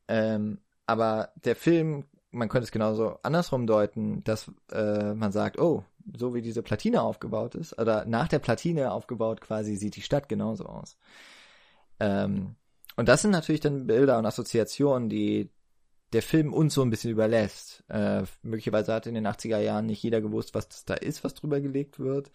Ähm, 0.07 0.59
aber 0.85 1.33
der 1.43 1.55
Film, 1.55 2.05
man 2.31 2.49
könnte 2.49 2.65
es 2.65 2.71
genauso 2.71 3.19
andersrum 3.21 3.67
deuten, 3.67 4.23
dass 4.23 4.51
äh, 4.71 5.13
man 5.13 5.31
sagt, 5.31 5.59
oh, 5.59 5.83
so 6.17 6.33
wie 6.33 6.41
diese 6.41 6.63
Platine 6.63 7.01
aufgebaut 7.01 7.55
ist, 7.55 7.77
oder 7.77 8.05
nach 8.05 8.27
der 8.27 8.39
Platine 8.39 8.91
aufgebaut 8.91 9.41
quasi, 9.41 9.75
sieht 9.75 9.97
die 9.97 10.01
Stadt 10.01 10.29
genauso 10.29 10.65
aus. 10.65 10.97
Ähm, 11.99 12.55
und 12.95 13.07
das 13.09 13.21
sind 13.21 13.31
natürlich 13.31 13.61
dann 13.61 13.87
Bilder 13.87 14.17
und 14.17 14.25
Assoziationen, 14.25 15.09
die 15.09 15.51
der 16.13 16.21
Film 16.21 16.53
uns 16.53 16.73
so 16.73 16.81
ein 16.81 16.89
bisschen 16.89 17.11
überlässt. 17.11 17.83
Äh, 17.89 18.23
möglicherweise 18.41 18.93
hat 18.93 19.07
in 19.07 19.15
den 19.15 19.27
80er 19.27 19.59
Jahren 19.59 19.85
nicht 19.87 20.03
jeder 20.03 20.21
gewusst, 20.21 20.55
was 20.55 20.69
das 20.69 20.85
da 20.85 20.93
ist, 20.93 21.23
was 21.23 21.33
drüber 21.33 21.59
gelegt 21.59 21.99
wird, 21.99 22.31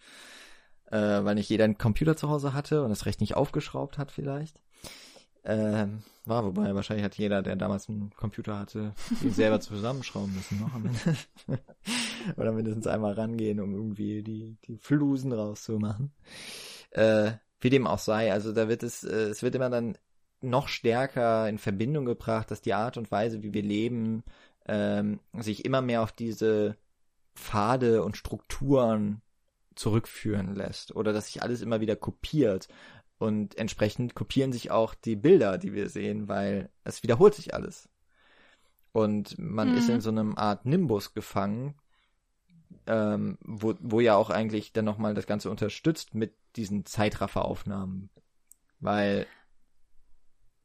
äh, 0.91 0.97
weil 0.97 1.35
nicht 1.35 1.49
jeder 1.49 1.65
einen 1.65 1.77
Computer 1.77 2.15
zu 2.15 2.29
Hause 2.29 2.53
hatte 2.53 2.83
und 2.83 2.89
das 2.89 3.05
recht 3.05 3.21
nicht 3.21 3.35
aufgeschraubt 3.35 3.97
hat 3.97 4.11
vielleicht. 4.11 4.61
Ähm, 5.45 6.03
war, 6.25 6.45
wobei 6.45 6.73
wahrscheinlich 6.73 7.03
hat 7.03 7.17
jeder, 7.17 7.41
der 7.41 7.57
damals 7.57 7.89
einen 7.89 8.11
Computer 8.11 8.57
hatte, 8.57 8.93
ihn 9.21 9.33
selber 9.33 9.59
zusammenschrauben 9.59 10.33
müssen 10.33 10.61
noch. 10.61 11.57
Oder 12.37 12.53
mindestens 12.53 12.87
einmal 12.87 13.13
rangehen, 13.13 13.59
um 13.59 13.73
irgendwie 13.73 14.23
die, 14.23 14.57
die 14.65 14.77
Flusen 14.77 15.33
rauszumachen. 15.33 16.13
Äh, 16.91 17.33
wie 17.59 17.69
dem 17.69 17.87
auch 17.87 17.99
sei, 17.99 18.31
also 18.31 18.53
da 18.53 18.69
wird 18.69 18.83
es, 18.83 19.03
äh, 19.03 19.29
es 19.29 19.43
wird 19.43 19.55
immer 19.55 19.69
dann 19.69 19.97
noch 20.43 20.67
stärker 20.67 21.47
in 21.49 21.57
Verbindung 21.57 22.05
gebracht, 22.05 22.51
dass 22.51 22.61
die 22.61 22.73
Art 22.73 22.97
und 22.97 23.11
Weise, 23.11 23.43
wie 23.43 23.53
wir 23.53 23.63
leben, 23.63 24.23
ähm, 24.67 25.19
sich 25.33 25.65
immer 25.65 25.81
mehr 25.81 26.01
auf 26.03 26.11
diese 26.11 26.77
Pfade 27.35 28.03
und 28.03 28.17
Strukturen 28.17 29.21
zurückführen 29.75 30.55
lässt 30.55 30.95
oder 30.95 31.13
dass 31.13 31.27
sich 31.27 31.41
alles 31.43 31.61
immer 31.61 31.81
wieder 31.81 31.95
kopiert 31.95 32.67
und 33.17 33.57
entsprechend 33.57 34.15
kopieren 34.15 34.53
sich 34.53 34.71
auch 34.71 34.93
die 34.95 35.15
Bilder, 35.15 35.57
die 35.57 35.73
wir 35.73 35.89
sehen, 35.89 36.27
weil 36.27 36.69
es 36.83 37.03
wiederholt 37.03 37.33
sich 37.35 37.53
alles. 37.53 37.89
Und 38.91 39.37
man 39.39 39.69
Mhm. 39.69 39.73
ist 39.73 39.89
in 39.89 40.01
so 40.01 40.09
einem 40.09 40.37
Art 40.37 40.65
Nimbus 40.65 41.13
gefangen, 41.13 41.75
ähm, 42.87 43.37
wo, 43.41 43.73
wo 43.79 43.99
ja 43.99 44.15
auch 44.15 44.29
eigentlich 44.29 44.73
dann 44.73 44.85
nochmal 44.85 45.13
das 45.13 45.25
Ganze 45.27 45.49
unterstützt 45.49 46.13
mit 46.15 46.35
diesen 46.55 46.85
Zeitrafferaufnahmen. 46.85 48.09
Weil 48.79 49.27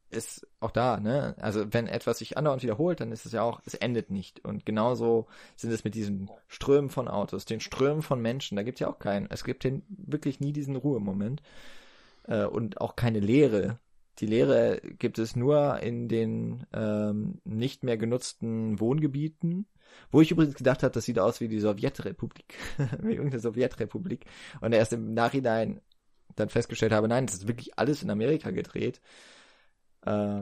ist 0.09 0.47
auch 0.59 0.71
da, 0.71 0.99
ne? 0.99 1.35
Also 1.39 1.71
wenn 1.71 1.87
etwas 1.87 2.19
sich 2.19 2.37
andauernd 2.37 2.63
wiederholt, 2.63 2.99
dann 2.99 3.11
ist 3.11 3.25
es 3.25 3.31
ja 3.31 3.43
auch, 3.43 3.61
es 3.65 3.75
endet 3.75 4.09
nicht. 4.09 4.43
Und 4.43 4.65
genauso 4.65 5.27
sind 5.55 5.71
es 5.71 5.83
mit 5.83 5.95
diesen 5.95 6.29
Strömen 6.47 6.89
von 6.89 7.07
Autos, 7.07 7.45
den 7.45 7.59
Strömen 7.59 8.01
von 8.01 8.21
Menschen. 8.21 8.55
Da 8.55 8.63
gibt 8.63 8.77
es 8.77 8.79
ja 8.79 8.89
auch 8.89 8.99
keinen. 8.99 9.27
Es 9.29 9.43
gibt 9.43 9.63
ja 9.63 9.71
wirklich 9.89 10.39
nie 10.39 10.53
diesen 10.53 10.75
Ruhemoment. 10.75 11.41
Äh, 12.23 12.45
und 12.45 12.81
auch 12.81 12.95
keine 12.95 13.19
Leere. 13.19 13.79
Die 14.19 14.25
Leere 14.25 14.81
gibt 14.81 15.19
es 15.19 15.35
nur 15.35 15.79
in 15.79 16.07
den 16.07 16.65
ähm, 16.73 17.39
nicht 17.45 17.83
mehr 17.83 17.97
genutzten 17.97 18.79
Wohngebieten. 18.79 19.65
Wo 20.11 20.21
ich 20.21 20.31
übrigens 20.31 20.55
gedacht 20.55 20.83
habe, 20.83 20.93
das 20.93 21.05
sieht 21.05 21.19
aus 21.19 21.39
wie 21.39 21.47
die 21.47 21.59
Sowjetrepublik. 21.59 22.55
wie 23.01 23.13
irgendeine 23.13 23.39
Sowjetrepublik. 23.41 24.25
Und 24.61 24.73
erst 24.73 24.93
im 24.93 25.13
Nachhinein 25.13 25.81
dann 26.35 26.49
festgestellt 26.49 26.91
habe, 26.91 27.07
nein, 27.07 27.25
das 27.25 27.35
ist 27.35 27.47
wirklich 27.47 27.77
alles 27.77 28.03
in 28.03 28.09
Amerika 28.09 28.51
gedreht. 28.51 29.01
Äh, 30.05 30.41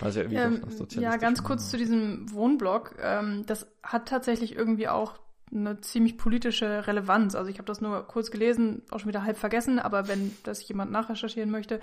was 0.00 0.16
ja 0.16 0.22
irgendwie 0.22 0.40
Ähm, 0.40 0.54
doch 0.60 0.62
noch 0.62 0.70
sozialistisch 0.70 1.02
ja, 1.02 1.16
ganz 1.16 1.40
war. 1.40 1.46
kurz 1.46 1.70
zu 1.70 1.76
diesem 1.76 2.32
Wohnblock. 2.32 2.96
Ähm, 3.00 3.44
das 3.46 3.66
hat 3.82 4.08
tatsächlich 4.08 4.56
irgendwie 4.56 4.88
auch 4.88 5.18
eine 5.54 5.80
ziemlich 5.80 6.16
politische 6.16 6.86
Relevanz. 6.86 7.34
Also 7.34 7.50
ich 7.50 7.58
habe 7.58 7.66
das 7.66 7.80
nur 7.80 8.06
kurz 8.06 8.30
gelesen, 8.30 8.82
auch 8.90 9.00
schon 9.00 9.08
wieder 9.08 9.24
halb 9.24 9.36
vergessen, 9.36 9.78
aber 9.78 10.08
wenn 10.08 10.34
das 10.44 10.66
jemand 10.66 10.90
nachrecherchieren 10.90 11.50
möchte, 11.50 11.80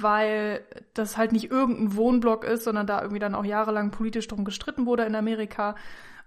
weil 0.00 0.64
das 0.94 1.16
halt 1.16 1.32
nicht 1.32 1.50
irgendein 1.50 1.96
Wohnblock 1.96 2.44
ist, 2.44 2.64
sondern 2.64 2.86
da 2.86 3.00
irgendwie 3.00 3.18
dann 3.18 3.34
auch 3.34 3.44
jahrelang 3.44 3.90
politisch 3.90 4.28
drum 4.28 4.44
gestritten 4.44 4.86
wurde 4.86 5.04
in 5.04 5.16
Amerika 5.16 5.74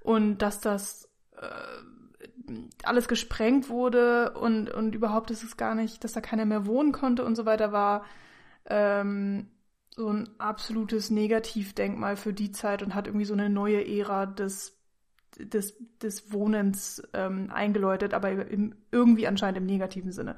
und 0.01 0.39
dass 0.39 0.59
das 0.59 1.09
äh, 1.37 2.53
alles 2.83 3.07
gesprengt 3.07 3.69
wurde 3.69 4.31
und, 4.31 4.69
und 4.69 4.93
überhaupt 4.93 5.31
ist 5.31 5.43
es 5.43 5.55
gar 5.55 5.75
nicht, 5.75 6.03
dass 6.03 6.11
da 6.11 6.19
keiner 6.19 6.45
mehr 6.45 6.65
wohnen 6.65 6.91
konnte 6.91 7.23
und 7.23 7.35
so 7.35 7.45
weiter 7.45 7.71
war. 7.71 8.03
Ähm, 8.65 9.47
so 9.95 10.09
ein 10.09 10.29
absolutes 10.39 11.09
Negativdenkmal 11.09 12.17
für 12.17 12.33
die 12.33 12.51
Zeit 12.51 12.81
und 12.81 12.95
hat 12.95 13.07
irgendwie 13.07 13.25
so 13.25 13.33
eine 13.33 13.49
neue 13.49 13.85
Ära 13.87 14.25
des, 14.25 14.77
des, 15.37 15.75
des 16.01 16.31
Wohnens 16.31 17.01
ähm, 17.13 17.51
eingeläutet, 17.51 18.13
aber 18.13 18.47
im, 18.47 18.75
irgendwie 18.91 19.27
anscheinend 19.27 19.57
im 19.57 19.65
negativen 19.65 20.11
Sinne. 20.11 20.37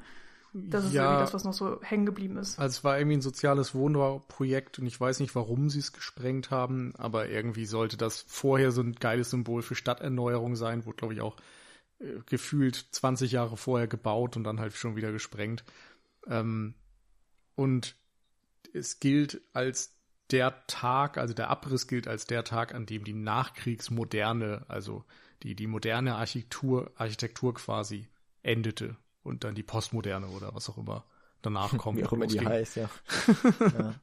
Das 0.53 0.86
ist 0.86 0.94
irgendwie 0.94 1.19
das, 1.19 1.34
was 1.34 1.44
noch 1.44 1.53
so 1.53 1.82
hängen 1.82 2.06
geblieben 2.06 2.38
ist. 2.38 2.57
Also 2.57 2.77
es 2.77 2.84
war 2.86 2.98
irgendwie 2.98 3.18
ein 3.18 3.22
soziales 3.22 3.76
Wohnbauprojekt 3.76 4.80
und 4.80 4.86
ich 4.86 4.99
weiß 4.99 5.19
nicht, 5.19 5.36
warum 5.36 5.69
sie 5.69 5.80
es 5.80 5.91
gesprengt 5.91 6.49
haben, 6.49 6.94
aber 6.98 7.27
irgendwie 7.27 7.65
sollte 7.65 7.98
das 7.98 8.23
vorher 8.27 8.72
so 8.72 8.82
ein 8.82 8.94
geiles 8.94 9.32
Symbol 9.32 9.64
für 9.64 9.76
Stadterneuerung 9.76 10.56
sein, 10.56 10.86
wurde 10.86 10.95
glaube 10.95 11.14
ich 11.14 11.19
auch 11.19 11.36
äh, 11.99 12.19
gefühlt 12.26 12.88
20 12.91 13.34
Jahre 13.34 13.57
vorher 13.57 13.88
gebaut 13.88 14.38
und 14.38 14.45
dann 14.45 14.61
halt 14.61 14.73
schon 14.73 14.95
wieder 14.95 15.11
gesprengt. 15.11 15.65
Ähm, 16.27 16.73
und 17.56 17.98
es 18.76 18.99
gilt 18.99 19.41
als 19.53 19.95
der 20.31 20.65
Tag, 20.68 21.18
also 21.18 21.34
der 21.34 21.49
Abriss 21.49 21.88
gilt 21.88 22.07
als 22.07 22.26
der 22.26 22.43
Tag, 22.43 22.73
an 22.73 22.85
dem 22.85 23.03
die 23.03 23.14
Nachkriegsmoderne, 23.14 24.65
also 24.68 25.03
die, 25.43 25.56
die 25.56 25.68
moderne 25.68 26.15
Architektur, 26.15 26.91
Architektur 26.95 27.53
quasi 27.53 28.07
endete 28.41 28.97
und 29.23 29.43
dann 29.43 29.56
die 29.56 29.64
Postmoderne 29.64 30.27
oder 30.27 30.53
was 30.53 30.69
auch 30.69 30.77
immer 30.77 31.06
danach 31.41 31.77
kommt. 31.77 31.99
Wie 31.99 32.06
auch 32.06 32.14
immer 32.14 32.27
die 32.27 32.39
heißt, 32.39 32.77
ja. 32.77 32.89
ja. 33.60 33.95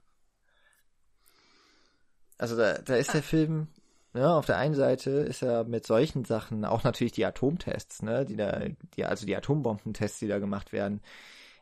Also 2.39 2.57
da, 2.57 2.79
da 2.79 2.97
ist 2.97 3.15
der 3.15 3.23
Film, 3.23 3.69
ja, 4.15 4.37
auf 4.37 4.47
der 4.47 4.59
einen 4.59 4.75
Seite 4.75 5.11
ist 5.11 5.43
er 5.43 5.65
mit 5.65 5.87
solchen 5.87 6.25
Sachen, 6.25 6.65
auch 6.65 6.85
natürlich 6.85 7.13
die 7.13 7.25
Atomtests, 7.25 8.03
ne, 8.03 8.25
die 8.25 8.37
da, 8.37 8.65
die, 8.97 9.05
also 9.05 9.27
die 9.27 9.37
Atombombentests, 9.37 10.19
die 10.19 10.29
da 10.29 10.39
gemacht 10.39 10.73
werden, 10.73 11.01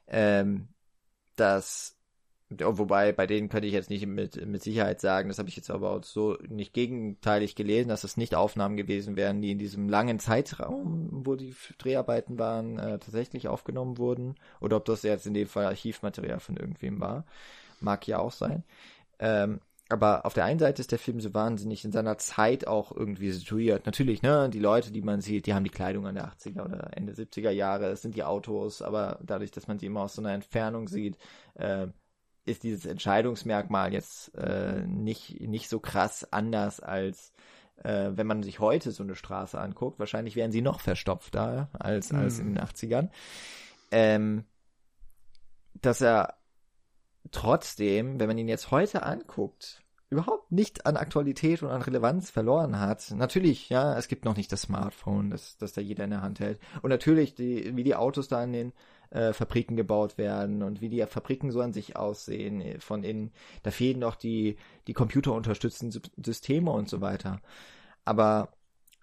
ähm, 0.07 0.69
das 1.37 2.00
Wobei, 2.59 3.13
bei 3.13 3.29
denen 3.29 3.49
könnte 3.49 3.69
ich 3.69 3.73
jetzt 3.73 3.91
nicht 3.91 4.05
mit, 4.07 4.45
mit 4.45 4.61
Sicherheit 4.61 5.01
sagen, 5.01 5.29
das 5.29 5.39
habe 5.39 5.49
ich 5.49 5.55
jetzt 5.55 5.71
aber 5.71 5.93
auch 5.93 6.03
so 6.03 6.37
nicht 6.49 6.75
gegenteilig 6.75 7.55
gelesen, 7.55 7.89
dass 7.89 8.03
es 8.03 8.17
nicht 8.17 8.35
Aufnahmen 8.35 8.77
gewesen 8.77 9.15
wären, 9.15 9.41
die 9.41 9.53
in 9.53 9.59
diesem 9.59 9.89
langen 9.89 10.19
Zeitraum, 10.19 11.09
wo 11.25 11.37
die 11.37 11.55
Dreharbeiten 11.79 12.41
waren, 12.41 12.79
äh, 12.81 12.99
tatsächlich 12.99 13.47
aufgenommen 13.47 13.99
wurden. 13.99 14.35
Oder 14.61 14.79
ob 14.79 14.85
das 14.85 15.05
jetzt 15.05 15.29
in 15.29 15.35
dem 15.35 15.47
Fall 15.47 15.67
Archivmaterial 15.67 16.41
von 16.41 16.57
irgendwem 16.57 16.99
war. 16.99 17.25
Mag 17.79 18.09
ja 18.09 18.19
auch 18.19 18.33
sein. 18.33 18.65
Ähm, 19.21 19.61
aber 19.89 20.25
auf 20.25 20.35
der 20.35 20.45
einen 20.45 20.59
Seite 20.61 20.81
ist 20.81 20.93
der 20.93 21.01
Film 21.01 21.21
so 21.21 21.35
wahnsinnig 21.35 21.85
in 21.85 21.93
seiner 21.93 22.17
Zeit 22.19 22.67
auch 22.67 22.91
irgendwie 22.91 23.31
situiert. 23.33 23.87
Natürlich, 23.87 24.23
ne, 24.23 24.49
die 24.49 24.61
Leute, 24.61 24.93
die 24.93 25.03
man 25.03 25.21
sieht, 25.21 25.47
die 25.47 25.55
haben 25.55 25.65
die 25.65 25.71
Kleidung 25.71 26.07
an 26.07 26.15
der 26.15 26.33
80er 26.33 26.65
oder 26.65 26.97
Ende 26.97 27.13
70er 27.13 27.51
Jahre, 27.51 27.87
es 27.87 28.03
sind 28.03 28.15
die 28.15 28.23
Autos, 28.23 28.83
aber 28.83 29.19
dadurch, 29.23 29.51
dass 29.51 29.67
man 29.67 29.81
sie 29.81 29.87
immer 29.87 30.03
aus 30.03 30.15
so 30.15 30.23
einer 30.23 30.33
Entfernung 30.33 30.87
sieht, 30.87 31.17
äh, 31.55 31.89
ist 32.45 32.63
dieses 32.63 32.87
Entscheidungsmerkmal 32.87 33.93
jetzt 33.93 34.35
äh, 34.35 34.83
nicht, 34.87 35.41
nicht 35.41 35.69
so 35.69 35.79
krass 35.81 36.27
anders 36.33 36.81
als 36.81 37.33
äh, 37.83 38.11
wenn 38.15 38.27
man 38.27 38.43
sich 38.43 38.61
heute 38.61 38.91
so 38.91 39.03
eine 39.03 39.15
Straße 39.15 39.59
anguckt. 39.59 39.99
Wahrscheinlich 39.99 40.37
wären 40.37 40.53
sie 40.53 40.63
noch 40.63 40.81
verstopfter 40.81 41.71
als, 41.73 42.13
als 42.13 42.39
in 42.39 42.55
den 42.55 42.63
80ern. 42.63 43.03
Hm. 43.03 43.11
Ähm, 43.93 44.45
dass 45.81 46.01
er 46.01 46.35
trotzdem, 47.31 48.21
wenn 48.21 48.29
man 48.29 48.39
ihn 48.39 48.49
jetzt 48.49 48.71
heute 48.71 49.03
anguckt, 49.03 49.83
überhaupt 50.11 50.51
nicht 50.51 50.87
an 50.87 50.97
Aktualität 50.97 51.63
und 51.63 51.71
an 51.71 51.83
Relevanz 51.83 52.31
verloren 52.31 52.81
hat. 52.81 53.13
Natürlich, 53.13 53.69
ja, 53.69 53.97
es 53.97 54.09
gibt 54.09 54.25
noch 54.25 54.37
nicht 54.37 54.51
das 54.51 54.63
Smartphone, 54.63 55.31
das, 55.31 55.57
das 55.57 55.73
da 55.73 55.81
jeder 55.81 56.05
in 56.05 56.11
der 56.11 56.23
Hand 56.23 56.41
hält. 56.41 56.59
Und 56.83 56.91
natürlich, 56.91 57.35
die, 57.35 57.77
wie 57.77 57.85
die 57.85 57.95
Autos 57.95 58.27
da 58.27 58.43
an 58.43 58.53
den 58.53 58.73
äh, 59.11 59.33
Fabriken 59.33 59.77
gebaut 59.77 60.19
werden 60.19 60.63
und 60.63 60.81
wie 60.81 60.89
die 60.89 61.05
Fabriken 61.07 61.51
so 61.51 61.61
an 61.61 61.73
sich 61.73 61.97
aussehen 61.97 62.61
äh, 62.61 62.81
von 62.81 63.05
innen. 63.05 63.33
Da 63.63 63.71
fehlen 63.71 63.99
noch 63.99 64.17
die, 64.17 64.57
die 64.87 64.93
computerunterstützten 64.93 65.91
Systeme 66.25 66.71
und 66.71 66.89
so 66.89 67.01
weiter. 67.01 67.41
Aber 68.05 68.53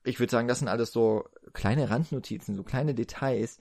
ich 0.04 0.20
würde 0.20 0.32
sagen, 0.32 0.48
das 0.48 0.60
sind 0.60 0.70
alles 0.70 0.92
so 0.92 1.26
kleine 1.54 1.90
Randnotizen, 1.90 2.56
so 2.56 2.64
kleine 2.64 2.96
Details, 2.96 3.60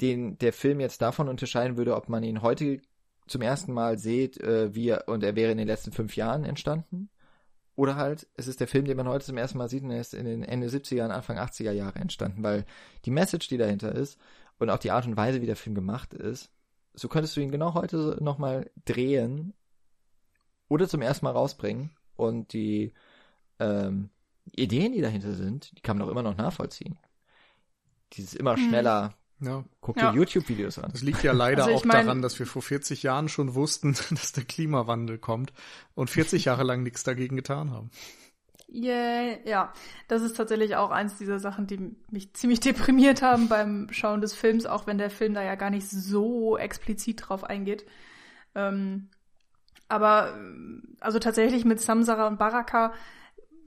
den 0.00 0.38
der 0.38 0.52
Film 0.52 0.80
jetzt 0.80 1.02
davon 1.02 1.28
unterscheiden 1.28 1.76
würde, 1.76 1.94
ob 1.94 2.08
man 2.08 2.22
ihn 2.22 2.42
heute 2.42 2.80
zum 3.26 3.42
ersten 3.42 3.72
Mal 3.72 3.98
sieht, 3.98 4.40
äh, 4.40 4.74
wie 4.74 4.88
er, 4.88 5.08
und 5.08 5.22
er 5.22 5.36
wäre 5.36 5.52
in 5.52 5.58
den 5.58 5.68
letzten 5.68 5.92
fünf 5.92 6.16
Jahren 6.16 6.44
entstanden. 6.44 7.10
Oder 7.76 7.96
halt, 7.96 8.26
es 8.34 8.48
ist 8.48 8.60
der 8.60 8.66
Film, 8.66 8.84
den 8.84 8.96
man 8.96 9.08
heute 9.08 9.24
zum 9.24 9.38
ersten 9.38 9.58
Mal 9.58 9.68
sieht 9.68 9.84
und 9.84 9.90
er 9.90 10.00
ist 10.00 10.12
in 10.12 10.24
den 10.24 10.42
Ende 10.42 10.66
70er 10.66 11.04
und 11.04 11.12
Anfang 11.12 11.38
80er 11.38 11.70
Jahre 11.72 11.98
entstanden, 11.98 12.42
weil 12.42 12.66
die 13.04 13.10
Message, 13.10 13.48
die 13.48 13.56
dahinter 13.56 13.94
ist, 13.94 14.18
und 14.60 14.70
auch 14.70 14.78
die 14.78 14.92
Art 14.92 15.06
und 15.06 15.16
Weise, 15.16 15.42
wie 15.42 15.46
der 15.46 15.56
Film 15.56 15.74
gemacht 15.74 16.14
ist, 16.14 16.50
so 16.94 17.08
könntest 17.08 17.36
du 17.36 17.40
ihn 17.40 17.50
genau 17.50 17.74
heute 17.74 18.18
nochmal 18.20 18.70
drehen 18.84 19.54
oder 20.68 20.88
zum 20.88 21.02
ersten 21.02 21.24
Mal 21.24 21.32
rausbringen 21.32 21.90
und 22.16 22.52
die 22.52 22.92
ähm, 23.58 24.10
Ideen, 24.54 24.92
die 24.92 25.00
dahinter 25.00 25.34
sind, 25.34 25.76
die 25.76 25.80
kann 25.80 25.98
man 25.98 26.06
auch 26.06 26.10
immer 26.10 26.22
noch 26.22 26.36
nachvollziehen. 26.36 26.98
Dieses 28.12 28.34
immer 28.34 28.56
hm. 28.56 28.68
schneller, 28.68 29.14
ja. 29.40 29.64
Guck 29.80 29.96
dir 29.96 30.02
ja. 30.02 30.12
YouTube-Videos 30.12 30.78
an. 30.78 30.90
Das 30.92 31.02
liegt 31.02 31.22
ja 31.22 31.32
leider 31.32 31.64
also 31.64 31.76
auch 31.76 31.84
mein, 31.84 32.04
daran, 32.04 32.22
dass 32.22 32.38
wir 32.38 32.46
vor 32.46 32.62
40 32.62 33.02
Jahren 33.02 33.28
schon 33.28 33.54
wussten, 33.54 33.94
dass 34.10 34.32
der 34.32 34.44
Klimawandel 34.44 35.18
kommt 35.18 35.52
und 35.94 36.10
40 36.10 36.44
Jahre 36.46 36.64
lang 36.64 36.82
nichts 36.82 37.02
dagegen 37.02 37.36
getan 37.36 37.70
haben. 37.70 37.90
Yeah, 38.72 39.38
ja, 39.44 39.72
das 40.06 40.22
ist 40.22 40.36
tatsächlich 40.36 40.76
auch 40.76 40.90
eins 40.90 41.18
dieser 41.18 41.40
Sachen, 41.40 41.66
die 41.66 41.96
mich 42.10 42.32
ziemlich 42.34 42.60
deprimiert 42.60 43.22
haben 43.22 43.48
beim 43.48 43.88
Schauen 43.90 44.20
des 44.20 44.32
Films, 44.32 44.66
auch 44.66 44.86
wenn 44.86 44.98
der 44.98 45.10
Film 45.10 45.34
da 45.34 45.42
ja 45.42 45.56
gar 45.56 45.70
nicht 45.70 45.88
so 45.88 46.56
explizit 46.56 47.28
drauf 47.28 47.44
eingeht. 47.44 47.84
Ähm, 48.54 49.08
aber 49.88 50.38
also 51.00 51.18
tatsächlich 51.18 51.64
mit 51.64 51.80
Samsara 51.80 52.28
und 52.28 52.38
Baraka 52.38 52.92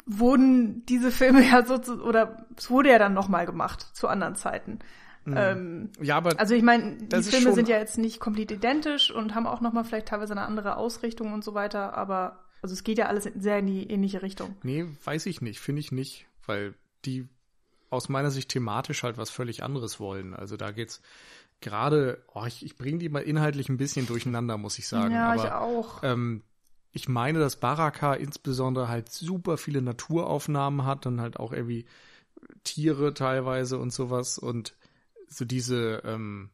wurden 0.05 0.85
diese 0.85 1.11
Filme 1.11 1.45
ja 1.47 1.65
so 1.65 1.77
zu, 1.77 2.01
oder 2.01 2.45
es 2.57 2.69
wurde 2.69 2.89
ja 2.89 2.99
dann 2.99 3.13
nochmal 3.13 3.45
gemacht 3.45 3.81
zu 3.93 4.07
anderen 4.07 4.35
Zeiten. 4.35 4.80
Mhm. 5.25 5.35
Ähm, 5.38 5.89
ja, 6.01 6.17
aber 6.17 6.38
also 6.38 6.53
ich 6.53 6.63
meine, 6.63 6.97
die 6.97 7.23
Filme 7.23 7.53
sind 7.53 7.69
ja 7.69 7.77
jetzt 7.77 7.97
nicht 7.97 8.19
komplett 8.19 8.51
identisch 8.51 9.11
und 9.11 9.35
haben 9.35 9.47
auch 9.47 9.61
nochmal 9.61 9.85
vielleicht 9.85 10.07
teilweise 10.07 10.34
eine 10.34 10.43
andere 10.43 10.75
Ausrichtung 10.77 11.34
und 11.34 11.43
so 11.43 11.53
weiter, 11.53 11.97
aber 11.97 12.43
also 12.64 12.73
es 12.73 12.84
geht 12.84 12.98
ja 12.98 13.07
alles 13.07 13.26
sehr 13.38 13.60
in 13.60 13.68
die 13.68 13.90
ähnliche 13.91 14.22
Richtung. 14.22 14.56
Nee, 14.64 14.85
weiß 15.03 15.26
ich 15.26 15.41
nicht, 15.41 15.60
finde 15.60 15.81
ich 15.81 15.91
nicht, 15.91 16.26
weil 16.45 16.73
die 17.03 17.27
aus 17.90 18.07
meiner 18.07 18.31
Sicht 18.31 18.49
thematisch 18.49 19.03
halt 19.03 19.18
was 19.18 19.30
völlig 19.30 19.64
anderes 19.64 19.99
wollen. 19.99 20.34
Also 20.34 20.56
da 20.56 20.72
geht's 20.72 21.02
gerade, 21.60 22.23
oh, 22.34 22.45
ich, 22.45 22.65
ich 22.65 22.77
bringe 22.77 22.99
die 22.99 23.10
mal 23.10 23.22
inhaltlich 23.22 23.68
ein 23.68 23.77
bisschen 23.77 24.07
durcheinander, 24.07 24.57
muss 24.57 24.80
ich 24.80 24.88
sagen. 24.88 25.14
Ja, 25.14 25.34
Aber, 25.34 25.44
ich 25.44 25.52
auch. 25.52 26.03
Ähm, 26.03 26.41
ich 26.94 27.10
meine, 27.10 27.40
dass 27.40 27.60
Baraka 27.60 28.14
insbesondere 28.14 28.88
halt 28.88 29.10
super 29.10 29.57
viele 29.57 29.81
Naturaufnahmen 29.81 30.85
hat 30.85 31.06
und 31.06 31.19
halt 31.19 31.38
auch 31.38 31.52
irgendwie 31.52 31.85
Tiere 32.64 33.14
teilweise 33.14 33.77
und 33.77 33.91
sowas 33.91 34.38
und 34.38 34.76
so 35.27 35.44
diese 35.44 36.02
ähm, 36.06 36.49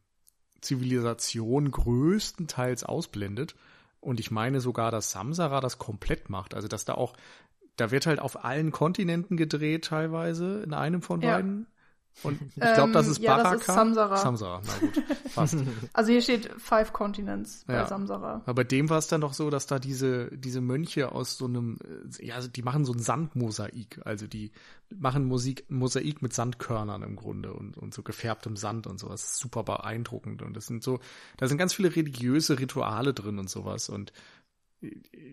Zivilisation 0.60 1.70
größtenteils 1.70 2.82
ausblendet. 2.82 3.54
Und 4.00 4.20
ich 4.20 4.30
meine 4.30 4.60
sogar, 4.60 4.90
dass 4.90 5.10
Samsara 5.10 5.60
das 5.60 5.78
komplett 5.78 6.30
macht. 6.30 6.54
Also, 6.54 6.68
dass 6.68 6.84
da 6.84 6.94
auch, 6.94 7.14
da 7.76 7.90
wird 7.90 8.06
halt 8.06 8.20
auf 8.20 8.44
allen 8.44 8.72
Kontinenten 8.72 9.36
gedreht 9.36 9.86
teilweise 9.86 10.62
in 10.62 10.74
einem 10.74 11.02
von 11.02 11.20
ja. 11.20 11.42
Und 12.22 12.40
ich 12.56 12.56
glaube, 12.56 12.92
das 12.92 13.06
ähm, 13.06 13.12
ist 13.12 13.18
ja, 13.20 13.36
Baraka. 13.36 13.52
Das 13.52 13.60
ist 13.60 13.74
Samsara. 13.74 14.16
Samsara, 14.16 14.62
na 14.66 14.78
gut. 14.78 15.02
Fast. 15.30 15.56
Also 15.92 16.12
hier 16.12 16.22
steht 16.22 16.50
Five 16.58 16.92
Continents 16.92 17.64
bei 17.66 17.74
ja. 17.74 17.86
Samsara. 17.86 18.42
Aber 18.44 18.54
bei 18.54 18.64
dem 18.64 18.90
war 18.90 18.98
es 18.98 19.06
dann 19.06 19.20
doch 19.20 19.32
so, 19.32 19.50
dass 19.50 19.66
da 19.66 19.78
diese, 19.78 20.30
diese 20.36 20.60
Mönche 20.60 21.12
aus 21.12 21.38
so 21.38 21.46
einem, 21.46 21.78
äh, 22.20 22.26
ja, 22.26 22.34
also 22.34 22.48
die 22.48 22.62
machen 22.62 22.84
so 22.84 22.92
ein 22.92 22.98
Sandmosaik. 22.98 24.00
Also 24.04 24.26
die 24.26 24.52
machen 24.90 25.24
Musik, 25.24 25.64
Mosaik 25.70 26.22
mit 26.22 26.32
Sandkörnern 26.32 27.02
im 27.02 27.16
Grunde 27.16 27.52
und, 27.52 27.78
und 27.78 27.94
so 27.94 28.02
gefärbtem 28.02 28.56
Sand 28.56 28.86
und 28.86 28.98
sowas. 28.98 29.38
Super 29.38 29.62
beeindruckend. 29.62 30.42
Und 30.42 30.56
das 30.56 30.66
sind 30.66 30.82
so, 30.82 31.00
da 31.36 31.48
sind 31.48 31.58
ganz 31.58 31.74
viele 31.74 31.94
religiöse 31.94 32.58
Rituale 32.58 33.14
drin 33.14 33.38
und 33.38 33.48
sowas. 33.48 33.88
Und 33.88 34.12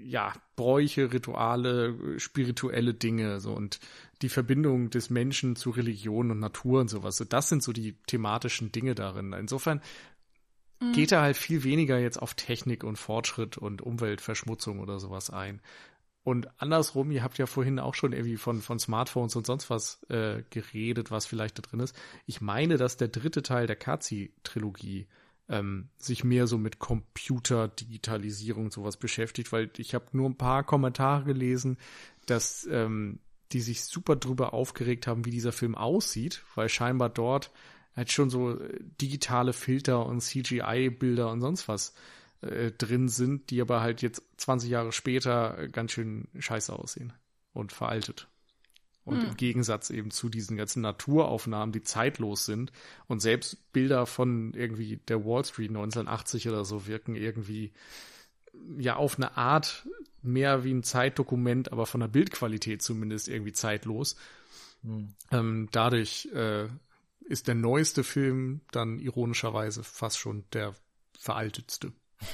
ja, 0.03 0.33
Bräuche, 0.55 1.13
Rituale, 1.13 2.19
spirituelle 2.19 2.93
Dinge, 2.93 3.39
so 3.39 3.53
und 3.53 3.79
die 4.21 4.29
Verbindung 4.29 4.89
des 4.89 5.09
Menschen 5.09 5.55
zu 5.55 5.69
Religion 5.69 6.31
und 6.31 6.39
Natur 6.39 6.81
und 6.81 6.89
sowas. 6.89 7.17
So, 7.17 7.25
das 7.25 7.49
sind 7.49 7.63
so 7.63 7.71
die 7.71 7.93
thematischen 8.07 8.71
Dinge 8.71 8.95
darin. 8.95 9.33
Insofern 9.33 9.81
mhm. 10.79 10.93
geht 10.93 11.11
er 11.11 11.21
halt 11.21 11.37
viel 11.37 11.63
weniger 11.63 11.99
jetzt 11.99 12.21
auf 12.21 12.33
Technik 12.33 12.83
und 12.83 12.97
Fortschritt 12.97 13.57
und 13.57 13.81
Umweltverschmutzung 13.81 14.79
oder 14.79 14.99
sowas 14.99 15.29
ein. 15.29 15.61
Und 16.23 16.49
andersrum, 16.61 17.11
ihr 17.11 17.23
habt 17.23 17.37
ja 17.37 17.45
vorhin 17.45 17.79
auch 17.79 17.93
schon 17.93 18.11
irgendwie 18.11 18.35
von, 18.35 18.61
von 18.61 18.79
Smartphones 18.79 19.37
und 19.37 19.45
sonst 19.45 19.69
was 19.69 20.03
äh, 20.09 20.43
geredet, 20.49 21.09
was 21.09 21.25
vielleicht 21.25 21.57
da 21.57 21.61
drin 21.61 21.79
ist. 21.79 21.95
Ich 22.25 22.41
meine, 22.41 22.75
dass 22.75 22.97
der 22.97 23.07
dritte 23.07 23.43
Teil 23.43 23.65
der 23.65 23.77
Kazi-Trilogie 23.77 25.07
ähm, 25.47 25.87
sich 25.97 26.25
mehr 26.25 26.47
so 26.47 26.57
mit 26.57 26.79
Computer, 26.79 27.69
Digitalisierung 27.69 28.71
sowas 28.71 28.97
beschäftigt, 28.97 29.53
weil 29.53 29.69
ich 29.77 29.95
habe 29.95 30.05
nur 30.11 30.29
ein 30.29 30.37
paar 30.37 30.65
Kommentare 30.65 31.23
gelesen, 31.23 31.77
dass 32.25 32.67
ähm, 32.69 33.19
die 33.51 33.61
sich 33.61 33.83
super 33.83 34.15
drüber 34.15 34.53
aufgeregt 34.53 35.07
haben, 35.07 35.25
wie 35.25 35.31
dieser 35.31 35.51
Film 35.51 35.75
aussieht, 35.75 36.43
weil 36.55 36.69
scheinbar 36.69 37.09
dort 37.09 37.51
halt 37.95 38.11
schon 38.11 38.29
so 38.29 38.59
äh, 38.59 38.79
digitale 39.01 39.53
Filter 39.53 40.05
und 40.05 40.21
CGI-Bilder 40.21 41.31
und 41.31 41.41
sonst 41.41 41.67
was 41.67 41.93
äh, 42.41 42.71
drin 42.71 43.09
sind, 43.09 43.49
die 43.49 43.61
aber 43.61 43.81
halt 43.81 44.01
jetzt 44.01 44.21
20 44.37 44.69
Jahre 44.69 44.91
später 44.91 45.57
äh, 45.57 45.67
ganz 45.67 45.91
schön 45.91 46.27
scheiße 46.37 46.71
aussehen 46.71 47.13
und 47.53 47.71
veraltet. 47.71 48.27
Und 49.03 49.21
hm. 49.21 49.29
im 49.29 49.37
Gegensatz 49.37 49.89
eben 49.89 50.11
zu 50.11 50.29
diesen 50.29 50.57
ganzen 50.57 50.81
Naturaufnahmen, 50.81 51.71
die 51.71 51.81
zeitlos 51.81 52.45
sind 52.45 52.71
und 53.07 53.21
selbst 53.21 53.71
Bilder 53.71 54.05
von 54.05 54.53
irgendwie 54.53 54.97
der 55.07 55.25
Wall 55.25 55.45
Street 55.45 55.69
1980 55.69 56.49
oder 56.49 56.65
so 56.65 56.87
wirken 56.87 57.15
irgendwie 57.15 57.71
ja 58.77 58.95
auf 58.95 59.17
eine 59.17 59.37
Art 59.37 59.87
mehr 60.21 60.63
wie 60.63 60.73
ein 60.73 60.83
Zeitdokument, 60.83 61.71
aber 61.71 61.85
von 61.85 62.01
der 62.01 62.07
Bildqualität 62.07 62.81
zumindest 62.81 63.27
irgendwie 63.27 63.53
zeitlos. 63.53 64.15
Hm. 64.83 65.13
Ähm, 65.31 65.69
dadurch 65.71 66.27
äh, 66.33 66.67
ist 67.27 67.47
der 67.47 67.55
neueste 67.55 68.03
Film 68.03 68.61
dann 68.71 68.99
ironischerweise 68.99 69.83
fast 69.83 70.17
schon 70.17 70.45
der 70.53 70.73
veraltetste. 71.17 71.93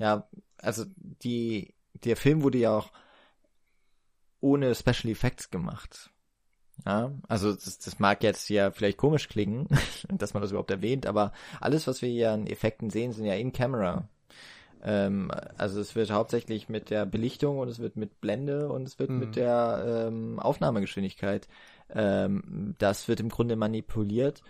Ja, 0.00 0.28
also 0.58 0.84
die, 0.94 1.74
der 2.04 2.16
Film 2.16 2.42
wurde 2.42 2.58
ja 2.58 2.70
auch 2.70 2.92
ohne 4.40 4.72
Special 4.76 5.10
Effects 5.10 5.50
gemacht. 5.50 6.10
Ja, 6.86 7.12
also 7.26 7.52
das, 7.52 7.78
das 7.78 7.98
mag 7.98 8.22
jetzt 8.22 8.48
ja 8.48 8.70
vielleicht 8.70 8.98
komisch 8.98 9.28
klingen, 9.28 9.66
dass 10.08 10.34
man 10.34 10.40
das 10.40 10.52
überhaupt 10.52 10.70
erwähnt, 10.70 11.06
aber 11.06 11.32
alles, 11.60 11.86
was 11.86 12.00
wir 12.02 12.08
hier 12.08 12.30
an 12.30 12.46
Effekten 12.46 12.90
sehen, 12.90 13.12
sind 13.12 13.24
ja 13.24 13.34
in 13.34 13.52
Camera. 13.52 14.08
Ähm, 14.82 15.30
also 15.56 15.80
es 15.80 15.94
wird 15.94 16.10
hauptsächlich 16.10 16.68
mit 16.68 16.90
der 16.90 17.06
Belichtung 17.06 17.58
und 17.58 17.68
es 17.68 17.78
wird 17.78 17.96
mit 17.96 18.20
Blende 18.20 18.68
und 18.68 18.86
es 18.86 18.98
wird 18.98 19.10
mhm. 19.10 19.18
mit 19.18 19.36
der 19.36 20.08
ähm, 20.08 20.38
Aufnahmegeschwindigkeit. 20.38 21.48
Ähm, 21.90 22.74
das 22.78 23.08
wird 23.08 23.20
im 23.20 23.28
Grunde 23.28 23.56
manipuliert 23.56 24.42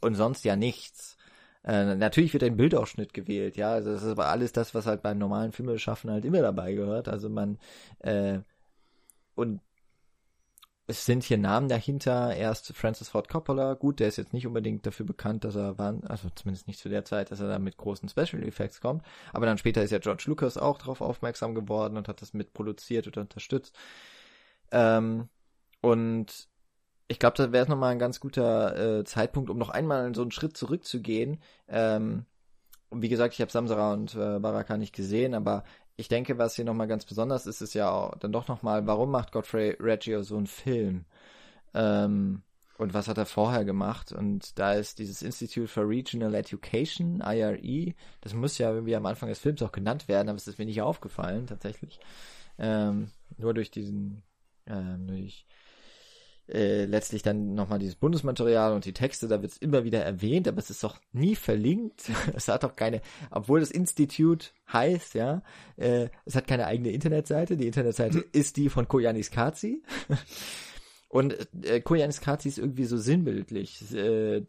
und 0.00 0.14
sonst 0.14 0.44
ja 0.44 0.56
nichts. 0.56 1.16
Äh, 1.62 1.94
natürlich 1.94 2.32
wird 2.32 2.42
ein 2.42 2.56
Bildausschnitt 2.56 3.12
gewählt, 3.12 3.56
ja, 3.56 3.72
also 3.72 3.92
das 3.92 4.02
ist 4.02 4.10
aber 4.10 4.28
alles 4.28 4.52
das, 4.52 4.74
was 4.74 4.86
halt 4.86 5.02
beim 5.02 5.18
normalen 5.18 5.52
Filmeschaffen 5.52 6.10
halt 6.10 6.24
immer 6.24 6.40
dabei 6.40 6.72
gehört. 6.72 7.08
Also 7.08 7.28
man 7.28 7.58
äh, 7.98 8.38
und 9.34 9.60
es 10.90 11.04
sind 11.04 11.22
hier 11.24 11.38
Namen 11.38 11.68
dahinter. 11.68 12.34
Erst 12.34 12.74
Francis 12.74 13.08
Ford 13.08 13.28
Coppola. 13.28 13.74
Gut, 13.74 14.00
der 14.00 14.08
ist 14.08 14.16
jetzt 14.16 14.32
nicht 14.32 14.46
unbedingt 14.46 14.84
dafür 14.84 15.06
bekannt, 15.06 15.44
dass 15.44 15.54
er 15.54 15.78
war, 15.78 15.96
also 16.08 16.28
zumindest 16.34 16.66
nicht 16.66 16.80
zu 16.80 16.88
der 16.88 17.04
Zeit, 17.04 17.30
dass 17.30 17.40
er 17.40 17.48
da 17.48 17.58
mit 17.58 17.76
großen 17.76 18.08
Special 18.08 18.42
Effects 18.42 18.80
kommt. 18.80 19.02
Aber 19.32 19.46
dann 19.46 19.58
später 19.58 19.82
ist 19.82 19.92
ja 19.92 19.98
George 19.98 20.24
Lucas 20.26 20.58
auch 20.58 20.78
darauf 20.78 21.00
aufmerksam 21.00 21.54
geworden 21.54 21.96
und 21.96 22.08
hat 22.08 22.20
das 22.22 22.34
mit 22.34 22.52
produziert 22.52 23.06
oder 23.06 23.20
unterstützt. 23.20 23.76
Ähm, 24.72 25.28
und 25.80 26.48
ich 27.08 27.18
glaube, 27.18 27.36
da 27.36 27.52
wäre 27.52 27.62
es 27.64 27.68
nochmal 27.68 27.92
ein 27.92 27.98
ganz 27.98 28.20
guter 28.20 29.00
äh, 29.00 29.04
Zeitpunkt, 29.04 29.48
um 29.50 29.58
noch 29.58 29.70
einmal 29.70 30.14
so 30.14 30.22
einen 30.22 30.32
Schritt 30.32 30.56
zurückzugehen. 30.56 31.40
Ähm, 31.68 32.26
wie 32.90 33.08
gesagt, 33.08 33.34
ich 33.34 33.40
habe 33.40 33.52
Samsara 33.52 33.92
und 33.92 34.14
äh, 34.16 34.40
Baraka 34.40 34.76
nicht 34.76 34.94
gesehen, 34.94 35.34
aber 35.34 35.64
ich 36.00 36.08
denke, 36.08 36.38
was 36.38 36.56
hier 36.56 36.64
nochmal 36.64 36.88
ganz 36.88 37.04
besonders 37.04 37.46
ist, 37.46 37.60
ist 37.60 37.74
ja 37.74 37.90
auch 37.90 38.16
dann 38.18 38.32
doch 38.32 38.48
nochmal, 38.48 38.86
warum 38.86 39.10
macht 39.10 39.32
Godfrey 39.32 39.76
Reggio 39.78 40.22
so 40.22 40.36
einen 40.36 40.46
Film? 40.46 41.04
Ähm, 41.74 42.42
und 42.78 42.94
was 42.94 43.08
hat 43.08 43.18
er 43.18 43.26
vorher 43.26 43.66
gemacht? 43.66 44.10
Und 44.10 44.58
da 44.58 44.72
ist 44.72 44.98
dieses 44.98 45.20
Institute 45.20 45.68
for 45.68 45.86
Regional 45.86 46.34
Education, 46.34 47.22
IRE, 47.22 47.94
das 48.22 48.32
muss 48.32 48.56
ja 48.56 48.72
irgendwie 48.72 48.96
am 48.96 49.04
Anfang 49.04 49.28
des 49.28 49.38
Films 49.38 49.62
auch 49.62 49.72
genannt 49.72 50.08
werden, 50.08 50.30
aber 50.30 50.36
es 50.36 50.48
ist 50.48 50.58
mir 50.58 50.64
nicht 50.64 50.80
aufgefallen, 50.80 51.46
tatsächlich. 51.46 52.00
Ähm, 52.58 53.10
nur 53.36 53.52
durch 53.52 53.70
diesen, 53.70 54.22
ähm, 54.66 55.06
durch 55.06 55.46
äh, 56.50 56.84
letztlich 56.84 57.22
dann 57.22 57.54
nochmal 57.54 57.78
dieses 57.78 57.94
Bundesmaterial 57.94 58.72
und 58.72 58.84
die 58.84 58.92
Texte, 58.92 59.28
da 59.28 59.42
wird 59.42 59.52
es 59.52 59.58
immer 59.58 59.84
wieder 59.84 60.02
erwähnt, 60.02 60.48
aber 60.48 60.58
es 60.58 60.70
ist 60.70 60.82
doch 60.82 60.98
nie 61.12 61.36
verlinkt. 61.36 62.10
es 62.34 62.48
hat 62.48 62.64
doch 62.64 62.74
keine, 62.74 63.00
obwohl 63.30 63.60
das 63.60 63.70
Institut 63.70 64.52
heißt, 64.72 65.14
ja, 65.14 65.42
äh, 65.76 66.08
es 66.24 66.34
hat 66.34 66.46
keine 66.46 66.66
eigene 66.66 66.90
Internetseite. 66.90 67.56
Die 67.56 67.66
Internetseite 67.66 68.18
hm. 68.18 68.24
ist 68.32 68.56
die 68.56 68.68
von 68.68 68.88
Koyanis 68.88 69.30
Kazi. 69.30 69.82
und 71.08 71.36
äh, 71.64 71.80
Koyanis 71.80 72.20
Kazi 72.20 72.48
ist 72.48 72.58
irgendwie 72.58 72.84
so 72.84 72.96
sinnbildlich. 72.96 73.92
Äh, 73.94 74.42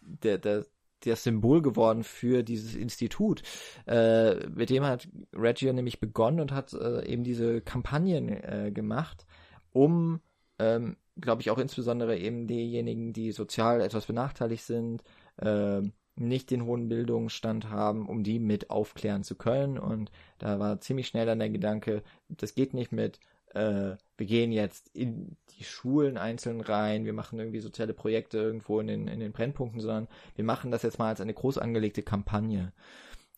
der, 0.00 0.38
der, 0.38 0.64
das 1.04 1.24
Symbol 1.24 1.62
geworden 1.62 2.04
für 2.04 2.42
dieses 2.42 2.74
Institut. 2.74 3.42
Äh, 3.86 4.46
mit 4.48 4.70
dem 4.70 4.84
hat 4.84 5.08
Reggio 5.34 5.72
nämlich 5.72 6.00
begonnen 6.00 6.40
und 6.40 6.52
hat 6.52 6.72
äh, 6.72 7.04
eben 7.06 7.24
diese 7.24 7.60
Kampagnen 7.60 8.28
äh, 8.28 8.70
gemacht, 8.72 9.26
um 9.72 10.20
ähm, 10.58 10.96
glaube 11.20 11.42
ich, 11.42 11.50
auch 11.50 11.58
insbesondere 11.58 12.18
eben 12.18 12.46
diejenigen, 12.46 13.12
die 13.12 13.32
sozial 13.32 13.80
etwas 13.80 14.06
benachteiligt 14.06 14.64
sind, 14.64 15.02
äh, 15.36 15.82
nicht 16.14 16.50
den 16.50 16.64
hohen 16.64 16.88
Bildungsstand 16.88 17.70
haben, 17.70 18.06
um 18.06 18.22
die 18.22 18.38
mit 18.38 18.70
aufklären 18.70 19.24
zu 19.24 19.34
können. 19.34 19.78
Und 19.78 20.10
da 20.38 20.58
war 20.58 20.80
ziemlich 20.80 21.08
schnell 21.08 21.26
dann 21.26 21.38
der 21.38 21.50
Gedanke, 21.50 22.02
das 22.28 22.54
geht 22.54 22.74
nicht 22.74 22.92
mit, 22.92 23.18
äh, 23.54 23.96
wir 24.16 24.26
gehen 24.26 24.52
jetzt 24.52 24.88
in 24.94 25.36
die 25.58 25.64
Schulen 25.64 26.18
einzeln 26.18 26.60
rein, 26.60 27.04
wir 27.04 27.12
machen 27.12 27.38
irgendwie 27.38 27.60
soziale 27.60 27.94
Projekte 27.94 28.38
irgendwo 28.38 28.80
in 28.80 28.86
den, 28.86 29.08
in 29.08 29.20
den 29.20 29.32
Brennpunkten, 29.32 29.80
sondern 29.80 30.08
wir 30.34 30.44
machen 30.44 30.70
das 30.70 30.82
jetzt 30.82 30.98
mal 30.98 31.08
als 31.08 31.20
eine 31.20 31.34
groß 31.34 31.58
angelegte 31.58 32.02
Kampagne. 32.02 32.72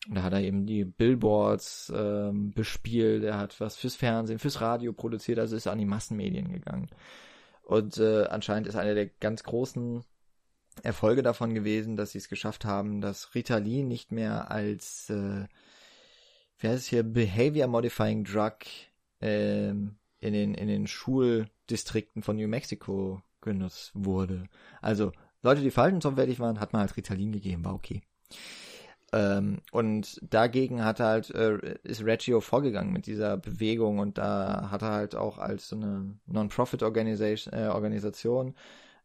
Und 0.07 0.15
da 0.15 0.23
hat 0.23 0.33
er 0.33 0.41
eben 0.41 0.65
die 0.65 0.85
Billboards 0.85 1.91
ähm, 1.95 2.51
bespielt, 2.53 3.23
er 3.23 3.39
hat 3.39 3.59
was 3.59 3.75
fürs 3.75 3.95
Fernsehen, 3.95 4.39
fürs 4.39 4.61
Radio 4.61 4.93
produziert, 4.93 5.39
also 5.39 5.55
ist 5.55 5.67
an 5.67 5.79
die 5.79 5.85
Massenmedien 5.85 6.51
gegangen. 6.51 6.89
Und 7.65 7.97
äh, 7.97 8.25
anscheinend 8.25 8.67
ist 8.67 8.75
einer 8.75 8.93
der 8.93 9.07
ganz 9.07 9.43
großen 9.43 10.03
Erfolge 10.83 11.23
davon 11.23 11.55
gewesen, 11.55 11.95
dass 11.95 12.11
sie 12.11 12.19
es 12.19 12.29
geschafft 12.29 12.63
haben, 12.63 13.01
dass 13.01 13.33
Ritalin 13.33 13.87
nicht 13.87 14.11
mehr 14.11 14.51
als, 14.51 15.09
äh, 15.09 15.45
wie 16.59 16.67
heißt 16.67 16.83
es 16.83 16.87
hier, 16.87 17.03
Behavior 17.03 17.67
Modifying 17.67 18.23
Drug 18.23 18.57
äh, 19.19 19.69
in, 19.69 19.97
den, 20.19 20.53
in 20.53 20.67
den 20.67 20.85
Schuldistrikten 20.85 22.21
von 22.21 22.35
New 22.35 22.47
Mexico 22.47 23.21
genutzt 23.41 23.91
wurde. 23.95 24.43
Also 24.81 25.11
Leute, 25.41 25.61
die 25.61 25.71
verhaltensauffällig 25.71 26.39
waren, 26.39 26.59
hat 26.59 26.71
man 26.71 26.81
halt 26.81 26.95
Ritalin 26.97 27.31
gegeben, 27.31 27.65
war 27.65 27.73
okay. 27.73 28.03
Ähm, 29.15 29.61
und 29.71 30.19
dagegen 30.29 30.83
hat 30.83 30.99
er 30.99 31.05
halt, 31.07 31.29
äh, 31.31 31.77
ist 31.83 32.03
Reggio 32.03 32.41
vorgegangen 32.41 32.91
mit 32.91 33.07
dieser 33.07 33.37
Bewegung 33.37 33.99
und 33.99 34.17
da 34.17 34.69
hat 34.71 34.81
er 34.81 34.91
halt 34.91 35.15
auch 35.15 35.37
als 35.37 35.69
so 35.69 35.77
eine 35.77 36.17
Non-Profit-Organisation 36.25 37.53
äh, 37.53 37.67
Organisation, 37.67 38.55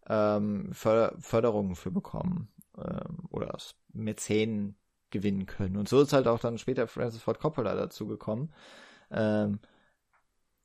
ähm, 0.08 0.70
Förder 0.72 1.14
Förderungen 1.20 1.76
für 1.76 1.92
bekommen 1.92 2.48
ähm, 2.76 3.28
oder 3.30 3.56
Mäzenen 3.92 4.74
gewinnen 5.10 5.46
können. 5.46 5.76
Und 5.76 5.88
so 5.88 6.00
ist 6.00 6.12
halt 6.12 6.26
auch 6.26 6.40
dann 6.40 6.58
später 6.58 6.88
Francis 6.88 7.22
Ford 7.22 7.38
Coppola 7.38 7.74
dazu 7.76 8.08
gekommen, 8.08 8.52
ähm, 9.12 9.60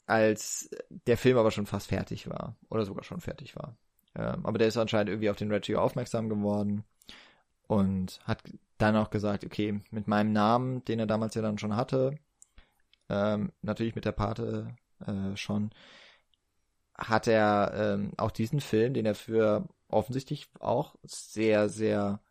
als 0.07 0.69
der 0.89 1.17
Film 1.17 1.37
aber 1.37 1.51
schon 1.51 1.67
fast 1.67 1.87
fertig 1.89 2.27
war 2.29 2.55
oder 2.69 2.85
sogar 2.85 3.03
schon 3.03 3.21
fertig 3.21 3.55
war. 3.55 3.77
Ähm, 4.15 4.45
aber 4.45 4.57
der 4.57 4.69
ist 4.69 4.77
anscheinend 4.77 5.09
irgendwie 5.09 5.29
auf 5.29 5.37
den 5.37 5.51
Reggio 5.51 5.79
aufmerksam 5.79 6.29
geworden 6.29 6.83
und 7.67 8.19
hat 8.25 8.41
dann 8.77 8.95
auch 8.95 9.09
gesagt, 9.09 9.45
okay, 9.45 9.81
mit 9.91 10.07
meinem 10.07 10.33
Namen, 10.33 10.83
den 10.85 10.99
er 10.99 11.07
damals 11.07 11.35
ja 11.35 11.41
dann 11.41 11.57
schon 11.57 11.75
hatte, 11.75 12.17
ähm, 13.09 13.51
natürlich 13.61 13.95
mit 13.95 14.05
der 14.05 14.11
Pate 14.11 14.75
äh, 15.05 15.35
schon, 15.35 15.71
hat 16.97 17.27
er 17.27 17.73
ähm, 17.75 18.11
auch 18.17 18.31
diesen 18.31 18.61
Film, 18.61 18.93
den 18.93 19.05
er 19.05 19.15
für 19.15 19.67
offensichtlich 19.89 20.49
auch 20.59 20.95
sehr, 21.03 21.69
sehr 21.69 22.21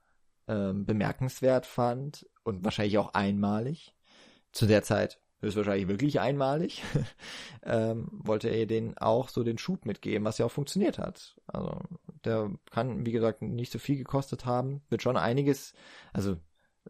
ähm, 0.49 0.85
bemerkenswert 0.87 1.67
fand 1.67 2.27
und 2.43 2.65
wahrscheinlich 2.65 2.99
auch 2.99 3.15
einmalig. 3.15 3.95
Zu 4.53 4.67
der 4.67 4.83
Zeit 4.83 5.21
höchstwahrscheinlich 5.45 5.89
wirklich 5.89 6.21
einmalig, 6.21 6.83
ähm, 7.65 8.09
wollte 8.11 8.49
er 8.49 8.67
den 8.67 8.97
auch 8.99 9.29
so 9.29 9.45
den 9.45 9.59
Schub 9.59 9.87
mitgeben, 9.87 10.25
was 10.25 10.39
ja 10.39 10.47
auch 10.47 10.51
funktioniert 10.51 10.99
hat. 10.99 11.37
Also 11.47 11.79
der 12.25 12.51
kann, 12.71 13.07
wie 13.07 13.13
gesagt, 13.13 13.43
nicht 13.43 13.73
so 13.73 13.79
viel 13.79 13.97
gekostet 13.97 14.47
haben, 14.47 14.83
wird 14.89 15.03
schon 15.03 15.17
einiges, 15.17 15.75
also 16.13 16.37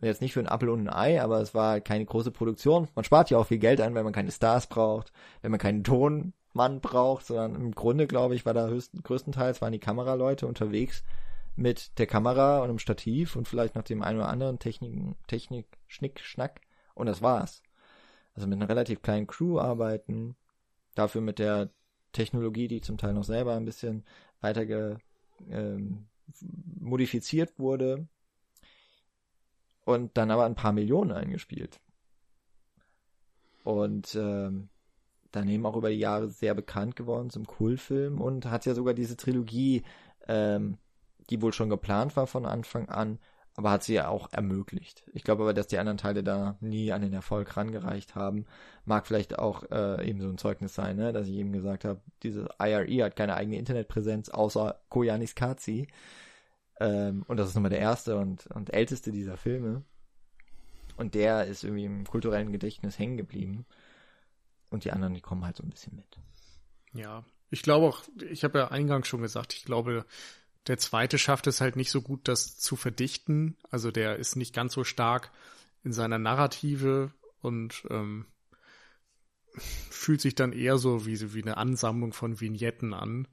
jetzt 0.01 0.23
nicht 0.23 0.33
für 0.33 0.41
ein 0.41 0.49
Apfel 0.49 0.69
und 0.71 0.89
ein 0.89 0.93
Ei, 0.93 1.23
aber 1.23 1.41
es 1.41 1.55
war 1.55 1.81
keine 1.81 2.05
große 2.05 2.31
Produktion. 2.31 2.89
Man 2.95 3.05
spart 3.05 3.31
ja 3.31 3.39
auch 3.39 3.47
viel 3.47 3.59
Geld 3.59 3.81
ein, 3.81 3.95
wenn 3.95 4.05
man 4.05 4.13
keine 4.13 4.33
Stars 4.33 4.67
braucht, 4.67 5.13
wenn 5.43 5.51
man 5.51 5.61
keinen 5.61 5.85
Tonmann 5.85 6.81
braucht, 6.81 7.27
sondern 7.27 7.55
im 7.55 7.73
Grunde, 7.73 8.07
glaube 8.07 8.35
ich, 8.35 8.47
war 8.47 8.55
da 8.55 8.69
höchst, 8.69 8.93
größtenteils 9.03 9.61
waren 9.63 9.73
die 9.73 9.79
Kameraleute 9.79 10.47
unterwegs 10.47 11.05
mit 11.57 11.99
der 11.99 12.07
Kamera 12.07 12.59
und 12.59 12.71
einem 12.71 12.79
Stativ 12.79 13.37
und 13.37 13.49
vielleicht 13.49 13.77
noch 13.77 13.83
dem 13.83 14.03
einen 14.03 14.19
oder 14.19 14.29
anderen 14.29 14.59
Technik, 14.59 15.17
Technik, 15.29 15.67
Schnick, 15.87 16.21
Schnack 16.21 16.61
und 16.95 17.07
das 17.07 17.23
war's. 17.23 17.63
Also 18.35 18.47
mit 18.47 18.57
einer 18.57 18.69
relativ 18.69 19.03
kleinen 19.03 19.27
Crew 19.27 19.59
arbeiten, 19.59 20.37
dafür 20.95 21.21
mit 21.21 21.39
der 21.39 21.71
Technologie, 22.13 22.69
die 22.69 22.81
zum 22.81 22.99
Teil 22.99 23.15
noch 23.15 23.25
selber 23.25 23.55
ein 23.55 23.65
bisschen 23.65 24.05
weiter 24.41 24.67
ge, 24.67 24.97
ähm, 25.51 26.07
modifiziert 26.81 27.59
wurde 27.59 28.07
und 29.85 30.17
dann 30.17 30.31
aber 30.31 30.45
ein 30.45 30.55
paar 30.55 30.73
Millionen 30.73 31.13
eingespielt. 31.13 31.81
Und 33.65 34.15
ähm, 34.15 34.69
daneben 35.31 35.67
auch 35.67 35.77
über 35.77 35.91
die 35.91 35.99
Jahre 35.99 36.29
sehr 36.29 36.55
bekannt 36.55 36.97
geworden 36.97 37.31
zum 37.31 37.47
Kultfilm 37.47 38.21
und 38.21 38.47
hat 38.47 38.67
ja 38.67 38.75
sogar 38.75 38.95
diese 38.95 39.17
Trilogie, 39.17 39.83
ähm, 40.29 40.79
die 41.31 41.41
wohl 41.41 41.53
schon 41.53 41.71
geplant 41.71 42.17
war 42.17 42.27
von 42.27 42.47
Anfang 42.47 42.89
an, 42.89 43.19
aber 43.57 43.71
hat 43.71 43.85
sie 43.85 43.95
ja 43.95 44.09
auch 44.09 44.33
ermöglicht. 44.33 45.05
Ich 45.13 45.23
glaube 45.23 45.43
aber, 45.45 45.55
dass 45.55 45.69
die 45.69 45.79
anderen 45.79 45.99
Teile 45.99 46.25
da 46.25 46.57
nie 46.61 46.93
an 46.93 47.03
den 47.03 47.13
Erfolg 47.13 47.57
rangereicht 47.57 48.15
haben. 48.17 48.47
Mag 48.85 49.07
vielleicht 49.07 49.39
auch 49.39 49.71
äh, 49.71 50.09
eben 50.09 50.21
so 50.21 50.29
ein 50.29 50.39
Zeugnis 50.39 50.75
sein, 50.75 50.97
ne? 50.97 51.13
dass 51.13 51.29
ich 51.29 51.35
eben 51.35 51.53
gesagt 51.53 51.85
habe, 51.85 52.01
diese 52.23 52.49
IRE 52.59 53.05
hat 53.05 53.17
keine 53.17 53.35
eigene 53.35 53.59
Internetpräsenz 53.59 54.29
außer 54.29 54.81
Koyanis 54.89 55.37
Kazi. 55.37 55.87
Ähm, 56.81 57.25
und 57.29 57.37
das 57.37 57.49
ist 57.49 57.55
nochmal 57.55 57.71
der 57.71 57.79
erste 57.79 58.17
und, 58.17 58.49
und 58.49 58.73
älteste 58.75 59.13
dieser 59.13 59.37
Filme. 59.37 59.85
Und 60.97 61.15
der 61.15 61.47
ist 61.47 61.63
irgendwie 61.63 61.85
im 61.85 62.07
kulturellen 62.07 62.51
Gedächtnis 62.51 62.99
hängen 62.99 63.17
geblieben. 63.17 63.67
Und 64.71 64.85
die 64.85 64.91
anderen, 64.91 65.15
die 65.15 65.21
kommen 65.21 65.45
halt 65.45 65.57
so 65.57 65.63
ein 65.63 65.71
bisschen 65.71 65.95
mit. 65.95 66.19
Ja, 66.93 67.25
ich 67.51 67.63
glaube 67.63 67.87
auch, 67.87 68.03
ich 68.31 68.43
habe 68.43 68.59
ja 68.59 68.69
eingangs 68.73 69.07
schon 69.07 69.23
gesagt, 69.23 69.55
ich 69.55 69.65
glaube, 69.65 70.05
der 70.67 70.79
zweite 70.79 71.19
schafft 71.19 71.47
es 71.47 71.61
halt 71.61 71.77
nicht 71.77 71.91
so 71.91 72.03
gut, 72.03 72.27
das 72.29 72.59
zu 72.59 72.77
verdichten. 72.77 73.57
Also 73.71 73.91
der 73.91 74.17
ist 74.17 74.37
nicht 74.37 74.55
ganz 74.55 74.73
so 74.73 74.85
stark 74.85 75.31
in 75.83 75.93
seiner 75.93 76.19
Narrative 76.19 77.13
und 77.41 77.85
ähm, 77.91 78.27
fühlt 79.57 80.21
sich 80.21 80.35
dann 80.35 80.53
eher 80.53 80.79
so 80.79 81.07
wie, 81.07 81.35
wie 81.35 81.43
eine 81.43 81.57
Ansammlung 81.57 82.13
von 82.13 82.41
Vignetten 82.41 82.95
an. 82.95 83.29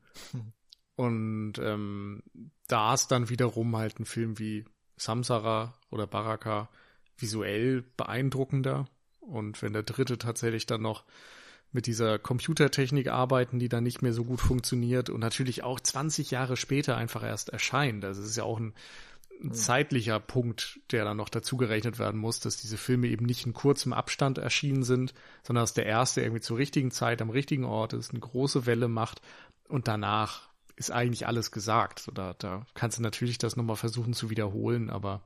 Und 0.95 1.53
ähm, 1.59 2.21
da 2.67 2.93
ist 2.93 3.07
dann 3.07 3.29
wiederum 3.29 3.75
halt 3.75 3.99
ein 3.99 4.05
Film 4.05 4.37
wie 4.37 4.65
Samsara 4.97 5.73
oder 5.89 6.05
Baraka 6.05 6.69
visuell 7.17 7.81
beeindruckender. 7.97 8.87
Und 9.19 9.61
wenn 9.61 9.73
der 9.73 9.83
dritte 9.83 10.17
tatsächlich 10.17 10.65
dann 10.65 10.81
noch 10.81 11.05
mit 11.71 11.87
dieser 11.87 12.19
Computertechnik 12.19 13.07
arbeiten, 13.07 13.59
die 13.59 13.69
dann 13.69 13.83
nicht 13.83 14.01
mehr 14.01 14.13
so 14.13 14.25
gut 14.25 14.41
funktioniert 14.41 15.09
und 15.09 15.19
natürlich 15.19 15.63
auch 15.63 15.79
20 15.79 16.31
Jahre 16.31 16.57
später 16.57 16.97
einfach 16.97 17.23
erst 17.23 17.49
erscheint. 17.49 18.03
Das 18.03 18.17
ist 18.17 18.35
ja 18.35 18.43
auch 18.43 18.59
ein, 18.59 18.73
ein 19.41 19.47
mhm. 19.47 19.53
zeitlicher 19.53 20.19
Punkt, 20.19 20.79
der 20.91 21.05
dann 21.05 21.17
noch 21.17 21.29
dazu 21.29 21.57
gerechnet 21.57 21.97
werden 21.97 22.19
muss, 22.19 22.39
dass 22.39 22.57
diese 22.57 22.77
Filme 22.77 23.07
eben 23.07 23.25
nicht 23.25 23.45
in 23.45 23.53
kurzem 23.53 23.93
Abstand 23.93 24.37
erschienen 24.37 24.83
sind, 24.83 25.13
sondern 25.43 25.63
dass 25.63 25.73
der 25.73 25.85
erste 25.85 26.21
irgendwie 26.21 26.41
zur 26.41 26.57
richtigen 26.57 26.91
Zeit 26.91 27.21
am 27.21 27.29
richtigen 27.29 27.65
Ort 27.65 27.93
ist, 27.93 28.11
eine 28.11 28.19
große 28.19 28.65
Welle 28.65 28.87
macht 28.87 29.21
und 29.67 29.87
danach 29.87 30.49
ist 30.75 30.91
eigentlich 30.91 31.27
alles 31.27 31.51
gesagt. 31.51 31.99
So, 31.99 32.11
da, 32.11 32.33
da 32.37 32.65
kannst 32.73 32.97
du 32.97 33.01
natürlich 33.01 33.37
das 33.37 33.55
nochmal 33.55 33.75
versuchen 33.75 34.13
zu 34.13 34.29
wiederholen, 34.29 34.89
aber 34.89 35.21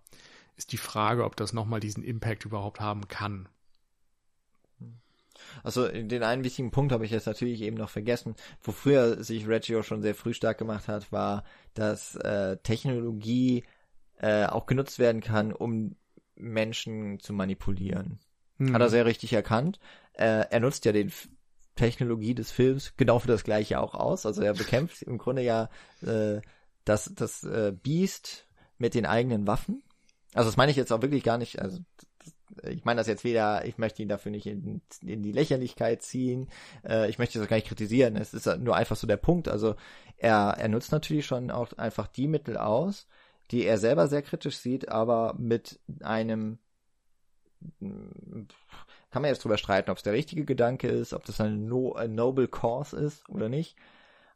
ist 0.57 0.71
die 0.71 0.77
Frage, 0.77 1.25
ob 1.25 1.35
das 1.35 1.53
nochmal 1.53 1.79
diesen 1.79 2.03
Impact 2.03 2.45
überhaupt 2.45 2.79
haben 2.79 3.07
kann. 3.07 3.49
Also 5.63 5.87
den 5.87 6.23
einen 6.23 6.43
wichtigen 6.43 6.71
Punkt 6.71 6.91
habe 6.91 7.05
ich 7.05 7.11
jetzt 7.11 7.27
natürlich 7.27 7.61
eben 7.61 7.77
noch 7.77 7.89
vergessen. 7.89 8.35
Wo 8.61 8.71
früher 8.71 9.23
sich 9.23 9.47
Reggio 9.47 9.83
schon 9.83 10.01
sehr 10.01 10.15
früh 10.15 10.33
stark 10.33 10.57
gemacht 10.57 10.87
hat, 10.87 11.11
war, 11.11 11.43
dass 11.73 12.15
äh, 12.15 12.57
Technologie 12.57 13.63
äh, 14.17 14.45
auch 14.45 14.65
genutzt 14.65 14.99
werden 14.99 15.21
kann, 15.21 15.53
um 15.53 15.95
Menschen 16.35 17.19
zu 17.19 17.33
manipulieren. 17.33 18.19
Hm. 18.57 18.73
Hat 18.73 18.81
er 18.81 18.89
sehr 18.89 19.05
richtig 19.05 19.33
erkannt. 19.33 19.79
Äh, 20.13 20.45
er 20.49 20.59
nutzt 20.59 20.85
ja 20.85 20.91
den 20.91 21.11
Technologie 21.75 22.33
des 22.33 22.51
Films 22.51 22.93
genau 22.97 23.19
für 23.19 23.27
das 23.27 23.43
gleiche 23.43 23.79
auch 23.79 23.95
aus. 23.95 24.25
Also 24.25 24.41
er 24.41 24.53
bekämpft 24.53 25.01
im 25.01 25.17
Grunde 25.17 25.41
ja 25.41 25.69
äh, 26.01 26.41
das, 26.85 27.11
das 27.15 27.43
äh, 27.43 27.73
Biest 27.73 28.47
mit 28.77 28.93
den 28.93 29.05
eigenen 29.05 29.47
Waffen. 29.47 29.83
Also 30.33 30.49
das 30.49 30.57
meine 30.57 30.71
ich 30.71 30.77
jetzt 30.77 30.91
auch 30.91 31.01
wirklich 31.01 31.23
gar 31.23 31.37
nicht, 31.37 31.61
also 31.61 31.79
ich 32.63 32.85
meine 32.85 32.99
das 32.99 33.07
jetzt 33.07 33.23
weder, 33.23 33.65
ich 33.65 33.77
möchte 33.77 34.01
ihn 34.01 34.09
dafür 34.09 34.31
nicht 34.31 34.45
in, 34.45 34.81
in 35.01 35.23
die 35.23 35.31
Lächerlichkeit 35.31 36.01
ziehen, 36.01 36.47
äh, 36.87 37.09
ich 37.09 37.19
möchte 37.19 37.39
das 37.39 37.47
gar 37.47 37.57
nicht 37.57 37.67
kritisieren, 37.67 38.15
es 38.15 38.33
ist 38.33 38.45
nur 38.59 38.75
einfach 38.75 38.95
so 38.95 39.07
der 39.07 39.17
Punkt. 39.17 39.47
Also 39.47 39.75
er, 40.17 40.55
er 40.57 40.67
nutzt 40.67 40.91
natürlich 40.91 41.25
schon 41.25 41.51
auch 41.51 41.73
einfach 41.73 42.07
die 42.07 42.27
Mittel 42.27 42.57
aus, 42.57 43.07
die 43.51 43.65
er 43.65 43.77
selber 43.77 44.07
sehr 44.07 44.21
kritisch 44.21 44.57
sieht, 44.57 44.89
aber 44.89 45.35
mit 45.37 45.79
einem 46.01 46.59
kann 47.79 49.21
man 49.21 49.25
jetzt 49.25 49.43
drüber 49.43 49.57
streiten, 49.57 49.89
ob 49.89 49.97
es 49.97 50.03
der 50.03 50.13
richtige 50.13 50.45
Gedanke 50.45 50.87
ist, 50.87 51.13
ob 51.13 51.25
das 51.25 51.39
ein, 51.41 51.67
no, 51.67 51.93
ein 51.93 52.15
noble 52.15 52.47
cause 52.47 52.97
ist 52.97 53.27
oder 53.29 53.49
nicht. 53.49 53.75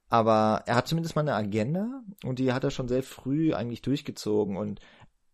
Aber 0.09 0.63
er 0.65 0.75
hat 0.75 0.87
zumindest 0.87 1.15
mal 1.15 1.21
eine 1.21 1.35
Agenda 1.35 2.01
und 2.23 2.39
die 2.39 2.51
hat 2.51 2.63
er 2.63 2.71
schon 2.71 2.87
sehr 2.87 3.03
früh 3.03 3.53
eigentlich 3.53 3.83
durchgezogen 3.83 4.57
und 4.57 4.79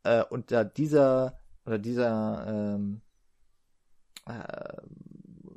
äh, 0.03 0.23
unter 0.23 0.65
dieser 0.65 1.39
oder 1.65 1.77
dieser 1.77 2.75
ähm, 2.75 3.01
äh, 4.25 4.81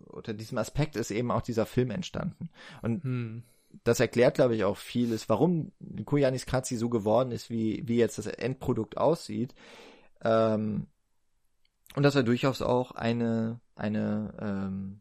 unter 0.07 0.35
diesem 0.35 0.59
Aspekt 0.59 0.97
ist 0.97 1.11
eben 1.11 1.31
auch 1.31 1.43
dieser 1.43 1.67
Film 1.67 1.91
entstanden. 1.91 2.51
Und 2.83 3.05
hm. 3.05 3.43
das 3.85 4.01
erklärt, 4.01 4.35
glaube 4.35 4.57
ich, 4.57 4.65
auch 4.65 4.77
vieles, 4.77 5.29
warum 5.29 5.73
Koyanis 6.05 6.47
Katsi 6.47 6.77
so 6.77 6.89
geworden 6.89 7.31
ist, 7.31 7.51
wie, 7.51 7.87
wie 7.87 7.97
jetzt 7.97 8.19
das 8.19 8.27
Endprodukt 8.27 8.97
aussieht. 8.97 9.55
Ähm, 10.23 10.87
und 11.95 12.03
dass 12.03 12.17
er 12.17 12.23
durchaus 12.23 12.63
auch 12.63 12.93
eine, 12.93 13.61
eine 13.75 14.35
ähm, 14.41 15.01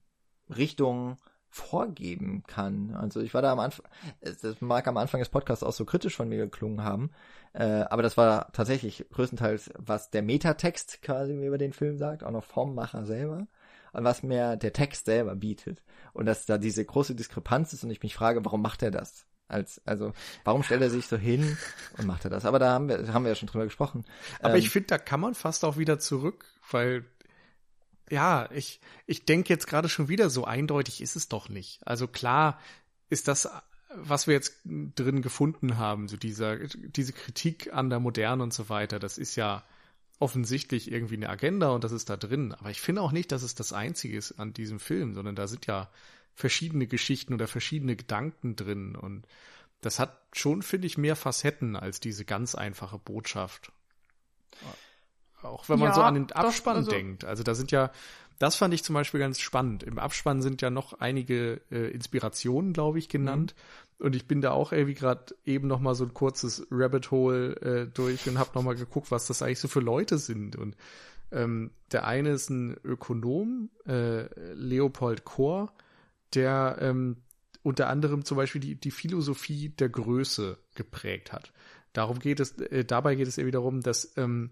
Richtung 0.55 1.17
vorgeben 1.57 2.43
kann. 2.47 2.95
Also 2.95 3.19
ich 3.19 3.33
war 3.33 3.41
da 3.41 3.51
am 3.51 3.59
Anfang, 3.59 3.85
das 4.21 4.61
mag 4.61 4.87
am 4.87 4.97
Anfang 4.97 5.19
des 5.19 5.29
Podcasts 5.29 5.63
auch 5.63 5.73
so 5.73 5.85
kritisch 5.85 6.15
von 6.15 6.29
mir 6.29 6.37
geklungen 6.37 6.83
haben, 6.83 7.11
äh, 7.53 7.63
aber 7.63 8.03
das 8.03 8.17
war 8.17 8.51
tatsächlich 8.53 9.05
größtenteils, 9.11 9.71
was 9.77 10.09
der 10.11 10.21
Metatext 10.21 11.01
quasi 11.01 11.33
über 11.45 11.57
den 11.57 11.73
Film 11.73 11.97
sagt, 11.97 12.23
auch 12.23 12.31
noch 12.31 12.43
vom 12.43 12.75
Macher 12.75 13.05
selber, 13.05 13.47
und 13.93 14.03
was 14.03 14.21
mir 14.21 14.57
der 14.57 14.73
Text 14.73 15.05
selber 15.05 15.35
bietet. 15.35 15.81
Und 16.13 16.27
dass 16.27 16.45
da 16.45 16.57
diese 16.57 16.85
große 16.85 17.15
Diskrepanz 17.15 17.73
ist 17.73 17.83
und 17.83 17.89
ich 17.89 18.03
mich 18.03 18.15
frage, 18.15 18.45
warum 18.45 18.61
macht 18.61 18.83
er 18.83 18.91
das? 18.91 19.25
Als, 19.47 19.81
also, 19.85 20.11
warum 20.43 20.61
stellt 20.61 20.81
er 20.81 20.89
sich 20.89 21.07
so 21.07 21.17
hin 21.17 21.57
und 21.97 22.05
macht 22.05 22.25
er 22.25 22.29
das? 22.29 22.45
Aber 22.45 22.59
da 22.59 22.73
haben 22.73 22.89
wir, 22.89 23.13
haben 23.13 23.23
wir 23.23 23.29
ja 23.29 23.35
schon 23.35 23.47
drüber 23.47 23.63
gesprochen. 23.63 24.03
Aber 24.41 24.55
ähm, 24.55 24.59
ich 24.59 24.69
finde, 24.69 24.87
da 24.87 24.97
kann 24.97 25.21
man 25.21 25.35
fast 25.35 25.63
auch 25.63 25.77
wieder 25.77 25.99
zurück, 25.99 26.45
weil 26.69 27.05
ja, 28.09 28.49
ich, 28.51 28.79
ich 29.05 29.25
denke 29.25 29.49
jetzt 29.49 29.67
gerade 29.67 29.89
schon 29.89 30.07
wieder, 30.07 30.29
so 30.29 30.45
eindeutig 30.45 31.01
ist 31.01 31.15
es 31.15 31.27
doch 31.27 31.49
nicht. 31.49 31.85
Also 31.85 32.07
klar 32.07 32.59
ist 33.09 33.27
das, 33.27 33.49
was 33.93 34.27
wir 34.27 34.33
jetzt 34.33 34.61
drin 34.65 35.21
gefunden 35.21 35.77
haben, 35.77 36.07
so 36.07 36.17
dieser, 36.17 36.57
diese 36.57 37.13
Kritik 37.13 37.73
an 37.73 37.89
der 37.89 37.99
Moderne 37.99 38.43
und 38.43 38.53
so 38.53 38.69
weiter, 38.69 38.99
das 38.99 39.17
ist 39.17 39.35
ja 39.35 39.63
offensichtlich 40.19 40.91
irgendwie 40.91 41.15
eine 41.15 41.29
Agenda 41.29 41.69
und 41.69 41.83
das 41.83 41.91
ist 41.91 42.09
da 42.09 42.17
drin. 42.17 42.53
Aber 42.53 42.69
ich 42.69 42.81
finde 42.81 43.01
auch 43.01 43.11
nicht, 43.11 43.31
dass 43.31 43.43
es 43.43 43.55
das 43.55 43.73
Einzige 43.73 44.17
ist 44.17 44.33
an 44.39 44.53
diesem 44.53 44.79
Film, 44.79 45.13
sondern 45.13 45.35
da 45.35 45.47
sind 45.47 45.65
ja 45.67 45.89
verschiedene 46.33 46.87
Geschichten 46.87 47.33
oder 47.33 47.47
verschiedene 47.47 47.95
Gedanken 47.95 48.55
drin 48.55 48.95
und 48.95 49.27
das 49.81 49.99
hat 49.99 50.19
schon, 50.33 50.63
finde 50.63 50.87
ich, 50.87 50.97
mehr 50.97 51.15
Facetten 51.15 51.75
als 51.75 51.99
diese 51.99 52.25
ganz 52.25 52.55
einfache 52.55 52.97
Botschaft. 52.97 53.71
Auch 55.43 55.69
wenn 55.69 55.79
man 55.79 55.89
ja, 55.89 55.95
so 55.95 56.01
an 56.01 56.15
den 56.15 56.31
Abspann 56.31 56.73
doch, 56.73 56.79
also 56.79 56.91
denkt. 56.91 57.25
Also 57.25 57.43
da 57.43 57.55
sind 57.55 57.71
ja, 57.71 57.91
das 58.39 58.55
fand 58.55 58.73
ich 58.73 58.83
zum 58.83 58.93
Beispiel 58.93 59.19
ganz 59.19 59.39
spannend. 59.39 59.83
Im 59.83 59.99
Abspann 59.99 60.41
sind 60.41 60.61
ja 60.61 60.69
noch 60.69 60.99
einige 60.99 61.61
äh, 61.71 61.91
Inspirationen, 61.91 62.73
glaube 62.73 62.99
ich, 62.99 63.09
genannt. 63.09 63.55
Mhm. 63.57 64.05
Und 64.05 64.15
ich 64.15 64.27
bin 64.27 64.41
da 64.41 64.51
auch 64.51 64.71
irgendwie 64.71 64.93
gerade 64.93 65.35
eben 65.45 65.67
noch 65.67 65.79
mal 65.79 65.95
so 65.95 66.03
ein 66.03 66.13
kurzes 66.13 66.67
Rabbit 66.69 67.09
Hole 67.09 67.55
äh, 67.61 67.87
durch 67.87 68.27
und 68.27 68.37
habe 68.37 68.51
noch 68.53 68.63
mal 68.63 68.75
geguckt, 68.75 69.09
was 69.09 69.27
das 69.27 69.41
eigentlich 69.41 69.59
so 69.59 69.67
für 69.67 69.79
Leute 69.79 70.19
sind. 70.19 70.55
Und 70.55 70.75
ähm, 71.31 71.71
der 71.91 72.05
eine 72.05 72.29
ist 72.29 72.49
ein 72.49 72.77
Ökonom, 72.83 73.69
äh, 73.87 74.53
Leopold 74.53 75.25
Kohr, 75.25 75.73
der 76.35 76.77
ähm, 76.79 77.17
unter 77.63 77.89
anderem 77.89 78.23
zum 78.23 78.37
Beispiel 78.37 78.61
die, 78.61 78.75
die 78.75 78.91
Philosophie 78.91 79.69
der 79.69 79.89
Größe 79.89 80.57
geprägt 80.75 81.33
hat. 81.33 81.51
Darum 81.93 82.19
geht 82.19 82.39
es, 82.39 82.51
äh, 82.59 82.85
dabei 82.85 83.15
geht 83.15 83.27
es 83.27 83.37
irgendwie 83.37 83.51
darum, 83.51 83.81
dass 83.81 84.15
ähm, 84.17 84.51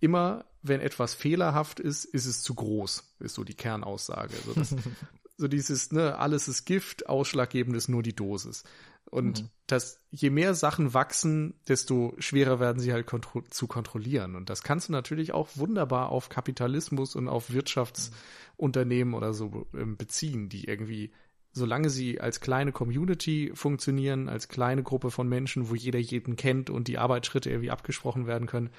immer, 0.00 0.44
wenn 0.62 0.80
etwas 0.80 1.14
fehlerhaft 1.14 1.80
ist, 1.80 2.04
ist 2.04 2.26
es 2.26 2.42
zu 2.42 2.54
groß, 2.54 3.14
ist 3.20 3.34
so 3.34 3.44
die 3.44 3.54
Kernaussage. 3.54 4.34
So, 4.44 4.52
das, 4.54 4.74
so 5.36 5.48
dieses, 5.48 5.92
ne, 5.92 6.18
alles 6.18 6.48
ist 6.48 6.64
Gift, 6.64 7.08
ausschlaggebend 7.08 7.76
ist 7.76 7.88
nur 7.88 8.02
die 8.02 8.14
Dosis. 8.16 8.64
Und 9.10 9.42
mhm. 9.42 9.48
dass 9.66 10.00
je 10.10 10.30
mehr 10.30 10.54
Sachen 10.54 10.92
wachsen, 10.92 11.54
desto 11.68 12.14
schwerer 12.18 12.58
werden 12.58 12.80
sie 12.80 12.92
halt 12.92 13.06
kontro 13.06 13.42
zu 13.48 13.68
kontrollieren. 13.68 14.34
Und 14.34 14.50
das 14.50 14.62
kannst 14.62 14.88
du 14.88 14.92
natürlich 14.92 15.32
auch 15.32 15.48
wunderbar 15.54 16.10
auf 16.10 16.28
Kapitalismus 16.28 17.14
und 17.14 17.28
auf 17.28 17.52
Wirtschaftsunternehmen 17.52 19.14
oder 19.14 19.32
so 19.32 19.66
ähm, 19.74 19.96
beziehen, 19.96 20.48
die 20.48 20.64
irgendwie, 20.64 21.12
solange 21.52 21.88
sie 21.88 22.20
als 22.20 22.40
kleine 22.40 22.72
Community 22.72 23.52
funktionieren, 23.54 24.28
als 24.28 24.48
kleine 24.48 24.82
Gruppe 24.82 25.12
von 25.12 25.28
Menschen, 25.28 25.70
wo 25.70 25.76
jeder 25.76 26.00
jeden 26.00 26.34
kennt 26.34 26.68
und 26.68 26.88
die 26.88 26.98
Arbeitsschritte 26.98 27.50
irgendwie 27.50 27.70
abgesprochen 27.70 28.26
werden 28.26 28.48
können, 28.48 28.70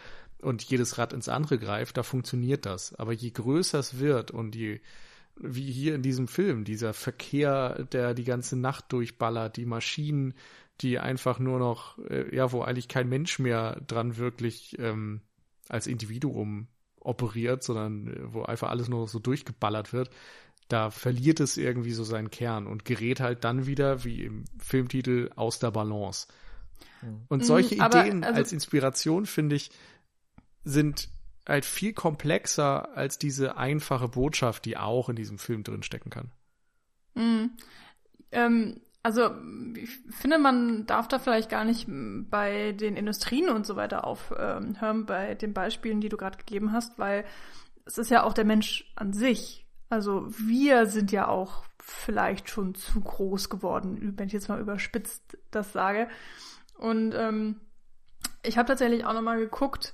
und 0.42 0.64
jedes 0.64 0.98
Rad 0.98 1.14
ins 1.14 1.30
andere 1.30 1.58
greift, 1.58 1.98
da 1.98 2.04
funktioniert 2.04 2.66
das. 2.66 2.94
Aber 2.96 3.14
je 3.14 3.32
größer 3.32 3.80
es 3.80 4.00
wird 4.00 4.32
und 4.32 4.56
je, 4.56 4.80
wie 5.36 5.72
hier 5.72 5.96
in 5.96 6.02
diesem 6.02 6.28
Film, 6.28 6.64
dieser 6.64 6.94
Verkehr, 6.94 7.84
der 7.92 8.14
die 8.14 8.24
ganze 8.24 8.58
Nacht 8.58 8.92
durchballert, 8.92 9.58
die 9.58 9.66
Maschinen, 9.66 10.34
die 10.82 11.00
einfach 11.00 11.40
nur 11.40 11.60
noch, 11.60 11.98
äh, 12.10 12.36
ja, 12.36 12.52
wo 12.52 12.62
eigentlich 12.62 12.88
kein 12.88 13.10
Mensch 13.10 13.40
mehr 13.40 13.82
dran 13.88 14.18
wirklich 14.18 14.78
ähm, 14.80 15.22
als 15.70 15.88
Individuum 15.88 16.68
operiert, 17.00 17.64
sondern 17.64 18.08
äh, 18.08 18.34
wo 18.34 18.44
einfach 18.44 18.70
alles 18.70 18.90
nur 18.90 19.08
so 19.08 19.20
durchgeballert 19.20 19.92
wird, 19.94 20.12
da 20.68 20.92
verliert 20.92 21.40
es 21.40 21.58
irgendwie 21.58 21.94
so 21.94 22.04
seinen 22.04 22.30
Kern 22.30 22.68
und 22.68 22.86
gerät 22.86 23.22
halt 23.22 23.44
dann 23.44 23.66
wieder, 23.66 24.04
wie 24.04 24.24
im 24.24 24.46
Filmtitel, 24.60 25.32
aus 25.36 25.60
der 25.60 25.72
Balance. 25.72 26.28
Und 27.30 27.46
solche 27.46 27.76
mhm, 27.76 27.82
Ideen 27.82 28.24
also, 28.24 28.38
als 28.38 28.52
Inspiration 28.52 29.26
finde 29.26 29.56
ich, 29.56 29.72
sind 30.64 31.10
halt 31.48 31.66
viel 31.66 31.94
komplexer 31.94 32.96
als 32.96 33.18
diese 33.18 33.58
einfache 33.58 34.10
Botschaft, 34.10 34.66
die 34.66 34.78
auch 34.78 35.10
in 35.10 35.16
diesem 35.16 35.38
Film 35.38 35.64
drin 35.64 35.84
stecken 35.84 36.10
kann. 36.10 36.32
Mhm. 37.16 37.52
Ähm, 38.32 38.82
also 39.04 39.32
ich 39.76 39.90
finde, 40.10 40.38
man 40.38 40.86
darf 40.86 41.08
da 41.08 41.20
vielleicht 41.20 41.50
gar 41.50 41.64
nicht 41.64 41.88
bei 41.88 42.74
den 42.74 42.98
Industrien 42.98 43.50
und 43.50 43.66
so 43.66 43.78
weiter 43.78 44.04
aufhören, 44.04 44.78
ähm, 44.82 45.06
bei 45.06 45.36
den 45.36 45.54
Beispielen, 45.54 46.02
die 46.02 46.10
du 46.10 46.18
gerade 46.18 46.38
gegeben 46.38 46.74
hast, 46.74 47.00
weil 47.00 47.24
es 47.86 47.98
ist 47.98 48.12
ja 48.12 48.24
auch 48.24 48.34
der 48.34 48.44
Mensch 48.44 48.92
an 48.96 49.14
sich. 49.14 49.66
Also 49.90 50.28
wir 50.38 50.88
sind 50.88 51.14
ja 51.14 51.30
auch 51.30 51.64
vielleicht 51.80 52.50
schon 52.50 52.76
zu 52.76 53.00
groß 53.00 53.50
geworden, 53.50 54.14
wenn 54.18 54.28
ich 54.28 54.34
jetzt 54.34 54.50
mal 54.50 54.60
überspitzt 54.60 55.38
das 55.52 55.72
sage. 55.72 56.10
Und 56.78 57.14
ähm, 57.16 57.62
ich 58.44 58.58
habe 58.58 58.68
tatsächlich 58.68 59.06
auch 59.06 59.14
noch 59.14 59.22
mal 59.22 59.40
geguckt, 59.40 59.94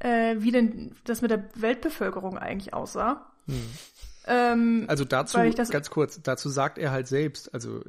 äh, 0.00 0.36
wie 0.38 0.50
denn 0.50 0.96
das 1.04 1.22
mit 1.22 1.30
der 1.30 1.44
Weltbevölkerung 1.54 2.36
eigentlich 2.36 2.74
aussah. 2.74 3.30
Hm. 3.46 3.62
Ähm, 4.26 4.84
also 4.88 5.04
dazu, 5.04 5.38
ganz 5.70 5.90
kurz, 5.90 6.20
dazu 6.22 6.48
sagt 6.48 6.78
er 6.78 6.90
halt 6.90 7.06
selbst, 7.06 7.54
also 7.54 7.82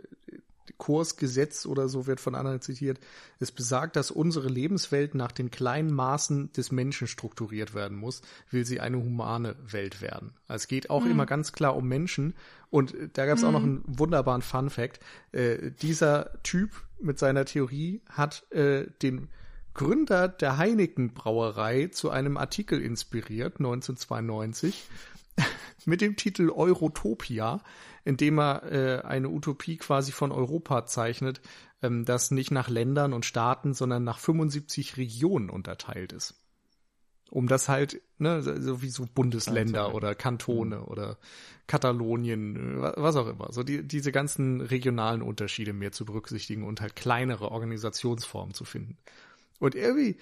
Kursgesetz 0.81 1.67
oder 1.67 1.87
so 1.87 2.07
wird 2.07 2.19
von 2.19 2.33
anderen 2.33 2.59
zitiert. 2.59 2.99
Es 3.39 3.51
besagt, 3.51 3.95
dass 3.95 4.09
unsere 4.09 4.47
Lebenswelt 4.47 5.13
nach 5.13 5.31
den 5.31 5.51
kleinen 5.51 5.93
Maßen 5.93 6.51
des 6.53 6.71
Menschen 6.71 7.05
strukturiert 7.05 7.75
werden 7.75 7.97
muss, 7.97 8.23
will 8.49 8.65
sie 8.65 8.79
eine 8.79 8.97
humane 8.97 9.55
Welt 9.63 10.01
werden. 10.01 10.33
Also 10.47 10.63
es 10.63 10.67
geht 10.67 10.89
auch 10.89 11.03
mhm. 11.03 11.11
immer 11.11 11.25
ganz 11.27 11.53
klar 11.53 11.75
um 11.75 11.87
Menschen. 11.87 12.33
Und 12.71 12.95
da 13.13 13.27
gab 13.27 13.37
es 13.37 13.43
mhm. 13.43 13.47
auch 13.49 13.51
noch 13.51 13.63
einen 13.63 13.83
wunderbaren 13.85 14.41
Fun 14.41 14.71
Fact. 14.71 14.99
Äh, 15.33 15.69
dieser 15.83 16.41
Typ 16.41 16.71
mit 16.99 17.19
seiner 17.19 17.45
Theorie 17.45 18.01
hat 18.09 18.51
äh, 18.51 18.87
den 19.03 19.29
Gründer 19.73 20.27
der 20.27 20.57
Heineken 20.57 21.13
Brauerei 21.13 21.87
zu 21.87 22.09
einem 22.09 22.37
Artikel 22.37 22.81
inspiriert, 22.81 23.59
1992, 23.59 24.83
mit 25.85 26.01
dem 26.01 26.15
Titel 26.15 26.49
Eurotopia, 26.49 27.61
in 28.03 28.17
dem 28.17 28.39
er 28.39 28.63
äh, 28.71 29.01
eine 29.01 29.29
Utopie 29.29 29.77
quasi 29.77 30.11
von 30.11 30.31
Europa 30.31 30.85
zeichnet, 30.85 31.41
ähm, 31.81 32.05
das 32.05 32.31
nicht 32.31 32.51
nach 32.51 32.69
Ländern 32.69 33.13
und 33.13 33.25
Staaten, 33.25 33.73
sondern 33.73 34.03
nach 34.03 34.19
75 34.19 34.97
Regionen 34.97 35.49
unterteilt 35.49 36.13
ist. 36.13 36.35
Um 37.29 37.47
das 37.47 37.69
halt, 37.69 38.01
ne, 38.17 38.41
so 38.41 38.81
wie 38.81 38.89
so 38.89 39.05
Bundesländer 39.05 39.95
oder 39.95 40.15
Kantone 40.15 40.79
mhm. 40.79 40.83
oder 40.83 41.17
Katalonien, 41.65 42.81
was 42.81 43.15
auch 43.15 43.27
immer, 43.27 43.53
so 43.53 43.63
die, 43.63 43.87
diese 43.87 44.11
ganzen 44.11 44.59
regionalen 44.59 45.21
Unterschiede 45.21 45.71
mehr 45.71 45.93
zu 45.93 46.03
berücksichtigen 46.03 46.63
und 46.63 46.81
halt 46.81 46.97
kleinere 46.97 47.51
Organisationsformen 47.51 48.53
zu 48.53 48.65
finden. 48.65 48.97
Und 49.61 49.75
irgendwie 49.75 50.17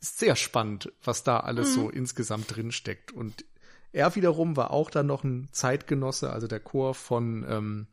ist 0.00 0.18
sehr 0.18 0.34
spannend, 0.34 0.90
was 1.04 1.22
da 1.22 1.40
alles 1.40 1.70
mhm. 1.70 1.74
so 1.74 1.90
insgesamt 1.90 2.56
drinsteckt. 2.56 3.12
Und 3.12 3.44
er 3.92 4.14
wiederum 4.14 4.56
war 4.56 4.70
auch 4.70 4.90
dann 4.90 5.06
noch 5.06 5.22
ein 5.22 5.48
Zeitgenosse, 5.52 6.32
also 6.32 6.46
der 6.46 6.60
Chor 6.60 6.94
von, 6.94 7.44
ähm, 7.46 7.86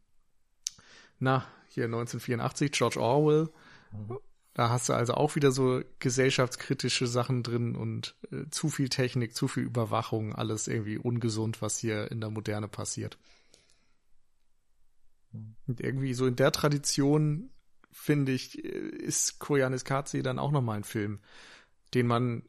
na, 1.19 1.45
hier 1.67 1.85
1984, 1.85 2.71
George 2.71 3.01
Orwell. 3.01 3.49
Mhm. 3.91 4.17
Da 4.53 4.69
hast 4.69 4.87
du 4.87 4.93
also 4.93 5.15
auch 5.15 5.35
wieder 5.35 5.51
so 5.51 5.81
gesellschaftskritische 5.99 7.07
Sachen 7.07 7.43
drin 7.43 7.75
und 7.75 8.15
äh, 8.31 8.49
zu 8.49 8.69
viel 8.69 8.87
Technik, 8.87 9.35
zu 9.35 9.49
viel 9.49 9.63
Überwachung, 9.63 10.33
alles 10.33 10.69
irgendwie 10.69 10.97
ungesund, 10.97 11.61
was 11.61 11.77
hier 11.79 12.09
in 12.11 12.21
der 12.21 12.29
Moderne 12.29 12.69
passiert. 12.69 13.17
Mhm. 15.33 15.55
Und 15.67 15.81
irgendwie 15.81 16.13
so 16.13 16.25
in 16.25 16.37
der 16.37 16.53
Tradition, 16.53 17.49
finde 17.95 18.33
ich, 18.33 18.59
ist 18.59 19.39
Koyanis 19.39 19.85
Katze 19.85 20.21
dann 20.21 20.37
auch 20.37 20.51
nochmal 20.51 20.77
ein 20.77 20.83
Film, 20.83 21.21
den 21.93 22.05
man 22.05 22.43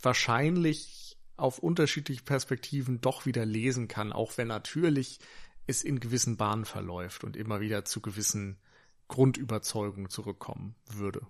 wahrscheinlich 0.00 1.18
auf 1.36 1.58
unterschiedliche 1.58 2.22
Perspektiven 2.22 3.00
doch 3.00 3.26
wieder 3.26 3.44
lesen 3.44 3.88
kann, 3.88 4.12
auch 4.12 4.36
wenn 4.38 4.48
natürlich 4.48 5.20
es 5.66 5.84
in 5.84 6.00
gewissen 6.00 6.38
Bahnen 6.38 6.64
verläuft 6.64 7.24
und 7.24 7.36
immer 7.36 7.60
wieder 7.60 7.84
zu 7.84 8.00
gewissen 8.00 8.58
Grundüberzeugungen 9.06 10.08
zurückkommen 10.08 10.74
würde. 10.86 11.26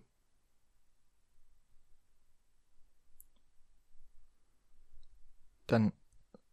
Dann 5.66 5.92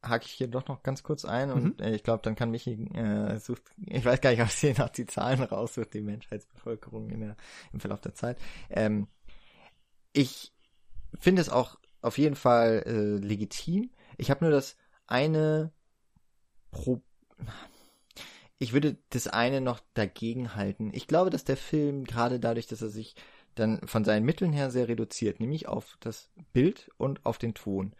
hake 0.09 0.25
ich 0.25 0.31
hier 0.31 0.47
doch 0.47 0.67
noch 0.67 0.83
ganz 0.83 1.03
kurz 1.03 1.25
ein 1.25 1.51
und 1.51 1.79
mhm. 1.79 1.85
äh, 1.85 1.95
ich 1.95 2.03
glaube, 2.03 2.21
dann 2.23 2.35
kann 2.35 2.51
Michi 2.51 2.73
äh, 2.93 3.37
sucht, 3.39 3.63
ich 3.85 4.05
weiß 4.05 4.21
gar 4.21 4.31
nicht, 4.31 4.41
ob 4.41 4.49
sie 4.49 4.73
noch 4.73 4.89
die 4.89 5.05
Zahlen 5.05 5.41
raussucht, 5.43 5.93
die 5.93 6.01
Menschheitsbevölkerung 6.01 7.09
in 7.09 7.21
der, 7.21 7.37
im 7.73 7.79
Verlauf 7.79 8.01
der 8.01 8.13
Zeit. 8.13 8.37
Ähm, 8.69 9.07
ich 10.13 10.53
finde 11.19 11.41
es 11.41 11.49
auch 11.49 11.77
auf 12.01 12.17
jeden 12.17 12.35
Fall 12.35 12.83
äh, 12.85 13.25
legitim. 13.25 13.91
Ich 14.17 14.29
habe 14.29 14.45
nur 14.45 14.51
das 14.51 14.77
eine 15.07 15.71
Pro 16.71 17.01
ich 18.59 18.73
würde 18.73 18.97
das 19.11 19.27
eine 19.27 19.61
noch 19.61 19.79
dagegen 19.93 20.55
halten. 20.55 20.91
Ich 20.93 21.07
glaube, 21.07 21.29
dass 21.29 21.43
der 21.43 21.57
Film 21.57 22.05
gerade 22.05 22.39
dadurch, 22.39 22.67
dass 22.67 22.81
er 22.81 22.89
sich 22.89 23.15
dann 23.55 23.87
von 23.87 24.03
seinen 24.03 24.25
Mitteln 24.25 24.53
her 24.53 24.71
sehr 24.71 24.87
reduziert, 24.87 25.39
nämlich 25.39 25.67
auf 25.67 25.97
das 25.99 26.29
Bild 26.53 26.89
und 26.97 27.25
auf 27.25 27.37
den 27.37 27.53
Ton. 27.53 27.93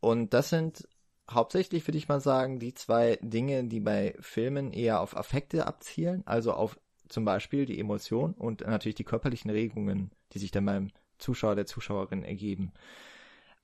Und 0.00 0.34
das 0.34 0.50
sind 0.50 0.88
hauptsächlich, 1.30 1.86
würde 1.86 1.98
ich 1.98 2.08
mal 2.08 2.20
sagen, 2.20 2.58
die 2.58 2.74
zwei 2.74 3.18
Dinge, 3.22 3.64
die 3.64 3.80
bei 3.80 4.14
Filmen 4.20 4.72
eher 4.72 5.00
auf 5.00 5.16
Affekte 5.16 5.66
abzielen, 5.66 6.22
also 6.26 6.52
auf 6.52 6.78
zum 7.08 7.24
Beispiel 7.24 7.64
die 7.66 7.80
Emotion 7.80 8.34
und 8.34 8.60
natürlich 8.60 8.96
die 8.96 9.04
körperlichen 9.04 9.50
Regungen, 9.50 10.10
die 10.32 10.38
sich 10.38 10.50
dann 10.50 10.66
beim 10.66 10.90
Zuschauer, 11.18 11.56
der 11.56 11.66
Zuschauerin 11.66 12.22
ergeben. 12.22 12.72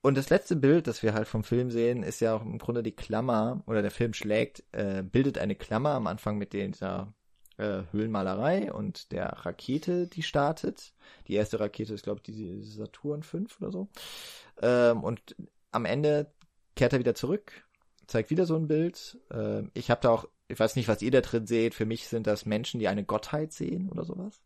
Und 0.02 0.18
das 0.18 0.28
letzte 0.28 0.56
Bild, 0.56 0.86
das 0.86 1.02
wir 1.02 1.14
halt 1.14 1.28
vom 1.28 1.44
Film 1.44 1.70
sehen, 1.70 2.02
ist 2.02 2.20
ja 2.20 2.34
auch 2.34 2.42
im 2.42 2.58
Grunde 2.58 2.82
die 2.82 2.92
Klammer, 2.92 3.62
oder 3.66 3.80
der 3.80 3.90
Film 3.90 4.12
schlägt, 4.12 4.62
äh, 4.72 5.02
bildet 5.02 5.38
eine 5.38 5.54
Klammer 5.54 5.90
am 5.90 6.06
Anfang 6.06 6.36
mit 6.36 6.52
dieser 6.52 7.14
äh, 7.56 7.82
Höhlenmalerei 7.90 8.72
und 8.72 9.12
der 9.12 9.28
Rakete, 9.28 10.06
die 10.06 10.22
startet. 10.22 10.92
Die 11.26 11.34
erste 11.34 11.60
Rakete 11.60 11.94
ist, 11.94 12.04
glaube 12.04 12.20
ich, 12.22 12.34
die 12.34 12.62
Saturn 12.62 13.22
5 13.22 13.60
oder 13.60 13.70
so. 13.70 13.88
Ähm, 14.60 15.02
und 15.02 15.36
am 15.70 15.86
Ende 15.86 16.33
kehrt 16.76 16.92
er 16.92 16.98
wieder 16.98 17.14
zurück, 17.14 17.64
zeigt 18.06 18.30
wieder 18.30 18.46
so 18.46 18.56
ein 18.56 18.68
Bild. 18.68 19.18
Ähm, 19.30 19.70
ich 19.74 19.90
habe 19.90 20.00
da 20.00 20.10
auch, 20.10 20.28
ich 20.48 20.58
weiß 20.58 20.76
nicht, 20.76 20.88
was 20.88 21.02
ihr 21.02 21.10
da 21.10 21.20
drin 21.20 21.46
seht. 21.46 21.74
Für 21.74 21.86
mich 21.86 22.08
sind 22.08 22.26
das 22.26 22.46
Menschen, 22.46 22.80
die 22.80 22.88
eine 22.88 23.04
Gottheit 23.04 23.52
sehen 23.52 23.90
oder 23.90 24.04
sowas. 24.04 24.42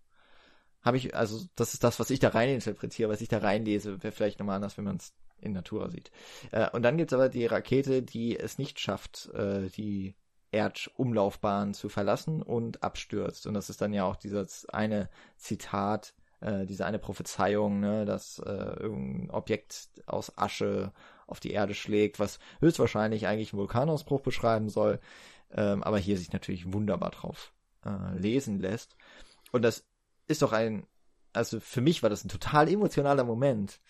Habe 0.82 0.96
ich, 0.96 1.14
also 1.14 1.44
das 1.56 1.74
ist 1.74 1.82
das, 1.82 1.98
was 1.98 2.10
ich 2.10 2.20
da 2.20 2.28
rein 2.28 2.50
interpretiere, 2.50 3.10
was 3.10 3.20
ich 3.20 3.28
da 3.28 3.38
reinlese. 3.38 4.02
Wäre 4.02 4.12
vielleicht 4.12 4.38
nochmal 4.38 4.56
anders, 4.56 4.78
wenn 4.78 4.84
man 4.84 4.96
es 4.96 5.12
in 5.40 5.52
Natura 5.52 5.90
sieht. 5.90 6.10
Äh, 6.52 6.70
und 6.70 6.82
dann 6.82 6.96
gibt's 6.96 7.12
aber 7.12 7.28
die 7.28 7.46
Rakete, 7.46 8.02
die 8.02 8.38
es 8.38 8.58
nicht 8.58 8.80
schafft, 8.80 9.28
äh, 9.34 9.68
die 9.70 10.14
Erdumlaufbahn 10.50 11.74
zu 11.74 11.88
verlassen 11.88 12.42
und 12.42 12.82
abstürzt. 12.82 13.46
Und 13.46 13.54
das 13.54 13.70
ist 13.70 13.80
dann 13.80 13.92
ja 13.92 14.04
auch 14.04 14.16
dieses 14.16 14.66
eine 14.68 15.10
Zitat, 15.36 16.14
äh, 16.40 16.64
diese 16.66 16.86
eine 16.86 16.98
Prophezeiung, 16.98 17.80
ne, 17.80 18.04
dass 18.04 18.38
äh, 18.38 18.50
irgendein 18.50 19.30
Objekt 19.30 19.88
aus 20.06 20.36
Asche 20.38 20.92
auf 21.28 21.40
die 21.40 21.52
Erde 21.52 21.74
schlägt, 21.74 22.18
was 22.18 22.38
höchstwahrscheinlich 22.60 23.26
eigentlich 23.26 23.52
einen 23.52 23.60
Vulkanausbruch 23.60 24.20
beschreiben 24.20 24.68
soll, 24.68 24.98
ähm, 25.52 25.82
aber 25.82 25.98
hier 25.98 26.18
sich 26.18 26.32
natürlich 26.32 26.72
wunderbar 26.72 27.10
drauf 27.10 27.52
äh, 27.84 28.18
lesen 28.18 28.58
lässt. 28.58 28.96
Und 29.52 29.62
das 29.62 29.84
ist 30.26 30.42
doch 30.42 30.52
ein, 30.52 30.86
also 31.32 31.60
für 31.60 31.80
mich 31.80 32.02
war 32.02 32.10
das 32.10 32.24
ein 32.24 32.28
total 32.28 32.68
emotionaler 32.68 33.24
Moment. 33.24 33.80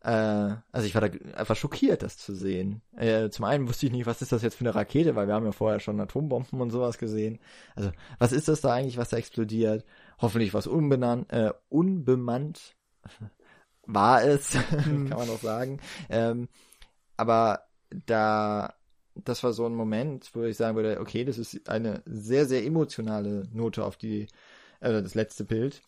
Äh, 0.00 0.56
also 0.72 0.86
ich 0.86 0.94
war 0.94 1.08
da 1.08 1.36
einfach 1.36 1.56
schockiert, 1.56 2.02
das 2.02 2.18
zu 2.18 2.34
sehen. 2.34 2.82
Äh, 2.96 3.30
zum 3.30 3.44
einen 3.44 3.68
wusste 3.68 3.86
ich 3.86 3.92
nicht, 3.92 4.06
was 4.06 4.22
ist 4.22 4.32
das 4.32 4.42
jetzt 4.42 4.56
für 4.56 4.64
eine 4.64 4.74
Rakete, 4.74 5.14
weil 5.14 5.28
wir 5.28 5.34
haben 5.34 5.46
ja 5.46 5.52
vorher 5.52 5.80
schon 5.80 6.00
Atombomben 6.00 6.60
und 6.60 6.70
sowas 6.70 6.98
gesehen. 6.98 7.38
Also 7.76 7.92
was 8.18 8.32
ist 8.32 8.48
das 8.48 8.60
da 8.60 8.72
eigentlich, 8.72 8.96
was 8.96 9.10
da 9.10 9.16
explodiert? 9.16 9.84
Hoffentlich 10.18 10.54
was 10.54 10.66
unbenannt, 10.66 11.32
äh, 11.32 11.52
unbemannt 11.68 12.74
war 13.86 14.22
es, 14.24 14.50
kann 14.70 15.08
man 15.08 15.30
auch 15.30 15.40
sagen. 15.40 15.80
Ähm, 16.08 16.48
aber 17.16 17.64
da, 18.06 18.74
das 19.14 19.42
war 19.42 19.52
so 19.52 19.66
ein 19.66 19.74
Moment, 19.74 20.30
wo 20.34 20.42
ich 20.44 20.56
sagen 20.56 20.76
würde, 20.76 21.00
okay, 21.00 21.24
das 21.24 21.38
ist 21.38 21.68
eine 21.68 22.02
sehr, 22.06 22.46
sehr 22.46 22.64
emotionale 22.64 23.48
Note 23.52 23.84
auf 23.84 23.96
die, 23.96 24.28
äh, 24.80 25.02
das 25.02 25.14
letzte 25.14 25.44
Bild. 25.44 25.82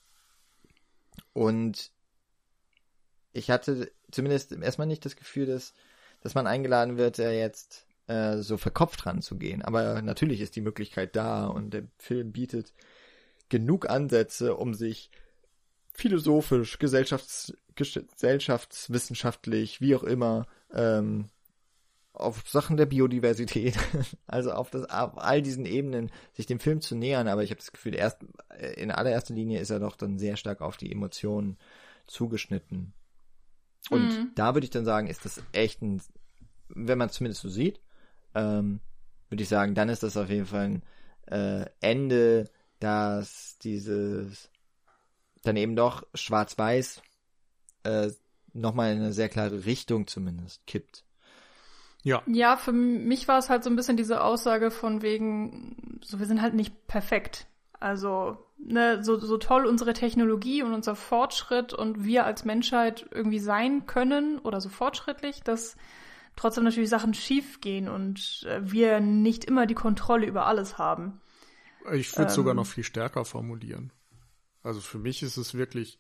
Und 1.33 1.91
ich 3.33 3.51
hatte 3.51 3.91
zumindest 4.11 4.53
erstmal 4.53 4.87
nicht 4.87 5.05
das 5.05 5.17
Gefühl, 5.17 5.47
dass, 5.47 5.75
dass 6.21 6.35
man 6.35 6.47
eingeladen 6.47 6.97
wird, 6.97 7.19
ja 7.19 7.31
jetzt 7.31 7.87
äh, 8.07 8.39
so 8.39 8.57
verkopft 8.57 9.07
ranzugehen. 9.07 9.63
Aber 9.63 10.03
natürlich 10.03 10.41
ist 10.41 10.57
die 10.57 10.61
Möglichkeit 10.61 11.17
da 11.17 11.47
und 11.47 11.75
der 11.75 11.85
Film 11.99 12.33
bietet 12.33 12.73
genug 13.49 13.89
Ansätze, 13.89 14.57
um 14.57 14.75
sich 14.75 15.11
philosophisch, 15.95 16.79
gesellschafts 16.79 17.55
gesellschaftswissenschaftlich, 17.77 19.81
wie 19.81 19.97
auch 19.97 20.05
immer, 20.05 20.47
ähm, 20.73 21.27
auf 22.13 22.49
Sachen 22.49 22.77
der 22.77 22.87
Biodiversität, 22.87 23.77
also 24.27 24.53
auf, 24.53 24.71
das, 24.71 24.89
auf 24.89 25.19
all 25.19 25.43
diesen 25.43 25.67
Ebenen 25.67 26.13
sich 26.33 26.47
dem 26.47 26.61
Film 26.61 26.81
zu 26.81 26.95
nähern, 26.95 27.27
aber 27.27 27.43
ich 27.43 27.51
habe 27.51 27.59
das 27.59 27.73
Gefühl, 27.73 27.95
erst 27.95 28.25
äh, 28.51 28.81
in 28.81 28.93
allererster 28.93 29.35
Linie 29.35 29.61
ist 29.61 29.71
er 29.71 29.81
doch 29.81 29.97
dann 29.97 30.19
sehr 30.19 30.37
stark 30.37 30.61
auf 30.61 30.77
die 30.77 30.93
Emotionen 30.93 31.59
zugeschnitten. 32.07 32.93
Und 33.91 34.09
mhm. 34.09 34.31
da 34.35 34.55
würde 34.55 34.65
ich 34.65 34.71
dann 34.71 34.85
sagen, 34.85 35.09
ist 35.09 35.25
das 35.25 35.43
echt 35.53 35.83
ein, 35.83 36.01
wenn 36.69 36.99
man 36.99 37.09
es 37.09 37.17
zumindest 37.17 37.43
so 37.43 37.49
sieht, 37.49 37.81
ähm, 38.35 38.81
würde 39.29 39.43
ich 39.43 39.49
sagen, 39.49 39.75
dann 39.75 39.89
ist 39.89 40.03
das 40.03 40.17
auf 40.17 40.31
jeden 40.31 40.47
Fall 40.47 40.65
ein 40.65 40.83
äh, 41.27 41.67
Ende, 41.81 42.51
dass 42.79 43.59
dieses 43.59 44.51
dann 45.47 45.57
eben 45.57 45.77
doch 45.77 46.07
schwarz-weiß 46.15 47.03
äh, 47.85 48.11
nochmal 48.53 48.93
in 48.93 48.99
eine 48.99 49.13
sehr 49.13 49.29
klare 49.29 49.65
Richtung 49.65 50.07
zumindest 50.07 50.67
kippt. 50.67 51.05
Ja. 52.03 52.23
Ja, 52.27 52.57
für 52.57 52.73
mich 52.73 53.29
war 53.29 53.39
es 53.39 53.49
halt 53.49 53.65
so 53.65 53.71
ein 53.71 53.77
bisschen 53.77 53.97
diese 53.97 54.23
Aussage 54.23 54.71
von 54.71 55.03
wegen, 55.03 55.99
so 56.03 56.19
wir 56.19 56.27
sind 56.27 56.43
halt 56.43 56.55
nicht 56.55 56.87
perfekt. 56.87 57.47
Also 57.81 58.37
ne, 58.59 59.03
so, 59.03 59.19
so 59.19 59.39
toll 59.39 59.67
unsere 59.67 59.95
Technologie 59.95 60.63
und 60.63 60.73
unser 60.73 60.97
Fortschritt 60.97 61.73
und 61.73 62.05
wir 62.05 62.25
als 62.25 62.45
Menschheit 62.45 63.07
irgendwie 63.11 63.39
sein 63.39 63.87
können 63.87 64.39
oder 64.39 64.61
so 64.61 64.69
fortschrittlich, 64.69 65.43
dass 65.43 65.77
trotzdem 66.37 66.65
natürlich 66.65 66.91
Sachen 66.91 67.15
schief 67.15 67.61
gehen 67.61 67.89
und 67.89 68.47
äh, 68.49 68.61
wir 68.63 69.01
nicht 69.01 69.45
immer 69.45 69.67
die 69.67 69.75
Kontrolle 69.75 70.27
über 70.27 70.47
alles 70.47 70.79
haben. 70.79 71.21
Ich 71.93 72.17
würde 72.17 72.31
ähm, 72.31 72.35
sogar 72.35 72.55
noch 72.55 72.67
viel 72.67 72.85
stärker 72.85 73.25
formulieren. 73.25 73.93
Also 74.65 74.81
für 74.81 74.99
mich 74.99 75.23
ist 75.23 75.37
es 75.37 75.55
wirklich 75.55 75.99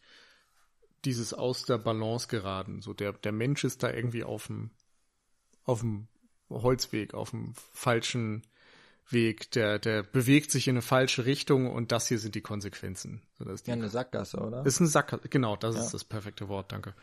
dieses 1.04 1.34
aus 1.34 1.64
der 1.64 1.78
Balance 1.78 2.28
geraten. 2.28 2.80
So 2.80 2.94
der, 2.94 3.12
der 3.12 3.32
Mensch 3.32 3.62
ist 3.62 3.82
da 3.82 3.92
irgendwie 3.92 4.24
auf 4.24 4.46
dem, 4.46 4.70
auf 5.64 5.80
dem 5.80 6.08
Holzweg, 6.50 7.14
auf 7.14 7.30
dem 7.30 7.54
falschen 7.72 8.42
Weg. 9.10 9.50
Der, 9.52 9.78
der 9.78 10.02
bewegt 10.02 10.50
sich 10.50 10.66
in 10.66 10.74
eine 10.74 10.82
falsche 10.82 11.26
Richtung 11.26 11.70
und 11.70 11.92
das 11.92 12.08
hier 12.08 12.18
sind 12.18 12.34
die 12.34 12.40
Konsequenzen. 12.40 13.22
So, 13.38 13.44
das 13.44 13.60
ist 13.60 13.66
ja, 13.66 13.74
eine 13.74 13.90
Sackgasse, 13.90 14.38
oder? 14.38 14.64
Ist 14.64 14.80
eine 14.80 14.88
Sackgasse, 14.88 15.28
genau, 15.28 15.56
das 15.56 15.76
ja. 15.76 15.82
ist 15.82 15.92
das 15.92 16.04
perfekte 16.04 16.48
Wort, 16.48 16.72
danke. 16.72 16.94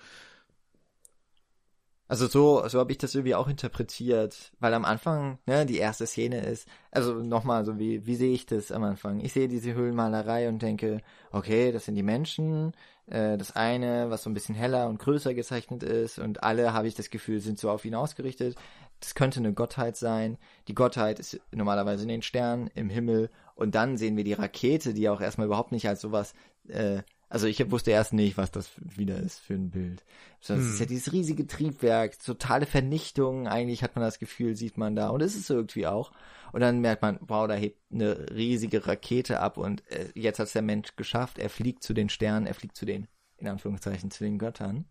Also 2.12 2.28
so, 2.28 2.68
so 2.68 2.78
habe 2.80 2.92
ich 2.92 2.98
das 2.98 3.16
irgendwie 3.16 3.36
auch 3.36 3.48
interpretiert, 3.48 4.52
weil 4.60 4.74
am 4.74 4.84
Anfang, 4.84 5.40
ne, 5.46 5.66
die 5.66 5.78
erste 5.78 6.06
Szene 6.06 6.42
ist, 6.42 6.68
also 6.92 7.14
nochmal, 7.14 7.64
so 7.64 7.80
wie, 7.80 8.06
wie 8.06 8.16
sehe 8.18 8.34
ich 8.34 8.46
das 8.46 8.74
am 8.74 8.84
Anfang? 8.84 9.22
Ich 9.22 9.32
sehe 9.32 9.48
diese 9.48 9.74
Höhlenmalerei 9.74 10.50
und 10.50 10.62
denke, 10.62 11.00
okay, 11.32 11.72
das 11.72 11.86
sind 11.86 11.96
die 11.96 12.04
Menschen, 12.04 12.74
äh, 13.06 13.38
das 13.38 13.56
eine, 13.56 14.10
was 14.10 14.24
so 14.24 14.30
ein 14.30 14.34
bisschen 14.34 14.56
heller 14.56 14.90
und 14.90 15.00
größer 15.00 15.34
gezeichnet 15.34 15.84
ist 15.84 16.20
und 16.20 16.44
alle, 16.44 16.74
habe 16.74 16.90
ich 16.90 16.96
das 16.96 17.12
Gefühl, 17.12 17.40
sind 17.40 17.58
so 17.58 17.70
auf 17.70 17.86
ihn 17.86 17.96
ausgerichtet. 17.96 18.58
Das 19.00 19.16
könnte 19.16 19.40
eine 19.40 19.54
Gottheit 19.54 19.96
sein. 19.96 20.38
Die 20.68 20.76
Gottheit 20.76 21.18
ist 21.18 21.40
normalerweise 21.54 22.04
in 22.04 22.10
den 22.10 22.24
Sternen, 22.24 22.70
im 22.76 22.90
Himmel 22.90 23.30
und 23.56 23.74
dann 23.74 23.96
sehen 23.96 24.18
wir 24.18 24.26
die 24.26 24.34
Rakete, 24.34 24.94
die 24.94 25.08
auch 25.08 25.22
erstmal 25.22 25.48
überhaupt 25.48 25.72
nicht 25.72 25.88
als 25.88 26.02
sowas 26.02 26.34
äh, 26.68 27.04
also 27.32 27.48
ich 27.48 27.72
wusste 27.72 27.92
erst 27.92 28.12
nicht, 28.12 28.36
was 28.36 28.52
das 28.52 28.72
wieder 28.78 29.18
ist 29.18 29.40
für 29.40 29.54
ein 29.54 29.70
Bild. 29.70 30.04
Das 30.46 30.58
hm. 30.58 30.70
ist 30.70 30.80
ja 30.82 30.86
dieses 30.86 31.14
riesige 31.14 31.48
Triebwerk, 31.48 32.20
totale 32.20 32.66
Vernichtung, 32.66 33.48
eigentlich 33.48 33.84
hat 33.84 33.96
man 33.96 34.04
das 34.04 34.20
Gefühl, 34.20 34.58
sieht 34.58 34.78
man 34.78 34.98
da. 34.98 35.08
Und 35.08 35.22
es 35.22 35.36
ist 35.36 35.50
irgendwie 35.50 35.88
auch. 35.88 36.12
Und 36.52 36.60
dann 36.60 36.82
merkt 36.82 37.02
man, 37.02 37.20
wow, 37.22 37.48
da 37.48 37.54
hebt 37.54 37.80
eine 37.90 38.30
riesige 38.32 38.86
Rakete 38.86 39.40
ab 39.40 39.56
und 39.56 39.82
äh, 39.92 40.10
jetzt 40.14 40.40
hat 40.40 40.48
es 40.48 40.54
der 40.54 40.62
Mensch 40.62 40.98
geschafft. 40.98 41.40
Er 41.40 41.50
fliegt 41.50 41.84
zu 41.84 41.94
den 41.94 42.10
Sternen, 42.10 42.48
er 42.48 42.54
fliegt 42.54 42.76
zu 42.76 42.86
den, 42.86 43.08
in 43.38 43.48
Anführungszeichen, 43.48 44.12
zu 44.12 44.26
den 44.26 44.38
Göttern. 44.38 44.84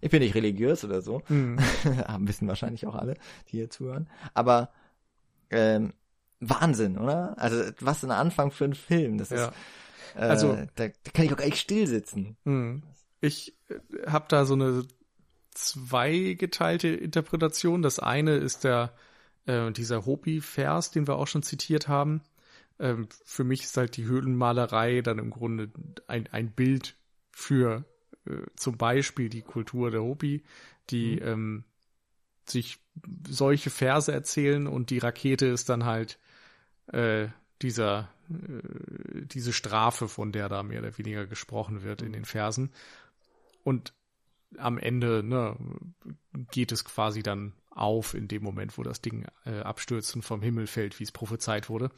Ich 0.00 0.10
bin 0.10 0.20
nicht 0.20 0.34
religiös 0.34 0.84
oder 0.84 1.00
so. 1.00 1.22
Mhm. 1.28 1.58
Wissen 2.22 2.48
wahrscheinlich 2.48 2.86
auch 2.86 2.96
alle, 2.96 3.14
die 3.48 3.58
hier 3.58 3.70
zuhören. 3.70 4.08
Aber 4.34 4.70
ähm, 5.50 5.92
Wahnsinn, 6.40 6.98
oder? 6.98 7.38
Also 7.38 7.70
was 7.78 8.02
ein 8.02 8.10
Anfang 8.10 8.50
für 8.50 8.64
einen 8.64 8.74
Film. 8.74 9.18
Das 9.18 9.30
ja. 9.30 9.46
ist 9.46 9.52
also 10.14 10.52
äh, 10.52 10.66
da, 10.74 10.88
da, 10.88 11.10
kann 11.12 11.24
ich 11.24 11.32
auch 11.32 11.38
nicht 11.38 11.58
still 11.58 11.86
sitzen. 11.86 12.36
Hm. 12.44 12.82
Ich 13.20 13.54
äh, 13.68 14.10
habe 14.10 14.26
da 14.28 14.44
so 14.44 14.54
eine 14.54 14.84
zweigeteilte 15.52 16.88
Interpretation. 16.88 17.82
Das 17.82 17.98
eine 17.98 18.36
ist 18.36 18.64
der 18.64 18.94
äh, 19.46 19.70
dieser 19.72 20.06
Hopi-Vers, 20.06 20.90
den 20.90 21.06
wir 21.06 21.16
auch 21.16 21.26
schon 21.26 21.42
zitiert 21.42 21.88
haben. 21.88 22.22
Ähm, 22.78 23.08
für 23.24 23.44
mich 23.44 23.62
ist 23.62 23.76
halt 23.76 23.96
die 23.96 24.04
Höhlenmalerei 24.04 25.00
dann 25.00 25.18
im 25.18 25.30
Grunde 25.30 25.70
ein, 26.06 26.28
ein 26.30 26.52
Bild 26.52 26.96
für 27.32 27.84
äh, 28.26 28.42
zum 28.56 28.76
Beispiel 28.76 29.28
die 29.28 29.42
Kultur 29.42 29.90
der 29.90 30.02
Hopi, 30.02 30.44
die 30.90 31.16
mhm. 31.16 31.26
ähm, 31.26 31.64
sich 32.46 32.78
solche 33.28 33.70
Verse 33.70 34.10
erzählen 34.10 34.66
und 34.66 34.90
die 34.90 34.98
Rakete 34.98 35.46
ist 35.46 35.68
dann 35.68 35.84
halt 35.84 36.18
äh, 36.92 37.28
dieser 37.62 38.08
diese 38.28 39.52
Strafe, 39.52 40.08
von 40.08 40.32
der 40.32 40.48
da 40.48 40.62
mehr 40.62 40.80
oder 40.80 40.98
weniger 40.98 41.26
gesprochen 41.26 41.82
wird 41.82 42.02
in 42.02 42.12
den 42.12 42.24
Versen. 42.24 42.72
Und 43.64 43.94
am 44.56 44.78
Ende 44.78 45.22
ne, 45.22 45.56
geht 46.50 46.72
es 46.72 46.84
quasi 46.84 47.22
dann 47.22 47.52
auf 47.70 48.14
in 48.14 48.28
dem 48.28 48.42
Moment, 48.42 48.76
wo 48.76 48.82
das 48.82 49.00
Ding 49.00 49.26
äh, 49.44 49.60
abstürzt 49.60 50.14
und 50.16 50.22
vom 50.22 50.42
Himmel 50.42 50.66
fällt, 50.66 50.98
wie 50.98 51.04
es 51.04 51.12
prophezeit 51.12 51.68
wurde. 51.68 51.90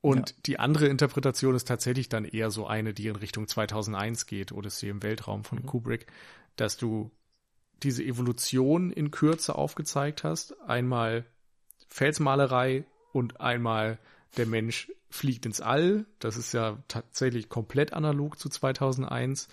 Und 0.00 0.30
ja. 0.30 0.36
die 0.46 0.58
andere 0.58 0.86
Interpretation 0.86 1.54
ist 1.54 1.66
tatsächlich 1.66 2.08
dann 2.08 2.24
eher 2.24 2.50
so 2.50 2.66
eine, 2.66 2.94
die 2.94 3.08
in 3.08 3.16
Richtung 3.16 3.48
2001 3.48 4.26
geht, 4.26 4.52
Odyssey 4.52 4.88
im 4.88 5.02
Weltraum 5.02 5.44
von 5.44 5.58
mhm. 5.58 5.66
Kubrick, 5.66 6.06
dass 6.56 6.76
du 6.76 7.10
diese 7.82 8.04
Evolution 8.04 8.90
in 8.90 9.10
Kürze 9.10 9.54
aufgezeigt 9.54 10.24
hast. 10.24 10.60
Einmal 10.62 11.26
Felsmalerei 11.88 12.84
und 13.12 13.40
einmal 13.40 13.98
der 14.36 14.46
Mensch 14.46 14.92
fliegt 15.10 15.46
ins 15.46 15.60
All. 15.60 16.06
Das 16.18 16.36
ist 16.36 16.52
ja 16.52 16.82
tatsächlich 16.88 17.48
komplett 17.48 17.92
analog 17.92 18.38
zu 18.38 18.48
2001. 18.48 19.48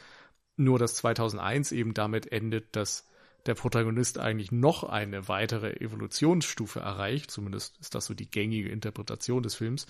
Nur 0.58 0.80
dass 0.80 0.96
2001 0.96 1.72
eben 1.72 1.94
damit 1.94 2.32
endet, 2.32 2.76
dass 2.76 3.08
der 3.46 3.56
Protagonist 3.56 4.18
eigentlich 4.18 4.52
noch 4.52 4.84
eine 4.84 5.28
weitere 5.28 5.74
Evolutionsstufe 5.74 6.80
erreicht. 6.80 7.30
Zumindest 7.30 7.78
ist 7.80 7.96
das 7.96 8.06
so 8.06 8.14
die 8.14 8.30
gängige 8.30 8.70
Interpretation 8.70 9.44
des 9.44 9.56
Films. 9.56 9.86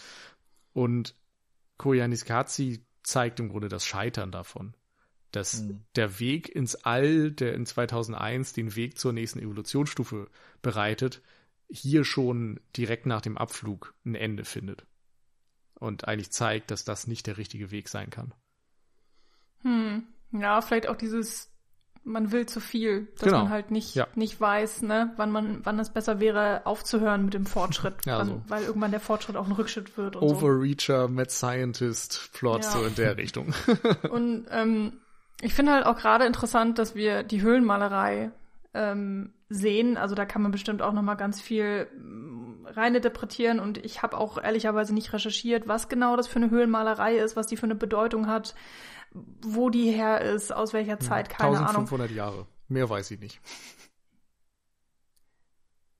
Und 0.74 1.16
Koyaanisqatsi 1.78 2.86
zeigt 3.04 3.40
im 3.40 3.50
Grunde 3.50 3.70
das 3.70 3.86
Scheitern 3.86 4.32
davon. 4.32 4.76
Dass 5.32 5.62
mhm. 5.62 5.84
der 5.96 6.20
Weg 6.20 6.50
ins 6.50 6.76
All, 6.76 7.32
der 7.32 7.54
in 7.54 7.66
2001 7.66 8.54
den 8.54 8.76
Weg 8.76 8.98
zur 8.98 9.14
nächsten 9.14 9.40
Evolutionsstufe 9.40 10.28
bereitet, 10.62 11.22
hier 11.70 12.04
schon 12.04 12.60
direkt 12.78 13.06
nach 13.06 13.22
dem 13.22 13.38
Abflug 13.38 13.94
ein 14.06 14.16
Ende 14.16 14.46
findet. 14.46 14.86
Und 15.80 16.08
eigentlich 16.08 16.32
zeigt, 16.32 16.72
dass 16.72 16.86
das 16.86 17.08
nicht 17.08 17.28
der 17.28 17.38
richtige 17.38 17.72
Weg 17.72 17.90
sein 17.90 18.10
kann. 18.10 18.34
Hm. 19.62 20.04
Ja, 20.32 20.62
vielleicht 20.62 20.88
auch 20.88 20.96
dieses, 20.96 21.52
man 22.04 22.32
will 22.32 22.46
zu 22.46 22.60
viel, 22.60 23.08
dass 23.16 23.26
genau. 23.26 23.40
man 23.40 23.50
halt 23.50 23.72
nicht, 23.72 23.96
ja. 23.96 24.08
nicht 24.16 24.40
weiß, 24.40 24.84
ne, 24.84 25.14
wann 25.18 25.32
man, 25.32 25.66
wann 25.66 25.80
es 25.80 25.92
besser 25.92 26.20
wäre, 26.20 26.66
aufzuhören 26.66 27.26
mit 27.26 27.34
dem 27.34 27.46
Fortschritt. 27.46 27.96
ja, 28.06 28.20
wann, 28.20 28.28
so. 28.28 28.42
Weil 28.48 28.64
irgendwann 28.64 28.92
der 28.92 29.00
Fortschritt 29.00 29.36
auch 29.36 29.48
ein 29.48 29.52
Rückschritt 29.52 29.98
wird. 29.98 30.16
Und 30.16 30.24
Overreacher, 30.24 31.04
so. 31.04 31.08
Mad 31.10 31.30
Scientist, 31.32 32.30
Plot, 32.34 32.64
ja. 32.64 32.72
so 32.72 32.84
in 32.84 32.96
der 32.96 33.18
Richtung. 33.18 33.54
und 34.10 34.46
ähm, 34.52 34.94
ich 35.42 35.54
finde 35.54 35.74
halt 35.74 35.86
auch 35.86 35.98
gerade 35.98 36.26
interessant, 36.26 36.80
dass 36.80 36.96
wir 36.96 37.24
die 37.24 37.42
Höhlenmalerei 37.42 38.32
ähm, 38.76 39.34
sehen. 39.50 39.98
Also 39.98 40.14
da 40.14 40.26
kann 40.26 40.42
man 40.42 40.52
bestimmt 40.52 40.82
auch 40.82 40.94
noch 40.94 41.02
mal 41.02 41.16
ganz 41.16 41.42
viel 41.42 41.86
mm, 41.86 42.68
reininterpretieren 42.68 43.60
und 43.60 43.78
ich 43.84 44.04
habe 44.04 44.18
auch 44.18 44.42
ehrlicherweise 44.42 44.94
nicht 44.94 45.14
recherchiert, 45.14 45.68
was 45.68 45.90
genau 45.90 46.16
das 46.16 46.28
für 46.28 46.38
eine 46.38 46.52
Höhlenmalerei 46.52 47.18
ist, 47.18 47.36
was 47.36 47.48
die 47.48 47.58
für 47.58 47.64
eine 47.66 47.76
Bedeutung 47.76 48.28
hat, 48.28 48.54
wo 49.12 49.70
die 49.70 49.92
her 49.92 50.22
ist, 50.22 50.54
aus 50.54 50.74
welcher 50.74 51.00
Zeit, 51.00 51.30
keine 51.30 51.58
1500 51.58 52.08
Ahnung. 52.08 52.18
Jahre. 52.18 52.48
Mehr 52.68 52.90
weiß 52.90 53.12
ich 53.12 53.20
nicht. 53.20 53.40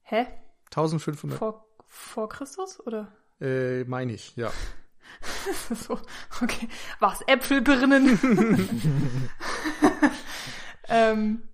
Hä? 0.02 0.26
1500. 0.66 1.38
Vor, 1.38 1.66
vor 1.86 2.28
Christus 2.28 2.84
oder? 2.86 3.12
Äh, 3.40 3.84
meine 3.84 4.12
ich, 4.12 4.36
ja. 4.36 4.50
so, 5.74 5.98
okay. 6.42 6.68
Was? 6.98 7.22
Äpfelbirnen? 7.26 8.18
ähm, 10.88 11.48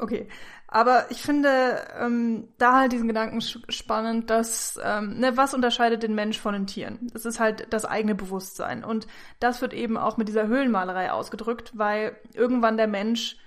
Okay, 0.00 0.28
aber 0.68 1.10
ich 1.10 1.22
finde 1.22 1.88
ähm, 1.98 2.48
da 2.58 2.80
halt 2.80 2.92
diesen 2.92 3.08
Gedanken 3.08 3.40
spannend, 3.40 4.30
dass 4.30 4.78
ähm, 4.82 5.18
ne, 5.18 5.36
was 5.36 5.54
unterscheidet 5.54 6.04
den 6.04 6.14
Mensch 6.14 6.38
von 6.38 6.52
den 6.52 6.66
Tieren? 6.68 7.10
Das 7.12 7.24
ist 7.24 7.40
halt 7.40 7.66
das 7.70 7.84
eigene 7.84 8.14
Bewusstsein 8.14 8.84
und 8.84 9.08
das 9.40 9.60
wird 9.60 9.74
eben 9.74 9.96
auch 9.96 10.16
mit 10.16 10.28
dieser 10.28 10.46
Höhlenmalerei 10.46 11.10
ausgedrückt, 11.10 11.72
weil 11.74 12.16
irgendwann 12.34 12.76
der 12.76 12.86
Mensch 12.86 13.38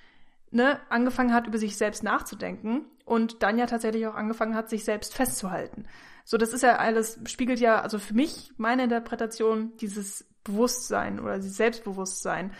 ne, 0.51 0.79
angefangen 0.89 1.33
hat, 1.33 1.47
über 1.47 1.57
sich 1.57 1.77
selbst 1.77 2.03
nachzudenken 2.03 2.85
und 3.05 3.43
dann 3.43 3.57
ja 3.57 3.65
tatsächlich 3.65 4.05
auch 4.07 4.15
angefangen 4.15 4.55
hat, 4.55 4.69
sich 4.69 4.83
selbst 4.83 5.15
festzuhalten. 5.15 5.85
So, 6.25 6.37
das 6.37 6.53
ist 6.53 6.63
ja 6.63 6.77
alles, 6.77 7.19
spiegelt 7.25 7.59
ja, 7.59 7.81
also 7.81 7.97
für 7.97 8.13
mich, 8.13 8.51
meine 8.57 8.83
Interpretation, 8.83 9.75
dieses 9.77 10.25
Bewusstsein 10.43 11.19
oder 11.19 11.37
dieses 11.37 11.57
Selbstbewusstsein 11.57 12.51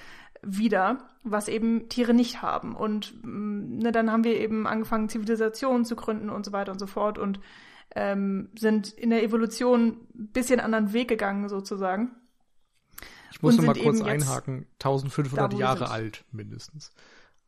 wieder, 0.42 1.10
was 1.24 1.48
eben 1.48 1.90
Tiere 1.90 2.14
nicht 2.14 2.42
haben. 2.42 2.76
Und 2.76 3.14
mm, 3.24 3.78
ne, 3.78 3.92
dann 3.92 4.12
haben 4.12 4.24
wir 4.24 4.40
eben 4.40 4.68
angefangen, 4.68 5.10
Zivilisationen 5.10 5.86
zu 5.86 5.96
gründen 5.96 6.30
und 6.30 6.46
so 6.46 6.52
weiter 6.52 6.72
und 6.72 6.80
so 6.80 6.88
fort 6.88 7.18
und 7.18 7.40
ähm, 7.96 8.50
sind 8.58 8.90
in 8.90 9.10
der 9.10 9.24
Evolution 9.24 10.08
ein 10.16 10.28
bisschen 10.32 10.60
anderen 10.60 10.94
Weg 10.94 11.08
gegangen 11.08 11.50
sozusagen. 11.50 12.16
Ich 13.32 13.42
muss 13.42 13.58
noch 13.58 13.66
mal 13.66 13.76
kurz 13.76 14.02
einhaken, 14.02 14.68
1500 14.74 15.54
Jahre 15.54 15.90
alt 15.90 16.26
mindestens. 16.32 16.92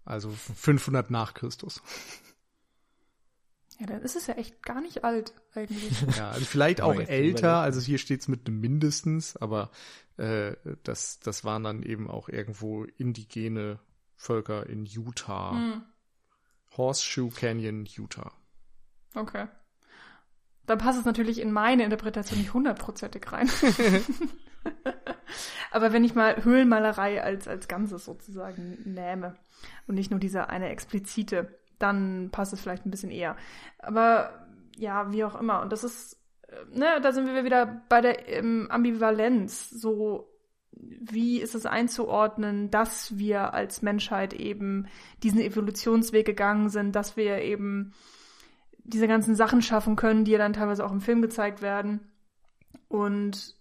Also 0.05 0.29
500 0.29 1.11
nach 1.11 1.33
Christus. 1.33 1.81
Ja, 3.83 3.87
dann 3.87 4.01
ist 4.01 4.15
es 4.15 4.27
ja 4.27 4.35
echt 4.35 4.63
gar 4.63 4.79
nicht 4.79 5.03
alt 5.03 5.33
eigentlich. 5.53 5.91
Ja, 6.17 6.31
also 6.31 6.45
vielleicht 6.45 6.79
auch 6.79 6.95
älter, 6.95 7.57
also 7.57 7.81
hier 7.81 7.97
steht 7.97 8.21
es 8.21 8.29
mit 8.29 8.47
einem 8.47 8.61
mindestens, 8.61 9.35
aber 9.35 9.71
äh, 10.15 10.53
das, 10.83 11.19
das 11.19 11.43
waren 11.43 11.63
dann 11.63 11.83
eben 11.83 12.09
auch 12.09 12.29
irgendwo 12.29 12.85
indigene 12.85 13.79
Völker 14.15 14.69
in 14.69 14.85
Utah. 14.85 15.51
Hm. 15.51 15.81
Horseshoe 16.77 17.29
Canyon, 17.29 17.85
Utah. 17.85 18.31
Okay. 19.15 19.47
Dann 20.65 20.77
passt 20.77 20.99
es 20.99 21.05
natürlich 21.05 21.41
in 21.41 21.51
meine 21.51 21.83
Interpretation 21.83 22.39
nicht 22.39 22.53
hundertprozentig 22.53 23.29
rein. 23.33 23.49
Aber 25.71 25.91
wenn 25.91 26.05
ich 26.05 26.15
mal 26.15 26.45
Höhlenmalerei 26.45 27.21
als, 27.21 27.49
als 27.49 27.67
Ganzes 27.67 28.05
sozusagen 28.05 28.77
nähme 28.85 29.35
und 29.87 29.95
nicht 29.95 30.09
nur 30.09 30.21
diese 30.21 30.47
eine 30.47 30.69
explizite, 30.69 31.59
dann 31.83 32.29
passt 32.31 32.53
es 32.53 32.61
vielleicht 32.61 32.85
ein 32.85 32.91
bisschen 32.91 33.11
eher. 33.11 33.35
Aber 33.79 34.47
ja, 34.77 35.11
wie 35.11 35.23
auch 35.23 35.39
immer. 35.39 35.61
Und 35.61 35.71
das 35.71 35.83
ist 35.83 36.23
ne, 36.71 36.99
da 37.01 37.11
sind 37.11 37.27
wir 37.27 37.43
wieder 37.43 37.81
bei 37.89 38.01
der 38.01 38.27
ähm, 38.29 38.67
Ambivalenz. 38.69 39.69
So, 39.69 40.29
wie 40.71 41.39
ist 41.39 41.55
es 41.55 41.65
einzuordnen, 41.65 42.71
dass 42.71 43.17
wir 43.17 43.53
als 43.53 43.81
Menschheit 43.81 44.33
eben 44.33 44.87
diesen 45.21 45.39
Evolutionsweg 45.39 46.25
gegangen 46.25 46.69
sind, 46.69 46.95
dass 46.95 47.17
wir 47.17 47.39
eben 47.39 47.93
diese 48.83 49.07
ganzen 49.07 49.35
Sachen 49.35 49.61
schaffen 49.61 49.95
können, 49.95 50.25
die 50.25 50.31
ja 50.31 50.37
dann 50.37 50.53
teilweise 50.53 50.85
auch 50.85 50.91
im 50.91 51.01
Film 51.01 51.21
gezeigt 51.21 51.61
werden. 51.61 52.11
Und 52.87 53.55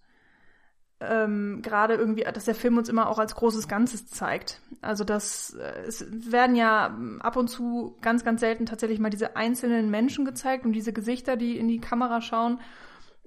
ähm, 1.09 1.61
gerade 1.61 1.95
irgendwie, 1.95 2.23
dass 2.23 2.45
der 2.45 2.55
Film 2.55 2.77
uns 2.77 2.89
immer 2.89 3.09
auch 3.09 3.19
als 3.19 3.35
großes 3.35 3.67
Ganzes 3.67 4.07
zeigt. 4.07 4.61
Also 4.81 5.03
das, 5.03 5.53
äh, 5.55 5.87
es 5.87 6.05
werden 6.31 6.55
ja 6.55 6.97
ab 7.19 7.35
und 7.35 7.47
zu 7.49 7.97
ganz, 8.01 8.23
ganz 8.23 8.41
selten 8.41 8.65
tatsächlich 8.65 8.99
mal 8.99 9.09
diese 9.09 9.35
einzelnen 9.35 9.89
Menschen 9.89 10.25
gezeigt 10.25 10.65
und 10.65 10.73
diese 10.73 10.93
Gesichter, 10.93 11.35
die 11.35 11.57
in 11.57 11.67
die 11.67 11.79
Kamera 11.79 12.21
schauen. 12.21 12.59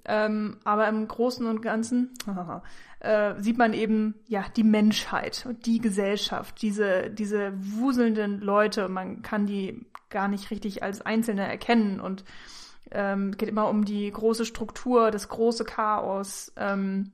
Ähm, 0.05 0.57
aber 0.63 0.87
im 0.87 1.07
Großen 1.07 1.45
und 1.45 1.61
Ganzen 1.61 2.13
äh, 3.01 3.33
sieht 3.41 3.57
man 3.57 3.73
eben 3.73 4.15
ja 4.27 4.45
die 4.55 4.63
Menschheit 4.63 5.45
und 5.47 5.65
die 5.65 5.79
Gesellschaft, 5.79 6.61
diese 6.61 7.09
diese 7.09 7.53
wuselnden 7.57 8.39
Leute. 8.39 8.87
Man 8.87 9.21
kann 9.21 9.45
die 9.45 9.85
gar 10.09 10.29
nicht 10.29 10.49
richtig 10.49 10.81
als 10.81 11.01
Einzelne 11.01 11.45
erkennen 11.45 11.99
und 11.99 12.23
ähm, 12.91 13.35
geht 13.35 13.49
immer 13.49 13.67
um 13.67 13.83
die 13.83 14.09
große 14.09 14.45
Struktur, 14.45 15.11
das 15.11 15.27
große 15.27 15.65
Chaos. 15.65 16.53
Ähm, 16.55 17.11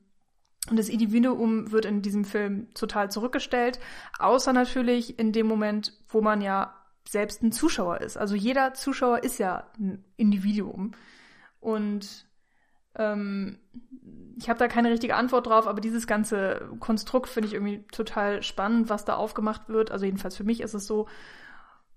und 0.69 0.77
das 0.77 0.89
Individuum 0.89 1.71
wird 1.71 1.85
in 1.85 2.01
diesem 2.01 2.23
Film 2.23 2.73
total 2.73 3.11
zurückgestellt, 3.11 3.79
außer 4.17 4.53
natürlich 4.53 5.19
in 5.19 5.33
dem 5.33 5.45
Moment, 5.47 5.93
wo 6.07 6.21
man 6.21 6.41
ja 6.41 6.73
selbst 7.07 7.43
ein 7.43 7.51
Zuschauer 7.51 7.99
ist. 8.01 8.17
Also 8.17 8.35
jeder 8.35 8.73
Zuschauer 8.73 9.23
ist 9.23 9.39
ja 9.39 9.67
ein 9.77 10.03
Individuum. 10.15 10.91
Und 11.59 12.25
ähm, 12.95 13.59
ich 14.37 14.49
habe 14.49 14.59
da 14.59 14.67
keine 14.67 14.89
richtige 14.89 15.15
Antwort 15.15 15.47
drauf, 15.47 15.67
aber 15.67 15.81
dieses 15.81 16.07
ganze 16.07 16.69
Konstrukt 16.79 17.27
finde 17.27 17.47
ich 17.47 17.53
irgendwie 17.53 17.85
total 17.91 18.41
spannend, 18.41 18.89
was 18.89 19.03
da 19.05 19.15
aufgemacht 19.15 19.67
wird. 19.67 19.91
Also 19.91 20.05
jedenfalls 20.05 20.37
für 20.37 20.45
mich 20.45 20.61
ist 20.61 20.73
es 20.73 20.87
so. 20.87 21.07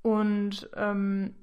Und 0.03 0.69
ähm, 0.75 1.35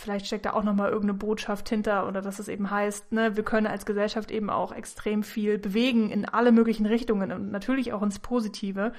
vielleicht 0.00 0.26
steckt 0.26 0.46
da 0.46 0.52
auch 0.52 0.62
nochmal 0.62 0.90
irgendeine 0.90 1.18
Botschaft 1.18 1.68
hinter 1.68 2.06
oder 2.06 2.22
dass 2.22 2.38
es 2.38 2.48
eben 2.48 2.70
heißt, 2.70 3.12
ne, 3.12 3.36
wir 3.36 3.44
können 3.44 3.66
als 3.66 3.86
Gesellschaft 3.86 4.30
eben 4.30 4.50
auch 4.50 4.72
extrem 4.72 5.22
viel 5.22 5.58
bewegen 5.58 6.10
in 6.10 6.24
alle 6.24 6.52
möglichen 6.52 6.86
Richtungen 6.86 7.32
und 7.32 7.50
natürlich 7.50 7.92
auch 7.92 8.02
ins 8.02 8.18
Positive. 8.18 8.92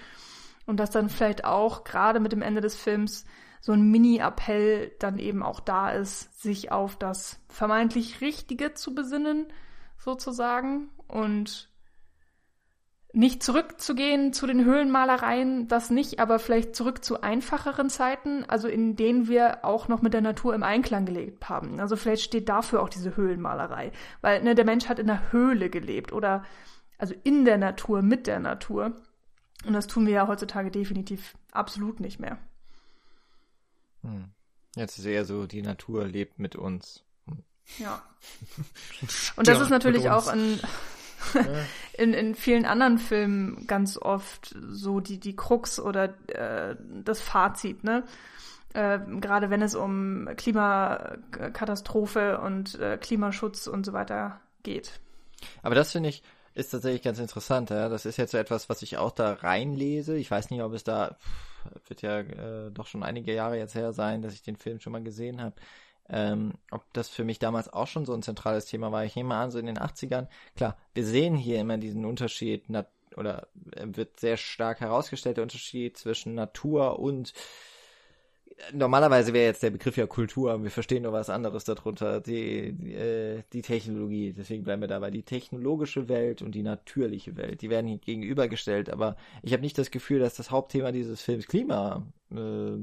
Und 0.65 0.79
dass 0.79 0.91
dann 0.91 1.09
vielleicht 1.09 1.45
auch 1.45 1.83
gerade 1.83 2.19
mit 2.19 2.31
dem 2.31 2.41
Ende 2.41 2.61
des 2.61 2.75
Films 2.75 3.25
so 3.61 3.71
ein 3.71 3.89
Mini-Appell 3.89 4.91
dann 4.99 5.19
eben 5.19 5.43
auch 5.43 5.59
da 5.59 5.91
ist, 5.91 6.41
sich 6.41 6.71
auf 6.71 6.95
das 6.95 7.39
vermeintlich 7.49 8.21
Richtige 8.21 8.73
zu 8.73 8.93
besinnen, 8.93 9.47
sozusagen. 9.97 10.89
Und 11.07 11.68
nicht 13.11 13.41
zurückzugehen 13.41 14.33
zu 14.33 14.45
den 14.45 14.63
Höhlenmalereien, 14.63 15.67
das 15.67 15.89
nicht, 15.89 16.19
aber 16.19 16.37
vielleicht 16.37 16.75
zurück 16.75 17.03
zu 17.03 17.21
einfacheren 17.21 17.89
Zeiten, 17.89 18.45
also 18.45 18.67
in 18.67 18.95
denen 18.95 19.27
wir 19.27 19.65
auch 19.65 19.87
noch 19.87 20.03
mit 20.03 20.13
der 20.13 20.21
Natur 20.21 20.53
im 20.53 20.61
Einklang 20.61 21.05
gelebt 21.05 21.49
haben. 21.49 21.79
Also 21.79 21.95
vielleicht 21.95 22.23
steht 22.23 22.49
dafür 22.49 22.83
auch 22.83 22.89
diese 22.89 23.15
Höhlenmalerei, 23.15 23.91
weil 24.21 24.43
ne, 24.43 24.53
der 24.53 24.65
Mensch 24.65 24.87
hat 24.89 24.99
in 24.99 25.07
der 25.07 25.31
Höhle 25.31 25.71
gelebt 25.71 26.13
oder 26.13 26.43
also 26.99 27.15
in 27.23 27.45
der 27.45 27.57
Natur, 27.57 28.03
mit 28.03 28.27
der 28.27 28.39
Natur. 28.39 28.93
Und 29.65 29.73
das 29.73 29.87
tun 29.87 30.05
wir 30.05 30.13
ja 30.13 30.27
heutzutage 30.27 30.69
definitiv 30.69 31.35
absolut 31.51 31.99
nicht 31.99 32.19
mehr. 32.19 32.37
Hm. 34.03 34.25
Jetzt 34.75 34.99
ist 34.99 35.05
eher 35.05 35.25
so, 35.25 35.47
die 35.47 35.63
Natur 35.63 36.05
lebt 36.05 36.37
mit 36.37 36.55
uns. 36.55 37.03
Ja. 37.79 38.03
Und 39.35 39.47
das 39.47 39.57
ja, 39.57 39.63
ist 39.63 39.69
natürlich 39.69 40.09
auch 40.09 40.27
ein 40.27 40.59
in, 41.93 42.13
in 42.13 42.35
vielen 42.35 42.65
anderen 42.65 42.97
Filmen 42.97 43.67
ganz 43.67 43.97
oft 43.97 44.55
so 44.69 44.99
die, 44.99 45.19
die 45.19 45.35
Krux 45.35 45.79
oder 45.79 46.13
äh, 46.27 46.75
das 47.03 47.21
Fazit, 47.21 47.83
ne? 47.83 48.03
Äh, 48.73 48.99
gerade 49.19 49.49
wenn 49.49 49.61
es 49.61 49.73
um 49.73 50.29
Klimakatastrophe 50.37 52.39
und 52.39 52.79
äh, 52.79 52.97
Klimaschutz 52.97 53.67
und 53.67 53.85
so 53.85 53.93
weiter 53.93 54.39
geht. 54.63 54.99
Aber 55.63 55.75
das 55.75 55.91
finde 55.91 56.09
ich 56.09 56.23
ist 56.55 56.71
tatsächlich 56.71 57.03
ganz 57.03 57.19
interessant. 57.19 57.69
Ja? 57.69 57.89
Das 57.89 58.05
ist 58.05 58.17
jetzt 58.17 58.31
so 58.31 58.37
etwas, 58.37 58.69
was 58.69 58.81
ich 58.81 58.97
auch 58.97 59.11
da 59.11 59.33
reinlese. 59.33 60.17
Ich 60.17 60.29
weiß 60.29 60.49
nicht, 60.49 60.61
ob 60.61 60.73
es 60.73 60.83
da 60.83 61.15
wird 61.87 62.01
ja 62.01 62.19
äh, 62.19 62.71
doch 62.71 62.87
schon 62.87 63.03
einige 63.03 63.33
Jahre 63.33 63.57
jetzt 63.57 63.75
her 63.75 63.93
sein, 63.93 64.21
dass 64.21 64.33
ich 64.33 64.41
den 64.41 64.55
Film 64.55 64.79
schon 64.79 64.93
mal 64.93 65.03
gesehen 65.03 65.41
habe 65.41 65.55
ähm, 66.09 66.53
ob 66.71 66.83
das 66.93 67.09
für 67.09 67.23
mich 67.23 67.39
damals 67.39 67.71
auch 67.71 67.87
schon 67.87 68.05
so 68.05 68.13
ein 68.13 68.21
zentrales 68.21 68.65
Thema 68.65 68.91
war. 68.91 69.05
Ich 69.05 69.15
nehme 69.15 69.35
an, 69.35 69.51
so 69.51 69.59
in 69.59 69.65
den 69.65 69.77
80ern, 69.77 70.27
klar, 70.55 70.77
wir 70.93 71.05
sehen 71.05 71.35
hier 71.35 71.59
immer 71.59 71.77
diesen 71.77 72.05
Unterschied, 72.05 72.65
oder 73.15 73.47
wird 73.81 74.19
sehr 74.19 74.37
stark 74.37 74.81
herausgestellt, 74.81 75.37
der 75.37 75.43
Unterschied 75.43 75.97
zwischen 75.97 76.35
Natur 76.35 76.99
und 76.99 77.33
normalerweise 78.73 79.33
wäre 79.33 79.45
jetzt 79.45 79.63
der 79.63 79.69
Begriff 79.69 79.97
ja 79.97 80.07
Kultur, 80.07 80.63
wir 80.63 80.71
verstehen 80.71 81.03
nur 81.03 81.13
was 81.13 81.29
anderes 81.29 81.63
darunter, 81.63 82.19
die, 82.19 82.73
die, 82.73 82.93
äh, 82.93 83.43
die 83.53 83.61
Technologie, 83.61 84.33
deswegen 84.33 84.63
bleiben 84.63 84.81
wir 84.81 84.87
dabei, 84.87 85.11
die 85.11 85.23
technologische 85.23 86.09
Welt 86.09 86.41
und 86.41 86.53
die 86.55 86.63
natürliche 86.63 87.37
Welt, 87.37 87.61
die 87.61 87.69
werden 87.69 87.87
hier 87.87 87.99
gegenübergestellt, 87.99 88.89
aber 88.89 89.15
ich 89.43 89.53
habe 89.53 89.63
nicht 89.63 89.77
das 89.77 89.91
Gefühl, 89.91 90.19
dass 90.19 90.35
das 90.35 90.51
Hauptthema 90.51 90.91
dieses 90.91 91.21
Films 91.21 91.47
Klima 91.47 92.05
äh, 92.31 92.77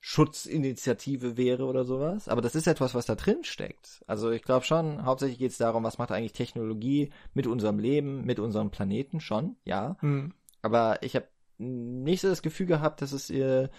Schutzinitiative 0.00 1.36
wäre 1.36 1.64
oder 1.64 1.84
sowas. 1.84 2.28
Aber 2.28 2.40
das 2.40 2.54
ist 2.54 2.66
etwas, 2.66 2.94
was 2.94 3.06
da 3.06 3.14
drin 3.14 3.44
steckt. 3.44 4.02
Also 4.06 4.30
ich 4.30 4.42
glaube 4.42 4.64
schon, 4.64 5.04
hauptsächlich 5.04 5.38
geht 5.38 5.52
es 5.52 5.58
darum, 5.58 5.84
was 5.84 5.98
macht 5.98 6.10
eigentlich 6.10 6.32
Technologie 6.32 7.10
mit 7.34 7.46
unserem 7.46 7.78
Leben, 7.78 8.24
mit 8.24 8.38
unserem 8.38 8.70
Planeten 8.70 9.20
schon, 9.20 9.56
ja. 9.64 9.96
Mhm. 10.00 10.32
Aber 10.62 11.02
ich 11.02 11.16
habe 11.16 11.28
nicht 11.58 12.22
so 12.22 12.28
das 12.28 12.40
Gefühl 12.40 12.66
gehabt, 12.66 13.02
dass 13.02 13.12
es 13.12 13.28
ihr 13.28 13.70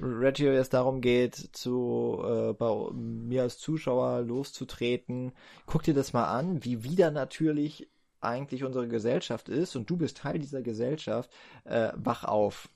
Reggio 0.00 0.52
jetzt 0.52 0.74
darum 0.74 1.00
geht, 1.00 1.34
zu 1.34 2.22
äh, 2.24 2.52
bei 2.52 2.92
mir 2.92 3.42
als 3.42 3.58
Zuschauer 3.58 4.20
loszutreten. 4.20 5.32
Guck 5.66 5.82
dir 5.82 5.94
das 5.94 6.12
mal 6.12 6.26
an, 6.26 6.64
wie 6.64 6.84
wieder 6.84 7.10
natürlich 7.10 7.88
eigentlich 8.20 8.64
unsere 8.64 8.88
Gesellschaft 8.88 9.48
ist 9.48 9.76
und 9.76 9.88
du 9.88 9.96
bist 9.96 10.18
Teil 10.18 10.38
dieser 10.38 10.62
Gesellschaft. 10.62 11.30
Äh, 11.64 11.92
wach 11.96 12.24
auf 12.24 12.68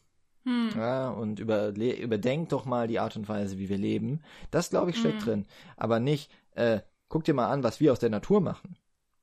hm. 0.45 0.71
Ja, 0.77 1.11
und 1.11 1.41
über, 1.41 1.69
überdenkt 1.69 2.53
doch 2.53 2.65
mal 2.65 2.87
die 2.87 2.99
Art 2.99 3.17
und 3.17 3.29
Weise, 3.29 3.59
wie 3.59 3.69
wir 3.69 3.79
leben. 3.79 4.23
Das, 4.51 4.71
glaube 4.71 4.91
ich, 4.91 4.99
steckt 4.99 5.21
hm. 5.21 5.25
drin. 5.25 5.47
Aber 5.77 6.01
nicht, 6.01 6.31
äh, 6.53 6.81
guck 7.09 7.25
dir 7.25 7.35
mal 7.35 7.51
an, 7.51 7.63
was 7.63 7.81
wir 7.81 7.93
aus 7.93 7.99
der 7.99 8.11
Natur 8.11 8.41
machen. 8.41 8.77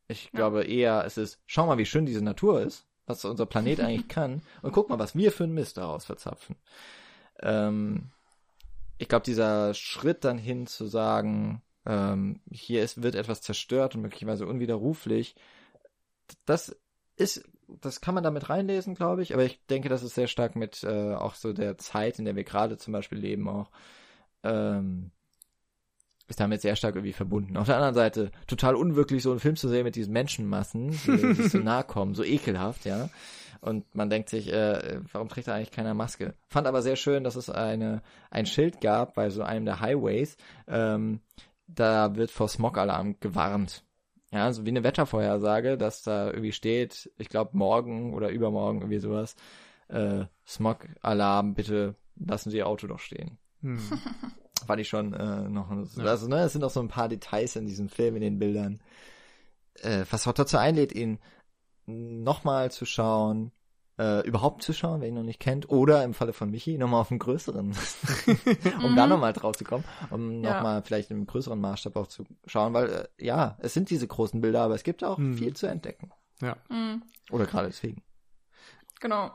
Ich 0.08 0.26
ja. 0.26 0.32
glaube 0.34 0.64
eher, 0.64 1.06
es 1.06 1.18
ist, 1.18 1.40
schau 1.46 1.68
mal, 1.68 1.78
wie 1.78 1.86
schön 1.86 2.06
diese 2.06 2.24
Natur 2.24 2.62
ist, 2.62 2.86
was 3.06 3.24
unser 3.24 3.46
Planet 3.46 3.80
eigentlich 3.82 4.08
kann, 4.08 4.42
und 4.62 4.72
guck 4.72 4.90
mal, 4.90 5.00
was 5.00 5.16
wir 5.16 5.32
für 5.32 5.44
einen 5.44 5.54
Mist 5.54 5.78
daraus 5.78 6.06
verzapfen. 6.06 6.56
Ähm, 7.40 8.10
ich 8.98 9.08
glaube, 9.08 9.26
dieser 9.26 9.74
Schritt 9.74 10.24
dann 10.26 10.38
hin 10.38 10.68
zu 10.68 10.86
sagen, 10.86 11.62
ähm, 11.86 12.42
hier 12.52 12.84
ist, 12.84 13.02
wird 13.02 13.16
etwas 13.16 13.42
zerstört 13.42 13.96
und 13.96 14.02
möglicherweise 14.02 14.48
unwiderruflich, 14.48 15.36
das 16.46 16.76
ist 17.16 17.44
das 17.82 18.02
kann 18.02 18.16
man 18.16 18.24
damit 18.24 18.50
reinlesen, 18.50 18.96
glaube 18.96 19.22
ich, 19.22 19.34
aber 19.34 19.44
ich 19.44 19.66
denke, 19.68 19.90
das 19.90 20.04
ist 20.04 20.16
sehr 20.16 20.28
stark 20.28 20.56
mit 20.56 20.84
äh, 20.84 21.14
auch 21.14 21.36
so 21.36 21.54
der 21.54 21.78
Zeit, 21.78 22.20
in 22.20 22.26
der 22.26 22.36
wir 22.36 22.44
gerade 22.44 22.78
zum 22.78 22.94
Beispiel 22.94 23.20
leben, 23.20 23.48
auch 23.48 23.70
ähm, 24.44 25.12
ist 26.28 26.40
damit 26.40 26.62
sehr 26.62 26.76
stark 26.76 26.96
irgendwie 26.96 27.14
verbunden. 27.14 27.58
Auf 27.58 27.68
der 27.68 27.76
anderen 27.76 27.94
Seite 27.94 28.32
total 28.48 28.76
unwirklich, 28.76 29.22
so 29.22 29.32
einen 29.32 29.40
Film 29.40 29.56
zu 29.56 29.68
sehen 29.68 29.84
mit 29.84 29.96
diesen 29.96 30.14
Menschenmassen, 30.14 30.92
die, 31.06 31.34
die 31.36 31.48
so 31.48 31.60
nahe 31.60 31.84
kommen, 31.84 32.16
so 32.16 32.24
ekelhaft, 32.24 32.86
ja. 32.86 33.10
Und 33.60 33.94
man 33.94 34.10
denkt 34.10 34.30
sich, 34.30 34.52
äh, 34.52 35.00
warum 35.12 35.30
trägt 35.30 35.48
da 35.48 35.54
eigentlich 35.54 35.72
keiner 35.72 35.94
Maske? 35.94 36.34
Fand 36.48 36.66
aber 36.66 36.82
sehr 36.82 36.96
schön, 36.96 37.24
dass 37.24 37.36
es 37.36 37.50
eine 37.50 38.02
ein 38.32 38.48
Schild 38.48 38.82
gab 38.82 39.14
bei 39.14 39.30
so 39.30 39.44
einem 39.44 39.66
der 39.66 39.82
Highways. 39.82 40.36
Ähm, 40.68 41.20
da 41.68 42.16
wird 42.16 42.32
vor 42.32 42.48
Smog-Alarm 42.48 43.20
gewarnt. 43.20 43.84
Ja, 44.32 44.52
so 44.54 44.66
wie 44.66 44.70
eine 44.70 44.84
Wettervorhersage, 44.84 45.78
dass 45.78 46.04
da 46.04 46.28
irgendwie 46.28 46.54
steht, 46.54 47.12
ich 47.18 47.28
glaube 47.28 47.58
morgen 47.58 48.14
oder 48.14 48.30
übermorgen 48.30 48.80
irgendwie 48.80 49.00
sowas, 49.00 49.36
äh, 49.90 50.26
Smog-Alarm, 50.48 51.54
bitte 51.54 51.96
lassen 52.16 52.50
Sie 52.50 52.58
Ihr 52.58 52.68
Auto 52.68 52.88
doch 52.88 53.00
stehen. 53.00 53.38
Hm. 53.62 53.80
Fand 54.66 54.80
ich 54.80 54.88
schon 54.88 55.14
äh, 55.14 55.50
noch, 55.50 55.70
ja. 55.72 56.04
also 56.06 56.28
ne, 56.28 56.44
es 56.44 56.54
sind 56.54 56.64
auch 56.64 56.70
so 56.70 56.80
ein 56.80 56.88
paar 56.88 57.10
Details 57.10 57.56
in 57.56 57.66
diesem 57.66 57.90
Film, 57.90 58.16
in 58.16 58.22
den 58.22 58.40
Bildern, 58.40 58.82
äh, 59.82 60.06
was 60.10 60.28
auch 60.28 60.34
dazu 60.34 60.58
einlädt, 60.58 60.94
ihn 60.94 61.20
nochmal 61.86 62.72
zu 62.72 62.86
schauen, 62.86 63.52
äh, 64.02 64.22
überhaupt 64.28 64.64
zu 64.64 64.74
schauen, 64.74 65.02
wer 65.02 65.08
ihn 65.08 65.14
noch 65.14 65.22
nicht 65.22 65.40
kennt, 65.40 65.70
oder 65.70 66.04
im 66.04 66.16
Falle 66.16 66.34
von 66.34 66.50
Michi 66.50 66.78
nochmal 66.80 67.02
auf 67.02 67.12
einen 67.12 67.20
größeren, 67.20 67.76
um 68.84 68.92
mhm. 68.92 68.96
da 68.96 69.06
nochmal 69.06 69.32
drauf 69.32 69.56
zu 69.56 69.64
kommen, 69.64 69.84
um 70.10 70.44
ja. 70.44 70.56
nochmal 70.56 70.82
vielleicht 70.82 71.12
im 71.12 71.28
größeren 71.28 71.60
Maßstab 71.62 71.96
auch 71.96 72.08
zu 72.08 72.26
schauen, 72.48 72.74
weil 72.74 72.90
äh, 72.90 73.08
ja, 73.24 73.58
es 73.60 73.76
sind 73.76 73.92
diese 73.92 74.08
großen 74.08 74.42
Bilder, 74.42 74.64
aber 74.64 74.74
es 74.74 74.84
gibt 74.84 75.04
auch 75.04 75.20
mhm. 75.20 75.36
viel 75.36 75.56
zu 75.56 75.68
entdecken. 75.68 76.12
Ja. 76.42 76.58
Mhm. 76.70 77.04
Oder 77.30 77.46
gerade 77.46 77.68
deswegen. 77.68 78.02
Genau. 79.00 79.32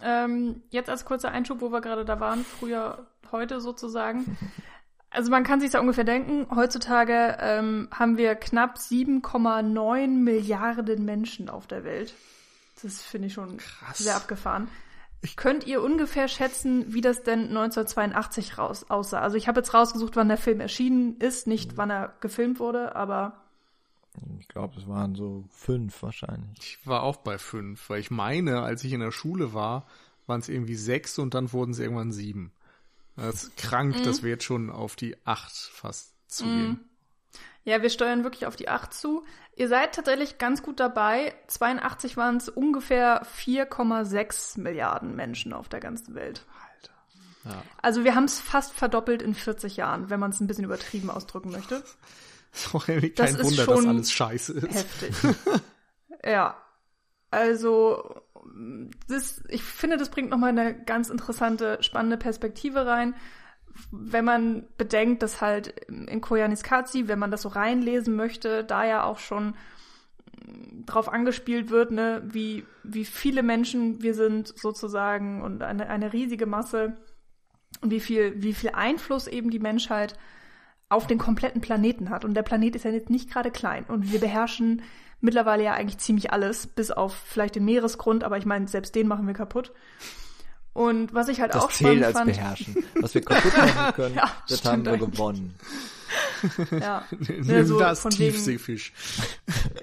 Ähm, 0.00 0.62
jetzt 0.70 0.88
als 0.88 1.04
kurzer 1.04 1.32
Einschub, 1.32 1.60
wo 1.60 1.72
wir 1.72 1.80
gerade 1.80 2.04
da 2.04 2.20
waren, 2.20 2.44
früher, 2.44 3.08
heute 3.32 3.60
sozusagen. 3.60 4.36
Also 5.10 5.30
man 5.30 5.42
kann 5.42 5.58
sich 5.58 5.72
ja 5.72 5.80
ungefähr 5.80 6.04
denken, 6.04 6.54
heutzutage 6.54 7.38
ähm, 7.40 7.88
haben 7.90 8.18
wir 8.18 8.34
knapp 8.34 8.76
7,9 8.76 10.06
Milliarden 10.06 11.02
Menschen 11.06 11.48
auf 11.48 11.66
der 11.66 11.82
Welt. 11.82 12.12
Das 12.82 13.02
finde 13.02 13.28
ich 13.28 13.34
schon 13.34 13.56
Krass. 13.56 13.98
sehr 13.98 14.16
abgefahren. 14.16 14.68
Könnt 15.34 15.66
ihr 15.66 15.82
ungefähr 15.82 16.28
schätzen, 16.28 16.94
wie 16.94 17.00
das 17.00 17.24
denn 17.24 17.48
1982 17.48 18.56
raus 18.56 18.88
aussah? 18.88 19.20
Also 19.20 19.36
ich 19.36 19.48
habe 19.48 19.60
jetzt 19.60 19.74
rausgesucht, 19.74 20.14
wann 20.14 20.28
der 20.28 20.36
Film 20.36 20.60
erschienen 20.60 21.16
ist, 21.18 21.48
nicht 21.48 21.76
wann 21.76 21.90
er 21.90 22.14
gefilmt 22.20 22.60
wurde, 22.60 22.94
aber 22.94 23.42
Ich 24.38 24.46
glaube, 24.46 24.78
es 24.78 24.86
waren 24.86 25.16
so 25.16 25.44
fünf 25.50 26.02
wahrscheinlich. 26.02 26.58
Ich 26.60 26.86
war 26.86 27.02
auch 27.02 27.16
bei 27.16 27.36
fünf, 27.38 27.90
weil 27.90 28.00
ich 28.00 28.12
meine, 28.12 28.62
als 28.62 28.84
ich 28.84 28.92
in 28.92 29.00
der 29.00 29.10
Schule 29.10 29.52
war, 29.52 29.86
waren 30.28 30.40
es 30.40 30.48
irgendwie 30.48 30.76
sechs 30.76 31.18
und 31.18 31.34
dann 31.34 31.52
wurden 31.52 31.72
es 31.72 31.80
irgendwann 31.80 32.12
sieben. 32.12 32.52
Das 33.16 33.44
ist 33.44 33.56
krank, 33.56 34.00
dass 34.04 34.22
wir 34.22 34.30
jetzt 34.30 34.44
schon 34.44 34.70
auf 34.70 34.94
die 34.94 35.16
acht 35.24 35.52
fast 35.52 36.12
zugehen. 36.28 36.80
Ja, 37.68 37.82
wir 37.82 37.90
steuern 37.90 38.24
wirklich 38.24 38.46
auf 38.46 38.56
die 38.56 38.68
8 38.68 38.94
zu. 38.94 39.24
Ihr 39.54 39.68
seid 39.68 39.94
tatsächlich 39.94 40.38
ganz 40.38 40.62
gut 40.62 40.80
dabei. 40.80 41.34
82 41.48 42.16
waren 42.16 42.38
es 42.38 42.48
ungefähr 42.48 43.26
4,6 43.26 44.60
Milliarden 44.60 45.14
Menschen 45.14 45.52
auf 45.52 45.68
der 45.68 45.80
ganzen 45.80 46.14
Welt. 46.14 46.46
Alter. 46.72 46.94
Ja. 47.44 47.62
Also 47.82 48.04
wir 48.04 48.14
haben 48.14 48.24
es 48.24 48.40
fast 48.40 48.72
verdoppelt 48.72 49.20
in 49.20 49.34
40 49.34 49.76
Jahren, 49.76 50.08
wenn 50.08 50.18
man 50.18 50.30
es 50.30 50.40
ein 50.40 50.46
bisschen 50.46 50.64
übertrieben 50.64 51.10
ausdrücken 51.10 51.50
möchte. 51.50 51.82
Das 52.50 52.86
kein 52.86 53.02
ist 53.02 53.44
Wunder, 53.44 53.66
dass 53.66 53.74
schon 53.76 53.88
alles 53.88 54.10
scheiße 54.10 54.52
ist. 54.54 54.74
Heftig. 54.74 55.14
ja. 56.24 56.56
Also, 57.30 58.22
das, 59.06 59.44
ich 59.48 59.62
finde, 59.62 59.98
das 59.98 60.08
bringt 60.08 60.30
nochmal 60.30 60.50
eine 60.50 60.74
ganz 60.74 61.10
interessante, 61.10 61.76
spannende 61.82 62.16
Perspektive 62.16 62.86
rein. 62.86 63.14
Wenn 63.90 64.24
man 64.24 64.64
bedenkt, 64.76 65.22
dass 65.22 65.40
halt 65.40 65.68
in 65.88 66.20
Koyaanisqatsi, 66.20 67.08
wenn 67.08 67.18
man 67.18 67.30
das 67.30 67.42
so 67.42 67.48
reinlesen 67.48 68.16
möchte, 68.16 68.64
da 68.64 68.84
ja 68.84 69.04
auch 69.04 69.18
schon 69.18 69.54
drauf 70.86 71.08
angespielt 71.12 71.70
wird, 71.70 71.90
ne, 71.90 72.22
wie, 72.24 72.64
wie 72.82 73.04
viele 73.04 73.42
Menschen 73.42 74.02
wir 74.02 74.14
sind 74.14 74.48
sozusagen 74.56 75.42
und 75.42 75.62
eine, 75.62 75.88
eine 75.88 76.12
riesige 76.12 76.46
Masse 76.46 76.96
und 77.80 77.90
wie 77.90 78.00
viel, 78.00 78.42
wie 78.42 78.54
viel 78.54 78.70
Einfluss 78.70 79.26
eben 79.26 79.50
die 79.50 79.58
Menschheit 79.58 80.18
auf 80.88 81.06
den 81.06 81.18
kompletten 81.18 81.60
Planeten 81.60 82.10
hat. 82.10 82.24
Und 82.24 82.34
der 82.34 82.42
Planet 82.42 82.76
ist 82.76 82.84
ja 82.84 82.90
jetzt 82.90 83.10
nicht 83.10 83.30
gerade 83.30 83.50
klein. 83.50 83.84
Und 83.84 84.10
wir 84.10 84.20
beherrschen 84.20 84.82
mittlerweile 85.20 85.64
ja 85.64 85.74
eigentlich 85.74 85.98
ziemlich 85.98 86.32
alles, 86.32 86.66
bis 86.66 86.90
auf 86.90 87.14
vielleicht 87.14 87.56
den 87.56 87.64
Meeresgrund, 87.64 88.24
aber 88.24 88.38
ich 88.38 88.46
meine, 88.46 88.68
selbst 88.68 88.94
den 88.94 89.08
machen 89.08 89.26
wir 89.26 89.34
kaputt. 89.34 89.72
Und 90.74 91.12
was 91.12 91.28
ich 91.28 91.40
halt 91.40 91.54
Das 91.54 91.64
auch 91.64 91.72
zählt 91.72 91.98
spannend 91.98 92.04
als 92.04 92.16
fand, 92.18 92.26
beherrschen. 92.32 92.76
Was 93.00 93.14
wir 93.14 93.22
kaputt 93.22 93.56
machen 93.56 93.94
können, 93.96 94.14
Ja, 94.14 94.30
das 94.48 94.64
haben 94.64 94.84
wir 94.84 94.92
eigentlich. 94.92 95.10
gewonnen. 95.10 95.54
ja, 96.70 97.04
Nimm 97.42 97.66
so 97.66 97.78
das 97.78 98.00
von 98.00 98.12
wegen- 98.12 98.32
Tiefseefisch. 98.32 98.92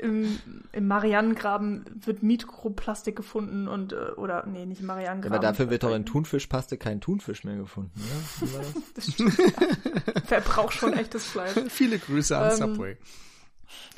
im, 0.01 0.39
im 0.71 0.87
Marianengraben 0.87 1.85
wird 2.05 2.23
Mikroplastik 2.23 3.15
gefunden 3.15 3.67
und 3.67 3.91
äh, 3.93 3.95
oder 4.15 4.45
nee, 4.47 4.65
nicht 4.65 4.79
im 4.81 4.87
Ja, 4.87 4.93
Marianengraben. 4.93 5.37
aber 5.37 5.45
dafür 5.45 5.69
wird 5.69 5.83
doch 5.83 5.93
in 5.93 6.05
Thunfischpaste 6.05 6.77
kein 6.77 7.01
Thunfisch 7.01 7.43
mehr 7.43 7.57
gefunden, 7.57 7.91
oder? 8.41 8.63
Das? 8.95 9.05
Das 9.05 9.13
stimmt, 9.13 9.37
ja. 9.37 9.45
Wer 10.29 10.41
braucht 10.41 10.73
schon 10.73 10.93
echtes 10.93 11.25
Fleisch? 11.25 11.51
Viele 11.67 11.99
Grüße 11.99 12.37
an 12.37 12.51
Ähm, 12.51 12.57
Subway. 12.57 12.97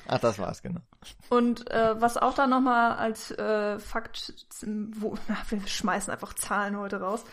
Ach, 0.07 0.19
das 0.19 0.39
war's, 0.39 0.61
genau. 0.61 0.81
Und 1.29 1.69
äh, 1.71 1.99
was 2.01 2.17
auch 2.17 2.33
da 2.33 2.47
nochmal 2.47 2.93
als 2.93 3.31
äh, 3.31 3.79
Fakt, 3.79 4.33
wo, 4.65 5.15
na, 5.27 5.37
wir 5.49 5.65
schmeißen 5.67 6.11
einfach 6.11 6.33
Zahlen 6.33 6.77
heute 6.77 7.01
raus. 7.01 7.23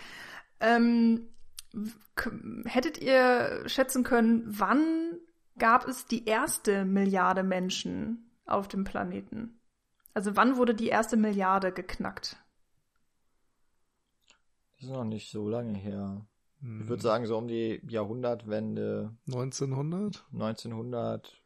Ähm, 0.60 1.28
hättet 2.66 2.98
ihr 2.98 3.62
schätzen 3.68 4.04
können, 4.04 4.44
wann 4.46 5.18
gab 5.58 5.86
es 5.88 6.06
die 6.06 6.26
erste 6.26 6.84
Milliarde 6.84 7.42
Menschen 7.42 8.30
auf 8.46 8.68
dem 8.68 8.84
Planeten? 8.84 9.60
Also 10.14 10.36
wann 10.36 10.56
wurde 10.56 10.74
die 10.74 10.88
erste 10.88 11.16
Milliarde 11.16 11.72
geknackt? 11.72 12.36
Das 14.76 14.84
ist 14.84 14.90
noch 14.90 15.04
nicht 15.04 15.30
so 15.30 15.48
lange 15.48 15.76
her. 15.78 16.26
Ich 16.78 16.86
Hm, 16.86 16.88
würde 16.88 17.02
sagen, 17.02 17.26
so 17.26 17.36
um 17.38 17.48
die 17.48 17.80
Jahrhundertwende 17.88 19.16
1900? 19.26 20.24
1900. 20.32 21.43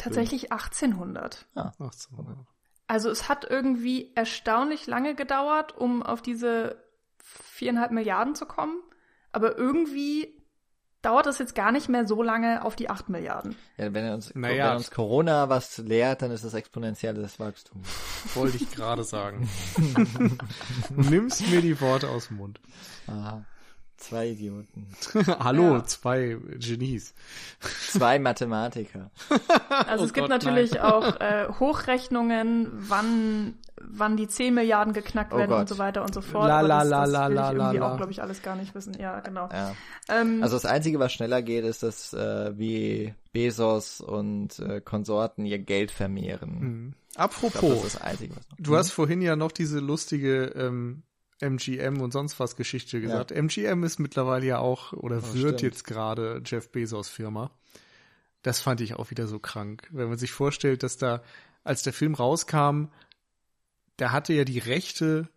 Tatsächlich 0.00 0.50
1800. 0.50 1.46
1800. 1.54 2.38
Also 2.86 3.10
es 3.10 3.28
hat 3.28 3.48
irgendwie 3.48 4.12
erstaunlich 4.14 4.86
lange 4.86 5.14
gedauert, 5.14 5.76
um 5.76 6.02
auf 6.02 6.22
diese 6.22 6.82
viereinhalb 7.22 7.92
Milliarden 7.92 8.34
zu 8.34 8.46
kommen. 8.46 8.82
Aber 9.32 9.56
irgendwie 9.58 10.40
dauert 11.02 11.26
es 11.26 11.38
jetzt 11.38 11.54
gar 11.54 11.72
nicht 11.72 11.88
mehr 11.88 12.06
so 12.06 12.22
lange 12.22 12.64
auf 12.64 12.76
die 12.76 12.90
acht 12.90 13.08
Milliarden. 13.08 13.56
Ja, 13.76 13.92
wenn 13.94 14.12
uns, 14.12 14.34
Naja. 14.34 14.70
wenn 14.70 14.78
uns 14.78 14.90
Corona 14.90 15.48
was 15.48 15.78
lehrt, 15.78 16.22
dann 16.22 16.30
ist 16.30 16.44
das 16.44 16.54
exponentielles 16.54 17.38
Wachstum. 17.38 17.82
Wollte 18.34 18.56
ich 18.56 18.70
gerade 18.70 19.04
sagen. 19.04 19.48
du 20.90 21.00
nimmst 21.02 21.48
mir 21.48 21.60
die 21.60 21.80
Worte 21.80 22.08
aus 22.08 22.28
dem 22.28 22.38
Mund. 22.38 22.60
Aha. 23.06 23.44
Zwei 24.00 24.28
Idioten. 24.30 24.86
Hallo, 25.40 25.74
Ja. 25.74 25.84
zwei 25.84 26.36
Genies. 26.58 27.14
Zwei 27.90 28.18
Mathematiker. 28.18 29.10
Also 29.68 30.02
Oh 30.04 30.06
es 30.06 30.12
gibt 30.14 30.28
Gott, 30.28 30.30
natürlich 30.30 30.72
nein. 30.72 30.82
auch 30.84 31.20
äh, 31.20 31.48
Hochrechnungen, 31.60 32.68
wann, 32.88 33.58
wann 33.80 34.16
die 34.16 34.26
10 34.26 34.54
Milliarden 34.54 34.94
geknackt 34.94 35.34
Oh 35.34 35.36
werden 35.36 35.50
Gott. 35.50 35.60
und 35.60 35.68
so 35.68 35.76
weiter 35.78 36.02
und 36.02 36.14
so 36.14 36.22
fort. 36.22 36.48
La, 36.48 36.62
la, 36.62 36.80
das, 36.80 36.88
la, 36.88 37.04
la, 37.04 37.26
la, 37.28 37.52
irgendwie 37.52 37.76
la. 37.78 37.92
auch, 37.92 37.96
glaube 37.98 38.10
ich, 38.12 38.22
alles 38.22 38.40
gar 38.42 38.56
nicht 38.56 38.74
wissen. 38.74 38.94
Ja, 38.98 39.20
genau. 39.20 39.48
Ja. 39.52 39.74
Ähm, 40.08 40.42
Also 40.42 40.56
das 40.56 40.64
Einzige, 40.64 40.98
was 40.98 41.12
schneller 41.12 41.42
geht, 41.42 41.64
ist, 41.64 41.82
dass 41.82 42.14
äh, 42.14 42.56
wie 42.58 43.14
Bezos 43.32 44.00
und 44.00 44.58
äh, 44.60 44.80
Konsorten 44.80 45.44
ihr 45.44 45.58
Geld 45.58 45.90
vermehren. 45.90 46.60
Hm. 46.60 46.94
Glaub, 47.14 47.24
Apropos, 47.24 47.60
das 47.74 47.84
ist 47.84 47.94
das 47.96 48.02
Einzige, 48.02 48.36
was 48.36 48.48
noch. 48.48 48.56
du 48.58 48.76
hast 48.76 48.90
vorhin 48.92 49.20
ja 49.20 49.36
noch 49.36 49.52
diese 49.52 49.78
lustige 49.80 50.44
ähm, 50.56 51.02
MGM 51.40 52.00
und 52.00 52.12
sonst 52.12 52.38
was 52.38 52.56
Geschichte 52.56 53.00
gesagt. 53.00 53.30
MGM 53.32 53.82
ist 53.84 53.98
mittlerweile 53.98 54.46
ja 54.46 54.58
auch 54.58 54.92
oder 54.92 55.18
Oh, 55.18 55.34
wird 55.34 55.58
stimmt. 55.58 55.62
jetzt 55.62 55.84
gerade 55.84 56.42
Jeff 56.44 56.70
Bezos 56.70 57.08
Firma. 57.08 57.50
Das 58.42 58.60
fand 58.60 58.80
ich 58.80 58.94
auch 58.94 59.10
wieder 59.10 59.26
so 59.26 59.38
krank. 59.38 59.88
Wenn 59.90 60.08
man 60.08 60.18
sich 60.18 60.32
vorstellt, 60.32 60.82
dass 60.82 60.96
da, 60.96 61.22
als 61.64 61.82
der 61.82 61.92
Film 61.92 62.14
rauskam, 62.14 62.86
der 63.98 64.12
hatte 64.12 64.32
ja 64.32 64.44
die 64.44 64.58
Rechte 64.58 65.28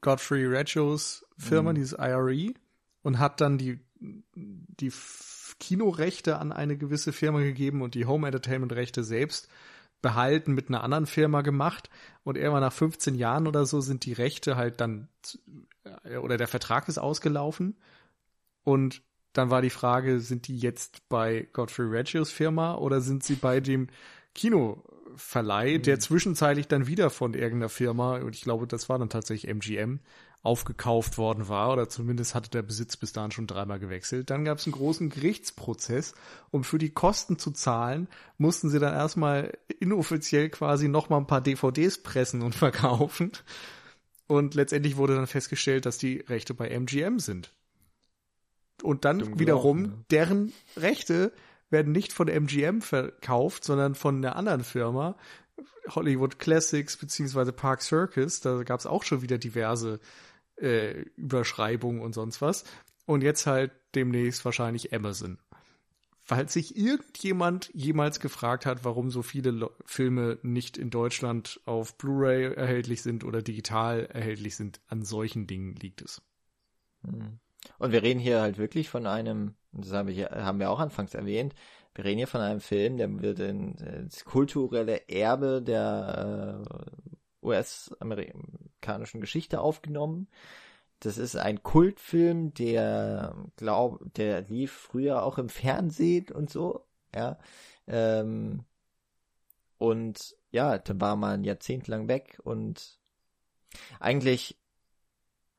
Godfrey 0.00 0.44
Rechos 0.46 1.24
Firma, 1.38 1.72
Mhm. 1.72 1.76
dieses 1.76 1.98
IRE, 1.98 2.52
und 3.02 3.18
hat 3.18 3.40
dann 3.40 3.56
die, 3.58 3.80
die 4.00 4.92
Kinorechte 5.60 6.38
an 6.38 6.52
eine 6.52 6.76
gewisse 6.76 7.12
Firma 7.12 7.40
gegeben 7.40 7.80
und 7.82 7.94
die 7.94 8.06
Home 8.06 8.26
Entertainment 8.26 8.72
Rechte 8.72 9.04
selbst 9.04 9.48
behalten 10.04 10.52
mit 10.52 10.68
einer 10.68 10.84
anderen 10.84 11.06
Firma 11.06 11.40
gemacht. 11.40 11.90
Und 12.22 12.36
irgendwann 12.36 12.60
nach 12.60 12.72
15 12.72 13.16
Jahren 13.16 13.48
oder 13.48 13.64
so 13.64 13.80
sind 13.80 14.04
die 14.04 14.12
Rechte 14.12 14.54
halt 14.54 14.80
dann 14.80 15.08
äh, 16.04 16.18
oder 16.18 16.36
der 16.36 16.46
Vertrag 16.46 16.86
ist 16.88 16.98
ausgelaufen. 16.98 17.76
Und 18.62 19.02
dann 19.32 19.50
war 19.50 19.62
die 19.62 19.70
Frage, 19.70 20.20
sind 20.20 20.46
die 20.46 20.58
jetzt 20.58 21.08
bei 21.08 21.48
Godfrey 21.54 21.86
Reggios 21.86 22.30
Firma 22.30 22.76
oder 22.76 23.00
sind 23.00 23.24
sie 23.24 23.34
bei 23.34 23.60
dem 23.60 23.88
Kinoverleih, 24.34 25.78
der 25.78 25.98
zwischenzeitlich 25.98 26.68
dann 26.68 26.86
wieder 26.86 27.10
von 27.10 27.34
irgendeiner 27.34 27.70
Firma, 27.70 28.18
und 28.18 28.34
ich 28.34 28.42
glaube, 28.42 28.66
das 28.66 28.88
war 28.88 28.98
dann 28.98 29.08
tatsächlich 29.08 29.50
MGM, 29.50 30.00
aufgekauft 30.44 31.16
worden 31.16 31.48
war, 31.48 31.72
oder 31.72 31.88
zumindest 31.88 32.34
hatte 32.34 32.50
der 32.50 32.62
Besitz 32.62 32.98
bis 32.98 33.14
dahin 33.14 33.30
schon 33.30 33.46
dreimal 33.46 33.78
gewechselt. 33.78 34.28
Dann 34.28 34.44
gab 34.44 34.58
es 34.58 34.66
einen 34.66 34.74
großen 34.74 35.08
Gerichtsprozess, 35.08 36.14
um 36.50 36.64
für 36.64 36.76
die 36.76 36.90
Kosten 36.90 37.38
zu 37.38 37.50
zahlen, 37.50 38.08
mussten 38.36 38.68
sie 38.68 38.78
dann 38.78 38.92
erstmal 38.92 39.56
inoffiziell 39.80 40.50
quasi 40.50 40.88
nochmal 40.88 41.20
ein 41.20 41.26
paar 41.26 41.40
DVDs 41.40 42.02
pressen 42.02 42.42
und 42.42 42.54
verkaufen. 42.54 43.32
Und 44.26 44.54
letztendlich 44.54 44.98
wurde 44.98 45.16
dann 45.16 45.26
festgestellt, 45.26 45.86
dass 45.86 45.96
die 45.96 46.18
Rechte 46.18 46.52
bei 46.52 46.68
MGM 46.68 47.18
sind. 47.20 47.54
Und 48.82 49.06
dann 49.06 49.20
Dumm 49.20 49.38
wiederum, 49.38 49.82
ne? 49.82 50.04
deren 50.10 50.52
Rechte 50.76 51.32
werden 51.70 51.92
nicht 51.92 52.12
von 52.12 52.28
MGM 52.28 52.82
verkauft, 52.82 53.64
sondern 53.64 53.94
von 53.94 54.18
einer 54.18 54.36
anderen 54.36 54.62
Firma, 54.62 55.16
Hollywood 55.88 56.38
Classics 56.38 56.98
beziehungsweise 56.98 57.52
Park 57.52 57.80
Circus. 57.80 58.40
Da 58.40 58.62
gab 58.62 58.80
es 58.80 58.86
auch 58.86 59.04
schon 59.04 59.22
wieder 59.22 59.38
diverse 59.38 60.00
äh, 60.56 61.00
Überschreibungen 61.16 62.00
und 62.00 62.14
sonst 62.14 62.40
was. 62.40 62.64
Und 63.06 63.22
jetzt 63.22 63.46
halt 63.46 63.72
demnächst 63.94 64.44
wahrscheinlich 64.44 64.92
Amazon. 64.92 65.38
Falls 66.26 66.54
sich 66.54 66.76
irgendjemand 66.76 67.70
jemals 67.74 68.18
gefragt 68.18 68.64
hat, 68.64 68.82
warum 68.82 69.10
so 69.10 69.20
viele 69.20 69.50
Lo 69.50 69.70
Filme 69.84 70.38
nicht 70.42 70.78
in 70.78 70.88
Deutschland 70.88 71.60
auf 71.66 71.98
Blu-ray 71.98 72.54
erhältlich 72.54 73.02
sind 73.02 73.24
oder 73.24 73.42
digital 73.42 74.06
erhältlich 74.06 74.56
sind, 74.56 74.80
an 74.86 75.02
solchen 75.02 75.46
Dingen 75.46 75.74
liegt 75.74 76.00
es. 76.00 76.22
Mhm. 77.02 77.40
Und 77.78 77.92
wir 77.92 78.02
reden 78.02 78.20
hier 78.20 78.40
halt 78.40 78.56
wirklich 78.56 78.88
von 78.88 79.06
einem, 79.06 79.54
das 79.72 79.92
haben 79.92 80.08
wir, 80.08 80.14
hier, 80.14 80.30
haben 80.30 80.60
wir 80.60 80.70
auch 80.70 80.80
anfangs 80.80 81.12
erwähnt, 81.12 81.54
wir 81.94 82.04
reden 82.04 82.18
hier 82.18 82.26
von 82.26 82.40
einem 82.40 82.60
Film, 82.60 82.96
der 82.96 83.22
wird 83.22 83.38
in 83.38 83.78
äh, 83.78 84.04
das 84.04 84.24
kulturelle 84.24 85.08
Erbe 85.08 85.62
der 85.62 86.64
äh, 86.66 87.10
US-amerikanischen 87.44 89.20
Geschichte 89.20 89.60
aufgenommen. 89.60 90.28
das 91.00 91.18
ist 91.18 91.36
ein 91.36 91.62
Kultfilm, 91.62 92.54
der 92.54 93.34
glaub, 93.56 94.00
der 94.14 94.42
lief 94.42 94.72
früher 94.72 95.22
auch 95.22 95.38
im 95.38 95.48
Fernsehen 95.50 96.30
und 96.30 96.50
so, 96.50 96.86
ja. 97.14 97.38
Ähm, 97.86 98.64
und 99.78 100.36
ja, 100.50 100.78
da 100.78 100.98
war 101.00 101.16
man 101.16 101.44
jahrzehntelang 101.44 102.08
weg 102.08 102.40
und 102.44 102.98
eigentlich, 104.00 104.56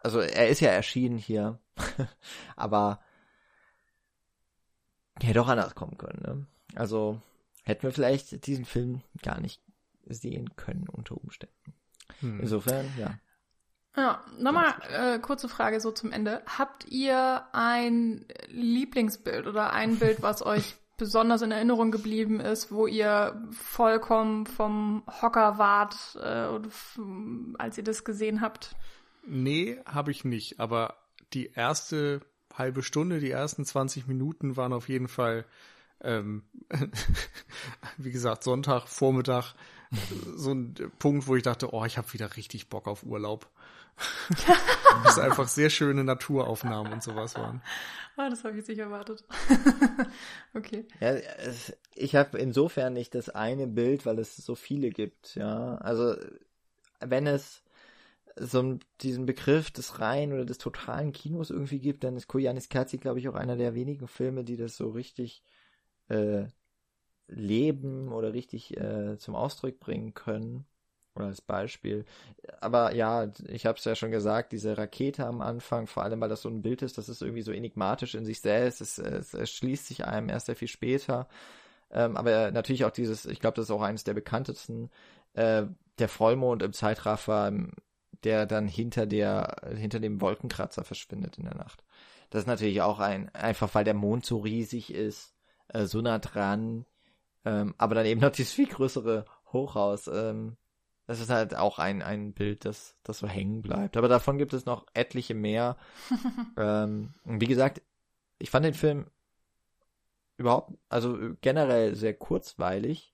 also 0.01 0.19
er 0.19 0.47
ist 0.47 0.61
ja 0.61 0.69
erschienen 0.69 1.17
hier, 1.17 1.59
aber 2.55 3.01
hätte 5.21 5.41
auch 5.41 5.47
anders 5.47 5.75
kommen 5.75 5.97
können. 5.97 6.21
Ne? 6.21 6.47
Also 6.75 7.21
hätten 7.63 7.83
wir 7.83 7.91
vielleicht 7.91 8.47
diesen 8.47 8.65
Film 8.65 9.01
gar 9.21 9.39
nicht 9.39 9.61
sehen 10.05 10.55
können 10.55 10.87
unter 10.89 11.17
Umständen. 11.17 11.74
Hm. 12.21 12.39
Insofern, 12.39 12.85
ja. 12.97 13.17
Ja, 13.97 14.25
nochmal 14.37 14.73
äh, 14.91 15.19
kurze 15.19 15.47
Frage 15.47 15.79
so 15.79 15.91
zum 15.91 16.11
Ende. 16.11 16.41
Habt 16.45 16.85
ihr 16.89 17.45
ein 17.53 18.25
Lieblingsbild 18.49 19.47
oder 19.47 19.71
ein 19.71 19.95
Bild, 19.99 20.21
was 20.21 20.45
euch 20.45 20.75
besonders 20.97 21.41
in 21.41 21.51
Erinnerung 21.51 21.91
geblieben 21.91 22.39
ist, 22.39 22.71
wo 22.71 22.87
ihr 22.87 23.41
vollkommen 23.51 24.45
vom 24.45 25.03
Hocker 25.21 25.57
wart, 25.57 25.95
äh, 26.21 26.47
als 27.57 27.77
ihr 27.77 27.83
das 27.83 28.03
gesehen 28.03 28.41
habt? 28.41 28.75
Nee, 29.25 29.79
habe 29.85 30.11
ich 30.11 30.23
nicht. 30.23 30.59
Aber 30.59 30.95
die 31.33 31.51
erste 31.53 32.21
halbe 32.53 32.83
Stunde, 32.83 33.19
die 33.19 33.31
ersten 33.31 33.65
20 33.65 34.07
Minuten 34.07 34.55
waren 34.55 34.73
auf 34.73 34.87
jeden 34.87 35.07
Fall, 35.07 35.45
ähm, 36.01 36.43
wie 37.97 38.11
gesagt, 38.11 38.43
Sonntag, 38.43 38.87
Vormittag, 38.87 39.55
so 40.35 40.53
ein 40.53 40.73
Punkt, 40.99 41.27
wo 41.27 41.35
ich 41.35 41.43
dachte, 41.43 41.73
oh, 41.73 41.85
ich 41.85 41.97
habe 41.97 42.11
wieder 42.13 42.35
richtig 42.37 42.69
Bock 42.69 42.87
auf 42.87 43.03
Urlaub. 43.03 43.49
das 45.05 45.19
einfach 45.19 45.47
sehr 45.47 45.69
schöne 45.69 46.03
Naturaufnahmen 46.03 46.91
und 46.91 47.03
sowas 47.03 47.35
waren. 47.35 47.61
Ah, 48.17 48.29
das 48.29 48.43
habe 48.43 48.57
ich 48.57 48.67
nicht 48.67 48.79
erwartet. 48.79 49.23
okay. 50.53 50.85
Ja, 50.99 51.15
ich 51.95 52.15
habe 52.15 52.37
insofern 52.37 52.93
nicht 52.93 53.15
das 53.15 53.29
eine 53.29 53.67
Bild, 53.67 54.05
weil 54.05 54.19
es 54.19 54.35
so 54.35 54.55
viele 54.55 54.89
gibt, 54.89 55.35
ja. 55.35 55.75
Also 55.75 56.15
wenn 56.99 57.27
es 57.27 57.61
so 58.37 58.77
diesen 59.01 59.25
Begriff 59.25 59.71
des 59.71 59.99
reinen 59.99 60.33
oder 60.33 60.45
des 60.45 60.57
totalen 60.57 61.13
Kinos 61.13 61.49
irgendwie 61.49 61.79
gibt, 61.79 62.03
dann 62.03 62.17
ist 62.17 62.27
Koyanis 62.27 62.69
Katzi, 62.69 62.97
glaube 62.97 63.19
ich, 63.19 63.29
auch 63.29 63.35
einer 63.35 63.55
der 63.55 63.75
wenigen 63.75 64.07
Filme, 64.07 64.43
die 64.43 64.57
das 64.57 64.75
so 64.75 64.89
richtig 64.89 65.41
äh, 66.09 66.45
leben 67.27 68.11
oder 68.11 68.33
richtig 68.33 68.77
äh, 68.77 69.17
zum 69.17 69.35
Ausdruck 69.35 69.79
bringen 69.79 70.13
können. 70.13 70.65
Oder 71.15 71.27
als 71.27 71.41
Beispiel. 71.41 72.03
Aber 72.59 72.93
ja, 72.93 73.31
ich 73.47 73.65
habe 73.65 73.77
es 73.77 73.85
ja 73.85 73.95
schon 73.95 74.11
gesagt, 74.11 74.51
diese 74.51 74.77
Rakete 74.77 75.25
am 75.25 75.39
Anfang, 75.39 75.87
vor 75.87 76.03
allem 76.03 76.19
weil 76.19 76.27
das 76.27 76.41
so 76.41 76.49
ein 76.49 76.61
Bild 76.61 76.81
ist, 76.81 76.97
das 76.97 77.07
ist 77.07 77.21
irgendwie 77.21 77.41
so 77.41 77.53
enigmatisch 77.53 78.15
in 78.15 78.25
sich 78.25 78.41
selbst, 78.41 78.81
es, 78.81 78.97
es, 78.97 79.33
es 79.33 79.49
schließt 79.51 79.87
sich 79.87 80.05
einem 80.05 80.27
erst 80.27 80.47
sehr 80.47 80.57
viel 80.57 80.67
später. 80.67 81.29
Ähm, 81.89 82.17
aber 82.17 82.51
natürlich 82.51 82.83
auch 82.83 82.91
dieses, 82.91 83.25
ich 83.25 83.39
glaube, 83.39 83.55
das 83.55 83.65
ist 83.65 83.71
auch 83.71 83.81
eines 83.81 84.03
der 84.03 84.13
bekanntesten, 84.13 84.89
äh, 85.35 85.63
der 85.99 86.09
Vollmond 86.09 86.61
im 86.61 86.73
Zeitraffer, 86.73 87.53
der 88.25 88.45
dann 88.45 88.67
hinter 88.67 89.05
der, 89.05 89.55
hinter 89.73 90.01
dem 90.01 90.19
Wolkenkratzer 90.19 90.83
verschwindet 90.83 91.37
in 91.37 91.45
der 91.45 91.55
Nacht. 91.55 91.83
Das 92.29 92.41
ist 92.41 92.47
natürlich 92.47 92.81
auch 92.81 92.99
ein, 92.99 93.33
einfach 93.33 93.73
weil 93.73 93.85
der 93.85 93.93
Mond 93.93 94.25
so 94.25 94.39
riesig 94.39 94.93
ist, 94.93 95.33
äh, 95.69 95.85
so 95.85 96.01
nah 96.01 96.19
dran, 96.19 96.85
ähm, 97.45 97.75
aber 97.77 97.95
dann 97.95 98.05
eben 98.05 98.21
noch 98.21 98.31
dieses 98.31 98.53
viel 98.53 98.67
größere 98.67 99.25
Hochhaus. 99.53 100.07
Ähm, 100.07 100.57
das 101.07 101.19
ist 101.19 101.29
halt 101.29 101.55
auch 101.55 101.77
ein, 101.77 102.01
ein 102.01 102.33
Bild, 102.33 102.65
das, 102.65 102.97
das 103.03 103.19
so 103.19 103.27
hängen 103.27 103.61
bleibt. 103.61 103.95
Aber 103.95 104.07
davon 104.07 104.37
gibt 104.37 104.53
es 104.53 104.65
noch 104.65 104.85
etliche 104.93 105.35
mehr. 105.35 105.77
ähm, 106.57 107.13
wie 107.23 107.47
gesagt, 107.47 107.81
ich 108.39 108.49
fand 108.49 108.65
den 108.65 108.73
Film 108.73 109.05
überhaupt, 110.37 110.73
also 110.89 111.17
generell 111.41 111.95
sehr 111.95 112.13
kurzweilig. 112.13 113.11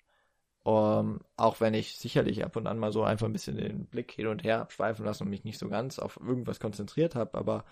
Um, 0.64 1.22
auch 1.38 1.60
wenn 1.60 1.74
ich 1.74 1.98
sicherlich 1.98 2.46
ab 2.46 2.56
und 2.56 2.68
an 2.68 2.78
mal 2.78 2.92
so 2.92 3.02
einfach 3.02 3.26
ein 3.26 3.34
bisschen 3.34 3.58
den 3.58 3.88
Blick 3.88 4.12
hin 4.12 4.28
und 4.28 4.44
her 4.44 4.62
abschweifen 4.62 5.04
lassen 5.04 5.24
und 5.24 5.32
mich 5.32 5.44
nicht 5.44 5.58
so 5.58 5.68
ganz 5.70 5.98
auf 5.98 6.20
irgendwas 6.22 6.60
konzentriert 6.60 7.16
habe, 7.16 7.36
aber 7.36 7.66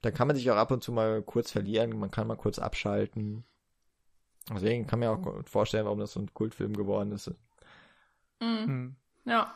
da 0.00 0.12
kann 0.12 0.28
man 0.28 0.36
sich 0.36 0.48
auch 0.48 0.56
ab 0.56 0.70
und 0.70 0.80
zu 0.80 0.92
mal 0.92 1.22
kurz 1.22 1.50
verlieren, 1.50 1.98
man 1.98 2.12
kann 2.12 2.28
mal 2.28 2.36
kurz 2.36 2.60
abschalten. 2.60 3.44
Deswegen 4.48 4.86
kann 4.86 4.98
man 4.98 5.08
mir 5.08 5.14
auch 5.14 5.44
vorstellen, 5.46 5.84
warum 5.84 5.98
das 5.98 6.12
so 6.12 6.20
ein 6.20 6.32
Kultfilm 6.32 6.74
geworden 6.74 7.12
ist. 7.12 7.32
Mhm. 8.40 8.96
Ja, 9.24 9.54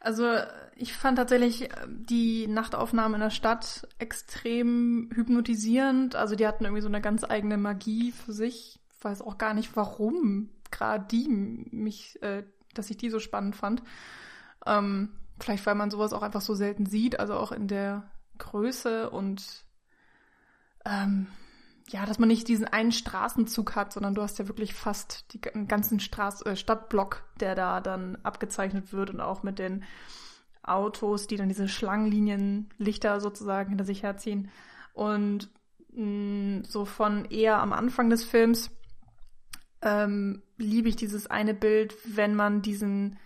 also 0.00 0.36
ich 0.74 0.92
fand 0.92 1.18
tatsächlich 1.18 1.70
äh, 1.70 1.86
die 1.88 2.46
Nachtaufnahmen 2.48 3.14
in 3.14 3.20
der 3.20 3.30
Stadt 3.30 3.86
extrem 3.98 5.10
hypnotisierend. 5.14 6.16
Also 6.16 6.34
die 6.34 6.46
hatten 6.46 6.64
irgendwie 6.64 6.82
so 6.82 6.88
eine 6.88 7.00
ganz 7.00 7.24
eigene 7.24 7.56
Magie 7.56 8.12
für 8.12 8.32
sich. 8.32 8.80
Ich 8.96 9.04
weiß 9.04 9.22
auch 9.22 9.38
gar 9.38 9.54
nicht, 9.54 9.76
warum 9.76 10.50
gerade 10.70 11.06
die 11.10 11.28
mich, 11.28 12.20
äh, 12.22 12.44
dass 12.74 12.90
ich 12.90 12.96
die 12.96 13.10
so 13.10 13.20
spannend 13.20 13.54
fand. 13.54 13.82
Ähm, 14.66 15.10
vielleicht 15.38 15.64
weil 15.66 15.74
man 15.74 15.90
sowas 15.90 16.12
auch 16.12 16.22
einfach 16.22 16.40
so 16.40 16.54
selten 16.54 16.86
sieht, 16.86 17.20
also 17.20 17.34
auch 17.34 17.52
in 17.52 17.68
der 17.68 18.10
Größe 18.38 19.10
und 19.10 19.64
ähm, 20.84 21.28
ja, 21.88 22.06
dass 22.06 22.18
man 22.18 22.28
nicht 22.28 22.48
diesen 22.48 22.66
einen 22.66 22.92
Straßenzug 22.92 23.76
hat, 23.76 23.92
sondern 23.92 24.14
du 24.14 24.22
hast 24.22 24.38
ja 24.38 24.48
wirklich 24.48 24.74
fast 24.74 25.32
die, 25.32 25.40
ganzen 25.40 26.00
Straß, 26.00 26.42
äh, 26.46 26.56
Stadtblock, 26.56 27.24
der 27.40 27.54
da 27.54 27.80
dann 27.80 28.16
abgezeichnet 28.22 28.92
wird 28.92 29.10
und 29.10 29.20
auch 29.20 29.42
mit 29.42 29.58
den 29.58 29.84
Autos, 30.62 31.26
die 31.26 31.36
dann 31.36 31.48
diese 31.48 31.68
Schlangenlinienlichter 31.68 33.20
sozusagen 33.20 33.68
hinter 33.68 33.84
sich 33.84 34.02
herziehen. 34.02 34.50
Und 34.94 35.50
mh, 35.92 36.60
mm, 36.60 36.64
so 36.64 36.86
von 36.86 37.26
eher 37.26 37.58
am 37.58 37.72
Anfang 37.74 38.08
des 38.08 38.24
Films 38.24 38.70
ähm, 39.82 40.42
liebe 40.56 40.88
ich 40.88 40.96
dieses 40.96 41.26
eine 41.26 41.52
Bild, 41.52 41.94
wenn 42.04 42.34
man 42.34 42.62
diesen, 42.62 43.18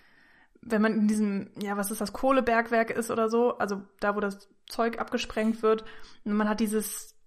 wenn 0.60 0.82
man 0.82 0.94
in 0.94 1.06
diesem, 1.06 1.50
ja, 1.62 1.76
was 1.76 1.92
ist 1.92 2.00
das, 2.00 2.12
Kohlebergwerk 2.12 2.90
ist 2.90 3.12
oder 3.12 3.28
so, 3.28 3.56
also 3.58 3.82
da, 4.00 4.16
wo 4.16 4.20
das 4.20 4.48
Zeug 4.66 4.98
abgesprengt 4.98 5.62
wird, 5.62 5.84
und 6.24 6.32
man 6.32 6.48
hat 6.48 6.58
dieses 6.58 7.17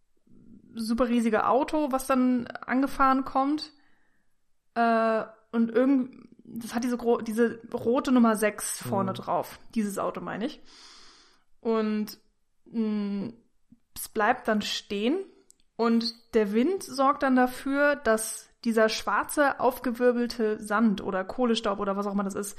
super 0.75 1.07
riesige 1.07 1.47
Auto, 1.47 1.91
was 1.91 2.07
dann 2.07 2.47
angefahren 2.47 3.25
kommt. 3.25 3.71
Äh, 4.75 5.23
und 5.51 5.69
irgend, 5.69 6.29
das 6.43 6.73
hat 6.73 6.83
diese, 6.83 6.97
diese 7.25 7.61
rote 7.73 8.11
Nummer 8.11 8.35
6 8.35 8.81
vorne 8.81 9.11
mhm. 9.11 9.15
drauf. 9.15 9.59
Dieses 9.75 9.97
Auto 9.97 10.21
meine 10.21 10.45
ich. 10.45 10.61
Und 11.59 12.17
mh, 12.65 12.79
mm, 12.79 13.33
es 13.95 14.09
bleibt 14.09 14.47
dann 14.47 14.61
stehen 14.61 15.17
und 15.75 16.33
der 16.33 16.53
Wind 16.53 16.83
sorgt 16.83 17.23
dann 17.23 17.35
dafür, 17.35 17.95
dass 17.95 18.49
dieser 18.63 18.89
schwarze, 18.89 19.59
aufgewirbelte 19.59 20.61
Sand 20.61 21.01
oder 21.01 21.23
Kohlestaub 21.23 21.79
oder 21.79 21.97
was 21.97 22.07
auch 22.07 22.13
immer 22.13 22.23
das 22.23 22.35
ist, 22.35 22.57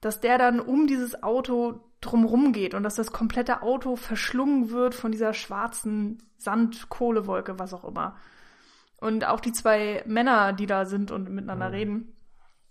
dass 0.00 0.20
der 0.20 0.38
dann 0.38 0.60
um 0.60 0.86
dieses 0.86 1.22
Auto 1.22 1.80
drumrum 2.00 2.52
geht 2.52 2.74
und 2.74 2.82
dass 2.82 2.94
das 2.94 3.12
komplette 3.12 3.62
Auto 3.62 3.96
verschlungen 3.96 4.70
wird 4.70 4.94
von 4.94 5.12
dieser 5.12 5.34
schwarzen 5.34 6.22
Sand-Kohlewolke, 6.38 7.58
was 7.58 7.74
auch 7.74 7.84
immer. 7.84 8.16
Und 8.96 9.26
auch 9.26 9.40
die 9.40 9.52
zwei 9.52 10.02
Männer, 10.06 10.52
die 10.52 10.66
da 10.66 10.84
sind 10.84 11.10
und 11.10 11.30
miteinander 11.30 11.68
mhm. 11.68 11.74
reden, 11.74 12.16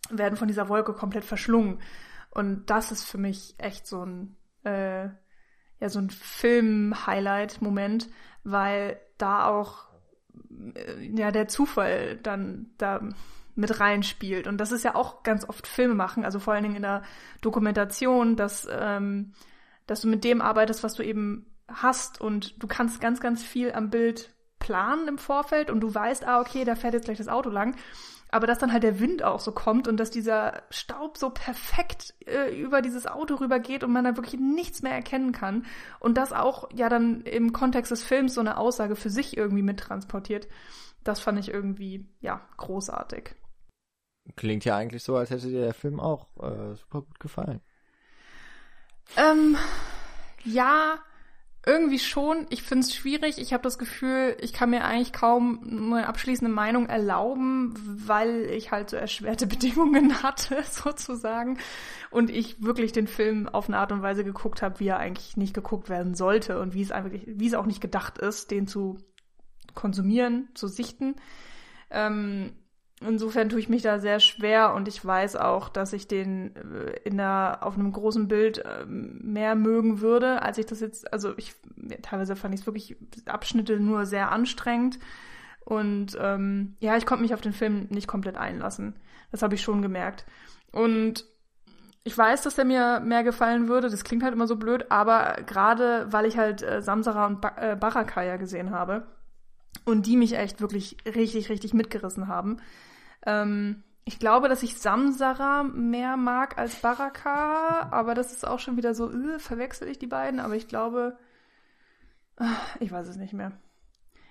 werden 0.10 0.38
von 0.38 0.48
dieser 0.48 0.70
Wolke 0.70 0.94
komplett 0.94 1.26
verschlungen. 1.26 1.80
Und 2.32 2.70
das 2.70 2.92
ist 2.92 3.04
für 3.04 3.18
mich 3.18 3.56
echt 3.58 3.88
so 3.88 4.06
ein, 4.06 4.38
äh, 4.64 5.06
ja, 5.06 5.90
so 5.90 6.00
ein 6.00 6.10
Film-Highlight-Moment, 6.10 8.10
weil 8.44 9.00
da 9.18 9.48
auch 9.48 9.88
äh, 10.76 11.06
ja 11.16 11.32
der 11.32 11.48
Zufall 11.48 12.18
dann 12.18 12.72
da 12.78 13.02
mit 13.60 13.80
reinspielt. 13.80 14.48
Und 14.48 14.58
das 14.58 14.72
ist 14.72 14.84
ja 14.84 14.96
auch 14.96 15.24
ganz 15.24 15.48
oft 15.48 15.68
Filme 15.68 15.96
machen, 15.96 16.26
also 16.26 16.40
vor 16.40 16.54
allen 16.54 16.64
Dingen 16.64 16.78
in 16.78 16.82
der 16.82 17.04
Dokumentation, 17.42 18.36
dass, 18.36 18.68
ähm, 18.72 19.34
dass 19.86 20.02
du 20.02 20.08
mit 20.08 20.24
dem 20.24 20.42
arbeitest, 20.42 20.84
was 20.84 20.94
du 20.94 21.04
eben 21.04 21.46
hast 21.68 22.20
und 22.20 22.62
du 22.62 22.68
kannst 22.68 23.02
ganz, 23.02 23.20
ganz 23.20 23.44
viel 23.44 23.72
am 23.74 23.90
Bild 23.90 24.34
planen 24.60 25.08
im 25.08 25.18
Vorfeld 25.18 25.70
und 25.70 25.82
du 25.82 25.94
weißt, 25.94 26.26
ah, 26.28 26.40
okay, 26.40 26.64
da 26.64 26.76
fährt 26.76 26.94
jetzt 26.94 27.06
gleich 27.06 27.18
das 27.18 27.28
Auto 27.28 27.50
lang. 27.50 27.76
Aber 28.32 28.46
dass 28.46 28.60
dann 28.60 28.72
halt 28.72 28.84
der 28.84 29.00
Wind 29.00 29.24
auch 29.24 29.40
so 29.40 29.52
kommt 29.52 29.88
und 29.88 29.98
dass 29.98 30.12
dieser 30.12 30.62
Staub 30.70 31.18
so 31.18 31.32
perfekt 31.32 32.14
äh, 32.28 32.56
über 32.56 32.84
dieses 32.84 33.08
Auto 33.08 33.36
rübergeht 33.36 33.84
und 33.84 33.92
man 33.92 34.04
dann 34.04 34.18
wirklich 34.18 34.40
nichts 34.40 34.84
mehr 34.84 34.92
erkennen 34.92 35.32
kann. 35.32 35.66
Und 36.00 36.18
das 36.18 36.32
auch 36.32 36.70
ja 36.72 36.90
dann 36.90 37.22
im 37.22 37.54
Kontext 37.54 37.92
des 37.92 38.04
Films 38.04 38.36
so 38.36 38.42
eine 38.42 38.58
Aussage 38.58 38.96
für 38.96 39.10
sich 39.10 39.36
irgendwie 39.36 39.64
mittransportiert. 39.64 40.48
Das 41.04 41.20
fand 41.20 41.40
ich 41.40 41.50
irgendwie, 41.50 42.08
ja, 42.22 42.42
großartig. 42.58 43.36
Klingt 44.36 44.66
ja 44.66 44.76
eigentlich 44.78 45.04
so, 45.04 45.16
als 45.16 45.30
hätte 45.30 45.48
dir 45.48 45.62
der 45.62 45.74
Film 45.74 46.00
auch 46.00 46.28
äh, 46.38 46.76
super 46.76 47.02
gut 47.02 47.20
gefallen. 47.20 47.62
Ähm, 49.18 49.58
ja, 50.44 51.00
irgendwie 51.66 52.00
schon. 52.00 52.48
Ich 52.50 52.64
finde 52.64 52.86
es 52.86 52.96
schwierig. 52.96 53.38
Ich 53.38 53.54
habe 53.54 53.64
das 53.64 53.78
Gefühl, 53.78 54.38
ich 54.40 54.54
kann 54.54 54.70
mir 54.70 54.86
eigentlich 54.86 55.12
kaum 55.12 55.94
eine 55.94 56.08
abschließende 56.08 56.54
Meinung 56.54 56.88
erlauben, 56.88 57.74
weil 58.08 58.46
ich 58.46 58.72
halt 58.72 58.90
so 58.90 58.98
erschwerte 58.98 59.46
Bedingungen 59.48 60.24
hatte, 60.24 60.64
sozusagen. 60.70 61.60
Und 62.12 62.30
ich 62.30 62.64
wirklich 62.64 62.92
den 62.92 63.08
Film 63.08 63.48
auf 63.50 63.68
eine 63.68 63.78
Art 63.78 63.92
und 63.92 64.02
Weise 64.02 64.24
geguckt 64.24 64.62
habe, 64.62 64.80
wie 64.80 64.88
er 64.88 64.98
eigentlich 64.98 65.38
nicht 65.38 65.54
geguckt 65.54 65.90
werden 65.90 66.16
sollte 66.16 66.60
und 66.60 66.74
wie 66.74 66.82
es 66.82 66.92
einfach, 66.92 67.12
wie 67.12 67.48
es 67.48 67.54
auch 67.54 67.66
nicht 67.66 67.82
gedacht 67.82 68.18
ist, 68.18 68.52
den 68.52 68.68
zu 68.68 68.98
konsumieren, 69.76 70.50
zu 70.56 70.68
sichten. 70.68 71.16
Ähm, 71.92 72.54
insofern 73.02 73.50
tue 73.50 73.60
ich 73.60 73.70
mich 73.70 73.82
da 73.82 74.00
sehr 74.00 74.20
schwer 74.20 74.74
und 74.74 74.88
ich 74.88 75.04
weiß 75.04 75.36
auch, 75.36 75.70
dass 75.70 75.94
ich 75.94 76.08
den 76.08 76.56
äh, 76.56 77.00
in 77.04 77.18
der, 77.18 77.60
auf 77.62 77.76
einem 77.76 77.92
großen 77.92 78.28
Bild 78.28 78.64
ähm, 78.66 79.20
mehr 79.24 79.56
mögen 79.56 80.02
würde, 80.02 80.42
als 80.42 80.58
ich 80.58 80.66
das 80.66 80.80
jetzt, 80.82 81.12
also 81.14 81.34
ich, 81.38 81.56
teilweise 82.02 82.36
fand 82.36 82.54
ich 82.54 82.62
es 82.62 82.66
wirklich 82.66 82.98
Abschnitte 83.26 83.80
nur 83.80 84.06
sehr 84.06 84.32
anstrengend 84.32 85.00
und 85.70 86.18
ähm, 86.20 86.76
ja, 86.80 86.98
ich 86.98 87.06
konnte 87.06 87.22
mich 87.22 87.34
auf 87.34 87.42
den 87.42 87.54
Film 87.54 87.88
nicht 87.90 88.08
komplett 88.08 88.38
einlassen. 88.38 88.96
Das 89.32 89.44
habe 89.44 89.54
ich 89.54 89.62
schon 89.62 89.84
gemerkt. 89.84 90.26
Und 90.72 91.26
ich 92.04 92.18
weiß, 92.18 92.42
dass 92.42 92.58
er 92.58 92.66
mir 92.66 93.00
mehr 93.02 93.24
gefallen 93.24 93.68
würde. 93.68 93.90
Das 93.90 94.04
klingt 94.04 94.24
halt 94.24 94.34
immer 94.34 94.48
so 94.48 94.56
blöd, 94.56 94.90
aber 94.90 95.38
gerade 95.46 96.08
weil 96.12 96.26
ich 96.26 96.38
halt 96.38 96.64
äh, 96.64 96.82
Samsara 96.82 97.28
und 97.28 97.42
ba 97.42 97.56
äh, 97.58 97.76
Baraka 97.76 98.24
ja 98.24 98.38
gesehen 98.38 98.72
habe 98.72 99.06
und 99.86 100.08
die 100.08 100.18
mich 100.18 100.36
echt 100.36 100.62
wirklich 100.62 100.98
richtig, 101.06 101.50
richtig 101.50 101.74
mitgerissen 101.74 102.28
haben, 102.28 102.58
ähm, 103.26 103.84
ich 104.06 104.18
glaube, 104.18 104.50
dass 104.50 104.64
ich 104.64 104.80
Samsara 104.80 105.64
mehr 105.64 106.18
mag 106.18 106.58
als 106.58 106.76
Baraka, 106.76 107.90
aber 107.92 108.16
das 108.16 108.32
ist 108.32 108.48
auch 108.48 108.60
schon 108.60 108.76
wieder 108.76 108.96
so, 108.96 109.12
äh, 109.12 109.38
verwechsel 109.40 109.88
ich 109.88 110.00
die 110.00 110.08
beiden, 110.08 110.40
aber 110.40 110.56
ich 110.56 110.68
glaube, 110.68 111.18
äh, 112.40 112.46
ich 112.80 112.92
weiß 112.92 113.08
es 113.08 113.18
nicht 113.18 113.34
mehr. 113.34 113.52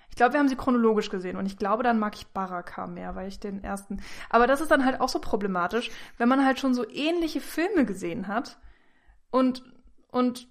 Ich 0.09 0.15
glaube, 0.15 0.33
wir 0.33 0.39
haben 0.39 0.49
sie 0.49 0.55
chronologisch 0.55 1.09
gesehen 1.09 1.37
und 1.37 1.45
ich 1.45 1.57
glaube, 1.57 1.83
dann 1.83 1.99
mag 1.99 2.15
ich 2.15 2.27
Baraka 2.27 2.87
mehr, 2.87 3.15
weil 3.15 3.27
ich 3.29 3.39
den 3.39 3.63
ersten. 3.63 4.01
Aber 4.29 4.47
das 4.47 4.59
ist 4.59 4.69
dann 4.69 4.83
halt 4.83 4.99
auch 4.99 5.07
so 5.07 5.19
problematisch, 5.19 5.91
wenn 6.17 6.27
man 6.27 6.43
halt 6.43 6.59
schon 6.59 6.73
so 6.73 6.87
ähnliche 6.89 7.39
Filme 7.39 7.85
gesehen 7.85 8.27
hat 8.27 8.59
und 9.31 9.63
und 10.11 10.47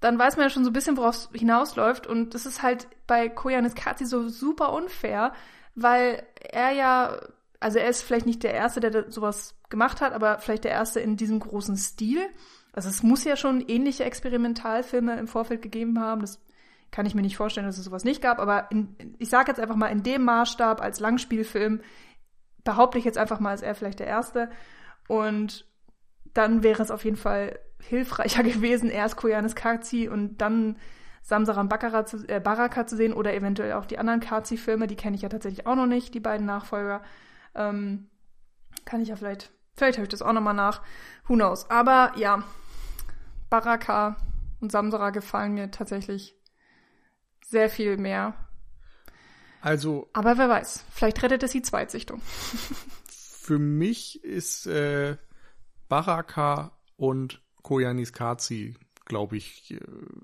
dann 0.00 0.18
weiß 0.18 0.36
man 0.36 0.44
ja 0.44 0.50
schon 0.50 0.64
so 0.64 0.70
ein 0.70 0.74
bisschen, 0.74 0.96
worauf 0.96 1.14
es 1.16 1.28
hinausläuft 1.32 2.06
und 2.06 2.34
das 2.34 2.46
ist 2.46 2.62
halt 2.62 2.86
bei 3.06 3.28
Koyanis 3.28 3.74
Katsi 3.74 4.06
so 4.06 4.28
super 4.28 4.72
unfair, 4.72 5.32
weil 5.74 6.22
er 6.40 6.72
ja, 6.72 7.20
also 7.60 7.78
er 7.78 7.88
ist 7.88 8.02
vielleicht 8.02 8.26
nicht 8.26 8.42
der 8.42 8.54
Erste, 8.54 8.80
der 8.80 9.10
sowas 9.10 9.54
gemacht 9.68 10.00
hat, 10.00 10.12
aber 10.12 10.38
vielleicht 10.38 10.64
der 10.64 10.72
Erste 10.72 11.00
in 11.00 11.16
diesem 11.16 11.40
großen 11.40 11.76
Stil. 11.76 12.20
Also 12.72 12.88
es 12.88 13.02
muss 13.02 13.24
ja 13.24 13.36
schon 13.36 13.60
ähnliche 13.60 14.04
Experimentalfilme 14.04 15.18
im 15.18 15.28
Vorfeld 15.28 15.62
gegeben 15.62 16.00
haben. 16.00 16.20
Das 16.20 16.40
kann 16.90 17.06
ich 17.06 17.14
mir 17.14 17.22
nicht 17.22 17.36
vorstellen, 17.36 17.66
dass 17.66 17.78
es 17.78 17.84
sowas 17.84 18.04
nicht 18.04 18.22
gab. 18.22 18.38
Aber 18.38 18.70
in, 18.70 18.96
ich 19.18 19.28
sage 19.28 19.50
jetzt 19.50 19.60
einfach 19.60 19.76
mal, 19.76 19.88
in 19.88 20.02
dem 20.02 20.24
Maßstab 20.24 20.80
als 20.80 21.00
Langspielfilm 21.00 21.80
behaupte 22.64 22.98
ich 22.98 23.04
jetzt 23.04 23.18
einfach 23.18 23.40
mal, 23.40 23.54
ist 23.54 23.62
er 23.62 23.74
vielleicht 23.74 24.00
der 24.00 24.06
Erste. 24.06 24.50
Und 25.08 25.66
dann 26.34 26.62
wäre 26.62 26.82
es 26.82 26.90
auf 26.90 27.04
jeden 27.04 27.16
Fall 27.16 27.58
hilfreicher 27.80 28.42
gewesen, 28.44 28.90
erst 28.90 29.16
Koyanis 29.16 29.54
Kazi 29.54 30.08
und 30.08 30.38
dann 30.38 30.76
Samsaran 31.22 31.68
Bakara 31.68 32.06
zu, 32.06 32.26
äh, 32.28 32.40
Baraka 32.40 32.86
zu 32.86 32.96
sehen 32.96 33.12
oder 33.12 33.34
eventuell 33.34 33.74
auch 33.74 33.86
die 33.86 33.98
anderen 33.98 34.20
Kazi-Filme, 34.20 34.86
die 34.86 34.96
kenne 34.96 35.16
ich 35.16 35.22
ja 35.22 35.28
tatsächlich 35.28 35.66
auch 35.66 35.76
noch 35.76 35.86
nicht, 35.86 36.14
die 36.14 36.20
beiden 36.20 36.46
Nachfolger. 36.46 37.02
Ähm, 37.54 38.08
kann 38.84 39.00
ich 39.00 39.08
ja 39.08 39.16
vielleicht, 39.16 39.50
vielleicht 39.76 39.98
höre 39.98 40.04
ich 40.04 40.10
das 40.10 40.22
auch 40.22 40.32
nochmal 40.32 40.54
nach. 40.54 40.82
Who 41.26 41.34
knows. 41.34 41.68
Aber 41.70 42.12
ja, 42.16 42.42
Baraka 43.48 44.16
und 44.60 44.72
Samsara 44.72 45.10
gefallen 45.10 45.54
mir 45.54 45.70
tatsächlich 45.70 46.36
sehr 47.44 47.68
viel 47.68 47.96
mehr. 47.96 48.34
Also. 49.60 50.08
Aber 50.12 50.38
wer 50.38 50.48
weiß, 50.48 50.84
vielleicht 50.90 51.22
rettet 51.22 51.42
es 51.42 51.52
die 51.52 51.62
Zweitsichtung. 51.62 52.20
für 53.08 53.58
mich 53.58 54.24
ist 54.24 54.66
äh, 54.66 55.16
Baraka 55.88 56.72
und 56.96 57.42
Koyanis 57.62 58.12
Kazi 58.12 58.76
glaube 59.10 59.36
ich, 59.36 59.72
äh, 59.72 59.80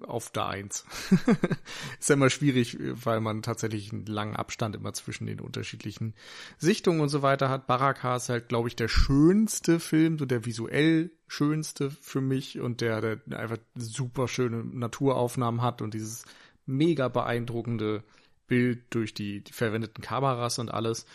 auf 0.06 0.30
der 0.30 0.46
Eins. 0.46 0.86
ist 2.00 2.08
ja 2.08 2.14
immer 2.14 2.30
schwierig, 2.30 2.78
weil 2.80 3.20
man 3.20 3.42
tatsächlich 3.42 3.92
einen 3.92 4.06
langen 4.06 4.36
Abstand 4.36 4.76
immer 4.76 4.92
zwischen 4.92 5.26
den 5.26 5.40
unterschiedlichen 5.40 6.14
Sichtungen 6.56 7.00
und 7.00 7.08
so 7.08 7.20
weiter 7.20 7.48
hat. 7.50 7.66
Baraka 7.66 8.14
ist 8.14 8.28
halt, 8.28 8.48
glaube 8.48 8.68
ich, 8.68 8.76
der 8.76 8.86
schönste 8.86 9.80
Film, 9.80 10.18
so 10.18 10.24
der 10.24 10.46
visuell 10.46 11.10
schönste 11.26 11.90
für 11.90 12.20
mich 12.20 12.60
und 12.60 12.80
der, 12.80 13.00
der 13.00 13.38
einfach 13.40 13.58
super 13.74 14.28
schöne 14.28 14.62
Naturaufnahmen 14.64 15.62
hat 15.62 15.82
und 15.82 15.92
dieses 15.92 16.24
mega 16.64 17.08
beeindruckende 17.08 18.04
Bild 18.46 18.84
durch 18.90 19.14
die, 19.14 19.42
die 19.42 19.52
verwendeten 19.52 20.02
Kameras 20.02 20.60
und 20.60 20.72
alles. 20.72 21.06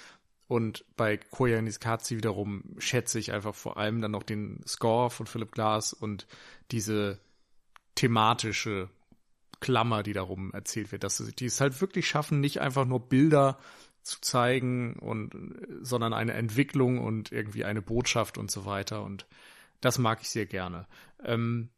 Und 0.49 0.83
bei 0.97 1.15
Koya 1.15 1.61
Niskazi 1.61 2.17
wiederum 2.17 2.75
schätze 2.79 3.17
ich 3.17 3.31
einfach 3.31 3.55
vor 3.55 3.77
allem 3.77 4.01
dann 4.01 4.11
noch 4.11 4.23
den 4.23 4.59
Score 4.67 5.09
von 5.09 5.25
Philip 5.25 5.53
Glass 5.53 5.93
und 5.93 6.27
diese 6.71 7.21
thematische 7.95 8.89
Klammer, 9.59 10.03
die 10.03 10.13
darum 10.13 10.51
erzählt 10.53 10.91
wird, 10.91 11.03
dass 11.03 11.17
sie 11.17 11.45
es 11.45 11.61
halt 11.61 11.79
wirklich 11.81 12.07
schaffen, 12.07 12.39
nicht 12.39 12.61
einfach 12.61 12.85
nur 12.85 13.07
Bilder 13.07 13.57
zu 14.01 14.19
zeigen 14.21 14.95
und 14.95 15.35
sondern 15.81 16.13
eine 16.13 16.33
Entwicklung 16.33 16.99
und 16.99 17.31
irgendwie 17.31 17.65
eine 17.65 17.81
Botschaft 17.81 18.37
und 18.37 18.49
so 18.49 18.65
weiter 18.65 19.03
und 19.03 19.27
das 19.79 19.97
mag 19.97 20.21
ich 20.21 20.29
sehr 20.29 20.45
gerne. 20.45 20.87
Ähm, 21.23 21.69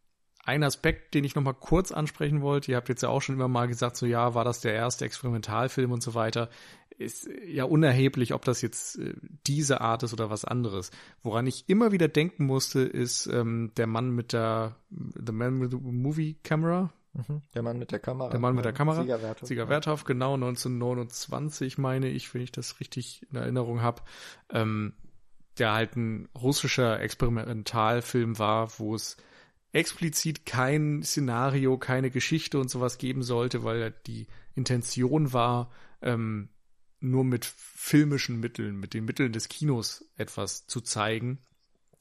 ein 0.46 0.64
Aspekt, 0.64 1.14
den 1.14 1.24
ich 1.24 1.36
noch 1.36 1.44
mal 1.44 1.54
kurz 1.54 1.92
ansprechen 1.92 2.42
wollte, 2.42 2.72
ihr 2.72 2.78
habt 2.78 2.90
jetzt 2.90 3.02
ja 3.02 3.10
auch 3.10 3.22
schon 3.22 3.36
immer 3.36 3.48
mal 3.48 3.68
gesagt, 3.68 3.96
so 3.96 4.06
ja, 4.06 4.36
war 4.36 4.44
das 4.44 4.60
der 4.60 4.74
erste 4.74 5.06
Experimentalfilm 5.06 5.92
und 5.92 6.04
so 6.04 6.14
weiter, 6.14 6.50
ist 6.98 7.30
ja 7.46 7.64
unerheblich, 7.66 8.34
ob 8.34 8.46
das 8.46 8.62
jetzt 8.62 9.00
äh, 9.00 9.14
diese 9.46 9.82
Art 9.82 10.04
ist 10.04 10.14
oder 10.14 10.30
was 10.30 10.46
anderes. 10.46 10.92
Woran 11.22 11.48
ich 11.48 11.68
immer 11.68 11.92
wieder 11.92 12.08
denken 12.08 12.46
musste, 12.46 12.82
ist 12.82 13.28
ähm, 13.28 13.72
der 13.78 13.88
Mann 13.88 14.12
mit 14.12 14.34
der 14.34 14.78
The 14.90 15.32
Man 15.32 15.62
with 15.62 15.72
the 15.72 15.78
Movie 15.78 16.38
Camera. 16.44 16.94
Mhm. 17.14 17.42
Der 17.54 17.62
Mann 17.62 17.78
mit 17.78 17.92
der 17.92 18.00
Kamera. 18.00 18.30
Der 18.30 18.40
Mann 18.40 18.56
mit 18.56 18.66
der 18.66 18.74
Kamera. 18.74 19.02
Sieger 19.02 19.22
Werthoff. 19.22 19.48
Sieger 19.48 19.70
Werthoff, 19.70 20.04
genau, 20.04 20.34
1929 20.34 21.78
meine 21.78 22.10
ich, 22.10 22.34
wenn 22.34 22.42
ich 22.42 22.52
das 22.52 22.80
richtig 22.80 23.26
in 23.30 23.38
Erinnerung 23.38 23.82
habe. 23.82 24.02
Ähm, 24.50 24.94
der 25.60 25.74
halt 25.74 25.96
ein 25.96 26.30
russischer 26.36 27.00
Experimentalfilm 27.00 28.40
war, 28.40 28.80
wo 28.80 28.96
es 28.96 29.18
explizit 29.72 30.46
kein 30.46 31.04
Szenario, 31.04 31.78
keine 31.78 32.10
Geschichte 32.10 32.60
und 32.60 32.70
sowas 32.70 32.98
geben 32.98 33.24
sollte, 33.24 33.64
weil 33.64 33.94
die 34.08 34.28
Intention 34.56 35.34
war, 35.34 35.72
ähm, 36.02 36.50
nur 37.04 37.24
mit 37.24 37.46
filmischen 37.46 38.40
Mitteln, 38.40 38.80
mit 38.80 38.94
den 38.94 39.06
Mitteln 39.06 39.34
des 39.34 39.50
Kinos 39.50 40.06
etwas 40.16 40.68
zu 40.68 40.82
zeigen 40.82 41.40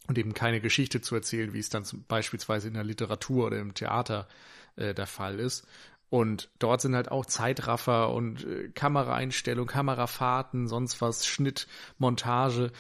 und 0.07 0.17
eben 0.17 0.33
keine 0.33 0.61
Geschichte 0.61 1.01
zu 1.01 1.15
erzählen, 1.15 1.53
wie 1.53 1.59
es 1.59 1.69
dann 1.69 1.85
beispielsweise 2.09 2.69
in 2.69 2.75
der 2.75 2.85
Literatur 2.85 3.47
oder 3.47 3.59
im 3.59 3.75
Theater 3.75 4.29
äh, 4.77 4.95
der 4.95 5.07
Fall 5.07 5.41
ist. 5.41 5.67
Und 6.09 6.51
dort 6.59 6.83
sind 6.83 6.95
halt 6.95 7.11
auch 7.11 7.27
Zeitraffer 7.27 8.13
und 8.13 8.45
äh, 8.45 8.69
Kameraeinstellung, 8.69 9.67
Kamerafahrten, 9.67 10.69
sonst 10.69 11.01
was, 11.01 11.27
Schnitt, 11.27 11.67
Montage, 11.99 12.71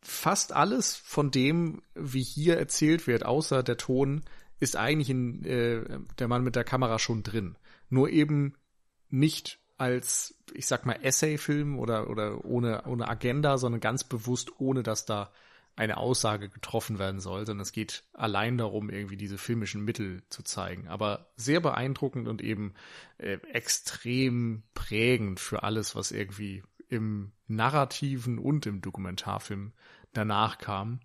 fast 0.00 0.52
alles 0.52 0.96
von 0.96 1.30
dem, 1.30 1.82
wie 1.94 2.22
hier 2.22 2.56
erzählt 2.56 3.06
wird, 3.06 3.24
außer 3.26 3.62
der 3.62 3.76
Ton, 3.76 4.22
ist 4.58 4.74
eigentlich 4.74 5.10
in 5.10 5.44
äh, 5.44 6.00
der 6.18 6.28
Mann 6.28 6.42
mit 6.42 6.56
der 6.56 6.64
Kamera 6.64 6.98
schon 6.98 7.22
drin. 7.22 7.56
Nur 7.90 8.08
eben 8.08 8.54
nicht 9.10 9.60
als, 9.78 10.34
ich 10.52 10.66
sag 10.66 10.84
mal, 10.84 10.98
Essay-Film 11.02 11.78
oder, 11.78 12.10
oder 12.10 12.44
ohne, 12.44 12.82
ohne 12.86 13.08
Agenda, 13.08 13.58
sondern 13.58 13.80
ganz 13.80 14.04
bewusst, 14.04 14.60
ohne 14.60 14.82
dass 14.82 15.06
da 15.06 15.32
eine 15.76 15.96
Aussage 15.96 16.48
getroffen 16.48 16.98
werden 16.98 17.20
soll, 17.20 17.46
sondern 17.46 17.62
es 17.62 17.70
geht 17.70 18.02
allein 18.12 18.58
darum, 18.58 18.90
irgendwie 18.90 19.16
diese 19.16 19.38
filmischen 19.38 19.84
Mittel 19.84 20.22
zu 20.28 20.42
zeigen. 20.42 20.88
Aber 20.88 21.30
sehr 21.36 21.60
beeindruckend 21.60 22.26
und 22.26 22.42
eben 22.42 22.74
äh, 23.18 23.38
extrem 23.52 24.64
prägend 24.74 25.38
für 25.38 25.62
alles, 25.62 25.94
was 25.94 26.10
irgendwie 26.10 26.64
im 26.88 27.30
narrativen 27.46 28.40
und 28.40 28.66
im 28.66 28.80
Dokumentarfilm 28.80 29.72
danach 30.12 30.58
kam. 30.58 30.98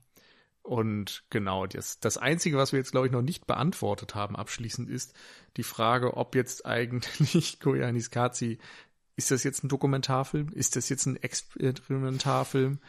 Und 0.64 1.26
genau, 1.30 1.68
das, 1.68 2.00
das 2.00 2.18
Einzige, 2.18 2.58
was 2.58 2.72
wir 2.72 2.80
jetzt, 2.80 2.92
glaube 2.92 3.08
ich, 3.08 3.14
noch 3.14 3.22
nicht 3.22 3.46
beantwortet 3.46 4.16
haben 4.16 4.38
abschließend 4.38 4.90
ist 4.90 5.14
die 5.58 5.64
Frage, 5.64 6.16
ob 6.16 6.36
jetzt 6.36 6.66
eigentlich 6.66 7.60
Koyanis 7.60 8.12
Kazi, 8.12 8.60
ist 9.16 9.30
das 9.30 9.44
jetzt 9.44 9.64
ein 9.64 9.68
Dokumentarfilm? 9.68 10.50
Ist 10.50 10.76
das 10.78 10.90
jetzt 10.90 11.06
ein 11.06 11.18
Experimentarfilm? 11.18 12.80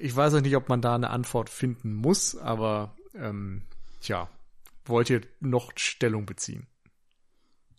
Ich 0.00 0.14
weiß 0.14 0.34
auch 0.34 0.40
nicht, 0.40 0.56
ob 0.56 0.68
man 0.68 0.82
da 0.82 0.96
eine 0.96 1.10
Antwort 1.10 1.48
finden 1.48 1.94
muss, 1.94 2.36
aber 2.36 2.96
ähm, 3.14 3.62
tja, 4.00 4.28
wollt 4.84 5.08
ihr 5.08 5.22
noch 5.40 5.72
Stellung 5.76 6.26
beziehen? 6.26 6.66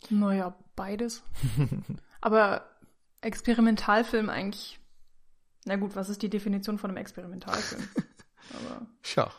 Naja, 0.10 0.56
beides. 0.78 1.24
aber 2.22 2.66
Experimentalfilm 3.22 4.30
eigentlich. 4.30 4.80
Na 5.66 5.76
gut, 5.76 5.96
was 5.96 6.08
ist 6.08 6.22
die 6.22 6.30
Definition 6.30 6.80
von 6.80 6.90
einem 6.90 6.98
Experimentalfilm? 6.98 7.84
Aber. 8.54 8.86
Tja. 9.04 9.32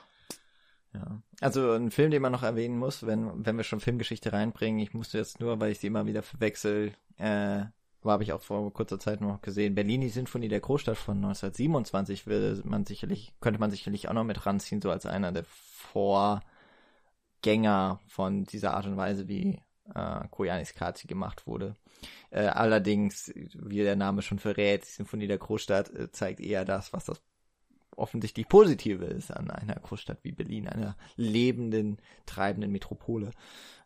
Ja. 0.93 1.22
Also 1.40 1.72
ein 1.72 1.90
Film, 1.90 2.10
den 2.10 2.22
man 2.22 2.32
noch 2.32 2.43
erwähnen 2.43 2.78
muss, 2.78 3.06
wenn, 3.06 3.47
wenn 3.47 3.56
wir 3.56 3.64
schon 3.64 3.81
Filmgeschichte 3.81 4.32
reinbringen, 4.32 4.81
ich 4.81 4.93
musste 4.93 5.18
jetzt 5.18 5.40
nur, 5.40 5.60
weil 5.60 5.72
ich 5.72 5.78
sie 5.78 5.86
immer 5.86 6.06
wieder 6.06 6.22
verwechsel, 6.22 6.93
äh, 7.16 7.62
habe 8.05 8.22
ich 8.22 8.32
auch 8.32 8.40
vor 8.40 8.72
kurzer 8.72 8.98
Zeit 8.98 9.20
noch 9.20 9.43
gesehen, 9.43 9.74
Berlin, 9.74 10.01
die 10.01 10.09
Sinfonie 10.09 10.48
der 10.48 10.60
Großstadt 10.60 10.97
von 10.97 11.18
1927 11.18 12.27
will 12.27 12.60
man 12.64 12.86
sicherlich, 12.86 13.32
könnte 13.40 13.60
man 13.60 13.70
sicherlich 13.70 14.09
auch 14.09 14.14
noch 14.14 14.24
mit 14.24 14.47
ranziehen, 14.47 14.81
so 14.81 14.90
als 14.90 15.06
einer 15.06 15.32
der 15.32 15.44
Vorgänger 15.44 16.40
von 18.09 18.44
dieser 18.44 18.74
Art 18.74 18.86
und 18.86 18.97
Weise, 18.97 19.28
wie 19.28 19.60
äh, 19.94 20.28
Koyanis 20.31 20.74
Kazi 20.74 21.06
gemacht 21.06 21.47
wurde. 21.47 21.77
Äh, 22.31 22.47
allerdings, 22.47 23.32
wie 23.35 23.78
der 23.78 23.97
Name 23.97 24.22
schon 24.22 24.39
verrät, 24.39 24.85
die 24.85 24.90
Sinfonie 24.90 25.27
der 25.27 25.39
Großstadt 25.39 25.90
äh, 25.90 26.10
zeigt 26.10 26.40
eher 26.40 26.64
das, 26.64 26.93
was 26.93 27.05
das 27.05 27.20
offensichtlich 27.96 28.48
Positive 28.48 29.04
ist 29.04 29.30
an 29.30 29.50
einer 29.50 29.74
Großstadt 29.74 30.18
wie 30.22 30.32
Berlin, 30.32 30.68
einer 30.68 30.96
lebenden, 31.16 31.98
treibenden 32.26 32.72
Metropole 32.72 33.30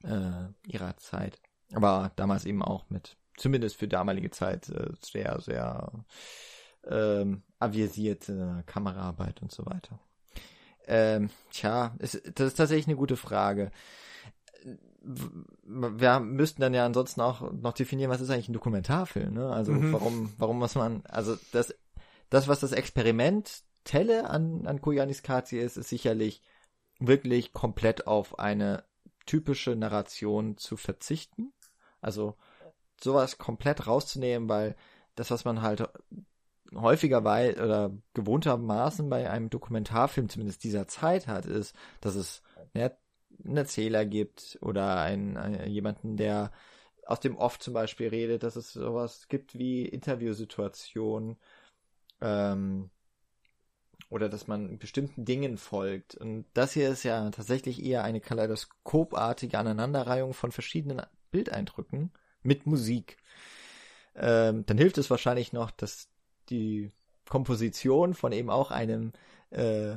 äh, 0.02 0.48
ihrer 0.66 0.96
Zeit. 0.96 1.40
Aber 1.72 2.12
damals 2.16 2.44
eben 2.44 2.62
auch 2.62 2.88
mit, 2.90 3.16
zumindest 3.36 3.76
für 3.76 3.88
damalige 3.88 4.30
Zeit, 4.30 4.68
äh, 4.68 4.92
sehr, 5.00 5.40
sehr 5.40 5.90
ähm, 6.86 7.42
avisierte 7.58 8.62
Kameraarbeit 8.66 9.42
und 9.42 9.50
so 9.50 9.64
weiter. 9.66 9.98
Ähm, 10.86 11.30
tja, 11.50 11.94
ist, 11.98 12.20
das 12.34 12.48
ist 12.48 12.56
tatsächlich 12.56 12.86
eine 12.86 12.96
gute 12.96 13.16
Frage. 13.16 13.70
Wir 15.02 16.20
müssten 16.20 16.60
dann 16.60 16.74
ja 16.74 16.86
ansonsten 16.86 17.20
auch 17.20 17.52
noch 17.52 17.72
definieren, 17.72 18.10
was 18.10 18.20
ist 18.20 18.30
eigentlich 18.30 18.48
ein 18.48 18.54
Dokumentarfilm, 18.54 19.34
ne? 19.34 19.50
Also 19.50 19.72
mhm. 19.72 19.92
warum, 19.92 20.32
warum 20.38 20.58
muss 20.58 20.74
man, 20.74 21.02
also 21.06 21.36
das, 21.52 21.74
das, 22.30 22.48
was 22.48 22.60
das 22.60 22.72
Experiment 22.72 23.62
Telle 23.84 24.28
an, 24.30 24.66
an 24.66 24.80
Koyanis 24.80 25.22
Kazi 25.22 25.58
ist, 25.58 25.76
ist 25.76 25.88
sicherlich 25.88 26.42
wirklich 26.98 27.52
komplett 27.52 28.06
auf 28.06 28.38
eine 28.38 28.84
typische 29.26 29.76
Narration 29.76 30.56
zu 30.56 30.76
verzichten. 30.76 31.52
Also 32.00 32.36
sowas 33.00 33.38
komplett 33.38 33.86
rauszunehmen, 33.86 34.48
weil 34.48 34.76
das, 35.14 35.30
was 35.30 35.44
man 35.44 35.62
halt 35.62 35.88
häufiger 36.74 37.24
weil 37.24 37.60
oder 37.60 37.92
gewohntermaßen 38.14 39.08
bei 39.08 39.30
einem 39.30 39.50
Dokumentarfilm 39.50 40.28
zumindest 40.28 40.64
dieser 40.64 40.88
Zeit 40.88 41.26
hat, 41.28 41.46
ist, 41.46 41.74
dass 42.00 42.14
es 42.14 42.42
ja, 42.74 42.90
einen 43.44 43.56
Erzähler 43.56 44.04
gibt 44.04 44.58
oder 44.60 45.00
einen, 45.00 45.36
einen, 45.36 45.68
jemanden, 45.70 46.16
der 46.16 46.52
aus 47.06 47.20
dem 47.20 47.36
Off 47.36 47.58
zum 47.58 47.74
Beispiel 47.74 48.08
redet, 48.08 48.42
dass 48.42 48.56
es 48.56 48.72
sowas 48.72 49.28
gibt 49.28 49.58
wie 49.58 49.84
Interviewsituationen, 49.86 51.36
ähm, 52.20 52.90
oder 54.10 54.28
dass 54.28 54.46
man 54.46 54.78
bestimmten 54.78 55.24
Dingen 55.24 55.58
folgt. 55.58 56.14
Und 56.14 56.46
das 56.54 56.72
hier 56.72 56.88
ist 56.88 57.02
ja 57.02 57.30
tatsächlich 57.30 57.84
eher 57.84 58.04
eine 58.04 58.20
kaleidoskopartige 58.20 59.58
Aneinanderreihung 59.58 60.34
von 60.34 60.52
verschiedenen 60.52 61.02
Bildeindrücken 61.30 62.12
mit 62.42 62.66
Musik. 62.66 63.16
Ähm, 64.14 64.64
dann 64.66 64.78
hilft 64.78 64.98
es 64.98 65.10
wahrscheinlich 65.10 65.52
noch, 65.52 65.70
dass 65.70 66.08
die 66.48 66.92
Komposition 67.28 68.14
von 68.14 68.32
eben 68.32 68.50
auch 68.50 68.70
einem 68.70 69.12
äh, 69.50 69.96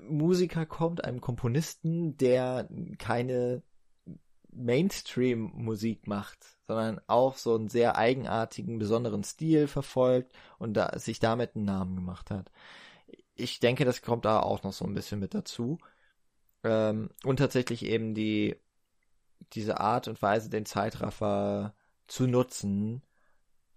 Musiker 0.00 0.66
kommt, 0.66 1.04
einem 1.04 1.20
Komponisten, 1.20 2.16
der 2.16 2.68
keine 2.98 3.62
Mainstream-Musik 4.50 6.06
macht, 6.06 6.38
sondern 6.66 7.00
auch 7.06 7.36
so 7.36 7.54
einen 7.54 7.68
sehr 7.68 7.96
eigenartigen, 7.96 8.78
besonderen 8.78 9.22
Stil 9.22 9.68
verfolgt 9.68 10.32
und 10.58 10.74
da, 10.74 10.98
sich 10.98 11.20
damit 11.20 11.54
einen 11.54 11.66
Namen 11.66 11.94
gemacht 11.94 12.30
hat 12.30 12.50
ich 13.36 13.60
denke, 13.60 13.84
das 13.84 14.02
kommt 14.02 14.24
da 14.24 14.40
auch 14.40 14.62
noch 14.62 14.72
so 14.72 14.84
ein 14.84 14.94
bisschen 14.94 15.20
mit 15.20 15.34
dazu. 15.34 15.78
Ähm, 16.64 17.10
und 17.24 17.36
tatsächlich 17.38 17.84
eben 17.84 18.14
die, 18.14 18.56
diese 19.52 19.78
Art 19.78 20.08
und 20.08 20.20
Weise, 20.22 20.50
den 20.50 20.66
Zeitraffer 20.66 21.74
zu 22.08 22.26
nutzen. 22.26 23.02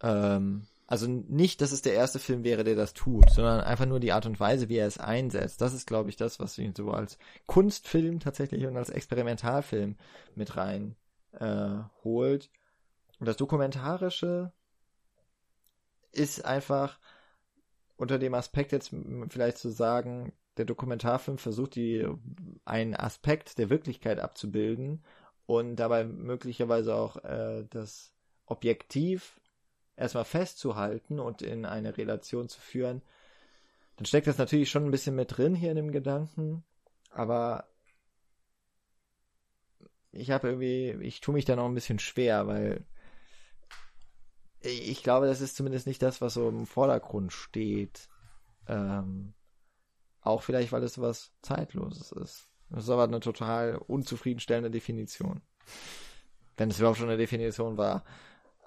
Ähm, 0.01 0.67
also 0.87 1.05
nicht, 1.07 1.61
dass 1.61 1.71
es 1.71 1.83
der 1.83 1.93
erste 1.93 2.17
Film 2.17 2.43
wäre, 2.43 2.63
der 2.63 2.75
das 2.75 2.93
tut, 2.93 3.29
sondern 3.29 3.61
einfach 3.61 3.85
nur 3.85 3.99
die 3.99 4.11
Art 4.11 4.25
und 4.25 4.39
Weise, 4.39 4.69
wie 4.69 4.77
er 4.77 4.87
es 4.87 4.97
einsetzt. 4.97 5.61
Das 5.61 5.73
ist, 5.73 5.85
glaube 5.85 6.09
ich, 6.09 6.15
das, 6.15 6.39
was 6.39 6.57
ihn 6.57 6.73
so 6.73 6.91
als 6.91 7.19
Kunstfilm 7.45 8.19
tatsächlich 8.19 8.65
und 8.65 8.75
als 8.75 8.89
Experimentalfilm 8.89 9.97
mit 10.33 10.57
rein 10.57 10.95
äh, 11.33 11.75
holt. 12.03 12.49
Und 13.19 13.27
das 13.27 13.37
Dokumentarische 13.37 14.51
ist 16.11 16.43
einfach, 16.43 16.97
unter 17.99 18.17
dem 18.17 18.33
Aspekt 18.33 18.71
jetzt 18.71 18.95
vielleicht 19.29 19.57
zu 19.57 19.69
sagen, 19.69 20.31
der 20.55 20.63
Dokumentarfilm 20.63 21.37
versucht 21.37 21.75
die 21.75 22.07
einen 22.63 22.95
Aspekt 22.95 23.57
der 23.57 23.69
Wirklichkeit 23.69 24.19
abzubilden 24.19 25.03
und 25.45 25.75
dabei 25.75 26.05
möglicherweise 26.05 26.95
auch 26.95 27.17
äh, 27.25 27.65
das 27.69 28.13
Objektiv 28.45 29.41
erstmal 29.97 30.23
festzuhalten 30.23 31.19
und 31.19 31.41
in 31.41 31.65
eine 31.65 31.97
Relation 31.97 32.47
zu 32.47 32.61
führen, 32.61 33.01
dann 33.97 34.05
steckt 34.05 34.27
das 34.27 34.37
natürlich 34.37 34.69
schon 34.69 34.85
ein 34.85 34.91
bisschen 34.91 35.15
mit 35.15 35.37
drin 35.37 35.53
hier 35.53 35.71
in 35.71 35.75
dem 35.75 35.91
Gedanken, 35.91 36.63
aber 37.11 37.67
ich 40.11 40.31
habe 40.31 40.47
irgendwie, 40.47 41.05
ich 41.05 41.19
tue 41.19 41.33
mich 41.33 41.43
da 41.43 41.57
noch 41.57 41.65
ein 41.65 41.75
bisschen 41.75 41.99
schwer, 41.99 42.47
weil 42.47 42.85
ich 44.61 45.03
glaube, 45.03 45.27
das 45.27 45.41
ist 45.41 45.55
zumindest 45.55 45.87
nicht 45.87 46.01
das, 46.01 46.21
was 46.21 46.33
so 46.33 46.49
im 46.49 46.65
Vordergrund 46.65 47.31
steht. 47.31 48.09
Ähm, 48.67 49.33
auch 50.21 50.43
vielleicht, 50.43 50.71
weil 50.71 50.83
es 50.83 50.99
was 50.99 51.31
Zeitloses 51.41 52.11
ist. 52.11 52.49
Das 52.69 52.83
ist 52.83 52.89
aber 52.89 53.03
eine 53.03 53.19
total 53.19 53.77
unzufriedenstellende 53.87 54.69
Definition. 54.69 55.41
Wenn 56.57 56.69
es 56.69 56.79
überhaupt 56.79 56.97
schon 56.97 57.09
eine 57.09 57.17
Definition 57.17 57.77
war. 57.77 58.03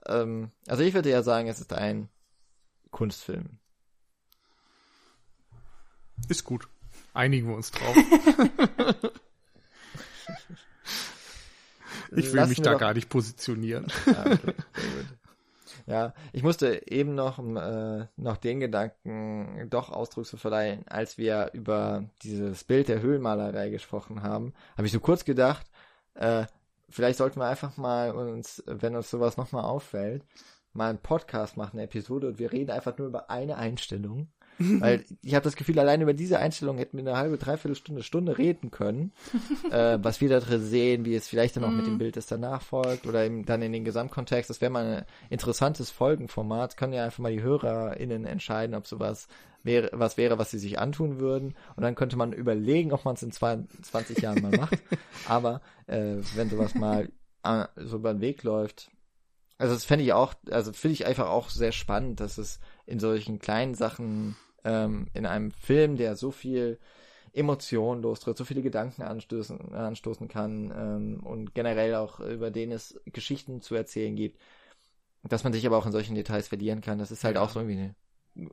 Ähm, 0.07 0.51
also 0.67 0.83
ich 0.83 0.95
würde 0.95 1.11
ja 1.11 1.23
sagen, 1.23 1.49
es 1.49 1.61
ist 1.61 1.73
ein 1.73 2.09
Kunstfilm. 2.91 3.59
Ist 6.29 6.45
gut. 6.45 6.69
Einigen 7.15 7.49
wir 7.49 7.57
uns 7.57 7.71
drauf. 7.71 7.97
ich 12.11 12.27
will 12.27 12.35
Lassen 12.35 12.49
mich 12.49 12.61
da 12.63 12.73
doch... 12.73 12.81
gar 12.81 12.95
nicht 12.95 13.09
positionieren. 13.09 13.87
Ah, 14.07 14.33
okay. 14.33 14.55
Ja, 15.93 16.15
ich 16.33 16.43
musste 16.43 16.91
eben 16.91 17.15
noch, 17.15 17.39
äh, 17.39 18.07
noch 18.17 18.39
den 18.39 18.61
Gedanken 18.61 19.69
doch 19.69 19.91
Ausdruck 19.91 20.25
zu 20.25 20.39
verleihen, 20.39 20.89
als 20.89 21.19
wir 21.19 21.51
über 21.53 22.09
dieses 22.23 22.65
Bild 22.65 22.89
der 22.89 23.03
Höhlenmalerei 23.03 23.69
gesprochen 23.69 24.23
haben, 24.23 24.55
habe 24.79 24.87
ich 24.87 24.93
so 24.93 25.01
kurz 25.01 25.27
gedacht, 25.27 25.67
äh, 26.15 26.47
vielleicht 26.89 27.19
sollten 27.19 27.41
wir 27.41 27.47
einfach 27.47 27.77
mal 27.77 28.13
uns, 28.13 28.63
wenn 28.65 28.97
uns 28.97 29.11
sowas 29.11 29.37
nochmal 29.37 29.65
auffällt, 29.65 30.25
mal 30.73 30.89
einen 30.89 30.99
Podcast 30.99 31.59
machen, 31.59 31.77
eine 31.77 31.83
Episode 31.83 32.29
und 32.29 32.39
wir 32.39 32.53
reden 32.53 32.71
einfach 32.71 32.97
nur 32.97 33.09
über 33.09 33.29
eine 33.29 33.59
Einstellung 33.59 34.29
weil 34.59 35.05
ich 35.23 35.35
habe 35.35 35.45
das 35.45 35.57
Gefühl, 35.57 35.79
allein 35.79 36.01
über 36.01 36.15
diese 36.15 36.39
Einstellung 36.39 36.79
hätten 36.79 36.97
wir 36.97 37.07
eine 37.07 37.17
halbe, 37.17 37.39
dreiviertel 37.39 37.77
Stunde, 37.77 38.03
Stunde 38.03 38.39
reden 38.39 38.71
können, 38.71 39.13
äh, 39.71 39.99
was 40.01 40.21
wir 40.21 40.29
da 40.29 40.41
drin 40.41 40.63
sehen, 40.63 41.05
wie 41.05 41.15
es 41.15 41.29
vielleicht 41.29 41.57
dann 41.57 41.65
auch 41.65 41.71
mit 41.71 41.87
dem 41.87 41.95
mhm. 41.95 41.99
Bild, 41.99 42.17
das 42.17 42.27
danach 42.27 42.63
folgt 42.63 43.07
oder 43.07 43.25
eben 43.25 43.45
dann 43.45 43.63
in 43.63 43.73
den 43.73 43.85
Gesamtkontext. 43.85 44.51
Das 44.51 44.61
wäre 44.61 44.71
mal 44.71 44.85
ein 44.85 45.05
interessantes 45.31 45.91
Folgenformat. 45.91 46.77
Können 46.77 46.93
ja 46.93 47.05
einfach 47.05 47.21
mal 47.21 47.33
die 47.33 47.43
HörerInnen 47.43 48.25
entscheiden, 48.25 48.75
ob 48.75 48.87
sowas 48.87 49.29
wäre, 49.63 49.91
was 49.93 50.17
wäre, 50.17 50.39
was 50.39 50.51
sie 50.51 50.59
sich 50.59 50.79
antun 50.79 51.19
würden. 51.19 51.55
Und 51.77 51.83
dann 51.83 51.95
könnte 51.95 52.17
man 52.17 52.33
überlegen, 52.33 52.93
ob 52.93 53.05
man 53.05 53.15
es 53.15 53.23
in 53.23 53.33
20 53.33 54.19
Jahren 54.19 54.43
mal 54.43 54.57
macht. 54.57 54.79
Aber 55.29 55.61
äh, 55.87 56.17
wenn 56.35 56.51
sowas 56.51 56.75
mal 56.75 57.09
äh, 57.45 57.67
so 57.77 57.97
über 57.97 58.13
den 58.15 58.21
Weg 58.21 58.43
läuft, 58.43 58.91
also 59.63 59.75
das 59.75 59.85
fände 59.85 60.05
ich 60.05 60.13
auch, 60.13 60.35
also 60.51 60.73
finde 60.73 60.95
ich 60.95 61.07
einfach 61.07 61.29
auch 61.29 61.49
sehr 61.49 61.71
spannend, 61.71 62.19
dass 62.19 62.37
es 62.37 62.59
in 62.85 62.99
solchen 62.99 63.39
kleinen 63.39 63.77
Sachen 63.77 64.35
ähm, 64.65 65.07
in 65.15 65.25
einem 65.25 65.53
Film, 65.53 65.97
der 65.97 66.17
so 66.17 66.33
viel 66.33 66.81
Emotionen 67.33 68.03
lostritt, 68.03 68.37
so 68.37 68.45
viele 68.45 68.63
Gedanken 68.63 69.03
anstoßen, 69.03 69.73
anstoßen 69.73 70.27
kann 70.27 70.73
ähm, 70.77 71.21
und 71.25 71.55
generell 71.55 71.95
auch 71.95 72.19
über 72.19 72.51
den 72.51 72.73
es 72.73 73.01
Geschichten 73.07 73.63
zu 73.63 73.77
erzählen 73.77 74.17
gibt, 74.17 74.41
dass 75.23 75.45
man 75.45 75.53
sich 75.53 75.65
aber 75.65 75.79
auch 75.79 75.87
in 75.87 75.93
solchen 75.93 76.17
Details 76.17 76.49
verlieren 76.49 76.81
kann. 76.81 76.99
Das 76.99 77.13
ist 77.13 77.23
halt 77.23 77.37
ja. 77.37 77.43
auch 77.43 77.51
so 77.51 77.61
irgendwie 77.61 77.79
eine 77.79 77.95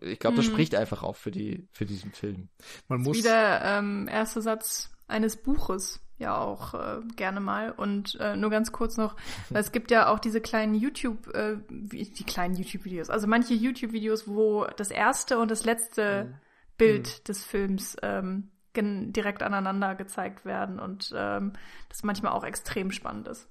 ich 0.02 0.20
glaube, 0.20 0.36
das 0.36 0.46
hm. 0.46 0.52
spricht 0.52 0.76
einfach 0.76 1.02
auch 1.02 1.16
für 1.16 1.32
die 1.32 1.66
für 1.72 1.86
diesen 1.86 2.12
Film. 2.12 2.50
Man 2.88 3.02
muss 3.02 3.18
wie 3.18 3.22
der 3.22 3.62
ähm, 3.64 4.08
erste 4.12 4.44
Satz 4.44 4.92
eines 5.08 5.38
Buches 5.38 6.02
ja 6.20 6.38
auch 6.38 6.74
äh, 6.74 7.02
gerne 7.16 7.40
mal. 7.40 7.72
Und 7.72 8.16
äh, 8.20 8.36
nur 8.36 8.50
ganz 8.50 8.72
kurz 8.72 8.98
noch, 8.98 9.16
weil 9.50 9.62
es 9.62 9.72
gibt 9.72 9.90
ja 9.90 10.10
auch 10.10 10.20
diese 10.20 10.42
kleinen 10.42 10.76
YouTube, 10.76 11.34
äh, 11.34 11.58
die 11.70 12.24
kleinen 12.26 12.56
YouTube-Videos, 12.56 13.10
also 13.10 13.28
manche 13.28 13.54
YouTube-Videos, 13.54 14.28
wo 14.28 14.66
das 14.78 14.92
erste 14.92 15.40
und 15.40 15.50
das 15.50 15.66
letzte 15.66 16.26
mhm. 16.26 16.36
Bild 16.78 17.08
mhm. 17.08 17.24
des 17.24 17.46
Films 17.46 17.98
ähm, 18.04 18.52
direkt 18.76 19.44
aneinander 19.44 19.96
gezeigt 19.96 20.46
werden 20.46 20.80
und 20.80 21.12
ähm, 21.16 21.54
das 21.90 22.04
manchmal 22.04 22.32
auch 22.32 22.44
extrem 22.44 22.92
spannend 22.92 23.28
ist. 23.28 23.50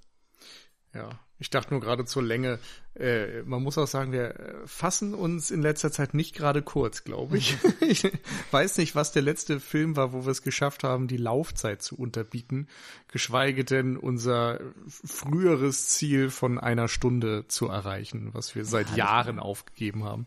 Ja, 0.95 1.11
Ich 1.41 1.51
dachte 1.51 1.73
nur 1.73 1.81
gerade 1.81 2.05
zur 2.05 2.23
Länge. 2.23 2.59
Äh, 2.95 3.43
man 3.43 3.63
muss 3.63 3.79
auch 3.79 3.87
sagen, 3.87 4.11
wir 4.11 4.39
äh, 4.39 4.55
fassen 4.67 5.15
uns 5.15 5.51
in 5.53 5.63
letzter 5.63 5.93
Zeit 5.93 6.13
nicht 6.13 6.35
gerade 6.35 6.63
kurz, 6.63 7.05
glaube 7.05 7.39
ich. 7.39 7.57
ich 7.81 8.11
weiß 8.51 8.79
nicht, 8.79 8.95
was 8.95 9.13
der 9.13 9.23
letzte 9.23 9.61
Film 9.61 9.97
war, 9.97 10.13
wo 10.13 10.25
wir 10.25 10.33
es 10.33 10.43
geschafft 10.43 10.83
haben, 10.83 11.07
die 11.07 11.17
Laufzeit 11.17 11.81
zu 11.81 11.97
unterbieten, 11.97 12.69
geschweige 13.07 13.65
denn 13.65 13.97
unser 13.97 14.61
früheres 14.89 15.89
Ziel 15.89 16.31
von 16.31 16.59
einer 16.59 16.89
Stunde 16.89 17.47
zu 17.47 17.69
erreichen, 17.69 18.31
was 18.33 18.55
wir 18.55 18.65
seit 18.65 18.91
ja, 18.91 18.97
Jahren 18.97 19.39
aufgegeben 19.39 20.05
haben. 20.05 20.27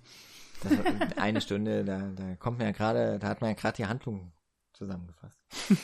Das, 0.64 0.72
eine 1.18 1.42
Stunde, 1.42 1.84
da, 1.84 2.12
da 2.16 2.36
kommt 2.36 2.60
man 2.60 2.68
ja 2.68 2.74
gerade, 2.74 3.20
da 3.20 3.28
hat 3.28 3.42
man 3.42 3.50
ja 3.50 3.56
gerade 3.56 3.78
die 3.78 3.86
Handlung 3.86 4.32
zusammengefasst. 4.74 5.40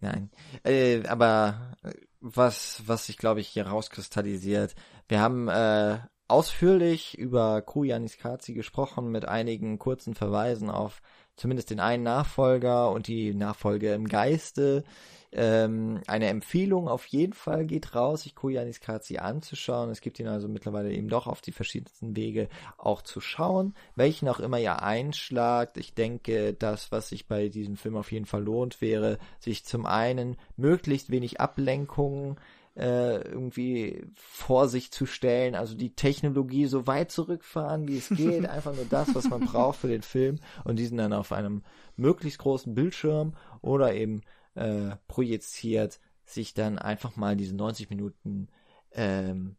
Nein. 0.00 0.30
Äh, 0.62 1.06
aber 1.06 1.76
äh, 1.82 1.92
was, 2.20 2.82
was 2.86 3.06
sich, 3.06 3.16
glaube 3.18 3.40
ich, 3.40 3.48
hier 3.48 3.66
rauskristallisiert, 3.66 4.74
wir 5.08 5.20
haben 5.20 5.48
äh, 5.48 5.98
ausführlich 6.28 7.16
über 7.16 7.62
Kujanis 7.62 8.18
Kazi 8.18 8.54
gesprochen, 8.54 9.10
mit 9.10 9.26
einigen 9.26 9.78
kurzen 9.78 10.14
Verweisen 10.14 10.70
auf 10.70 11.00
zumindest 11.36 11.70
den 11.70 11.80
einen 11.80 12.02
Nachfolger 12.02 12.90
und 12.90 13.06
die 13.06 13.34
Nachfolge 13.34 13.94
im 13.94 14.08
Geiste. 14.08 14.84
Ähm, 15.30 16.00
eine 16.06 16.28
Empfehlung 16.28 16.88
auf 16.88 17.04
jeden 17.06 17.34
Fall 17.34 17.66
geht 17.66 17.94
raus, 17.94 18.22
sich 18.22 18.34
Koyanis 18.34 18.80
Kazi 18.80 19.18
anzuschauen. 19.18 19.90
Es 19.90 20.00
gibt 20.00 20.18
ihn 20.18 20.26
also 20.26 20.48
mittlerweile 20.48 20.90
eben 20.90 21.08
doch 21.08 21.26
auf 21.26 21.42
die 21.42 21.52
verschiedensten 21.52 22.16
Wege 22.16 22.48
auch 22.78 23.02
zu 23.02 23.20
schauen, 23.20 23.74
welchen 23.94 24.28
auch 24.28 24.40
immer 24.40 24.58
ihr 24.58 24.82
einschlagt. 24.82 25.76
Ich 25.76 25.94
denke, 25.94 26.54
das, 26.54 26.92
was 26.92 27.10
sich 27.10 27.26
bei 27.26 27.48
diesem 27.48 27.76
Film 27.76 27.96
auf 27.96 28.10
jeden 28.10 28.24
Fall 28.24 28.42
lohnt, 28.42 28.80
wäre, 28.80 29.18
sich 29.38 29.64
zum 29.64 29.84
einen 29.84 30.36
möglichst 30.56 31.10
wenig 31.10 31.40
Ablenkungen 31.40 32.36
äh, 32.78 33.20
irgendwie 33.22 34.06
vor 34.14 34.68
sich 34.68 34.92
zu 34.92 35.04
stellen, 35.04 35.56
also 35.56 35.74
die 35.74 35.94
Technologie 35.94 36.66
so 36.66 36.86
weit 36.86 37.10
zurückfahren, 37.10 37.88
wie 37.88 37.98
es 37.98 38.08
geht, 38.08 38.46
einfach 38.48 38.74
nur 38.74 38.86
das, 38.88 39.14
was 39.14 39.28
man 39.28 39.40
braucht 39.40 39.80
für 39.80 39.88
den 39.88 40.02
Film 40.02 40.38
und 40.64 40.78
diesen 40.78 40.96
dann 40.96 41.12
auf 41.12 41.32
einem 41.32 41.62
möglichst 41.96 42.38
großen 42.38 42.74
Bildschirm 42.74 43.34
oder 43.60 43.94
eben 43.94 44.22
äh, 44.54 44.96
projiziert, 45.06 46.00
sich 46.24 46.54
dann 46.54 46.78
einfach 46.78 47.16
mal 47.16 47.36
diese 47.36 47.56
90 47.56 47.90
Minuten 47.90 48.48
ähm, 48.92 49.56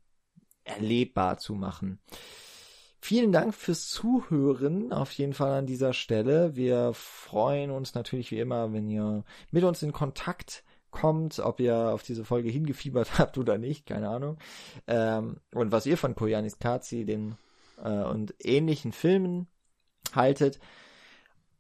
erlebbar 0.64 1.38
zu 1.38 1.56
machen. 1.56 1.99
Vielen 3.02 3.32
Dank 3.32 3.56
fürs 3.56 3.88
Zuhören 3.88 4.91
auf 4.91 5.11
jeden 5.14 5.34
Fall 5.34 5.53
an 5.53 5.66
dieser 5.66 5.94
Stelle. 5.94 6.56
Wir 6.56 6.94
freuen 6.94 7.72
uns 7.72 7.95
natürlich 7.95 8.30
wie 8.32 8.40
immer, 8.40 8.74
wenn 8.74 8.90
ihr 8.90 9.24
mit 9.52 9.64
uns 9.64 9.82
in 9.82 9.94
Kontakt 9.94 10.64
kommt, 10.91 11.40
ob 11.40 11.60
ihr 11.60 11.76
auf 11.76 12.03
diese 12.03 12.26
Folge 12.26 12.49
hingefiebert 12.49 13.18
habt 13.20 13.38
oder 13.38 13.57
nicht, 13.57 13.86
keine 13.86 14.10
Ahnung. 14.10 14.38
Ähm, 14.86 15.38
und 15.53 15.72
was 15.72 15.86
ihr 15.86 15.98
von 15.98 16.16
Koyanis 16.16 16.60
Kazi 16.60 17.06
den 17.06 17.38
äh, 17.84 18.03
und 18.03 18.34
ähnlichen 18.40 18.91
Filmen 18.91 19.48
haltet. 20.14 20.60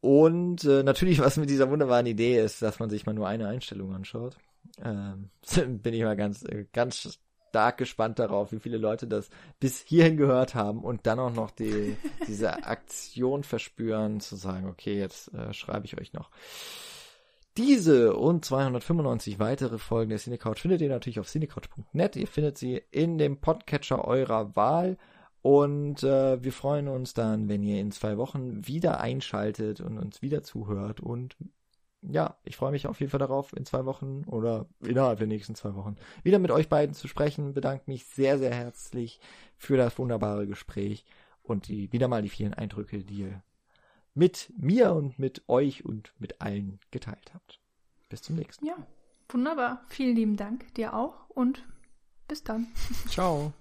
Und 0.01 0.63
äh, 0.63 0.83
natürlich, 0.83 1.19
was 1.19 1.37
mit 1.37 1.49
dieser 1.49 1.69
wunderbaren 1.69 2.05
Idee 2.05 2.39
ist, 2.39 2.61
dass 2.61 2.79
man 2.79 2.89
sich 2.89 3.05
mal 3.05 3.13
nur 3.13 3.27
eine 3.27 3.47
Einstellung 3.47 3.93
anschaut. 3.93 4.37
Ähm, 4.83 5.29
bin 5.81 5.93
ich 5.93 6.03
mal 6.03 6.15
ganz, 6.15 6.43
äh, 6.43 6.65
ganz 6.71 7.19
stark 7.49 7.77
gespannt 7.77 8.19
darauf, 8.19 8.51
wie 8.51 8.59
viele 8.59 8.77
Leute 8.77 9.07
das 9.07 9.29
bis 9.59 9.79
hierhin 9.79 10.17
gehört 10.17 10.55
haben 10.55 10.83
und 10.83 11.07
dann 11.07 11.19
auch 11.19 11.33
noch 11.33 11.51
die, 11.51 11.97
diese 12.27 12.63
Aktion 12.65 13.43
verspüren, 13.43 14.19
zu 14.19 14.35
sagen, 14.35 14.67
okay, 14.67 14.97
jetzt 14.97 15.33
äh, 15.33 15.53
schreibe 15.53 15.85
ich 15.85 15.99
euch 15.99 16.13
noch. 16.13 16.29
Diese 17.57 18.15
und 18.15 18.45
295 18.45 19.39
weitere 19.39 19.79
Folgen 19.79 20.11
der 20.11 20.19
Cinecouch 20.19 20.59
findet 20.59 20.79
ihr 20.81 20.87
natürlich 20.87 21.19
auf 21.19 21.27
cinecouch.net. 21.27 22.15
Ihr 22.15 22.27
findet 22.27 22.57
sie 22.57 22.81
in 22.91 23.17
dem 23.17 23.41
Podcatcher 23.41 24.05
eurer 24.05 24.55
Wahl. 24.55 24.97
Und 25.41 26.03
äh, 26.03 26.43
wir 26.43 26.51
freuen 26.51 26.87
uns 26.87 27.13
dann, 27.13 27.47
wenn 27.47 27.63
ihr 27.63 27.79
in 27.79 27.91
zwei 27.91 28.17
Wochen 28.17 28.67
wieder 28.67 28.99
einschaltet 28.99 29.79
und 29.79 29.97
uns 29.97 30.21
wieder 30.21 30.43
zuhört. 30.43 30.99
Und 30.99 31.37
ja, 32.01 32.35
ich 32.43 32.57
freue 32.57 32.71
mich 32.71 32.87
auf 32.87 32.99
jeden 32.99 33.09
Fall 33.09 33.19
darauf, 33.19 33.53
in 33.53 33.65
zwei 33.65 33.85
Wochen 33.85 34.23
oder 34.25 34.65
innerhalb 34.81 35.19
der 35.19 35.27
nächsten 35.27 35.55
zwei 35.55 35.75
Wochen 35.75 35.95
wieder 36.23 36.39
mit 36.39 36.51
euch 36.51 36.67
beiden 36.67 36.93
zu 36.93 37.07
sprechen. 37.07 37.53
Bedanke 37.53 37.83
mich 37.87 38.05
sehr, 38.05 38.37
sehr 38.37 38.53
herzlich 38.53 39.19
für 39.57 39.77
das 39.77 39.97
wunderbare 39.97 40.47
Gespräch 40.47 41.05
und 41.43 41.67
die, 41.67 41.91
wieder 41.91 42.07
mal 42.07 42.21
die 42.21 42.29
vielen 42.29 42.53
Eindrücke, 42.53 43.03
die 43.03 43.21
ihr 43.21 43.43
mit 44.13 44.51
mir 44.57 44.93
und 44.93 45.19
mit 45.19 45.47
euch 45.47 45.85
und 45.85 46.13
mit 46.19 46.41
allen 46.41 46.79
geteilt 46.91 47.33
habt. 47.33 47.59
Bis 48.09 48.21
zum 48.21 48.35
nächsten 48.35 48.65
Mal. 48.65 48.71
Ja, 48.71 48.87
wunderbar. 49.29 49.83
Vielen 49.87 50.15
lieben 50.15 50.35
Dank 50.35 50.73
dir 50.73 50.93
auch 50.93 51.29
und 51.29 51.63
bis 52.27 52.43
dann. 52.43 52.67
Ciao. 53.07 53.53